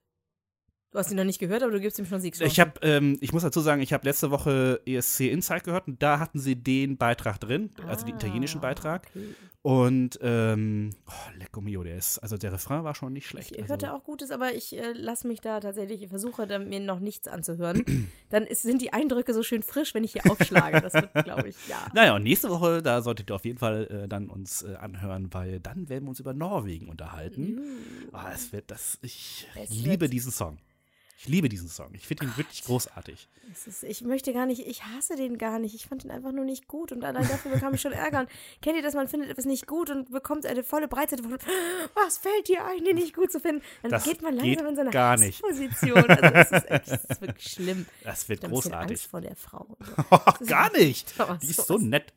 du 0.90 0.98
hast 0.98 1.10
ihn 1.10 1.16
noch 1.16 1.24
nicht 1.24 1.38
gehört, 1.38 1.62
aber 1.62 1.72
du 1.72 1.80
gibst 1.80 1.98
ihm 1.98 2.06
schon 2.06 2.20
Siegchancen. 2.20 2.46
Ich 2.50 2.60
habe, 2.60 2.72
ähm, 2.82 3.18
ich 3.20 3.32
muss 3.32 3.42
dazu 3.42 3.60
sagen, 3.60 3.82
ich 3.82 3.92
habe 3.92 4.06
letzte 4.06 4.30
Woche 4.30 4.80
ESC 4.86 5.20
Insight 5.30 5.64
gehört 5.64 5.86
und 5.88 6.02
da 6.02 6.18
hatten 6.18 6.38
sie 6.38 6.56
den 6.56 6.96
Beitrag 6.96 7.38
drin, 7.40 7.70
also 7.86 8.04
den 8.06 8.14
italienischen 8.16 8.58
Ah, 8.58 8.62
Beitrag. 8.62 9.06
okay. 9.14 9.34
Und 9.60 10.18
ähm, 10.22 10.90
oh, 11.06 11.12
Lecco 11.36 11.60
mio, 11.60 11.82
der 11.82 11.96
ist, 11.98 12.18
also 12.20 12.38
der 12.38 12.52
Refrain 12.52 12.84
war 12.84 12.94
schon 12.94 13.12
nicht 13.12 13.26
schlecht. 13.26 13.50
Ich 13.50 13.58
also, 13.62 13.72
hörte 13.72 13.92
auch 13.92 14.04
Gutes, 14.04 14.30
aber 14.30 14.54
ich 14.54 14.74
äh, 14.78 14.92
lasse 14.92 15.26
mich 15.26 15.40
da 15.40 15.58
tatsächlich, 15.60 16.00
ich 16.00 16.08
versuche 16.08 16.46
da 16.46 16.58
mir 16.60 16.80
noch 16.80 17.00
nichts 17.00 17.26
anzuhören. 17.28 17.84
Dann 18.30 18.44
ist, 18.44 18.62
sind 18.62 18.80
die 18.80 18.92
Eindrücke 18.92 19.34
so 19.34 19.42
schön 19.42 19.62
frisch, 19.62 19.94
wenn 19.94 20.04
ich 20.04 20.12
hier 20.12 20.30
aufschlage. 20.30 20.80
Das 20.80 20.94
wird, 20.94 21.12
glaube 21.24 21.48
ich, 21.48 21.56
ja. 21.68 21.76
Naja, 21.92 22.14
und 22.14 22.22
nächste 22.22 22.48
Woche, 22.50 22.82
da 22.82 23.02
solltet 23.02 23.30
ihr 23.30 23.34
auf 23.34 23.44
jeden 23.44 23.58
Fall 23.58 23.86
äh, 24.04 24.08
dann 24.08 24.30
uns 24.30 24.62
äh, 24.62 24.76
anhören, 24.76 25.28
weil 25.34 25.58
dann 25.60 25.88
werden 25.88 26.04
wir 26.04 26.10
uns 26.10 26.20
über 26.20 26.32
Norwegen 26.32 26.88
unterhalten. 26.88 27.60
Ah, 28.12 28.30
es 28.32 28.52
wird 28.52 28.70
das, 28.70 28.98
ich 29.02 29.48
Es 29.60 29.70
liebe 29.70 30.08
diesen 30.08 30.30
Song. 30.32 30.58
Ich 31.20 31.26
liebe 31.26 31.48
diesen 31.48 31.68
Song. 31.68 31.90
Ich 31.94 32.06
finde 32.06 32.26
ihn 32.26 32.36
wirklich 32.36 32.62
großartig. 32.62 33.28
Ist, 33.66 33.82
ich 33.82 34.02
möchte 34.02 34.32
gar 34.32 34.46
nicht, 34.46 34.64
ich 34.64 34.84
hasse 34.84 35.16
den 35.16 35.36
gar 35.36 35.58
nicht. 35.58 35.74
Ich 35.74 35.86
fand 35.86 36.04
ihn 36.04 36.12
einfach 36.12 36.30
nur 36.30 36.44
nicht 36.44 36.68
gut 36.68 36.92
und 36.92 37.02
allein 37.02 37.26
dafür 37.26 37.50
bekam 37.50 37.74
ich 37.74 37.80
schon 37.80 37.90
Ärger. 37.90 38.20
Und 38.20 38.28
kennt 38.62 38.76
ihr 38.76 38.82
das, 38.84 38.94
man 38.94 39.08
findet 39.08 39.28
etwas 39.28 39.44
nicht 39.44 39.66
gut 39.66 39.90
und 39.90 40.12
bekommt 40.12 40.46
eine 40.46 40.62
volle 40.62 40.86
Breitseite 40.86 41.24
von, 41.24 41.36
was 41.94 42.18
fällt 42.18 42.46
dir 42.46 42.64
ein, 42.64 42.84
den 42.84 42.94
nicht 42.94 43.16
gut 43.16 43.32
zu 43.32 43.40
finden? 43.40 43.62
Dann 43.82 43.90
Das 43.90 44.04
geht 44.04 44.22
man 44.22 44.36
langsam 44.36 44.58
geht 44.58 44.68
in 44.68 44.76
seine 44.76 44.90
gar 44.90 45.16
nicht. 45.16 45.42
Hassposition. 45.42 46.08
Also 46.08 46.22
das 46.22 46.52
ist, 46.52 46.70
echt, 46.70 46.88
das 46.92 47.04
ist 47.04 47.20
wirklich 47.20 47.48
schlimm. 47.52 47.86
Das 48.04 48.28
wird 48.28 48.40
bisschen 48.42 48.52
großartig. 48.54 48.90
Angst 48.90 49.06
vor 49.06 49.20
der 49.20 49.34
Frau. 49.34 49.76
gar 50.46 50.70
nicht. 50.70 51.14
Die 51.42 51.46
ist 51.48 51.56
so 51.66 51.78
so 51.78 51.84
nett. 51.84 52.12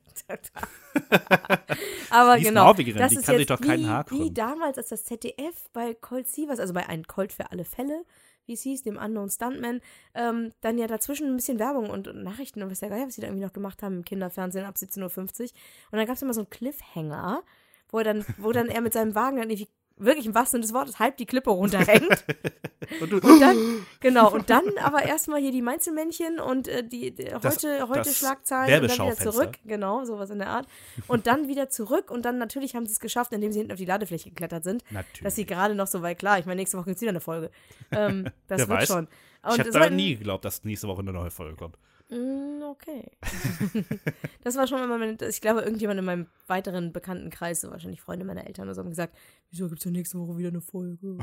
Aber 2.12 2.38
Die 2.38 2.44
genau, 2.44 2.74
die 2.74 2.92
ist 2.92 3.26
kann 3.26 3.38
sich 3.38 3.48
doch 3.48 3.60
keinen 3.60 3.84
wie, 3.84 3.88
Haar 3.88 4.06
wie 4.06 4.10
krümmen. 4.10 4.34
damals, 4.36 4.78
als 4.78 4.90
das 4.90 5.06
ZDF 5.06 5.70
bei 5.74 5.96
Colt 5.96 6.28
Sievers, 6.28 6.60
also 6.60 6.74
bei 6.74 6.88
einem 6.88 7.08
Colt 7.08 7.34
für 7.34 7.50
alle 7.52 7.66
Fälle, 7.66 8.06
wie 8.46 8.54
es 8.54 8.62
hieß, 8.62 8.84
dem 8.84 8.98
Unknown 8.98 9.30
Stuntman, 9.30 9.82
ähm, 10.14 10.52
dann 10.62 10.78
ja 10.78 10.88
dazwischen 10.88 11.28
ein 11.28 11.36
bisschen 11.36 11.60
Werbung 11.60 11.90
und, 11.90 12.08
und 12.08 12.24
Nachrichten 12.24 12.62
und 12.64 12.72
was 12.72 12.80
der 12.80 12.90
Geier, 12.90 13.08
was 13.08 13.16
sie 13.16 13.22
da 13.22 13.28
irgendwie 13.28 13.46
noch 13.46 13.54
gemacht 13.54 13.84
haben 13.84 13.98
im 13.98 14.06
Kinderfernsehen 14.06 14.66
ab 14.66 14.76
17.50 14.76 15.02
Uhr. 15.04 15.50
Und 15.92 15.98
dann 15.98 16.06
gab 16.06 16.16
es 16.16 16.22
immer 16.22 16.34
so 16.34 16.42
einen 16.42 16.50
Cliffhanger, 16.50 17.44
wo 17.90 18.00
er 18.00 18.04
dann, 18.04 18.26
wo 18.38 18.52
dann 18.52 18.70
er 18.70 18.82
mit 18.82 18.94
seinem 18.94 19.16
Wagen 19.16 19.38
dann 19.38 19.50
irgendwie 19.50 19.70
wirklich 20.04 20.26
im 20.26 20.36
wahrsten 20.36 20.58
Sinne 20.62 20.64
des 20.64 20.74
Wortes 20.74 21.00
halb 21.00 21.18
die 21.18 21.26
Klippe 21.26 21.50
runterhängt. 21.50 22.08
Und 23.00 23.14
Und 23.14 23.40
dann, 23.40 23.58
genau, 24.00 24.32
und 24.34 24.50
dann 24.50 24.64
aber 24.82 25.04
erstmal 25.04 25.40
hier 25.40 25.52
die 25.52 25.62
Mainzelmännchen 25.62 26.40
und 26.40 26.68
äh, 26.68 26.84
die, 26.84 27.12
die 27.12 27.26
Das- 27.26 27.56
heute, 27.58 27.88
heute 27.88 28.00
das 28.02 28.18
Schlagzeilen 28.18 28.82
und 28.84 28.90
dann 29.00 29.08
wieder 29.08 29.18
zurück. 29.32 29.52
Genau, 29.66 30.04
sowas 30.04 30.30
in 30.32 30.40
der 30.40 30.50
Art. 30.50 30.68
Und 31.08 31.26
dann 31.28 31.48
wieder 31.48 31.70
zurück 31.70 32.10
und 32.12 32.26
dann 32.26 32.38
natürlich 32.40 32.76
haben 32.76 32.86
sie 32.88 32.92
es 32.94 33.00
geschafft, 33.00 33.32
indem 33.34 33.52
sie 33.54 33.60
hinten 33.60 33.72
auf 33.72 33.78
die 33.78 33.86
Ladefläche 33.86 34.30
geklettert 34.30 34.64
sind. 34.64 34.84
Natürlich. 34.90 35.22
Dass 35.24 35.36
sie 35.36 35.46
gerade 35.46 35.76
noch 35.76 35.88
so 35.88 36.02
weit 36.02 36.20
klar. 36.20 36.40
Ich 36.40 36.46
meine, 36.46 36.60
nächste 36.60 36.78
Woche 36.78 36.86
gibt 36.88 36.96
es 36.98 37.02
wieder 37.02 37.12
eine 37.12 37.22
Folge. 37.22 37.52
Ähm, 37.92 38.26
das 38.48 38.60
Wer 38.62 38.68
wird 38.68 38.80
weiß. 38.82 38.88
schon. 38.88 39.08
ich 39.44 39.50
Und 39.52 39.58
hätte 39.60 39.70
es 39.70 39.74
da 39.76 39.90
nie 39.90 40.16
geglaubt, 40.18 40.44
dass 40.44 40.64
nächste 40.64 40.88
Woche 40.88 41.02
eine 41.02 41.14
neue 41.14 41.32
Folge 41.32 41.56
kommt. 41.56 41.78
Mm, 42.12 42.52
Okay. 42.72 43.12
das 44.44 44.56
war 44.56 44.66
schon 44.66 44.88
mal 44.88 44.98
mein, 44.98 45.18
ich 45.30 45.42
glaube, 45.42 45.62
irgendjemand 45.62 46.00
in 46.00 46.06
meinem 46.06 46.28
weiteren 46.48 46.94
Bekanntenkreis, 46.94 47.62
so 47.62 47.70
wahrscheinlich 47.70 48.02
Freunde 48.02 48.26
meiner 48.26 48.48
Eltern 48.48 48.66
oder 48.66 48.76
so, 48.76 48.82
haben 48.82 48.90
gesagt, 48.90 49.18
wieso 49.50 49.68
gibt 49.68 49.80
es 49.80 49.86
ja 49.86 49.92
nächste 49.92 50.18
Woche 50.20 50.38
wieder 50.38 50.50
eine 50.50 50.62
Folge? 50.62 51.18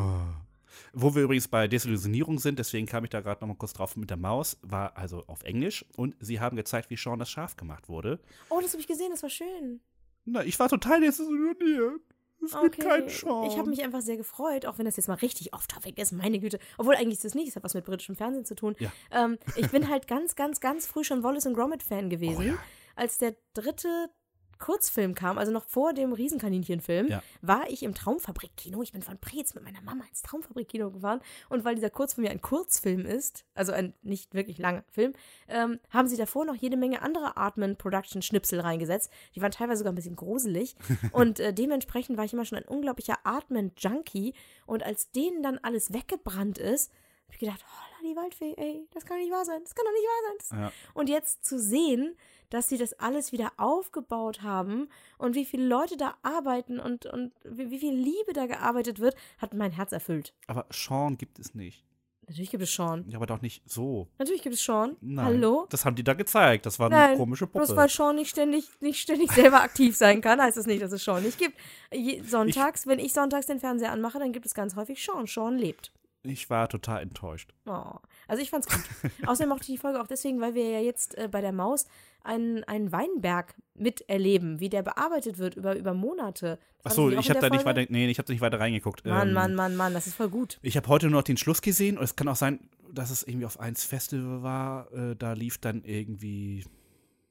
Wo 0.93 1.15
wir 1.15 1.23
übrigens 1.23 1.49
bei 1.49 1.67
Desillusionierung 1.67 2.39
sind, 2.39 2.59
deswegen 2.59 2.87
kam 2.87 3.05
ich 3.05 3.11
da 3.11 3.21
gerade 3.21 3.41
noch 3.41 3.49
mal 3.49 3.57
kurz 3.57 3.73
drauf 3.73 3.97
mit 3.97 4.11
der 4.11 4.19
Maus, 4.19 4.59
war 4.63 4.97
also 4.97 5.25
auf 5.27 5.43
Englisch 5.43 5.85
und 5.97 6.15
sie 6.21 6.39
haben 6.41 6.57
gezeigt, 6.57 6.91
wie 6.91 6.97
Sean 6.97 7.19
das 7.19 7.31
Schaf 7.31 7.57
gemacht 7.57 7.89
wurde. 7.89 8.21
Oh, 8.51 8.61
das 8.61 8.73
habe 8.73 8.81
ich 8.83 8.87
gesehen, 8.87 9.11
das 9.11 9.23
war 9.23 9.31
schön. 9.31 9.81
Na, 10.27 10.45
ich 10.45 10.59
war 10.59 10.69
total 10.69 11.01
desillusioniert. 11.01 12.03
Es 12.45 12.61
gibt 12.61 12.79
keinen 12.79 13.09
Sean. 13.09 13.47
Ich 13.51 13.59
habe 13.59 13.69
mich 13.69 13.83
einfach 13.83 14.01
sehr 14.01 14.17
gefreut, 14.17 14.67
auch 14.67 14.79
wenn 14.79 14.85
das 14.85 14.97
jetzt 14.97 15.09
mal 15.09 15.15
richtig 15.15 15.55
off-topic 15.55 16.01
ist, 16.01 16.13
meine 16.13 16.39
Güte. 16.39 16.59
Obwohl 16.77 16.95
eigentlich 16.95 17.15
ist 17.15 17.25
das 17.25 17.35
nicht, 17.35 17.49
es 17.49 17.57
hat 17.57 17.65
was 17.65 17.75
mit 17.75 17.85
britischem 17.85 18.17
Fernsehen 18.17 18.45
zu 18.45 18.55
tun. 18.55 18.77
Ja. 18.79 18.93
Ähm, 19.11 19.39
ich 19.57 19.71
bin 19.71 19.89
halt 19.89 20.07
ganz, 20.09 20.37
ganz, 20.37 20.61
ganz 20.61 20.87
früh 20.87 21.05
schon 21.05 21.23
Wallace 21.23 21.47
und 21.47 21.55
Gromit-Fan 21.55 22.11
gewesen. 22.11 22.39
Oh 22.39 22.43
ja. 22.43 22.59
Als 22.97 23.19
der 23.19 23.37
dritte 23.55 24.11
Kurzfilm 24.59 25.15
kam, 25.15 25.39
also 25.39 25.53
noch 25.53 25.65
vor 25.65 25.93
dem 25.93 26.13
Riesenkaninchen-Film, 26.13 27.09
Ja. 27.09 27.23
war 27.43 27.69
ich 27.71 27.83
im 27.83 27.95
Traumfabrik-Kino. 27.95 28.83
Ich 28.83 28.93
bin 28.93 29.03
von 29.03 29.19
Preetz 29.19 29.55
mit 29.55 29.65
meiner 29.65 29.81
Mama 29.83 30.05
ins 30.09 30.23
Traumfabrik-Kino 30.23 30.91
gefahren. 30.91 31.21
Und 31.49 31.65
weil 31.65 31.75
dieser 31.75 31.91
Kurzfilm 31.91 32.25
ja 32.27 32.31
ein 32.33 32.41
Kurzfilm 32.41 33.07
ist, 33.07 33.45
also 33.55 33.73
ein 33.73 33.95
nicht 34.03 34.35
wirklich 34.35 34.59
langer 34.59 34.85
Film, 34.91 35.13
ähm, 35.49 35.79
haben 35.91 36.09
sie 36.09 36.17
davor 36.17 36.45
noch 36.45 36.55
jede 36.57 36.77
Menge 36.77 37.03
andere 37.03 37.37
Artman-Production-Schnipsel 37.37 38.61
reingesetzt. 38.61 39.11
Die 39.35 39.43
waren 39.43 39.51
teilweise 39.51 39.79
sogar 39.79 39.93
ein 39.93 39.97
bisschen 39.97 40.17
gruselig. 40.17 40.77
und 41.13 41.41
äh, 41.41 41.53
dementsprechend 41.53 42.17
war 42.19 42.25
ich 42.25 42.33
immer 42.33 42.45
schon 42.45 42.59
ein 42.59 42.65
unglaublicher 42.65 43.17
Artman-Junkie. 43.25 44.35
Und 44.67 44.83
als 44.83 45.11
denen 45.13 45.43
dann 45.43 45.59
alles 45.59 45.93
weggebrannt 45.93 46.59
ist, 46.59 46.91
habe 47.25 47.35
ich 47.35 47.39
gedacht, 47.41 47.65
oh, 47.65 48.05
die 48.07 48.17
Waldfee, 48.17 48.55
ey, 48.57 48.89
das 48.95 49.05
kann 49.05 49.19
nicht 49.19 49.31
wahr 49.31 49.45
sein. 49.45 49.61
Das 49.63 49.75
kann 49.75 49.85
doch 49.85 49.93
nicht 49.93 50.05
wahr 50.07 50.35
sein. 50.41 50.59
Ja. 50.61 50.73
und 50.95 51.09
jetzt 51.11 51.45
zu 51.45 51.59
sehen, 51.59 52.17
dass 52.51 52.69
sie 52.69 52.79
das 52.79 52.95
alles 52.95 53.33
wieder 53.33 53.53
aufgebaut 53.57 54.43
haben 54.43 54.89
und 55.19 55.35
wie 55.35 55.45
viele 55.45 55.67
Leute 55.67 55.97
da 55.97 56.17
arbeiten 56.23 56.79
und, 56.81 57.07
und 57.07 57.33
wie, 57.45 57.71
wie 57.71 57.79
viel 57.79 57.95
Liebe 57.95 58.33
da 58.33 58.47
gearbeitet 58.47 58.99
wird, 58.99 59.17
hat 59.39 59.55
mein 59.55 59.73
Herz 59.73 59.93
erfüllt. 59.93 60.35
Aber 60.47 60.67
Sean 60.71 61.19
gibt 61.19 61.39
es 61.39 61.55
nicht. 61.55 61.85
Natürlich 62.29 62.51
gibt 62.51 62.63
es 62.63 62.75
Sean. 62.75 63.07
Ja, 63.09 63.17
aber 63.17 63.25
doch 63.25 63.41
nicht 63.41 63.63
so. 63.65 64.07
Natürlich 64.19 64.43
gibt 64.43 64.55
es 64.55 64.63
Sean. 64.63 64.97
Nein. 65.01 65.25
Hallo? 65.25 65.67
Das 65.71 65.87
haben 65.87 65.97
die 65.97 66.05
da 66.05 66.13
gezeigt. 66.13 66.67
Das 66.67 66.79
war 66.79 66.87
eine 66.91 66.97
Nein, 66.97 67.17
komische 67.17 67.47
Puppe. 67.47 67.65
Bloß 67.65 67.77
weil 67.77 67.89
Sean 67.89 68.17
nicht 68.17 68.29
ständig, 68.29 68.69
nicht 68.81 69.01
ständig 69.01 69.33
selber 69.33 69.63
aktiv 69.63 69.97
sein 69.97 70.21
kann, 70.21 70.41
heißt 70.41 70.59
das 70.59 70.67
nicht, 70.67 70.83
dass 70.83 70.93
es 70.93 71.03
Sean 71.03 71.23
nicht 71.23 71.39
gibt. 71.39 71.57
Je, 71.91 72.23
sonntags, 72.23 72.87
wenn 72.87 72.99
ich 72.99 73.15
sonntags 73.15 73.47
den 73.47 73.61
Fernseher 73.61 73.93
anmache, 73.93 74.19
dann 74.19 74.33
gibt 74.33 74.45
es 74.45 74.53
ganz 74.53 74.77
häufig 74.77 75.03
Sean. 75.03 75.27
Sean 75.27 75.57
lebt. 75.57 75.91
Ich 76.25 76.51
war 76.51 76.69
total 76.69 77.03
enttäuscht. 77.03 77.55
Oh. 77.67 77.93
Also 78.27 78.43
ich 78.43 78.51
fand's 78.51 78.69
gut. 78.69 78.83
Außerdem 79.27 79.49
mochte 79.49 79.63
ich 79.63 79.69
die 79.69 79.79
Folge 79.79 80.01
auch 80.01 80.07
deswegen, 80.07 80.41
weil 80.41 80.55
wir 80.55 80.69
ja 80.69 80.81
jetzt 80.81 81.17
äh, 81.17 81.29
bei 81.31 81.41
der 81.41 81.53
Maus 81.53 81.87
einen, 82.23 82.65
einen 82.65 82.93
Weinberg 82.93 83.55
miterleben, 83.75 84.61
wie 84.61 84.69
der 84.69 84.83
bearbeitet 84.83 85.39
wird 85.39 85.57
über, 85.57 85.77
über 85.77 85.95
Monate. 85.95 86.59
Das 86.83 86.93
Achso, 86.93 87.11
ich 87.11 87.31
habe 87.31 87.41
da 87.41 87.49
nicht 87.51 87.65
weiter, 87.65 87.87
nee, 87.89 88.09
ich 88.09 88.19
habe 88.19 88.31
nicht 88.33 88.41
weiter 88.41 88.59
reingeguckt. 88.61 89.05
Mann, 89.05 89.29
Ähm, 89.29 89.35
Mann, 89.35 89.55
Mann, 89.55 89.77
Mann, 89.77 89.95
das 89.95 90.07
ist 90.07 90.15
voll 90.15 90.29
gut. 90.29 90.59
Ich 90.63 90.77
habe 90.77 90.89
heute 90.89 91.07
nur 91.07 91.21
noch 91.21 91.25
den 91.25 91.37
Schluss 91.37 91.63
gesehen 91.63 91.97
und 91.97 92.05
es 92.05 92.17
kann 92.17 92.29
auch 92.29 92.37
sein, 92.37 92.69
dass 92.93 93.11
es 93.11 93.23
irgendwie 93.23 93.47
auf 93.47 93.61
eins 93.61 93.85
Festival 93.85 94.43
war. 94.43 94.93
Äh, 94.93 95.17
da 95.17 95.33
lief 95.33 95.59
dann 95.59 95.85
irgendwie. 95.85 96.65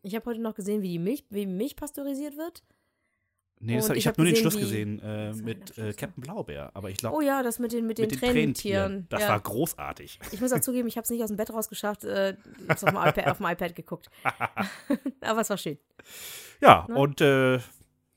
Ich 0.01 0.15
habe 0.15 0.25
heute 0.27 0.41
noch 0.41 0.55
gesehen, 0.55 0.81
wie 0.81 0.89
die 0.89 0.99
Milch, 0.99 1.25
wie 1.29 1.45
Milch 1.45 1.75
pasteurisiert 1.75 2.37
wird. 2.37 2.63
Nee, 3.59 3.81
hab, 3.81 3.95
ich 3.95 4.05
habe 4.05 4.13
hab 4.13 4.17
nur 4.19 4.25
den 4.27 4.35
Schluss 4.35 4.55
gesehen 4.57 4.99
äh, 4.99 5.33
mit 5.33 5.77
äh, 5.77 5.91
Captain 5.93 6.21
Blaubeer. 6.21 6.69
Aber 6.75 6.89
ich 6.91 6.97
glaube, 6.97 7.15
Oh 7.17 7.21
ja, 7.21 7.41
das 7.41 7.57
mit 7.57 7.71
den, 7.71 7.87
mit 7.87 7.97
den, 7.97 8.03
mit 8.03 8.11
den 8.13 8.19
Tränentieren. 8.19 9.07
Das 9.09 9.21
ja. 9.23 9.29
war 9.29 9.39
großartig. 9.39 10.19
Ich 10.31 10.41
muss 10.41 10.53
auch 10.53 10.59
zugeben, 10.59 10.87
ich 10.87 10.95
habe 10.97 11.03
es 11.03 11.09
nicht 11.09 11.23
aus 11.23 11.29
dem 11.29 11.37
Bett 11.37 11.51
rausgeschafft. 11.51 12.03
Äh, 12.03 12.31
ich 12.31 12.37
habe 12.69 12.73
auf, 12.73 12.79
dem 12.81 12.95
iPad- 12.97 13.31
auf 13.31 13.37
dem 13.37 13.45
iPad 13.47 13.75
geguckt. 13.75 14.09
Aber 15.21 15.41
es 15.41 15.49
war 15.49 15.57
schön. 15.57 15.77
Ja, 16.61 16.85
Ne? 16.87 16.95
und 16.95 17.21
äh, 17.21 17.59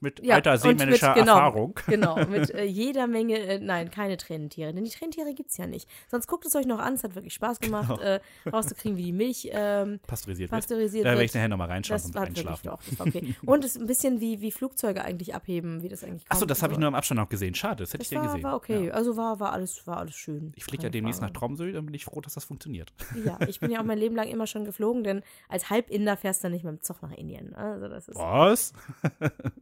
mit 0.01 0.25
Ja, 0.25 0.37
alter 0.37 0.53
und 0.53 0.65
mit- 0.65 0.79
seemännischer 0.79 1.15
genau. 1.15 1.35
Erfahrung. 1.35 1.79
Genau, 1.87 2.17
mit 2.27 2.51
äh, 2.55 2.65
jeder 2.65 3.07
Menge, 3.07 3.39
äh, 3.39 3.59
nein, 3.59 3.91
keine 3.91 4.17
Tränentiere, 4.17 4.73
denn 4.73 4.85
die 4.85 4.91
Tränentiere 4.91 5.35
gibt 5.35 5.51
es 5.51 5.57
ja 5.57 5.67
nicht. 5.67 5.89
Sonst 6.09 6.27
guckt 6.27 6.47
es 6.47 6.55
euch 6.55 6.67
noch 6.67 6.79
an, 6.79 6.95
es 6.95 7.05
hat 7.05 7.15
wirklich 7.15 7.35
Spaß 7.35 7.61
gemacht, 7.61 7.89
Genau. 7.89 8.01
äh, 8.01 8.21
rauszukriegen, 8.53 8.97
wie 8.99 9.05
die 9.05 9.13
Milch 9.13 9.49
ähm, 9.53 10.01
Pasteurisiert 10.07 10.51
wird. 10.51 10.61
pasteurisiert 10.61 11.05
Da 11.05 11.11
werde 11.11 11.25
ich 11.25 11.31
wird. 11.33 11.35
nachher 11.37 11.49
nochmal 11.49 11.69
reinschauen 11.69 12.03
wirklich 12.15 12.47
Einschlafen. 12.49 12.67
doch, 12.97 13.07
okay. 13.07 13.35
Und 13.45 13.65
es 13.65 13.77
ist 13.77 13.81
ein 13.81 13.87
bisschen 13.87 14.21
wie, 14.21 14.41
wie 14.41 14.51
Flugzeuge 14.51 15.03
eigentlich 15.05 15.35
abheben, 15.35 15.83
wie 15.83 15.89
das 15.89 16.05
eigentlich 16.05 16.25
Achso, 16.29 16.47
das 16.47 16.59
und 16.59 16.63
habe 16.65 16.73
ich 16.75 16.79
nur 16.79 16.89
am 16.89 16.95
Abstand 16.95 17.21
noch 17.21 17.29
gesehen. 17.29 17.55
Schade, 17.55 17.83
das 17.83 17.91
hätte 17.93 17.99
Das 18.05 18.13
ich 18.13 18.17
war, 18.19 18.25
gesehen. 18.25 18.43
war 18.43 18.57
okay, 18.57 18.87
Ja. 18.87 18.93
also 18.95 19.17
war, 19.17 19.41
war, 19.41 19.53
alles, 19.53 19.87
war 19.87 19.99
alles 19.99 20.15
schön. 20.17 20.53
Ich 20.57 20.65
fliege 20.65 20.83
ja 20.85 20.89
demnächst 20.91 21.21
nach. 21.21 21.31
Tromsø, 21.31 21.73
dann 21.73 21.85
bin 21.87 21.95
ich 21.95 22.05
froh, 22.05 22.21
dass 22.21 22.35
das 22.35 22.45
funktioniert. 22.45 22.93
Ja, 23.25 23.39
ich 23.47 23.61
bin 23.61 23.71
ja 23.71 23.81
auch 23.81 23.85
mein 23.85 23.99
Leben 23.99 24.15
lang 24.17 24.29
immer 24.29 24.47
schon 24.47 24.65
geflogen, 24.65 25.05
denn 25.05 25.23
als 25.49 25.69
Halbinder 25.71 26.17
fährst 26.17 26.43
du 26.43 26.49
nicht 26.49 26.65
mit 26.65 26.73
dem 26.73 26.81
Zug 26.81 27.03
nach 27.03 27.13
Indien. 27.13 27.55
Also 27.55 27.89
das 27.89 28.09
ist, 28.09 28.17
Was? 28.17 28.73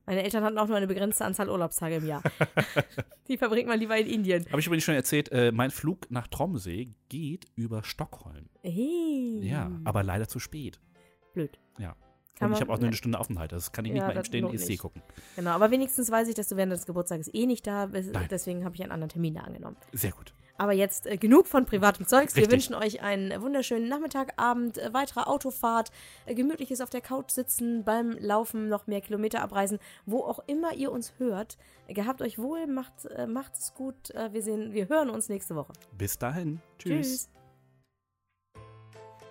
meine 0.06 0.22
Eltern 0.28 0.44
hatten 0.44 0.58
auch 0.58 0.68
nur 0.68 0.76
eine 0.76 0.86
begrenzte 0.86 1.24
Anzahl 1.24 1.48
Urlaubstage 1.48 1.96
im 1.96 2.06
Jahr. 2.06 2.22
Die 3.28 3.36
verbringt 3.38 3.68
man 3.68 3.78
lieber 3.80 3.96
in 3.96 4.06
Indien. 4.06 4.46
Habe 4.50 4.60
ich 4.60 4.66
übrigens 4.66 4.84
schon 4.84 4.94
erzählt, 4.94 5.30
äh, 5.32 5.52
mein 5.52 5.70
Flug 5.70 6.10
nach 6.10 6.26
Tromsø 6.28 6.84
geht 7.08 7.46
über 7.56 7.82
Stockholm. 7.82 8.48
Hey. 8.62 9.40
Ja, 9.42 9.70
aber 9.84 10.02
leider 10.02 10.28
zu 10.28 10.38
spät. 10.38 10.80
blöd. 11.32 11.58
Ja. 11.78 11.96
Kann 12.36 12.50
Und 12.50 12.54
ich 12.56 12.60
habe 12.60 12.72
auch 12.72 12.78
nur 12.78 12.86
eine 12.88 12.96
Stunde 13.02 13.18
Aufenthalt. 13.18 13.52
Das 13.52 13.72
kann 13.72 13.84
ich 13.84 13.92
nicht 13.92 14.00
Ja, 14.00 14.06
mal 14.06 14.16
im 14.16 14.46
EC 14.54 14.68
nicht. 14.68 14.78
gucken. 14.80 15.02
Genau, 15.34 15.50
aber 15.50 15.70
wenigstens 15.70 16.10
weiß 16.10 16.28
ich, 16.28 16.34
dass 16.34 16.48
du 16.48 16.56
während 16.56 16.72
des 16.72 16.86
Geburtstages 16.86 17.32
eh 17.34 17.46
nicht 17.46 17.66
da 17.66 17.86
bist. 17.86 18.12
Nein. 18.12 18.28
Deswegen 18.30 18.64
habe 18.64 18.74
ich 18.76 18.82
einen 18.82 18.92
anderen 18.92 19.08
Termin 19.08 19.34
da 19.34 19.40
angenommen. 19.40 19.76
Sehr 19.92 20.12
gut. 20.12 20.32
Aber 20.58 20.72
jetzt 20.72 21.06
äh, 21.06 21.16
genug 21.16 21.46
von 21.46 21.64
privatem 21.64 22.06
Zeugs. 22.06 22.34
Wir 22.34 22.42
Richtig. 22.42 22.52
wünschen 22.52 22.74
euch 22.74 23.00
einen 23.00 23.40
wunderschönen 23.40 23.88
Nachmittag, 23.88 24.34
Abend, 24.36 24.76
äh, 24.76 24.92
weitere 24.92 25.20
Autofahrt, 25.20 25.90
äh, 26.26 26.34
gemütliches 26.34 26.82
auf 26.82 26.90
der 26.90 27.00
Couch 27.00 27.30
sitzen, 27.30 27.84
beim 27.84 28.10
Laufen 28.18 28.68
noch 28.68 28.86
mehr 28.86 29.00
Kilometer 29.00 29.40
abreisen, 29.40 29.78
wo 30.04 30.24
auch 30.24 30.40
immer 30.46 30.74
ihr 30.74 30.92
uns 30.92 31.14
hört. 31.18 31.56
Äh, 31.86 31.94
gehabt 31.94 32.20
euch 32.20 32.38
wohl, 32.38 32.66
macht, 32.66 33.06
äh, 33.06 33.26
macht 33.26 33.54
es 33.54 33.72
gut. 33.72 34.10
Äh, 34.10 34.34
wir, 34.34 34.42
sehen, 34.42 34.74
wir 34.74 34.88
hören 34.88 35.08
uns 35.08 35.30
nächste 35.30 35.56
Woche. 35.56 35.72
Bis 35.96 36.18
dahin. 36.18 36.60
Tschüss. 36.78 37.06
Tschüss. 37.06 37.30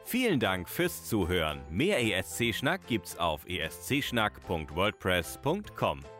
Vielen 0.05 0.39
Dank 0.39 0.69
fürs 0.69 1.03
Zuhören. 1.03 1.61
Mehr 1.69 2.01
ESC-Schnack 2.01 2.87
gibt's 2.87 3.19
auf 3.19 3.45
escschnack.wordpress.com. 3.45 6.16